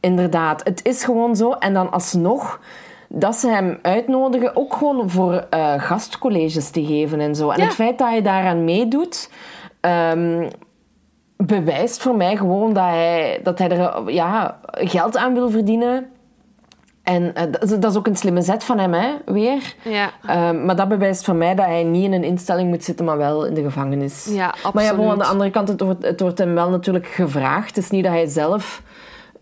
Inderdaad. 0.00 0.64
Het 0.64 0.84
is 0.84 1.04
gewoon 1.04 1.36
zo. 1.36 1.52
En 1.52 1.74
dan 1.74 1.90
alsnog 1.90 2.60
dat 3.08 3.36
ze 3.36 3.48
hem 3.48 3.78
uitnodigen, 3.82 4.56
ook 4.56 4.74
gewoon 4.74 5.10
voor 5.10 5.46
uh, 5.54 5.74
gastcolleges 5.76 6.70
te 6.70 6.84
geven 6.84 7.20
en 7.20 7.34
zo. 7.34 7.50
En 7.50 7.58
Ja. 7.58 7.64
het 7.64 7.74
feit 7.74 7.98
dat 7.98 8.08
hij 8.08 8.22
daaraan 8.22 8.64
meedoet, 8.64 9.30
ehm, 9.80 10.48
bewijst 11.46 12.02
voor 12.02 12.16
mij 12.16 12.36
gewoon 12.36 12.72
dat 12.72 12.84
hij, 12.84 13.40
dat 13.42 13.58
hij 13.58 13.70
er 13.70 14.10
ja, 14.10 14.58
geld 14.70 15.16
aan 15.16 15.34
wil 15.34 15.50
verdienen. 15.50 16.06
En 17.02 17.22
uh, 17.22 17.32
dat, 17.50 17.62
is, 17.62 17.70
dat 17.78 17.90
is 17.90 17.96
ook 17.96 18.06
een 18.06 18.16
slimme 18.16 18.42
zet 18.42 18.64
van 18.64 18.78
hem, 18.78 18.92
hè, 18.92 19.08
weer. 19.24 19.74
Ja. 19.82 20.10
Um, 20.48 20.64
maar 20.64 20.76
dat 20.76 20.88
bewijst 20.88 21.24
voor 21.24 21.34
mij 21.34 21.54
dat 21.54 21.66
hij 21.66 21.84
niet 21.84 22.04
in 22.04 22.12
een 22.12 22.24
instelling 22.24 22.68
moet 22.68 22.84
zitten, 22.84 23.04
maar 23.04 23.16
wel 23.16 23.44
in 23.44 23.54
de 23.54 23.62
gevangenis. 23.62 24.28
Ja, 24.30 24.46
absoluut. 24.46 24.74
Maar 24.74 24.84
ja, 24.84 24.94
bon, 24.94 25.10
aan 25.10 25.18
de 25.18 25.24
andere 25.24 25.50
kant, 25.50 25.68
het 25.68 25.80
wordt, 25.80 26.04
het 26.04 26.20
wordt 26.20 26.38
hem 26.38 26.54
wel 26.54 26.70
natuurlijk 26.70 27.06
gevraagd. 27.06 27.68
Het 27.68 27.84
is 27.84 27.90
niet 27.90 28.04
dat 28.04 28.12
hij 28.12 28.26
zelf 28.26 28.82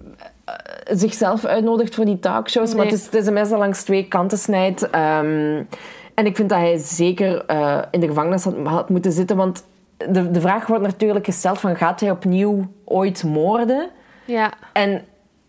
uh, 0.01 0.55
zichzelf 0.97 1.45
uitnodigt 1.45 1.95
voor 1.95 2.05
die 2.05 2.19
talkshows, 2.19 2.69
Nee. 2.69 2.77
maar 2.77 2.85
het 2.85 2.95
is, 2.95 3.05
het 3.05 3.15
is 3.15 3.27
een 3.27 3.33
mes 3.33 3.49
dat 3.49 3.59
langs 3.59 3.83
twee 3.83 4.09
kanten 4.09 4.39
snijdt. 4.39 4.83
Um, 4.83 5.69
en 6.15 6.27
ik 6.27 6.37
vind 6.37 6.49
dat 6.49 6.59
hij 6.59 6.79
zeker 6.79 7.45
uh, 7.51 7.79
in 7.91 8.01
de 8.01 8.07
gevangenis 8.07 8.45
had, 8.45 8.55
had 8.65 8.89
moeten 8.89 9.13
zitten, 9.13 9.37
want 9.37 9.65
de, 10.09 10.31
de 10.31 10.41
vraag 10.41 10.67
wordt 10.67 10.85
natuurlijk 10.85 11.25
gesteld 11.25 11.59
van 11.59 11.77
gaat 11.77 12.01
hij 12.01 12.11
opnieuw 12.11 12.73
ooit 12.85 13.25
moorden? 13.25 13.91
Ja. 14.25 14.53
En 14.73 15.05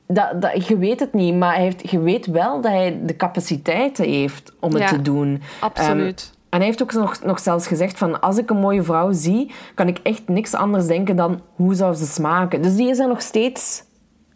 dat, 0.08 0.42
dat, 0.42 0.68
je 0.68 0.78
weet 0.78 1.00
het 1.00 1.14
niet, 1.14 1.36
maar 1.36 1.54
hij 1.54 1.64
heeft, 1.64 1.90
je 1.90 2.00
weet 2.00 2.26
wel 2.26 2.62
dat 2.62 2.72
hij 2.72 3.00
de 3.04 3.16
capaciteiten 3.16 4.06
heeft 4.06 4.54
om 4.60 4.74
het 4.74 4.82
Ja, 4.82 4.88
te 4.88 5.02
doen. 5.02 5.42
Absoluut. 5.60 6.32
Um, 6.34 6.40
En 6.50 6.58
hij 6.58 6.68
heeft 6.68 6.82
ook 6.82 6.94
nog, 6.94 7.24
nog 7.24 7.40
zelfs 7.40 7.68
gezegd 7.68 7.98
van... 7.98 8.22
Als 8.22 8.38
ik 8.38 8.50
een 8.50 8.60
mooie 8.60 8.84
vrouw 8.84 9.12
zie, 9.12 9.52
kan 9.76 9.88
ik 9.88 10.00
echt 10.04 10.28
niks 10.28 10.54
anders 10.54 10.88
denken 10.88 11.16
dan... 11.16 11.42
Hoe 11.56 11.74
zou 11.74 11.94
ze 11.94 12.06
smaken? 12.06 12.62
Dus 12.62 12.76
die 12.76 12.90
is 12.90 13.00
er 13.00 13.08
nog 13.08 13.22
steeds 13.22 13.84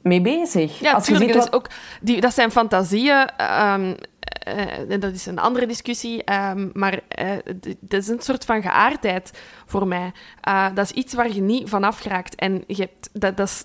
mee 0.01 0.22
bezig. 0.22 0.80
Ja, 0.80 0.93
Als 0.93 1.09
is 1.09 1.51
ook, 1.51 1.68
die, 2.01 2.22
dat 2.22 2.34
zijn 2.34 2.51
fantasieën. 2.51 3.30
ehm, 3.38 3.93
eh, 4.26 4.91
en 4.91 4.99
dat 4.99 5.13
is 5.13 5.26
een 5.26 5.39
andere 5.39 5.65
discussie. 5.65 6.23
ehm, 6.23 6.69
maar 6.73 6.99
eh, 7.07 7.32
dat 7.80 8.01
is 8.01 8.07
een 8.07 8.21
soort 8.21 8.45
van 8.45 8.61
geaardheid 8.61 9.32
voor 9.65 9.88
mij. 9.88 10.11
Eh, 10.41 10.67
dat 10.73 10.86
is 10.86 10.91
iets 10.91 11.13
waar 11.13 11.34
je 11.34 11.41
niet 11.41 11.69
van 11.69 11.84
afgeraakt. 11.84 12.36
En 12.36 12.63
je 12.67 12.76
hebt, 12.76 13.09
dat, 13.13 13.38
dat 13.38 13.47
is, 13.47 13.63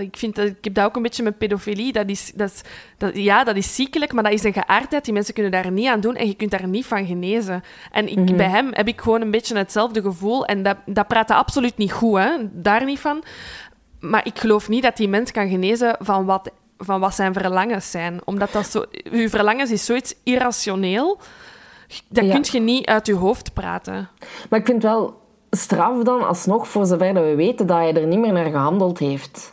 ik, 0.00 0.16
vind 0.16 0.34
dat, 0.34 0.46
ik 0.46 0.64
heb 0.64 0.74
dat 0.74 0.84
ook 0.84 0.96
een 0.96 1.02
beetje 1.02 1.22
met 1.22 1.38
pedofilie. 1.38 1.92
Dat 1.92 2.08
is, 2.08 2.32
dat 2.34 2.50
is, 2.50 2.62
dat, 2.98 3.16
ja, 3.16 3.44
dat 3.44 3.56
is 3.56 3.74
ziekelijk, 3.74 4.12
maar 4.12 4.22
dat 4.22 4.32
is 4.32 4.44
een 4.44 4.52
geaardheid. 4.52 5.04
Die 5.04 5.12
mensen 5.14 5.34
kunnen 5.34 5.52
daar 5.52 5.70
niet 5.70 5.88
aan 5.88 6.00
doen 6.00 6.16
en 6.16 6.26
je 6.26 6.34
kunt 6.34 6.50
daar 6.50 6.68
niet 6.68 6.86
van 6.86 7.06
genezen. 7.06 7.62
En 7.92 8.08
ik, 8.08 8.36
bij 8.36 8.48
hem 8.48 8.68
heb 8.70 8.88
ik 8.88 9.00
gewoon 9.00 9.20
een 9.20 9.30
beetje 9.30 9.56
hetzelfde 9.56 10.02
gevoel. 10.02 10.46
En 10.46 10.62
dat, 10.62 10.76
dat 10.86 11.06
praat 11.06 11.30
absoluut 11.30 11.76
niet 11.76 11.92
goed, 11.92 12.18
hè? 12.18 12.30
daar 12.52 12.84
niet 12.84 13.00
van. 13.00 13.22
Maar 14.00 14.26
ik 14.26 14.38
geloof 14.38 14.68
niet 14.68 14.82
dat 14.82 14.96
die 14.96 15.08
mens 15.08 15.30
kan 15.30 15.48
genezen 15.48 15.96
van 16.00 16.24
wat, 16.24 16.50
van 16.78 17.00
wat 17.00 17.14
zijn 17.14 17.32
verlangens 17.32 17.90
zijn. 17.90 18.20
Omdat 18.24 18.52
dat 18.52 18.66
zo... 18.66 18.84
Uw 19.10 19.28
verlangens 19.28 19.70
is 19.70 19.84
zoiets 19.84 20.14
irrationeel. 20.22 21.18
Dat 22.08 22.24
Ja. 22.24 22.32
kun 22.32 22.44
je 22.52 22.60
niet 22.60 22.86
uit 22.86 23.06
je 23.06 23.14
hoofd 23.14 23.52
praten. 23.52 24.08
Maar 24.50 24.58
ik 24.58 24.66
vind 24.66 24.82
wel 24.82 25.20
straf 25.50 26.02
dan 26.02 26.26
alsnog, 26.26 26.68
voor 26.68 26.86
zover 26.86 27.14
dat 27.14 27.24
we 27.24 27.34
weten, 27.34 27.66
dat 27.66 27.76
hij 27.76 27.94
er 27.94 28.06
niet 28.06 28.18
meer 28.18 28.32
naar 28.32 28.50
gehandeld 28.50 28.98
heeft. 28.98 29.52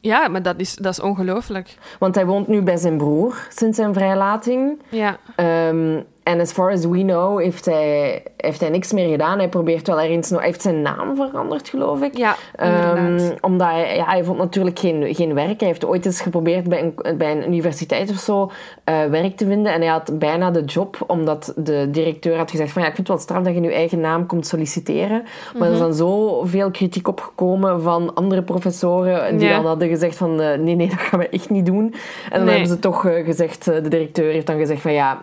Ja, 0.00 0.28
maar 0.28 0.42
dat 0.42 0.54
is, 0.58 0.74
dat 0.74 0.92
is 0.92 1.00
ongelooflijk. 1.00 1.76
Want 1.98 2.14
hij 2.14 2.26
woont 2.26 2.48
nu 2.48 2.62
bij 2.62 2.76
zijn 2.76 2.96
broer 2.96 3.46
sinds 3.48 3.76
zijn 3.76 3.94
vrijlating. 3.94 4.82
Ja. 4.88 5.16
Ehm, 5.36 6.00
en 6.28 6.40
as 6.40 6.52
far 6.52 6.72
as 6.72 6.84
we 6.84 6.98
know 7.02 7.40
heeft 7.40 7.64
hij, 7.64 8.22
heeft 8.36 8.60
hij 8.60 8.68
niks 8.70 8.92
meer 8.92 9.08
gedaan. 9.08 9.38
Hij 9.38 9.48
probeert 9.48 9.86
wel 9.86 10.00
ergens. 10.00 10.30
Hij 10.30 10.44
heeft 10.44 10.62
zijn 10.62 10.82
naam 10.82 11.16
veranderd, 11.16 11.68
geloof 11.68 12.02
ik. 12.02 12.16
Ja, 12.16 12.36
Ehm, 12.56 13.20
omdat 13.40 13.66
hij, 13.68 13.96
ja, 13.96 14.04
hij 14.04 14.24
vond 14.24 14.38
natuurlijk 14.38 14.78
geen, 14.78 15.14
geen 15.14 15.34
werk. 15.34 15.58
Hij 15.60 15.68
heeft 15.68 15.84
ooit 15.84 16.06
eens 16.06 16.20
geprobeerd 16.20 16.68
bij 16.68 16.82
een, 16.82 17.18
bij 17.18 17.30
een 17.32 17.46
universiteit 17.46 18.10
of 18.10 18.16
zo 18.16 18.50
eh, 18.84 19.04
werk 19.04 19.36
te 19.36 19.46
vinden. 19.46 19.72
En 19.72 19.80
hij 19.80 19.90
had 19.90 20.18
bijna 20.18 20.50
de 20.50 20.64
job, 20.64 20.96
omdat 21.06 21.52
de 21.56 21.88
directeur 21.90 22.36
had 22.36 22.50
gezegd 22.50 22.72
van 22.72 22.82
ja, 22.82 22.88
ik 22.88 22.94
vind 22.94 23.08
het 23.08 23.16
wel 23.16 23.26
straf 23.26 23.42
dat 23.44 23.52
je 23.54 23.58
in 23.60 23.68
je 23.68 23.74
eigen 23.74 24.00
naam 24.00 24.26
komt 24.26 24.46
solliciteren. 24.46 25.22
Maar 25.58 25.66
er 25.68 25.74
is 25.74 25.78
Mhm. 25.80 25.86
dan 25.88 25.94
zoveel 25.94 26.70
kritiek 26.70 27.08
opgekomen 27.08 27.82
van 27.82 28.14
andere 28.14 28.42
professoren 28.42 29.38
die 29.38 29.48
Ja. 29.48 29.56
dan 29.56 29.66
hadden 29.66 29.88
gezegd 29.88 30.16
van 30.16 30.40
eh, 30.40 30.58
nee, 30.58 30.74
nee, 30.74 30.88
dat 30.88 30.98
gaan 30.98 31.18
we 31.18 31.28
echt 31.28 31.50
niet 31.50 31.66
doen. 31.66 31.94
En 32.24 32.30
dan 32.30 32.44
Nee. 32.44 32.50
hebben 32.50 32.68
ze 32.74 32.78
toch 32.78 33.06
eh, 33.06 33.24
gezegd, 33.24 33.64
de 33.64 33.88
directeur 33.88 34.32
heeft 34.32 34.46
dan 34.46 34.58
gezegd 34.58 34.80
van 34.80 34.92
ja, 34.92 35.20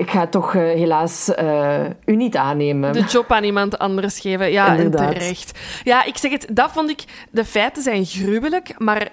ik 0.00 0.10
ga 0.10 0.26
toch 0.26 0.54
eh, 0.54 0.60
helaas 0.62 1.34
eh, 1.34 1.84
u 2.04 2.16
niet 2.16 2.36
aannemen. 2.36 2.92
De 2.92 3.04
job 3.04 3.32
aan 3.32 3.44
iemand 3.44 3.78
anders 3.78 4.20
geven. 4.20 4.50
Ja, 4.50 4.74
Inderdaad. 4.74 5.12
terecht. 5.12 5.58
Ja, 5.84 6.04
ik 6.04 6.16
zeg 6.16 6.30
het, 6.30 6.46
dat 6.52 6.70
vond 6.72 6.90
ik... 6.90 7.04
De 7.30 7.44
feiten 7.44 7.82
zijn 7.82 8.04
gruwelijk, 8.04 8.78
maar 8.78 9.08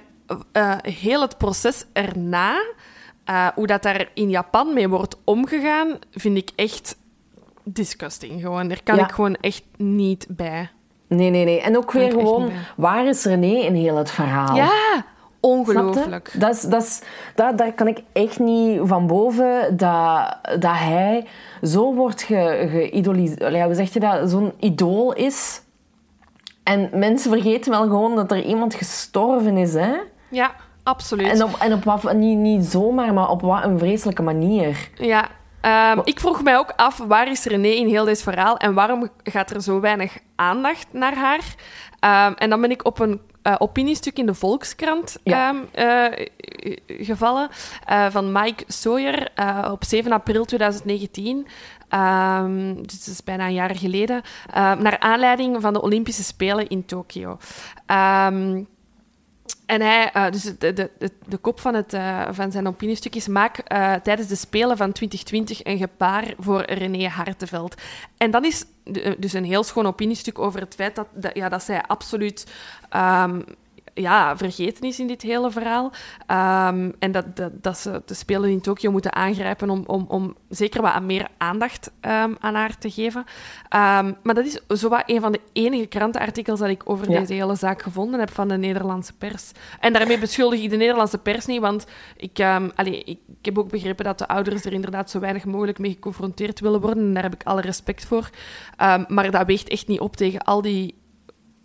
eh, 0.51 0.73
heel 0.81 1.21
het 1.21 1.37
proces 1.37 1.85
erna, 1.93 2.63
hoe 3.55 3.67
dat 3.67 3.83
daar 3.83 4.09
in 4.13 4.29
Japan 4.29 4.73
mee 4.73 4.87
wordt 4.89 5.17
omgegaan, 5.23 5.99
vind 6.11 6.37
ik 6.37 6.49
echt 6.55 6.97
disgusting. 7.63 8.41
Gewoon. 8.41 8.67
Daar 8.67 8.83
kan 8.83 8.95
Ja. 8.95 9.03
ik 9.03 9.11
gewoon 9.11 9.35
echt 9.35 9.63
niet 9.77 10.25
bij. 10.29 10.69
Nee, 11.07 11.29
nee, 11.29 11.45
nee. 11.45 11.61
En 11.61 11.77
ook 11.77 11.91
weer 11.91 12.11
gewoon, 12.11 12.51
waar 12.75 13.07
is 13.07 13.23
René 13.23 13.59
in 13.59 13.73
heel 13.73 13.95
het 13.95 14.11
verhaal? 14.11 14.55
Ja? 14.55 15.05
Ongelooflijk. 15.39 16.31
Dat 16.33 16.55
is, 16.55 16.61
dat 16.61 16.81
is, 16.81 17.01
dat, 17.35 17.57
daar 17.57 17.73
kan 17.73 17.87
ik 17.87 18.03
echt 18.13 18.39
niet 18.39 18.79
van 18.83 19.07
boven 19.07 19.77
dat, 19.77 20.37
dat 20.43 20.75
hij 20.77 21.27
zo 21.61 21.93
wordt 21.93 22.21
ge, 22.21 22.67
geïdoliseerd. 22.71 23.43
Allee, 23.43 23.63
Hoe 23.63 23.73
zeg 23.73 23.93
je 23.93 23.99
dat? 23.99 24.29
Zo'n 24.29 24.53
idool 24.59 25.13
is. 25.13 25.61
En 26.63 26.89
mensen 26.93 27.31
vergeten 27.31 27.71
wel 27.71 27.81
gewoon 27.81 28.15
dat 28.15 28.31
er 28.31 28.43
iemand 28.43 28.73
gestorven 28.73 29.57
is, 29.57 29.73
hè? 29.73 29.95
Ja, 30.29 30.51
absoluut. 30.83 31.27
En 31.27 31.43
op, 31.43 31.55
en 31.59 31.73
op 31.73 31.83
wat, 31.83 32.13
niet, 32.13 32.37
niet 32.37 32.65
zomaar, 32.65 33.13
maar 33.13 33.29
op 33.29 33.41
wat 33.41 33.63
een 33.63 33.79
vreselijke 33.79 34.21
manier. 34.21 34.89
Ja, 34.95 35.27
ehm, 35.61 35.99
ik 36.03 36.19
vroeg 36.19 36.43
mij 36.43 36.57
ook 36.57 36.73
af, 36.75 36.97
waar 36.97 37.29
is 37.29 37.43
René 37.43 37.67
in 37.67 37.87
heel 37.87 38.05
dit 38.05 38.21
verhaal 38.21 38.57
en 38.57 38.73
waarom 38.73 39.09
gaat 39.23 39.49
er 39.49 39.61
zo 39.61 39.79
weinig 39.79 40.17
aandacht 40.35 40.87
naar 40.91 41.15
haar? 41.15 41.55
Ehm, 41.99 42.33
en 42.33 42.49
dan 42.49 42.61
ben 42.61 42.71
ik 42.71 42.85
op 42.85 42.99
een 42.99 43.21
eh, 43.47 43.55
opiniestuk 43.57 44.17
in 44.17 44.25
de 44.25 44.33
Volkskrant 44.33 45.17
Ja. 45.23 45.49
ehm, 45.49 45.57
eh, 45.71 46.25
gevallen 46.87 47.49
eh, 47.85 48.05
van 48.09 48.31
Mike 48.31 48.63
Sawyer 48.67 49.31
op 49.71 49.83
7 49.83 50.11
april 50.11 50.45
2019. 50.45 51.47
Ehm, 51.89 52.73
dus 52.75 53.05
dat 53.05 53.13
is 53.13 53.23
bijna 53.23 53.45
een 53.45 53.53
jaar 53.53 53.75
geleden. 53.75 54.21
naar 54.53 54.99
aanleiding 54.99 55.61
van 55.61 55.73
de 55.73 55.81
Olympische 55.81 56.23
Spelen 56.23 56.67
in 56.67 56.85
Tokio. 56.85 57.37
Ehm, 57.85 58.63
en 59.65 59.81
hij, 59.81 60.11
eh, 60.11 60.31
dus 60.31 60.43
de, 60.43 60.73
de, 60.73 60.89
de, 61.27 61.37
kop 61.37 61.59
van, 61.59 61.73
het, 61.73 61.93
eh, 61.93 62.27
van 62.31 62.51
zijn 62.51 62.67
opiniestuk 62.67 63.15
is: 63.15 63.27
maak 63.27 63.57
eh, 63.57 63.93
tijdens 63.93 64.27
de 64.27 64.35
Spelen 64.35 64.77
van 64.77 64.91
2020 64.91 65.63
een 65.63 65.77
gebaar 65.77 66.33
voor 66.39 66.61
René 66.61 67.07
Hartenveld. 67.07 67.75
En 68.17 68.31
dat 68.31 68.43
is 68.43 68.65
dus 69.17 69.33
een 69.33 69.43
heel 69.43 69.63
schoon 69.63 69.87
opiniestuk 69.87 70.39
over 70.39 70.59
het 70.59 70.75
feit 70.75 70.95
dat, 70.95 71.07
dat, 71.13 71.35
ja, 71.35 71.49
dat 71.49 71.63
zij 71.63 71.81
absoluut. 71.81 72.45
ehm, 72.89 73.41
ja, 74.01 74.37
vergeten 74.37 74.83
is 74.87 74.99
in 74.99 75.07
dit 75.07 75.21
hele 75.21 75.51
verhaal. 75.51 75.91
Ehm, 76.25 76.91
en 76.99 77.11
dat, 77.11 77.35
dat, 77.35 77.63
dat 77.63 77.77
ze 77.77 78.01
de 78.05 78.13
Spelen 78.13 78.49
in 78.49 78.61
Tokio 78.61 78.91
moeten 78.91 79.13
aangrijpen 79.13 79.69
om, 79.69 79.83
om, 79.87 80.05
om 80.07 80.35
zeker 80.49 80.81
wat 80.81 81.01
meer 81.01 81.27
aandacht 81.37 81.91
ehm, 81.99 82.33
aan 82.39 82.55
haar 82.55 82.77
te 82.77 82.91
geven. 82.91 83.23
Ehm, 83.69 84.13
maar 84.23 84.35
dat 84.35 84.45
is 84.45 84.59
zowat 84.67 85.03
een 85.05 85.21
van 85.21 85.31
de 85.31 85.41
enige 85.53 85.85
krantenartikels 85.85 86.59
dat 86.59 86.69
ik 86.69 86.81
over 86.89 87.11
Ja. 87.11 87.19
deze 87.19 87.33
hele 87.33 87.55
zaak 87.55 87.81
gevonden 87.81 88.19
heb 88.19 88.31
van 88.31 88.47
de 88.47 88.57
Nederlandse 88.57 89.13
pers. 89.13 89.51
En 89.79 89.93
daarmee 89.93 90.19
beschuldig 90.19 90.61
ik 90.61 90.69
de 90.69 90.75
Nederlandse 90.77 91.17
pers 91.17 91.45
niet, 91.45 91.61
want 91.61 91.85
ik, 92.17 92.39
allee, 92.75 93.03
ik, 93.03 93.19
ik 93.39 93.45
heb 93.45 93.57
ook 93.57 93.69
begrepen 93.69 94.05
dat 94.05 94.17
de 94.17 94.27
ouders 94.27 94.65
er 94.65 94.73
inderdaad 94.73 95.09
zo 95.09 95.19
weinig 95.19 95.45
mogelijk 95.45 95.79
mee 95.79 95.91
geconfronteerd 95.91 96.59
willen 96.59 96.81
worden. 96.81 97.03
En 97.03 97.13
daar 97.13 97.23
heb 97.23 97.33
ik 97.33 97.43
alle 97.43 97.61
respect 97.61 98.05
voor. 98.05 98.29
Maar 99.07 99.31
dat 99.31 99.45
weegt 99.45 99.67
echt 99.69 99.87
niet 99.87 99.99
op 99.99 100.15
tegen 100.15 100.41
al 100.43 100.61
die 100.61 100.95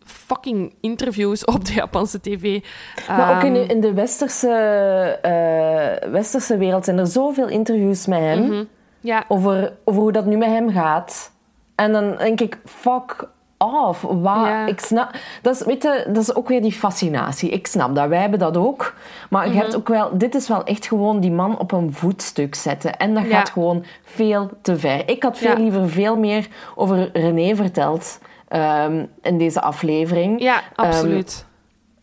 fucking 0.04 0.74
interviews 0.80 1.44
op 1.54 1.64
de 1.64 1.72
Japanse 1.72 2.20
tv. 2.20 2.60
Maar 3.08 3.36
ook 3.36 3.42
in, 3.42 3.54
Ehm, 3.56 3.66
de- 3.66 3.74
in 3.74 3.80
de 3.80 3.92
westerse, 3.92 4.48
eh, 5.22 6.10
westerse 6.10 6.56
wereld 6.56 6.84
zijn 6.84 6.98
er 6.98 7.06
zoveel 7.06 7.48
interviews 7.48 8.06
met 8.06 8.18
hem 8.18 8.42
mhm. 8.46 8.64
Ja, 9.00 9.24
over, 9.28 9.72
over 9.84 10.00
hoe 10.02 10.12
dat 10.12 10.26
nu 10.26 10.36
met 10.36 10.48
hem 10.48 10.70
gaat. 10.70 11.32
En 11.74 11.92
dan 11.92 12.16
denk 12.16 12.40
ik, 12.40 12.58
fuck 12.64 13.24
off. 13.58 14.06
Ja. 14.22 14.66
Ik 14.66 14.80
snap, 14.80 15.10
dat, 15.42 15.54
is, 15.54 15.64
weet 15.64 15.82
je, 15.82 16.04
dat 16.08 16.22
is 16.22 16.34
ook 16.34 16.48
weer 16.48 16.62
die 16.62 16.72
fascinatie. 16.72 17.50
Ik 17.50 17.66
snap 17.66 17.94
dat, 17.94 18.08
wij 18.08 18.20
hebben 18.20 18.38
dat 18.38 18.56
ook. 18.56 18.94
Maar 19.30 19.46
Mhm. 19.46 19.54
je 19.56 19.60
hebt 19.62 19.76
ook 19.76 19.88
wel, 19.88 20.10
dit 20.18 20.34
is 20.34 20.48
wel 20.48 20.64
echt 20.64 20.86
gewoon 20.86 21.20
die 21.20 21.30
man 21.32 21.58
op 21.58 21.72
een 21.72 21.92
voetstuk 21.92 22.54
zetten. 22.54 22.96
En 22.96 23.14
dat 23.14 23.24
Ja. 23.24 23.30
gaat 23.38 23.50
gewoon 23.50 23.84
veel 24.04 24.50
te 24.62 24.78
ver. 24.78 25.08
Ik 25.08 25.22
had 25.22 25.38
veel 25.38 25.56
liever 25.56 25.88
veel 25.88 26.16
meer 26.16 26.48
over 26.74 27.10
René 27.12 27.54
verteld 27.56 28.18
ehm, 28.52 29.04
in 29.22 29.38
deze 29.38 29.60
aflevering. 29.60 30.42
ja 30.42 30.60
Ehm, 30.76 30.86
absoluut. 30.86 31.44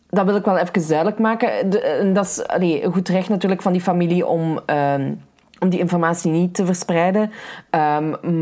dat 0.08 0.24
wil 0.24 0.36
ik 0.36 0.44
wel 0.44 0.58
even 0.58 0.88
duidelijk 0.88 1.18
maken. 1.18 1.70
De, 1.70 1.80
en 1.80 2.12
dat 2.12 2.24
is 2.24 2.46
allee, 2.46 2.84
een 2.84 2.92
goed 2.92 3.08
recht 3.08 3.28
natuurlijk 3.28 3.62
van 3.62 3.72
die 3.72 3.80
familie 3.80 4.26
om, 4.26 4.60
ehm, 4.66 5.12
om 5.58 5.68
die 5.68 5.78
informatie 5.78 6.30
niet 6.30 6.54
te 6.54 6.66
verspreiden. 6.66 7.32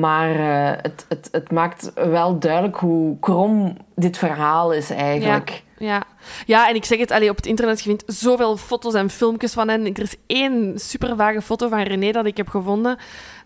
Maar 0.00 0.30
eh, 0.30 0.78
het, 0.82 1.06
het, 1.08 1.28
het 1.32 1.50
maakt 1.50 1.92
wel 1.94 2.38
duidelijk 2.38 2.76
hoe 2.76 3.18
krom 3.20 3.76
dit 3.94 4.18
verhaal 4.18 4.72
is 4.72 4.90
eigenlijk. 4.90 5.62
Ja. 5.78 6.02
ja, 6.46 6.68
en 6.68 6.74
ik 6.74 6.84
zeg 6.84 6.98
het, 6.98 7.10
allee, 7.10 7.30
op 7.30 7.36
het 7.36 7.46
internet, 7.46 7.78
je 7.78 7.88
vindt 7.88 8.04
zoveel 8.06 8.56
foto's 8.56 8.94
en 8.94 9.10
filmpjes 9.10 9.52
van 9.52 9.68
hen. 9.68 9.86
Er 9.86 10.02
is 10.02 10.16
één 10.26 10.78
super 10.78 11.16
vage 11.16 11.42
foto 11.42 11.68
van 11.68 11.82
René 11.82 12.12
dat 12.12 12.26
ik 12.26 12.36
heb 12.36 12.48
gevonden. 12.48 12.96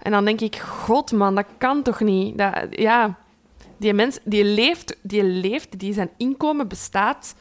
En 0.02 0.10
dan 0.10 0.24
denk 0.24 0.40
ik, 0.40 0.56
god 0.58 1.12
man, 1.12 1.34
dat 1.34 1.46
kan 1.58 1.82
toch 1.82 2.00
niet? 2.00 2.38
Dat, 2.38 2.52
ja, 2.70 3.16
die 3.82 3.94
mens, 3.94 4.18
die 4.24 4.44
leeft, 4.44 4.96
die 5.02 5.22
leeft, 5.24 5.78
die 5.78 5.92
zijn 5.92 6.10
inkomen 6.16 6.68
bestaat 6.68 7.34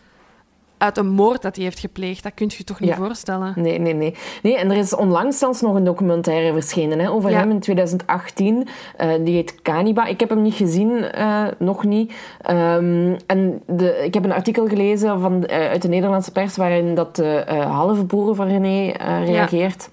uit 0.78 0.98
een 0.98 1.10
moord 1.10 1.42
dat 1.42 1.56
hij 1.56 1.64
heeft 1.66 1.80
gepleegd. 1.80 2.24
Dat 2.24 2.34
kun 2.34 2.48
je 2.50 2.56
je 2.58 2.64
toch 2.64 2.80
niet 2.80 2.89
Ja. 2.89 2.96
voorstellen? 2.96 3.54
Nee, 3.56 3.80
nee, 3.80 3.94
nee. 3.94 4.16
nee. 4.44 4.58
En 4.58 4.72
er 4.72 4.78
is 4.78 4.96
onlangs 4.96 5.38
zelfs 5.38 5.62
nog 5.62 5.76
een 5.76 5.84
documentaire 5.84 6.54
verschenen 6.54 7.00
hè, 7.00 7.10
over 7.10 7.30
Ja. 7.30 7.38
hem 7.39 7.50
in 7.50 7.60
2018. 7.60 8.68
Eh, 8.98 9.10
die 9.24 9.36
heet 9.36 9.62
Kaniba. 9.62 10.06
Ik 10.06 10.20
heb 10.20 10.30
hem 10.30 10.42
niet 10.42 10.54
gezien, 10.54 11.04
eh, 11.04 11.44
nog 11.58 11.84
niet. 11.84 12.14
Ehm, 12.42 13.16
en 13.28 13.62
de, 13.68 14.02
ik 14.04 14.14
heb 14.14 14.24
een 14.24 14.32
artikel 14.32 14.68
gelezen 14.68 15.20
van, 15.20 15.46
eh, 15.46 15.70
uit 15.70 15.82
de 15.82 15.88
Nederlandse 15.88 16.32
pers 16.32 16.56
waarin 16.56 16.96
dat 16.96 17.16
de 17.16 17.44
halve 17.68 18.06
broer 18.06 18.36
van 18.36 18.48
René 18.48 18.92
reageert. 19.26 19.89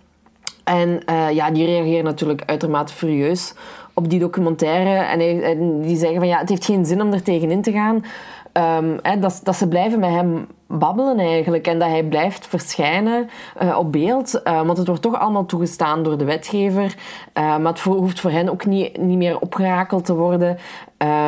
En 0.65 1.03
ja, 1.33 1.51
die 1.51 1.67
reageren 1.67 2.05
natuurlijk 2.05 2.43
uitermate 2.47 2.93
furieus 2.93 3.55
op 3.99 4.11
die 4.11 4.19
documentaire. 4.21 5.05
En, 5.05 5.19
hij- 5.19 5.43
en 5.43 5.81
die 5.81 5.97
zeggen 5.97 6.19
van 6.19 6.29
ja, 6.29 6.39
het 6.39 6.49
heeft 6.49 6.65
geen 6.65 6.87
zin 6.87 7.03
om 7.03 7.13
er 7.13 7.23
tegenin 7.23 7.63
te 7.63 7.73
gaan. 7.73 8.05
Ehm, 8.53 8.99
hè, 9.03 9.19
dat, 9.19 9.41
dat 9.43 9.57
ze 9.57 9.69
blijven 9.69 9.99
met 10.01 10.11
hem 10.11 10.47
babbelen 10.67 11.19
eigenlijk. 11.19 11.67
En 11.67 11.79
dat 11.79 11.89
hij 11.89 12.05
blijft 12.05 12.47
verschijnen 12.47 13.29
uh, 13.63 13.79
op 13.79 13.93
beeld. 13.93 14.41
Uh, 14.45 14.63
want 14.63 14.79
het 14.79 14.87
wordt 14.87 15.03
toch 15.03 15.19
allemaal 15.19 15.47
toegestaan 15.47 16.03
door 16.03 16.19
de 16.19 16.25
wetgever. 16.25 16.85
Uh, 16.85 17.57
maar 17.57 17.73
het 17.73 17.81
hoeft 17.81 18.21
voor 18.21 18.31
hen 18.31 18.49
ook 18.49 18.67
niet, 18.67 18.99
niet 19.01 19.17
meer 19.17 19.39
opgerakeld 19.41 20.05
te 20.05 20.15
worden. 20.15 20.57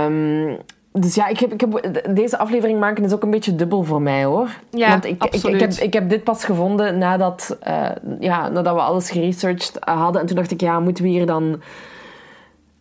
Um, 0.07 0.57
dus 0.93 1.15
ja, 1.15 1.27
ik 1.27 1.39
heb, 1.41 1.53
ik 1.53 1.61
heb, 1.61 2.01
deze 2.15 2.39
aflevering 2.39 2.81
maken 2.81 3.05
is 3.05 3.13
ook 3.13 3.23
een 3.23 3.31
beetje 3.31 3.55
dubbel 3.55 3.83
voor 3.83 4.03
mij 4.03 4.25
hoor. 4.25 4.49
Ja, 4.71 4.91
Want 4.91 5.05
ik. 5.05 5.25
Ik, 5.25 5.35
ik, 5.45 5.61
heb, 5.61 5.73
ik 5.73 5.93
heb 5.93 6.09
dit 6.09 6.25
pas 6.25 6.45
gevonden 6.45 6.99
nadat, 6.99 7.59
ja, 8.21 8.49
nadat 8.49 8.75
we 8.75 8.81
alles 8.81 9.11
geresearched 9.11 9.77
hadden. 9.81 10.21
En 10.21 10.27
toen 10.27 10.37
dacht 10.37 10.51
ik, 10.51 10.61
ja, 10.61 10.81
moeten 10.81 11.05
we 11.05 11.11
hier 11.11 11.27
dan 11.27 11.61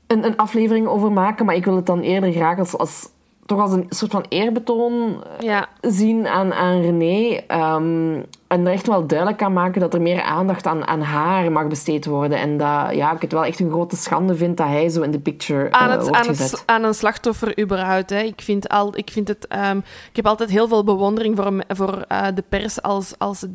een, 0.09 0.25
een 0.25 0.37
aflevering 0.37 0.87
over 0.87 1.11
maken? 1.11 1.45
Maar 1.45 1.55
ik 1.55 1.65
wil 1.65 1.75
het 1.75 1.85
dan 1.85 1.99
eerder 1.99 2.31
graag 2.31 2.59
als, 2.59 2.77
als 2.77 3.09
toch 3.45 3.59
als 3.59 3.71
een 3.71 3.85
soort 3.89 4.11
van 4.11 4.25
eerbetoon 4.29 5.23
ja. 5.39 5.67
zien 5.81 6.27
aan, 6.27 6.53
aan 6.53 6.81
René. 6.81 7.41
Um, 7.47 8.25
en 8.47 8.65
er 8.65 8.73
echt 8.73 8.87
wel 8.87 9.07
duidelijk 9.07 9.41
aan 9.41 9.53
maken 9.53 9.81
dat 9.81 9.93
er 9.93 10.01
meer 10.01 10.21
aandacht 10.21 10.67
aan, 10.67 10.87
aan 10.87 11.01
haar 11.01 11.51
mag 11.51 11.67
besteed 11.67 12.05
worden. 12.05 12.37
En 12.37 12.57
dat 12.57 12.95
ja, 12.95 13.11
ik 13.11 13.21
het 13.21 13.31
wel 13.31 13.45
echt 13.45 13.59
een 13.59 13.69
grote 13.69 13.95
schande 13.95 14.35
vind 14.35 14.57
dat 14.57 14.67
hij 14.67 14.89
zo 14.89 15.01
in 15.01 15.11
de 15.11 15.19
picture 15.19 15.71
aan 15.71 15.87
uh, 15.87 15.91
het, 15.91 16.01
wordt 16.01 16.17
aan 16.17 16.25
gezet. 16.25 16.51
Het, 16.51 16.63
aan 16.65 16.83
een 16.83 16.93
slachtoffer 16.93 17.59
überhaupt. 17.59 18.09
Hè. 18.09 18.19
Ik, 18.19 18.41
vind 18.41 18.69
al, 18.69 18.97
ik, 18.97 19.09
vind 19.09 19.27
het, 19.27 19.47
um, 19.69 19.77
ik 20.09 20.15
heb 20.15 20.27
altijd 20.27 20.49
heel 20.49 20.67
veel 20.67 20.83
bewondering 20.83 21.35
voor, 21.35 21.63
voor 21.67 22.05
uh, 22.11 22.27
de 22.33 22.43
pers 22.49 22.81
als, 22.81 23.13
als, 23.17 23.45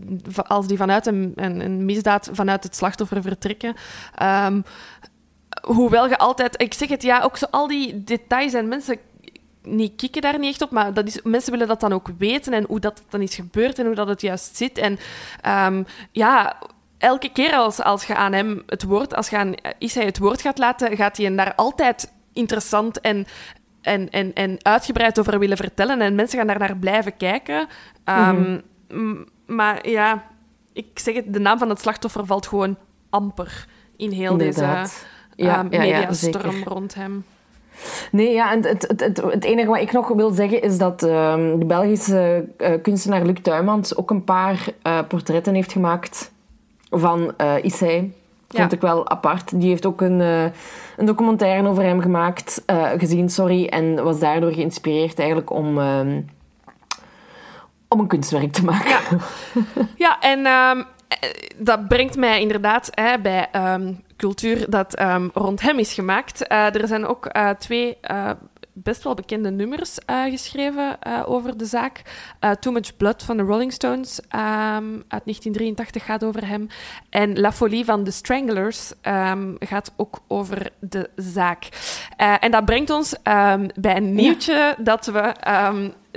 als 0.47 0.67
die 0.67 0.77
vanuit 0.77 1.07
een, 1.07 1.33
een, 1.35 1.61
een 1.61 1.85
misdaad 1.85 2.31
vanuit 2.33 2.63
het 2.63 2.77
slachtoffer 2.77 3.23
vertrekken. 3.23 3.75
Um, 4.47 4.65
hoewel 5.65 6.09
je 6.09 6.19
altijd... 6.19 6.63
Ik 6.63 6.75
zeg 6.75 6.89
het, 6.89 7.03
ja, 7.03 7.21
ook 7.21 7.37
zo 7.37 7.47
al 7.51 7.67
die 7.67 8.05
details 8.05 8.53
en 8.53 8.69
mensen 8.69 8.99
niet 9.63 9.97
kikken 9.97 10.23
daar 10.23 10.39
niet 10.39 10.51
echt 10.51 10.63
op, 10.63 10.71
maar 10.71 10.95
dat 10.95 11.07
is, 11.07 11.23
mensen 11.23 11.53
willen 11.53 11.69
dat 11.69 11.81
dan 11.81 11.93
ook 11.93 12.09
weten 12.19 12.53
en 12.53 12.65
hoe 12.69 12.81
dat 12.81 13.03
dan 13.09 13.21
is 13.21 13.35
gebeurd 13.35 13.79
en 13.79 13.87
hoe 13.87 13.95
dat 13.95 14.09
het 14.09 14.21
juist 14.21 14.57
zit. 14.57 14.79
En 14.79 14.99
um, 15.67 15.87
ja, 16.13 16.59
elke 16.99 17.33
keer 17.33 17.55
als, 17.55 17.83
als 17.83 18.05
je 18.05 18.15
aan 18.15 18.33
hem 18.33 18.63
het 18.67 18.83
woord, 18.83 19.15
als 19.15 19.29
je 19.29 19.37
aan 19.39 19.55
Isai 19.79 20.07
het 20.07 20.19
woord 20.19 20.41
gaat 20.41 20.59
laten, 20.59 20.97
gaat 20.97 21.17
hij 21.17 21.35
daar 21.35 21.55
altijd 21.55 22.13
interessant 22.33 23.01
en, 23.01 23.27
en, 23.81 24.11
en, 24.11 24.35
en 24.35 24.59
uitgebreid 24.63 25.19
over 25.19 25.39
willen 25.39 25.57
vertellen. 25.57 26.01
En 26.01 26.15
mensen 26.15 26.39
gaan 26.39 26.47
daar 26.47 26.59
naar 26.59 26.77
blijven 26.77 27.17
kijken. 27.17 27.69
Um, 28.05 28.65
mm-hmm. 28.89 29.27
Maar 29.47 29.89
ja, 29.89 30.25
ik 30.73 30.99
zeg 30.99 31.15
het, 31.15 31.33
de 31.33 31.41
naam 31.41 31.59
van 31.59 31.69
het 31.69 31.81
slachtoffer 31.81 32.27
valt 32.27 32.47
gewoon 32.47 32.77
amper 33.11 33.67
in 33.97 34.11
heel 34.11 34.31
Inderdaad. 34.31 34.85
deze 34.85 35.14
ja, 35.37 35.61
um, 35.61 35.67
ja, 35.71 35.79
mediastorm 35.79 36.63
rond 36.65 36.95
hem. 36.95 37.25
Nee, 38.11 38.33
ja, 38.33 38.53
en 38.53 38.63
het, 38.67 38.89
het, 38.89 39.01
het, 39.01 39.23
het, 39.23 39.45
enige 39.45 39.69
wat 39.69 39.81
ik 39.81 39.93
nog 39.93 40.09
wil 40.09 40.31
zeggen 40.31 40.63
is 40.63 40.79
dat 40.79 41.03
um, 41.03 41.59
de 41.59 41.65
Belgische 41.67 42.49
uh, 42.59 42.69
kunstenaar 42.83 43.25
Luc 43.25 43.39
Tuymans 43.43 43.97
ook 43.97 44.11
een 44.11 44.25
paar 44.25 44.67
uh, 44.87 44.99
portretten 45.09 45.55
heeft 45.55 45.73
gemaakt 45.73 46.33
van 46.91 47.35
uh, 47.41 47.55
Issei. 47.63 48.13
Vond 48.49 48.71
Ja. 48.71 48.77
ik 48.77 48.81
wel 48.81 49.09
apart. 49.09 49.61
Die 49.61 49.69
heeft 49.69 49.87
ook 49.87 50.01
een, 50.01 50.21
een 50.21 51.07
documentaire 51.07 51.69
over 51.69 51.83
hem 51.83 52.01
gemaakt, 52.01 52.63
gezien, 52.97 53.29
sorry, 53.29 53.67
en 53.67 54.05
was 54.05 54.19
daardoor 54.19 54.53
geïnspireerd 54.53 55.19
eigenlijk 55.19 55.51
om, 55.51 55.79
um, 55.79 56.29
om 57.89 58.01
een 58.01 58.07
kunstwerk 58.07 58.53
te 58.53 58.65
maken. 58.65 59.21
Ja, 59.65 59.87
ja 59.97 60.21
en 60.21 60.47
um, 60.47 60.85
dat 61.57 61.89
brengt 61.89 62.17
mij 62.17 62.41
inderdaad 62.41 62.91
hè, 62.95 63.19
bij 63.19 63.49
um, 63.57 64.04
cultuur 64.17 64.71
dat 64.71 65.01
um, 65.01 65.31
rond 65.35 65.61
hem 65.61 65.79
is 65.79 65.93
gemaakt. 65.93 66.53
Uh, 66.53 66.75
er 66.75 66.89
zijn 66.89 67.07
ook 67.07 67.37
uh, 67.37 67.51
twee 67.51 67.99
uh, 68.11 68.31
best 68.73 69.03
wel 69.03 69.15
bekende 69.15 69.51
nummers 69.51 69.99
geschreven 70.07 70.99
over 71.27 71.57
de 71.57 71.65
zaak. 71.65 72.03
Too 72.61 72.73
Much 72.73 72.97
Blood 72.97 73.23
van 73.23 73.37
de 73.37 73.43
Rolling 73.43 73.73
Stones 73.73 74.19
um, 74.19 75.05
uit 75.09 75.25
1983 75.25 76.05
gaat 76.05 76.25
over 76.25 76.47
hem. 76.47 76.67
En 77.11 77.41
La 77.41 77.53
Folie 77.53 77.85
van 77.85 78.05
The 78.05 78.11
Stranglers 78.11 78.93
um, 79.03 79.57
gaat 79.59 79.93
ook 79.97 80.21
over 80.29 80.71
de 80.81 81.11
zaak. 81.17 81.69
En 82.41 82.51
dat 82.51 82.65
brengt 82.65 82.91
ons 82.91 83.15
bij 83.75 83.97
een 83.97 84.15
nieuwtje 84.15 84.55
ja. 84.55 84.77
dat 84.79 85.07
we 85.07 85.33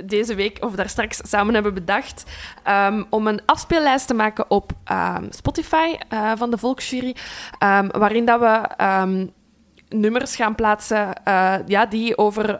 deze 0.04 0.34
week, 0.34 0.64
of 0.64 0.74
daar 0.74 0.88
straks 0.88 1.20
samen 1.22 1.54
hebben 1.54 1.74
bedacht, 1.74 2.24
um, 2.68 3.06
om 3.10 3.26
een 3.26 3.40
afspeellijst 3.46 4.06
te 4.06 4.14
maken 4.14 4.50
op 4.50 4.72
um, 4.92 5.26
Spotify 5.30 5.96
uh, 6.12 6.32
van 6.36 6.50
de 6.50 6.58
Volksjury, 6.58 7.16
um, 7.62 7.88
waarin 7.90 8.24
dat 8.24 8.40
we 8.40 9.28
nummers 9.88 10.36
gaan 10.36 10.54
plaatsen 10.54 11.12
uh, 11.28 11.54
ja, 11.66 11.86
die 11.86 12.18
over 12.18 12.58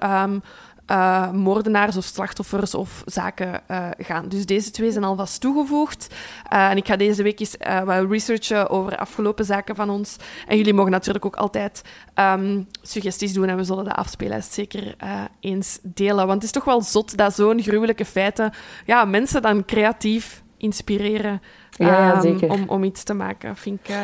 uh, 0.90 1.30
moordenaars 1.30 1.96
of 1.96 2.04
slachtoffers 2.04 2.74
of 2.74 3.02
zaken 3.06 3.60
uh, 3.70 3.88
gaan. 3.98 4.28
Dus 4.28 4.46
deze 4.46 4.70
twee 4.70 4.92
zijn 4.92 5.04
alvast 5.04 5.40
toegevoegd. 5.40 6.14
Uh, 6.52 6.70
en 6.70 6.76
ik 6.76 6.86
ga 6.86 6.96
deze 6.96 7.22
week 7.22 7.40
eens 7.40 7.56
wat 7.84 8.10
researchen 8.10 8.70
over 8.70 8.96
afgelopen 8.96 9.44
zaken 9.44 9.74
van 9.74 9.90
ons. 9.90 10.16
En 10.46 10.56
jullie 10.56 10.74
mogen 10.74 10.90
natuurlijk 10.90 11.24
ook 11.24 11.36
altijd 11.36 11.82
um, 12.14 12.66
suggesties 12.82 13.32
doen 13.32 13.48
en 13.48 13.56
we 13.56 13.64
zullen 13.64 13.84
de 13.84 13.94
afspeellijst 13.94 14.52
zeker 14.52 14.96
eens 15.40 15.78
delen. 15.82 16.26
Want 16.26 16.32
het 16.32 16.42
is 16.42 16.50
toch 16.50 16.64
wel 16.64 16.82
zot 16.82 17.16
dat 17.16 17.34
zo'n 17.34 17.62
gruwelijke 17.62 18.04
feiten 18.04 18.52
ja, 18.86 19.04
mensen 19.04 19.42
dan 19.42 19.64
creatief 19.64 20.42
inspireren 20.56 21.42
ja, 21.70 22.24
um, 22.24 22.50
om, 22.50 22.64
om 22.66 22.84
iets 22.84 23.02
te 23.02 23.14
maken. 23.14 23.56
Vind 23.56 23.88
ik 23.88 23.94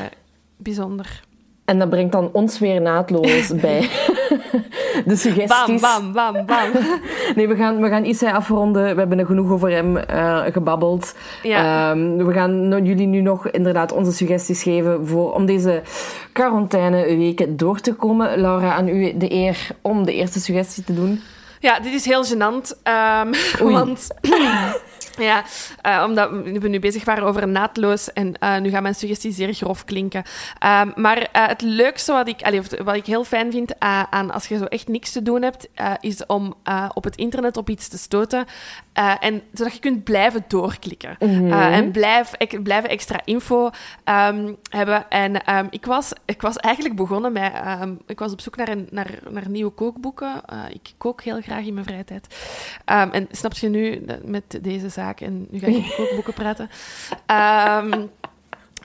bijzonder. 0.57 1.24
En 1.65 1.79
dat 1.79 1.91
brengt 1.91 2.13
dan 2.13 2.31
ons 2.33 2.59
weer 2.59 2.81
naadloos 2.81 3.49
bij 3.61 3.81
de 5.07 5.17
suggesties. 5.17 5.81
Bam, 5.81 6.13
bam, 6.13 6.35
bam, 6.35 6.47
bam. 6.47 6.71
nee, 7.37 7.49
we 7.49 7.57
gaan, 7.57 7.81
we 7.81 7.89
gaan 7.89 8.35
afronden. 8.35 8.83
We 8.83 8.99
hebben 8.99 9.19
er 9.19 9.27
genoeg 9.27 9.51
over 9.51 9.71
hem 9.71 9.97
uh, 9.97 10.43
gebabbeld. 10.51 11.15
Ja. 11.43 11.91
Um, 11.91 12.27
we 12.27 12.33
gaan 12.33 12.85
jullie 12.85 13.07
nu 13.07 13.21
nog 13.21 13.49
inderdaad 13.49 13.93
onze 13.93 14.13
suggesties 14.13 14.63
geven 14.63 15.07
voor, 15.07 15.33
om 15.33 15.47
deze 15.47 15.83
quarantaineweken 16.33 17.57
door 17.57 17.81
te 17.81 17.95
komen. 17.95 18.41
Laura, 18.41 18.73
aan 18.73 18.89
u 18.89 19.17
de 19.17 19.33
eer 19.33 19.69
om 19.83 20.05
de 20.05 20.15
eerste 20.15 20.41
suggestie 20.41 20.85
te 20.85 20.95
doen. 20.95 21.21
Ja, 21.61 21.81
dit 21.81 21.93
is 21.93 22.05
heel 22.05 22.25
gênant. 22.25 22.77
Um, 23.63 23.71
want... 23.73 24.09
Ja, 25.19 25.45
uh, 25.87 26.03
omdat 26.07 26.31
we 26.31 26.69
nu 26.69 26.79
bezig 26.79 27.05
waren 27.05 27.25
over 27.25 27.49
naadloos 27.49 28.13
en 28.13 28.35
uh, 28.41 28.59
nu 28.59 28.71
gaan 28.71 28.83
mijn 28.83 28.95
suggesties 28.95 29.37
zeer 29.37 29.55
grof 29.55 29.85
klinken. 29.85 30.23
Uh, 30.65 30.83
maar 30.95 31.19
uh, 31.19 31.27
het 31.33 31.63
leukste 31.63 32.13
wat 32.13 32.29
ik, 32.29 32.71
wat 32.85 32.95
ik 32.95 33.07
heel 33.07 33.25
fijn 33.25 33.51
vind 33.51 33.79
aan 34.11 34.31
als 34.31 34.47
je 34.47 34.57
zo 34.57 34.65
echt 34.65 34.89
niks 34.89 35.13
te 35.13 35.23
doen 35.23 35.43
hebt, 35.43 35.69
is 36.01 36.27
om 36.27 36.55
op 36.95 37.05
het 37.05 37.17
internet 37.17 37.57
op 37.57 37.69
iets 37.69 37.89
te 37.89 37.99
stoten. 37.99 38.47
En 38.95 39.43
zodat 39.53 39.73
je 39.73 39.79
kunt 39.79 40.05
blijven 40.05 40.45
doorklikken. 40.49 41.17
Mm-hmm. 41.19 41.53
en 41.53 41.91
blijf, 41.91 42.33
ek, 42.33 42.63
blijven 42.63 42.91
extra 42.91 43.21
info 43.25 43.71
um, 44.05 44.57
hebben. 44.71 45.11
En 45.11 45.57
um, 45.57 45.67
ik, 45.71 45.87
was, 45.87 46.13
ik 46.25 46.43
was 46.43 46.57
eigenlijk 46.57 46.97
begonnen 46.97 47.33
met... 47.33 47.53
Um, 47.83 48.01
ik 48.07 48.19
was 48.19 48.33
op 48.33 48.41
zoek 48.41 48.57
naar, 48.57 48.69
een, 48.69 48.89
naar, 48.91 49.19
naar 49.31 49.49
nieuwe 49.49 49.71
kookboeken. 49.71 50.43
ik 50.73 50.93
kook 50.99 51.23
heel 51.23 51.41
graag 51.41 51.65
in 51.65 51.75
mijn 51.75 51.87
vrije 51.87 52.05
tijd. 52.05 52.27
en 52.85 53.29
snap 53.31 53.53
je 53.53 53.69
nu 53.69 54.05
met 54.25 54.59
deze 54.63 54.89
zaak? 54.89 55.21
En 55.21 55.47
nu 55.51 55.59
ga 55.59 55.67
ik 55.67 55.77
over 55.77 55.95
kookboeken 55.97 56.35
praten. 56.35 56.71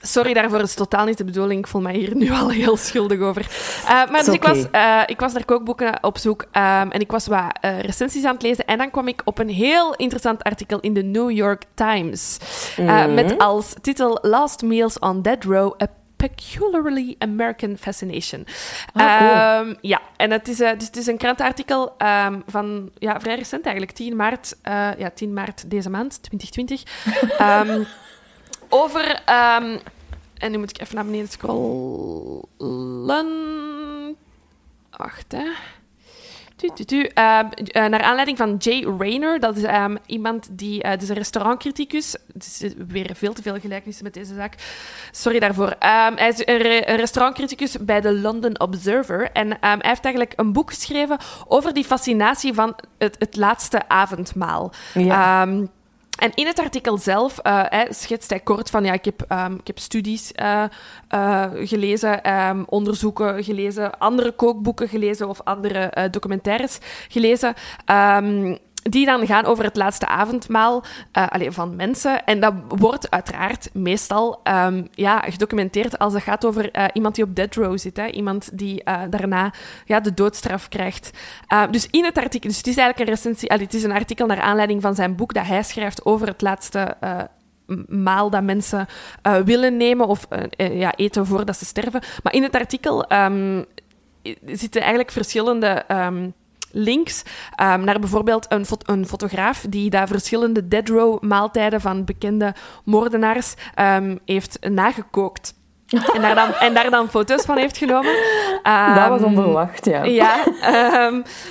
Sorry 0.02 0.32
daarvoor, 0.32 0.58
het 0.58 0.68
is 0.68 0.74
totaal 0.74 1.04
niet 1.04 1.18
de 1.18 1.24
bedoeling. 1.24 1.60
Ik 1.60 1.66
voel 1.66 1.80
mij 1.80 1.94
hier 1.94 2.16
nu 2.16 2.30
al 2.30 2.50
heel 2.50 2.76
schuldig 2.76 3.20
over. 3.20 3.46
Uh, 3.82 3.88
maar 3.88 4.24
dus 4.24 4.34
ik, 4.34 4.42
was, 4.42 4.58
uh, 4.72 5.02
ik 5.06 5.20
was 5.20 5.32
naar 5.32 5.44
kookboeken 5.44 5.98
op 6.02 6.18
zoek 6.18 6.42
um, 6.42 6.90
en 6.90 7.00
ik 7.00 7.10
was 7.10 7.26
wat 7.26 7.58
uh, 7.64 7.80
recensies 7.80 8.24
aan 8.24 8.34
het 8.34 8.42
lezen. 8.42 8.64
En 8.64 8.78
dan 8.78 8.90
kwam 8.90 9.08
ik 9.08 9.22
op 9.24 9.38
een 9.38 9.48
heel 9.48 9.94
interessant 9.94 10.42
artikel 10.42 10.80
in 10.80 10.94
de 10.94 11.02
New 11.02 11.30
York 11.30 11.62
Times. 11.74 12.38
Mm. 12.76 13.14
Met 13.14 13.38
als 13.38 13.74
titel 13.80 14.18
Last 14.22 14.62
Meals 14.62 14.98
on 14.98 15.22
Dead 15.22 15.44
Row, 15.44 15.82
a 15.82 15.86
peculiarly 16.16 17.14
American 17.18 17.76
fascination. 17.76 18.46
Ah, 18.92 19.18
cool. 19.18 19.66
um, 19.66 19.76
ja, 19.80 20.00
en 20.16 20.30
het 20.30 20.48
is, 20.48 20.56
dus 20.56 20.86
het 20.86 20.96
is 20.96 21.06
een 21.06 21.16
krantenartikel 21.16 21.94
um, 22.26 22.42
van 22.46 22.90
ja, 22.98 23.20
vrij 23.20 23.34
recent 23.34 23.64
eigenlijk, 23.64 23.96
10 23.96 24.16
maart, 24.16 24.56
ja, 24.98 25.10
10 25.14 25.32
maart 25.32 25.70
deze 25.70 25.90
maand, 25.90 26.22
2020. 26.22 26.82
um, 28.70 28.78
over, 28.78 29.22
en 30.38 30.50
nu 30.50 30.58
moet 30.58 30.70
ik 30.70 30.80
even 30.80 30.94
naar 30.94 31.04
beneden 31.04 31.28
scrollen. 31.28 32.48
Wacht, 34.96 35.32
hè. 35.32 35.44
Tu, 36.60 36.68
tu, 36.74 36.84
tu. 36.84 36.96
Uh, 36.96 37.04
uh, 37.14 37.86
naar 37.86 38.02
aanleiding 38.02 38.36
van 38.36 38.56
Jay 38.58 38.84
Rayner, 38.98 39.40
dat 39.40 39.56
is 39.56 39.62
um, 39.62 39.98
iemand 40.06 40.48
die... 40.50 40.84
Uh, 40.84 40.96
dus 40.98 41.08
een 41.08 41.14
restaurantcriticus. 41.14 42.16
Het 42.32 42.44
is 42.60 42.72
weer 42.88 43.10
veel 43.14 43.32
te 43.32 43.42
veel 43.42 43.60
gelijkenissen 43.60 44.04
met 44.04 44.14
deze 44.14 44.34
zaak. 44.34 44.54
Sorry 45.10 45.38
daarvoor. 45.38 45.68
Um, 45.68 46.16
hij 46.16 46.28
is 46.28 46.46
een, 46.46 46.56
re 46.56 46.90
een, 46.90 46.96
restaurantcriticus 46.96 47.76
bij 47.80 48.00
de 48.00 48.12
London 48.12 48.60
Observer. 48.60 49.30
En 49.32 49.50
um, 49.50 49.58
hij 49.60 49.78
heeft 49.80 50.04
eigenlijk 50.04 50.32
een 50.36 50.52
boek 50.52 50.70
geschreven 50.70 51.18
over 51.48 51.74
die 51.74 51.84
fascinatie 51.84 52.54
van 52.54 52.76
het, 52.98 53.16
het 53.18 53.36
laatste 53.36 53.88
avondmaal. 53.88 54.72
Ja. 54.94 55.46
En 56.20 56.32
in 56.34 56.46
het 56.46 56.58
artikel 56.58 56.98
zelf 56.98 57.38
hij 57.42 57.86
schetst 57.90 58.30
hij 58.30 58.40
kort 58.40 58.70
van... 58.70 58.84
Ja, 58.84 58.92
ik 58.92 59.04
heb, 59.04 59.24
um, 59.32 59.54
ik 59.54 59.66
heb 59.66 59.78
studies 59.78 60.32
uh, 60.42 60.64
uh, 61.14 61.44
gelezen, 61.54 62.32
um, 62.48 62.64
onderzoeken 62.68 63.44
gelezen... 63.44 63.98
andere 63.98 64.32
kookboeken 64.32 64.88
gelezen 64.88 65.28
of 65.28 65.40
andere 65.44 66.08
documentaires 66.10 66.78
gelezen... 67.08 67.54
Um, 67.86 68.58
die 68.82 69.06
dan 69.06 69.26
gaan 69.26 69.44
over 69.44 69.64
het 69.64 69.76
laatste 69.76 70.06
avondmaal 70.06 70.84
allee, 71.12 71.50
van 71.50 71.76
mensen. 71.76 72.24
En 72.24 72.40
dat 72.40 72.54
wordt 72.68 73.10
uiteraard 73.10 73.70
meestal 73.72 74.40
um, 74.44 74.88
ja, 74.92 75.18
gedocumenteerd 75.20 75.98
als 75.98 76.12
het 76.12 76.22
gaat 76.22 76.44
over 76.44 76.76
uh, 76.78 76.84
iemand 76.92 77.14
die 77.14 77.24
op 77.24 77.36
dead 77.36 77.54
row 77.54 77.78
zit. 77.78 77.96
Hè? 77.96 78.06
Iemand 78.06 78.58
die 78.58 78.82
uh, 78.84 79.00
daarna 79.10 79.52
ja, 79.84 80.00
de 80.00 80.14
doodstraf 80.14 80.68
krijgt. 80.68 81.10
dus 81.70 81.88
in 81.90 82.04
het 82.04 82.18
artikel, 82.18 82.48
dus 82.48 82.58
het 82.58 82.66
is 82.66 82.76
eigenlijk 82.76 83.08
een 83.08 83.16
recensie, 83.16 83.52
het 83.52 83.74
is 83.74 83.82
een 83.82 83.92
artikel 83.92 84.26
naar 84.26 84.40
aanleiding 84.40 84.82
van 84.82 84.94
zijn 84.94 85.16
boek 85.16 85.34
dat 85.34 85.46
hij 85.46 85.62
schrijft 85.62 86.04
over 86.04 86.26
het 86.26 86.42
laatste 86.42 86.96
maal 87.88 88.30
dat 88.30 88.42
mensen 88.42 88.86
willen 89.44 89.76
nemen 89.76 90.06
of 90.06 90.26
ja, 90.56 90.94
eten 90.94 91.26
voordat 91.26 91.56
ze 91.56 91.64
sterven. 91.64 92.02
Maar 92.22 92.32
in 92.32 92.42
het 92.42 92.54
artikel 92.54 93.12
um, 93.12 93.64
zitten 94.44 94.80
eigenlijk 94.80 95.10
verschillende 95.10 95.84
um, 95.88 96.34
links 96.72 97.22
um, 97.60 97.84
naar 97.84 97.98
bijvoorbeeld 98.00 98.46
een, 98.48 98.64
een, 98.84 99.06
fotograaf 99.06 99.64
die 99.68 99.90
daar 99.90 100.08
verschillende 100.08 100.68
dead 100.68 100.88
row 100.88 101.22
maaltijden 101.22 101.80
van 101.80 102.04
bekende 102.04 102.54
moordenaars 102.84 103.54
um, 103.76 104.18
heeft 104.24 104.58
nagekookt. 104.60 105.58
en, 106.14 106.22
daar 106.22 106.34
dan, 106.34 106.54
en 106.54 106.74
daar 106.74 106.90
dan 106.90 107.08
foto's 107.08 107.44
van 107.44 107.56
heeft 107.56 107.76
genomen. 107.76 108.10
Um, 108.62 108.94
dat 108.94 109.08
was 109.08 109.22
onverwacht, 109.22 109.84
ja. 109.84 110.04
Ja, 110.04 110.44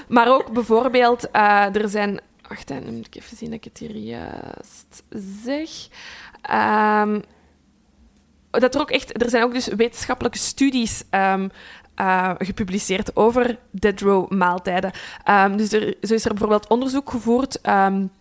maar 0.07 0.27
ook 0.27 0.51
bijvoorbeeld, 0.51 1.27
uh, 1.35 1.75
er 1.75 1.89
zijn... 1.89 2.19
Wacht, 2.47 2.67
dan 2.67 2.95
moet 2.95 3.05
ik 3.05 3.15
even 3.15 3.37
zien 3.37 3.49
dat 3.49 3.57
ik 3.57 3.63
het 3.63 3.77
hier 3.77 3.95
juist 3.95 5.03
zeg. 5.43 5.69
dat 8.49 8.75
er 8.75 8.81
ook 8.81 8.91
echt... 8.91 9.23
Er 9.23 9.29
zijn 9.29 9.43
ook 9.43 9.53
dus 9.53 9.67
wetenschappelijke 9.67 10.37
studies 10.37 11.03
uh, 12.01 12.31
gepubliceerd 12.37 13.15
over 13.15 13.57
dead 13.71 13.99
row 13.99 14.31
maaltijden. 14.31 14.91
Um, 15.29 15.57
dus 15.57 15.71
er, 15.71 15.95
zo 16.01 16.13
is 16.13 16.23
er 16.23 16.29
bijvoorbeeld 16.29 16.67
onderzoek 16.67 17.09
gevoerd 17.09 17.59
um, 17.67 18.11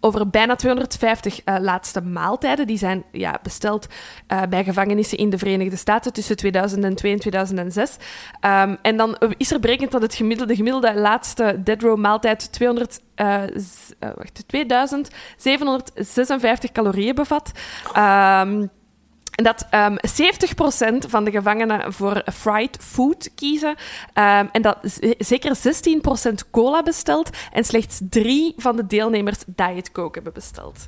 over 0.00 0.30
bijna 0.30 0.54
250 0.54 1.40
uh, 1.44 1.56
laatste 1.60 2.00
maaltijden. 2.00 2.66
Die 2.66 2.78
zijn 2.78 3.04
ja, 3.12 3.38
besteld 3.42 3.86
uh, 4.32 4.42
bij 4.48 4.64
gevangenissen 4.64 5.18
in 5.18 5.30
de 5.30 5.38
Verenigde 5.38 5.76
Staten 5.76 6.12
tussen 6.12 6.36
2002 6.36 7.12
en 7.12 7.18
2006. 7.18 7.96
Um, 8.40 8.76
en 8.82 8.96
dan 8.96 9.16
is 9.36 9.52
er 9.52 9.60
berekend 9.60 9.90
dat 9.90 10.02
het 10.02 10.14
gemiddelde, 10.14 10.52
de 10.52 10.58
gemiddelde 10.58 10.94
laatste 10.94 11.60
dead 11.64 11.82
row 11.82 11.98
maaltijd 11.98 12.52
200, 12.52 13.00
wacht, 13.98 14.44
2756 14.46 16.72
calorieën 16.72 17.14
bevat. 17.14 17.52
Dat 19.42 19.66
um, 19.70 19.96
ehm, 19.96 19.96
70% 21.04 21.06
van 21.08 21.24
de 21.24 21.30
gevangenen 21.30 21.92
voor 21.92 22.22
fried 22.34 22.76
food 22.80 23.30
kiezen. 23.34 23.68
Um, 23.68 24.48
en 24.52 24.62
dat 24.62 24.78
zeker 25.18 25.56
16% 25.56 26.50
cola 26.50 26.82
bestelt. 26.82 27.30
En 27.52 27.64
slechts 27.64 28.00
drie 28.10 28.54
van 28.56 28.76
de 28.76 28.86
deelnemers 28.86 29.38
Diet 29.46 29.92
Coke 29.92 30.14
hebben 30.14 30.32
besteld. 30.32 30.84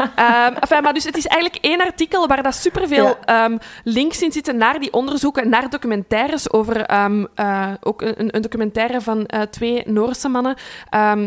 um, 0.00 0.54
enfin, 0.62 0.82
maar 0.82 0.94
dus 0.94 1.04
het 1.04 1.16
is 1.16 1.26
eigenlijk 1.26 1.64
één 1.64 1.80
artikel 1.80 2.26
waar 2.26 2.42
dat 2.42 2.54
superveel 2.54 3.16
ja. 3.24 3.50
links 3.84 4.22
in 4.22 4.32
zitten 4.32 4.56
naar 4.56 4.80
die 4.80 4.92
onderzoeken, 4.92 5.48
naar 5.48 5.70
documentaires 5.70 6.52
over... 6.52 6.90
Uh, 6.90 7.72
ook 7.80 8.02
een, 8.02 8.36
een, 8.36 8.42
documentaire 8.42 9.00
van 9.00 9.18
uh, 9.34 9.40
twee 9.42 9.82
Noorse 9.86 10.28
mannen 10.28 10.56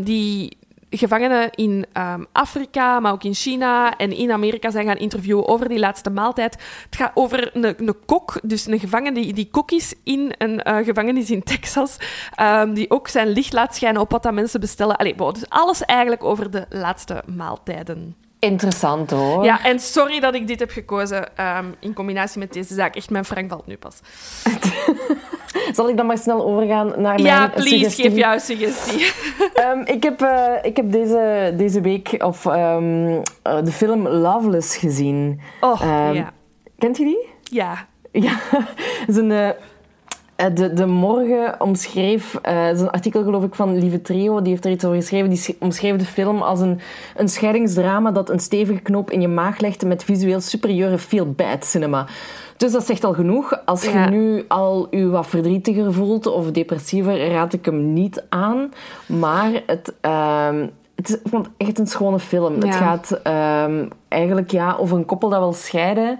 die 0.04 0.59
gevangenen 0.90 1.50
in 1.52 1.86
um, 1.94 2.28
Afrika, 2.32 3.00
maar 3.00 3.12
ook 3.12 3.24
in 3.24 3.34
China 3.34 3.98
en 3.98 4.12
in 4.12 4.32
Amerika 4.32 4.72
zijn 4.72 4.86
gaan 4.86 4.98
interviewen 4.98 5.48
over 5.48 5.70
die 5.70 5.80
laatste 5.80 6.10
maaltijd. 6.10 6.54
Het 6.86 6.96
gaat 6.96 7.12
over 7.14 7.56
een, 7.56 7.64
een 7.64 7.96
kok, 8.06 8.40
dus 8.44 8.66
een 8.66 8.80
gevangene 8.80 9.22
die, 9.22 9.34
die 9.34 9.50
kok 9.52 9.72
is 9.72 9.94
in 10.04 10.34
een 10.38 10.62
uh, 10.68 10.78
gevangenis 10.78 11.32
in 11.32 11.44
Texas, 11.44 11.98
um, 12.42 12.74
die 12.74 12.92
ook 12.92 13.08
zijn 13.08 13.28
licht 13.28 13.54
laat 13.54 13.76
schijnen 13.76 14.02
op 14.02 14.12
wat 14.12 14.24
dat 14.24 14.34
mensen 14.34 14.60
bestellen. 14.60 15.18
Dus 15.18 15.50
alles 15.50 15.86
eigenlijk 15.86 16.24
over 16.24 16.52
de 16.52 16.66
laatste 16.70 17.24
maaltijden. 17.36 18.16
Interessant 18.40 19.12
hoor. 19.12 19.44
Ja, 19.44 19.64
en 19.64 19.80
sorry 19.80 20.20
dat 20.20 20.36
ik 20.36 20.48
dit 20.48 20.60
heb 20.60 20.72
gekozen 20.72 21.28
um, 21.58 21.76
in 21.80 21.94
combinatie 21.94 22.40
met 22.40 22.54
deze 22.54 22.74
zaak. 22.74 22.96
Echt, 22.96 23.10
mijn 23.10 23.26
frank 23.26 23.50
valt 23.50 23.68
nu 23.68 23.78
pas. 23.78 24.00
Zal 25.76 25.90
ik 25.90 25.98
dan 25.98 26.06
maar 26.06 26.18
snel 26.18 26.46
overgaan 26.46 26.88
naar 26.88 27.14
mijn 27.14 27.24
ja, 27.24 27.48
please, 27.48 27.70
suggestie? 27.70 28.04
geef 28.04 28.18
jouw 28.18 28.38
suggestie. 28.38 29.12
um, 29.74 29.86
ik 29.96 30.04
heb, 30.04 30.22
uh, 30.22 30.54
ik 30.62 30.76
heb 30.76 30.92
deze, 30.92 31.54
deze 31.58 31.82
week 31.82 32.16
of, 32.24 32.46
um, 32.46 33.08
uh, 33.08 33.22
de 33.44 33.72
film 33.72 34.08
Loveless 34.08 34.78
gezien. 34.78 35.42
Oh, 35.62 35.82
ja. 36.14 36.34
Kent 36.78 36.98
je 36.98 37.04
die? 37.04 37.28
Ja. 37.44 37.88
Ja, 38.12 38.38
het 39.06 39.08
is 39.08 39.16
een... 39.16 39.54
Uh, 40.42 40.46
de, 40.54 40.74
de 40.74 40.86
Morgen 40.86 41.56
omschreef, 41.62 42.40
uh, 42.48 42.72
is 42.72 42.82
een 42.82 42.90
artikel 42.90 43.24
geloof 43.24 43.44
ik 43.44 43.56
van 43.56 43.78
Lieve 43.78 44.02
Trio, 44.02 44.42
die 44.42 44.52
heeft 44.52 44.66
er 44.66 44.72
iets 44.72 44.86
over 44.86 44.98
geschreven, 44.98 45.30
die 45.30 45.58
omschreef 45.60 45.96
de 45.96 46.06
film 46.06 46.42
als 46.42 46.60
een, 46.60 46.80
een 47.16 47.30
scheidingsdrama 47.30 48.12
dat 48.12 48.30
een 48.30 48.40
stevige 48.40 48.80
knoop 48.80 49.12
in 49.12 49.22
je 49.22 49.28
maag 49.28 49.60
legde 49.60 49.86
met 49.86 50.04
visueel 50.04 50.42
superieure 50.42 50.98
feel-bad 50.98 51.66
cinema. 51.66 52.06
Dus 52.58 52.72
dat 52.72 52.86
zegt 52.86 53.04
al 53.04 53.14
genoeg. 53.14 53.66
Als 53.66 53.84
je 53.84 54.08
nu 54.10 54.46
al 54.48 54.88
je 54.92 55.10
wat 55.10 55.28
verdrietiger 55.28 55.94
voelt 55.94 56.28
of 56.28 56.52
depressiever, 56.52 57.28
raad 57.28 57.54
ik 57.54 57.66
hem 57.66 57.94
niet 57.94 58.26
aan. 58.30 58.72
Maar 59.06 59.64
het, 59.66 59.94
uh, 60.02 60.62
het 60.96 61.10
is 61.10 61.18
echt 61.58 61.80
een 61.80 61.88
schone 61.88 62.20
film. 62.20 62.54
Het 62.62 62.76
gaat 62.76 63.20
uh, 63.28 63.86
eigenlijk 64.08 64.52
ja, 64.52 64.76
over 64.80 64.98
een 64.98 65.06
koppel 65.06 65.30
dat 65.30 65.40
wil 65.40 65.54
scheiden, 65.54 66.20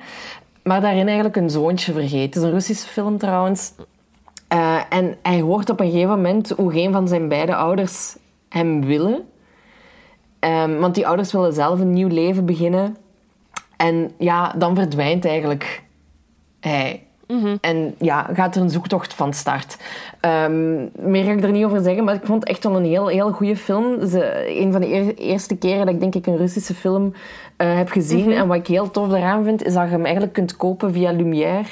maar 0.64 0.82
daarin 0.82 1.06
eigenlijk 1.06 1.36
een 1.36 1.50
zoontje 1.50 1.94
vergeet. 1.94 2.26
Het 2.26 2.36
is 2.36 2.42
een 2.42 2.52
Russische 2.52 2.88
film 2.88 3.18
trouwens. 3.18 3.74
Uh, 4.54 4.82
en 4.90 5.18
hij 5.22 5.40
hoort 5.40 5.70
op 5.70 5.80
een 5.80 5.92
gegeven 5.92 6.10
moment 6.10 6.50
hoe 6.50 6.72
geen 6.72 6.92
van 6.92 7.08
zijn 7.08 7.28
beide 7.28 7.56
ouders 7.56 8.16
hem 8.50 8.86
willen. 8.86 9.28
Um, 10.40 10.80
want 10.80 10.96
die 10.96 11.08
ouders 11.08 11.32
willen 11.32 11.54
zelf 11.54 11.80
een 11.80 11.94
nieuw 11.94 12.08
leven 12.08 12.46
beginnen. 12.46 12.98
En 13.78 14.12
ja, 14.18 14.54
dan 14.58 14.76
verdwijnt 14.76 15.26
eigenlijk 15.26 15.84
hij. 16.60 17.04
Mhm. 17.34 17.56
En 17.62 17.96
ja, 17.98 18.30
gaat 18.34 18.56
er 18.56 18.62
een 18.62 18.70
zoektocht 18.70 19.14
van 19.14 19.34
start. 19.34 19.78
Um, 20.22 20.90
meer 21.00 21.24
ga 21.24 21.32
ik 21.32 21.44
er 21.44 21.52
niet 21.52 21.66
over 21.66 21.82
zeggen, 21.82 22.04
maar 22.04 22.16
ik 22.16 22.26
vond 22.26 22.40
het 22.40 22.50
echt 22.50 22.64
wel 22.64 22.76
een 22.76 22.86
heel, 22.86 23.08
heel 23.08 23.32
goede 23.32 23.56
film. 23.56 24.08
Ze, 24.08 24.46
een 24.62 24.72
van 24.72 24.82
de 24.82 25.14
eerste 25.14 25.56
keren 25.56 25.86
dat 25.86 25.94
ik 25.94 26.00
denk 26.00 26.16
ik 26.16 26.26
een 26.26 26.38
Russische 26.38 26.74
film 26.74 27.14
uh, 27.58 27.76
heb 27.76 27.90
gezien. 27.90 28.30
Mhm. 28.30 28.38
En 28.38 28.48
wat 28.48 28.58
ik 28.58 28.68
heel 28.68 28.92
tof 28.92 29.08
daaraan 29.08 29.44
vind, 29.44 29.64
is 29.64 29.74
dat 29.74 29.84
je 29.84 29.90
hem 29.90 30.04
eigenlijk 30.04 30.34
kunt 30.34 30.58
kopen 30.58 30.94
via 30.94 31.12
Lumière. 31.12 31.64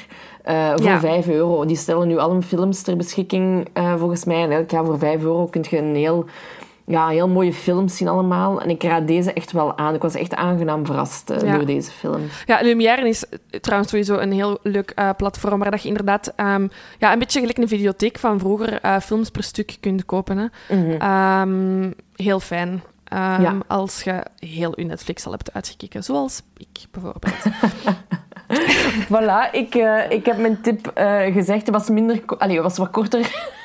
Uh, 0.48 0.70
voor 0.70 0.86
ja. 0.86 1.00
5 1.00 1.28
euro. 1.28 1.64
Die 1.64 1.76
stellen 1.76 2.08
nu 2.08 2.18
al 2.18 2.30
een 2.30 2.42
films 2.42 2.82
ter 2.82 2.96
beschikking, 2.96 3.68
uh, 3.74 3.94
volgens 3.96 4.24
mij. 4.24 4.42
En 4.42 4.50
elk 4.50 4.70
jaar 4.70 4.84
voor 4.84 4.98
5 4.98 5.22
euro 5.22 5.46
kun 5.46 5.64
je 5.70 5.78
een 5.78 5.94
heel 5.94 6.24
ja, 6.88 7.08
heel 7.08 7.28
mooie 7.28 7.52
films 7.52 7.96
zien 7.96 8.08
allemaal. 8.08 8.60
En 8.60 8.70
ik 8.70 8.82
raad 8.82 9.06
deze 9.06 9.32
echt 9.32 9.52
wel 9.52 9.78
aan. 9.78 9.94
Ik 9.94 10.02
was 10.02 10.14
echt 10.14 10.34
aangenaam 10.34 10.86
verrast 10.86 11.30
uh, 11.30 11.54
door 11.54 11.66
deze 11.66 11.90
film. 11.90 12.20
Ja, 12.46 12.60
Lumière 12.62 13.08
is 13.08 13.24
trouwens 13.60 13.90
sowieso 13.90 14.16
een 14.16 14.32
heel 14.32 14.58
leuk 14.62 14.92
uh, 14.96 15.10
platform 15.16 15.58
waar 15.58 15.70
dat 15.70 15.82
je 15.82 15.88
inderdaad 15.88 16.32
um, 16.36 16.70
ja, 16.98 17.12
een 17.12 17.18
beetje 17.18 17.40
gelijk 17.40 17.58
een 17.58 17.68
videotheek 17.68 18.18
van 18.18 18.38
vroeger 18.38 18.84
uh, 18.84 18.98
films 18.98 19.30
per 19.30 19.42
stuk 19.42 19.76
kunt 19.80 20.04
kopen. 20.04 20.36
Hè. 20.36 20.74
Mm 20.76 20.98
-hmm. 20.98 21.80
um, 21.84 21.94
heel 22.14 22.40
fijn. 22.40 22.68
Um, 22.68 23.18
ja. 23.18 23.56
Als 23.66 24.02
je 24.02 24.22
heel 24.38 24.72
je 24.80 24.84
Netflix 24.84 25.26
al 25.26 25.32
hebt 25.32 25.52
uitgekeken, 25.52 26.04
zoals 26.04 26.42
ik 26.56 26.86
bijvoorbeeld. 26.90 27.44
voilà, 29.12 29.52
ik, 29.52 29.74
ik 30.08 30.26
heb 30.26 30.38
mijn 30.38 30.60
tip 30.60 30.90
gezegd. 31.32 31.66
Het 31.66 31.70
was, 31.70 31.88
minder, 31.88 32.22
allee, 32.38 32.60
was 32.60 32.78
wat 32.78 32.90
korter 32.90 33.56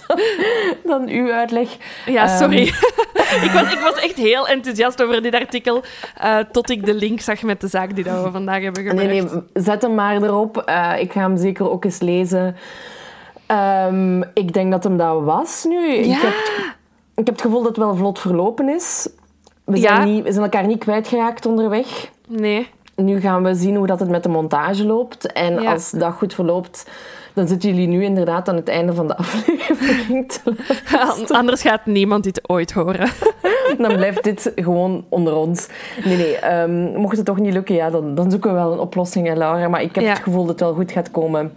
dan, 0.90 1.08
uw 1.08 1.32
uitleg. 1.32 1.68
Ja, 2.06 2.26
sorry. 2.38 2.72
Ehm. 3.12 3.44
ik, 3.46 3.50
was, 3.50 3.72
ik 3.72 3.78
was 3.78 4.00
echt 4.00 4.16
heel 4.16 4.48
enthousiast 4.48 5.02
over 5.02 5.22
dit 5.22 5.34
artikel, 5.34 5.82
uh, 6.24 6.38
tot 6.38 6.70
ik 6.70 6.86
de 6.86 6.94
link 6.94 7.20
zag 7.20 7.42
met 7.42 7.60
de 7.60 7.68
zaak 7.68 7.94
die 7.94 8.04
dat 8.04 8.24
we 8.24 8.30
vandaag 8.30 8.62
hebben 8.62 8.82
gebruikt. 8.82 9.12
Nee, 9.12 9.22
nee, 9.22 9.42
zet 9.52 9.82
hem 9.82 9.94
maar 9.94 10.22
erop. 10.22 10.62
Uh, 10.68 10.92
ik 10.98 11.12
ga 11.12 11.20
hem 11.20 11.36
zeker 11.36 11.70
ook 11.70 11.84
eens 11.84 12.00
lezen. 12.00 12.56
Um, 13.86 14.22
ik 14.34 14.52
denk 14.52 14.70
dat 14.70 14.84
hem 14.84 14.96
dat 14.96 15.22
was 15.22 15.64
nu. 15.64 15.92
Ja. 15.92 16.16
Ik, 16.16 16.22
heb, 16.22 16.34
ik 17.14 17.26
heb 17.26 17.34
het 17.34 17.40
gevoel 17.40 17.58
dat 17.58 17.68
het 17.68 17.76
wel 17.76 17.96
vlot 17.96 18.18
verlopen 18.18 18.68
is. 18.68 19.08
We 19.64 19.76
zijn, 19.76 19.94
ja. 19.94 20.04
niet, 20.04 20.24
we 20.24 20.32
zijn 20.32 20.44
elkaar 20.44 20.66
niet 20.66 20.78
kwijtgeraakt 20.78 21.46
onderweg. 21.46 22.10
Nee. 22.28 22.68
Nu 22.96 23.20
gaan 23.20 23.42
we 23.42 23.54
zien 23.54 23.76
hoe 23.76 23.86
dat 23.86 24.00
het 24.00 24.08
met 24.08 24.22
de 24.22 24.28
montage 24.28 24.86
loopt. 24.86 25.32
En 25.32 25.62
ja. 25.62 25.72
als 25.72 25.90
dat 25.90 26.12
goed 26.12 26.34
verloopt 26.34 26.86
dan 27.34 27.48
zitten 27.48 27.68
jullie 27.68 27.86
nu 27.86 28.04
inderdaad 28.04 28.48
aan 28.48 28.56
het 28.56 28.68
einde 28.68 28.94
van 28.94 29.06
de 29.06 29.16
aflevering 29.22 30.32
te 30.32 30.56
Anders 31.28 31.62
gaat 31.62 31.86
niemand 31.86 32.24
dit 32.24 32.48
ooit 32.48 32.72
horen. 32.72 33.10
dan 33.78 33.96
blijft 33.96 34.24
dit 34.24 34.52
gewoon 34.54 35.04
onder 35.08 35.34
ons. 35.34 35.68
Nee, 36.04 36.16
nee. 36.16 36.60
Um, 36.60 36.96
mocht 36.96 37.16
het 37.16 37.26
toch 37.26 37.38
niet 37.38 37.52
lukken, 37.52 37.74
ja, 37.74 37.90
dan, 37.90 38.14
dan 38.14 38.30
zoeken 38.30 38.50
we 38.50 38.56
wel 38.56 38.72
een 38.72 38.78
oplossing, 38.78 39.26
hè, 39.26 39.34
Laura. 39.34 39.68
Maar 39.68 39.82
ik 39.82 39.94
heb 39.94 40.04
ja. 40.04 40.10
het 40.10 40.22
gevoel 40.22 40.40
dat 40.40 40.50
het 40.50 40.60
wel 40.60 40.74
goed 40.74 40.92
gaat 40.92 41.10
komen. 41.10 41.52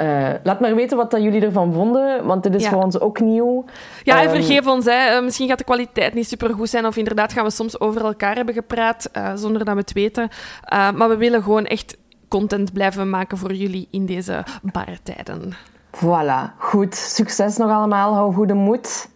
Uh, 0.00 0.28
laat 0.42 0.60
maar 0.60 0.74
weten 0.74 0.96
wat 0.96 1.10
dat 1.10 1.22
jullie 1.22 1.42
ervan 1.42 1.72
vonden, 1.72 2.26
want 2.26 2.42
dit 2.42 2.54
is 2.54 2.62
ja. 2.62 2.70
voor 2.70 2.82
ons 2.82 3.00
ook 3.00 3.20
nieuw. 3.20 3.64
Ja, 4.02 4.20
en 4.20 4.28
um, 4.28 4.34
vergeef 4.34 4.66
ons, 4.66 4.84
hè. 4.84 5.16
Uh, 5.16 5.22
misschien 5.22 5.48
gaat 5.48 5.58
de 5.58 5.64
kwaliteit 5.64 6.14
niet 6.14 6.28
super 6.28 6.50
goed 6.50 6.68
zijn, 6.68 6.86
of 6.86 6.96
inderdaad 6.96 7.32
gaan 7.32 7.44
we 7.44 7.50
soms 7.50 7.80
over 7.80 8.04
elkaar 8.04 8.34
hebben 8.34 8.54
gepraat 8.54 9.10
uh, 9.16 9.32
zonder 9.34 9.64
dat 9.64 9.74
we 9.74 9.80
het 9.80 9.92
weten. 9.92 10.28
maar 10.70 11.08
we 11.08 11.16
willen 11.16 11.42
gewoon 11.42 11.66
echt 11.66 11.96
content 12.32 12.72
blijven 12.72 13.10
maken 13.10 13.38
voor 13.38 13.52
jullie 13.52 13.88
in 13.90 14.06
deze 14.06 14.44
barre 14.62 14.98
tijden. 15.02 15.52
Voilà, 15.96 16.56
goed. 16.58 16.94
Succes 16.94 17.56
nog 17.56 17.70
allemaal. 17.70 18.14
Hou 18.14 18.34
goede 18.34 18.54
moed. 18.54 19.08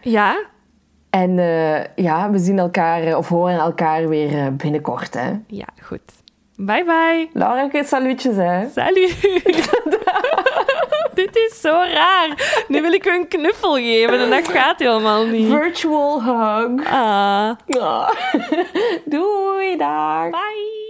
Ja, 0.00 0.46
En 1.10 1.38
eh, 1.38 1.84
ja, 2.04 2.30
we 2.30 2.38
zien 2.38 2.58
elkaar 2.58 3.02
eh, 3.02 3.16
of 3.16 3.28
horen 3.28 3.58
elkaar 3.58 4.08
weer 4.08 4.38
eh, 4.38 4.46
binnenkort. 4.52 5.14
Hè. 5.14 5.30
Ja, 5.46 5.66
goed. 5.82 6.12
Bye 6.56 6.84
bye. 6.84 7.28
Laura, 7.32 7.82
salutjes 7.82 8.36
hè. 8.36 8.68
Salut. 8.68 9.20
Dit 11.14 11.36
is 11.36 11.60
zo 11.60 11.70
raar. 11.70 12.64
Nu 12.68 12.82
wil 12.82 12.92
ik 12.92 13.06
u 13.06 13.14
een 13.14 13.28
knuffel 13.28 13.74
geven 13.74 14.18
en 14.18 14.30
dat 14.30 14.48
gaat 14.48 14.78
helemaal 14.78 15.26
niet. 15.26 15.50
Virtual 15.50 16.22
hug. 16.22 16.86
Ah. 16.86 17.50
Ah. 17.68 18.10
Doei, 19.12 19.76
dag. 19.76 20.30
Bye. 20.30 20.87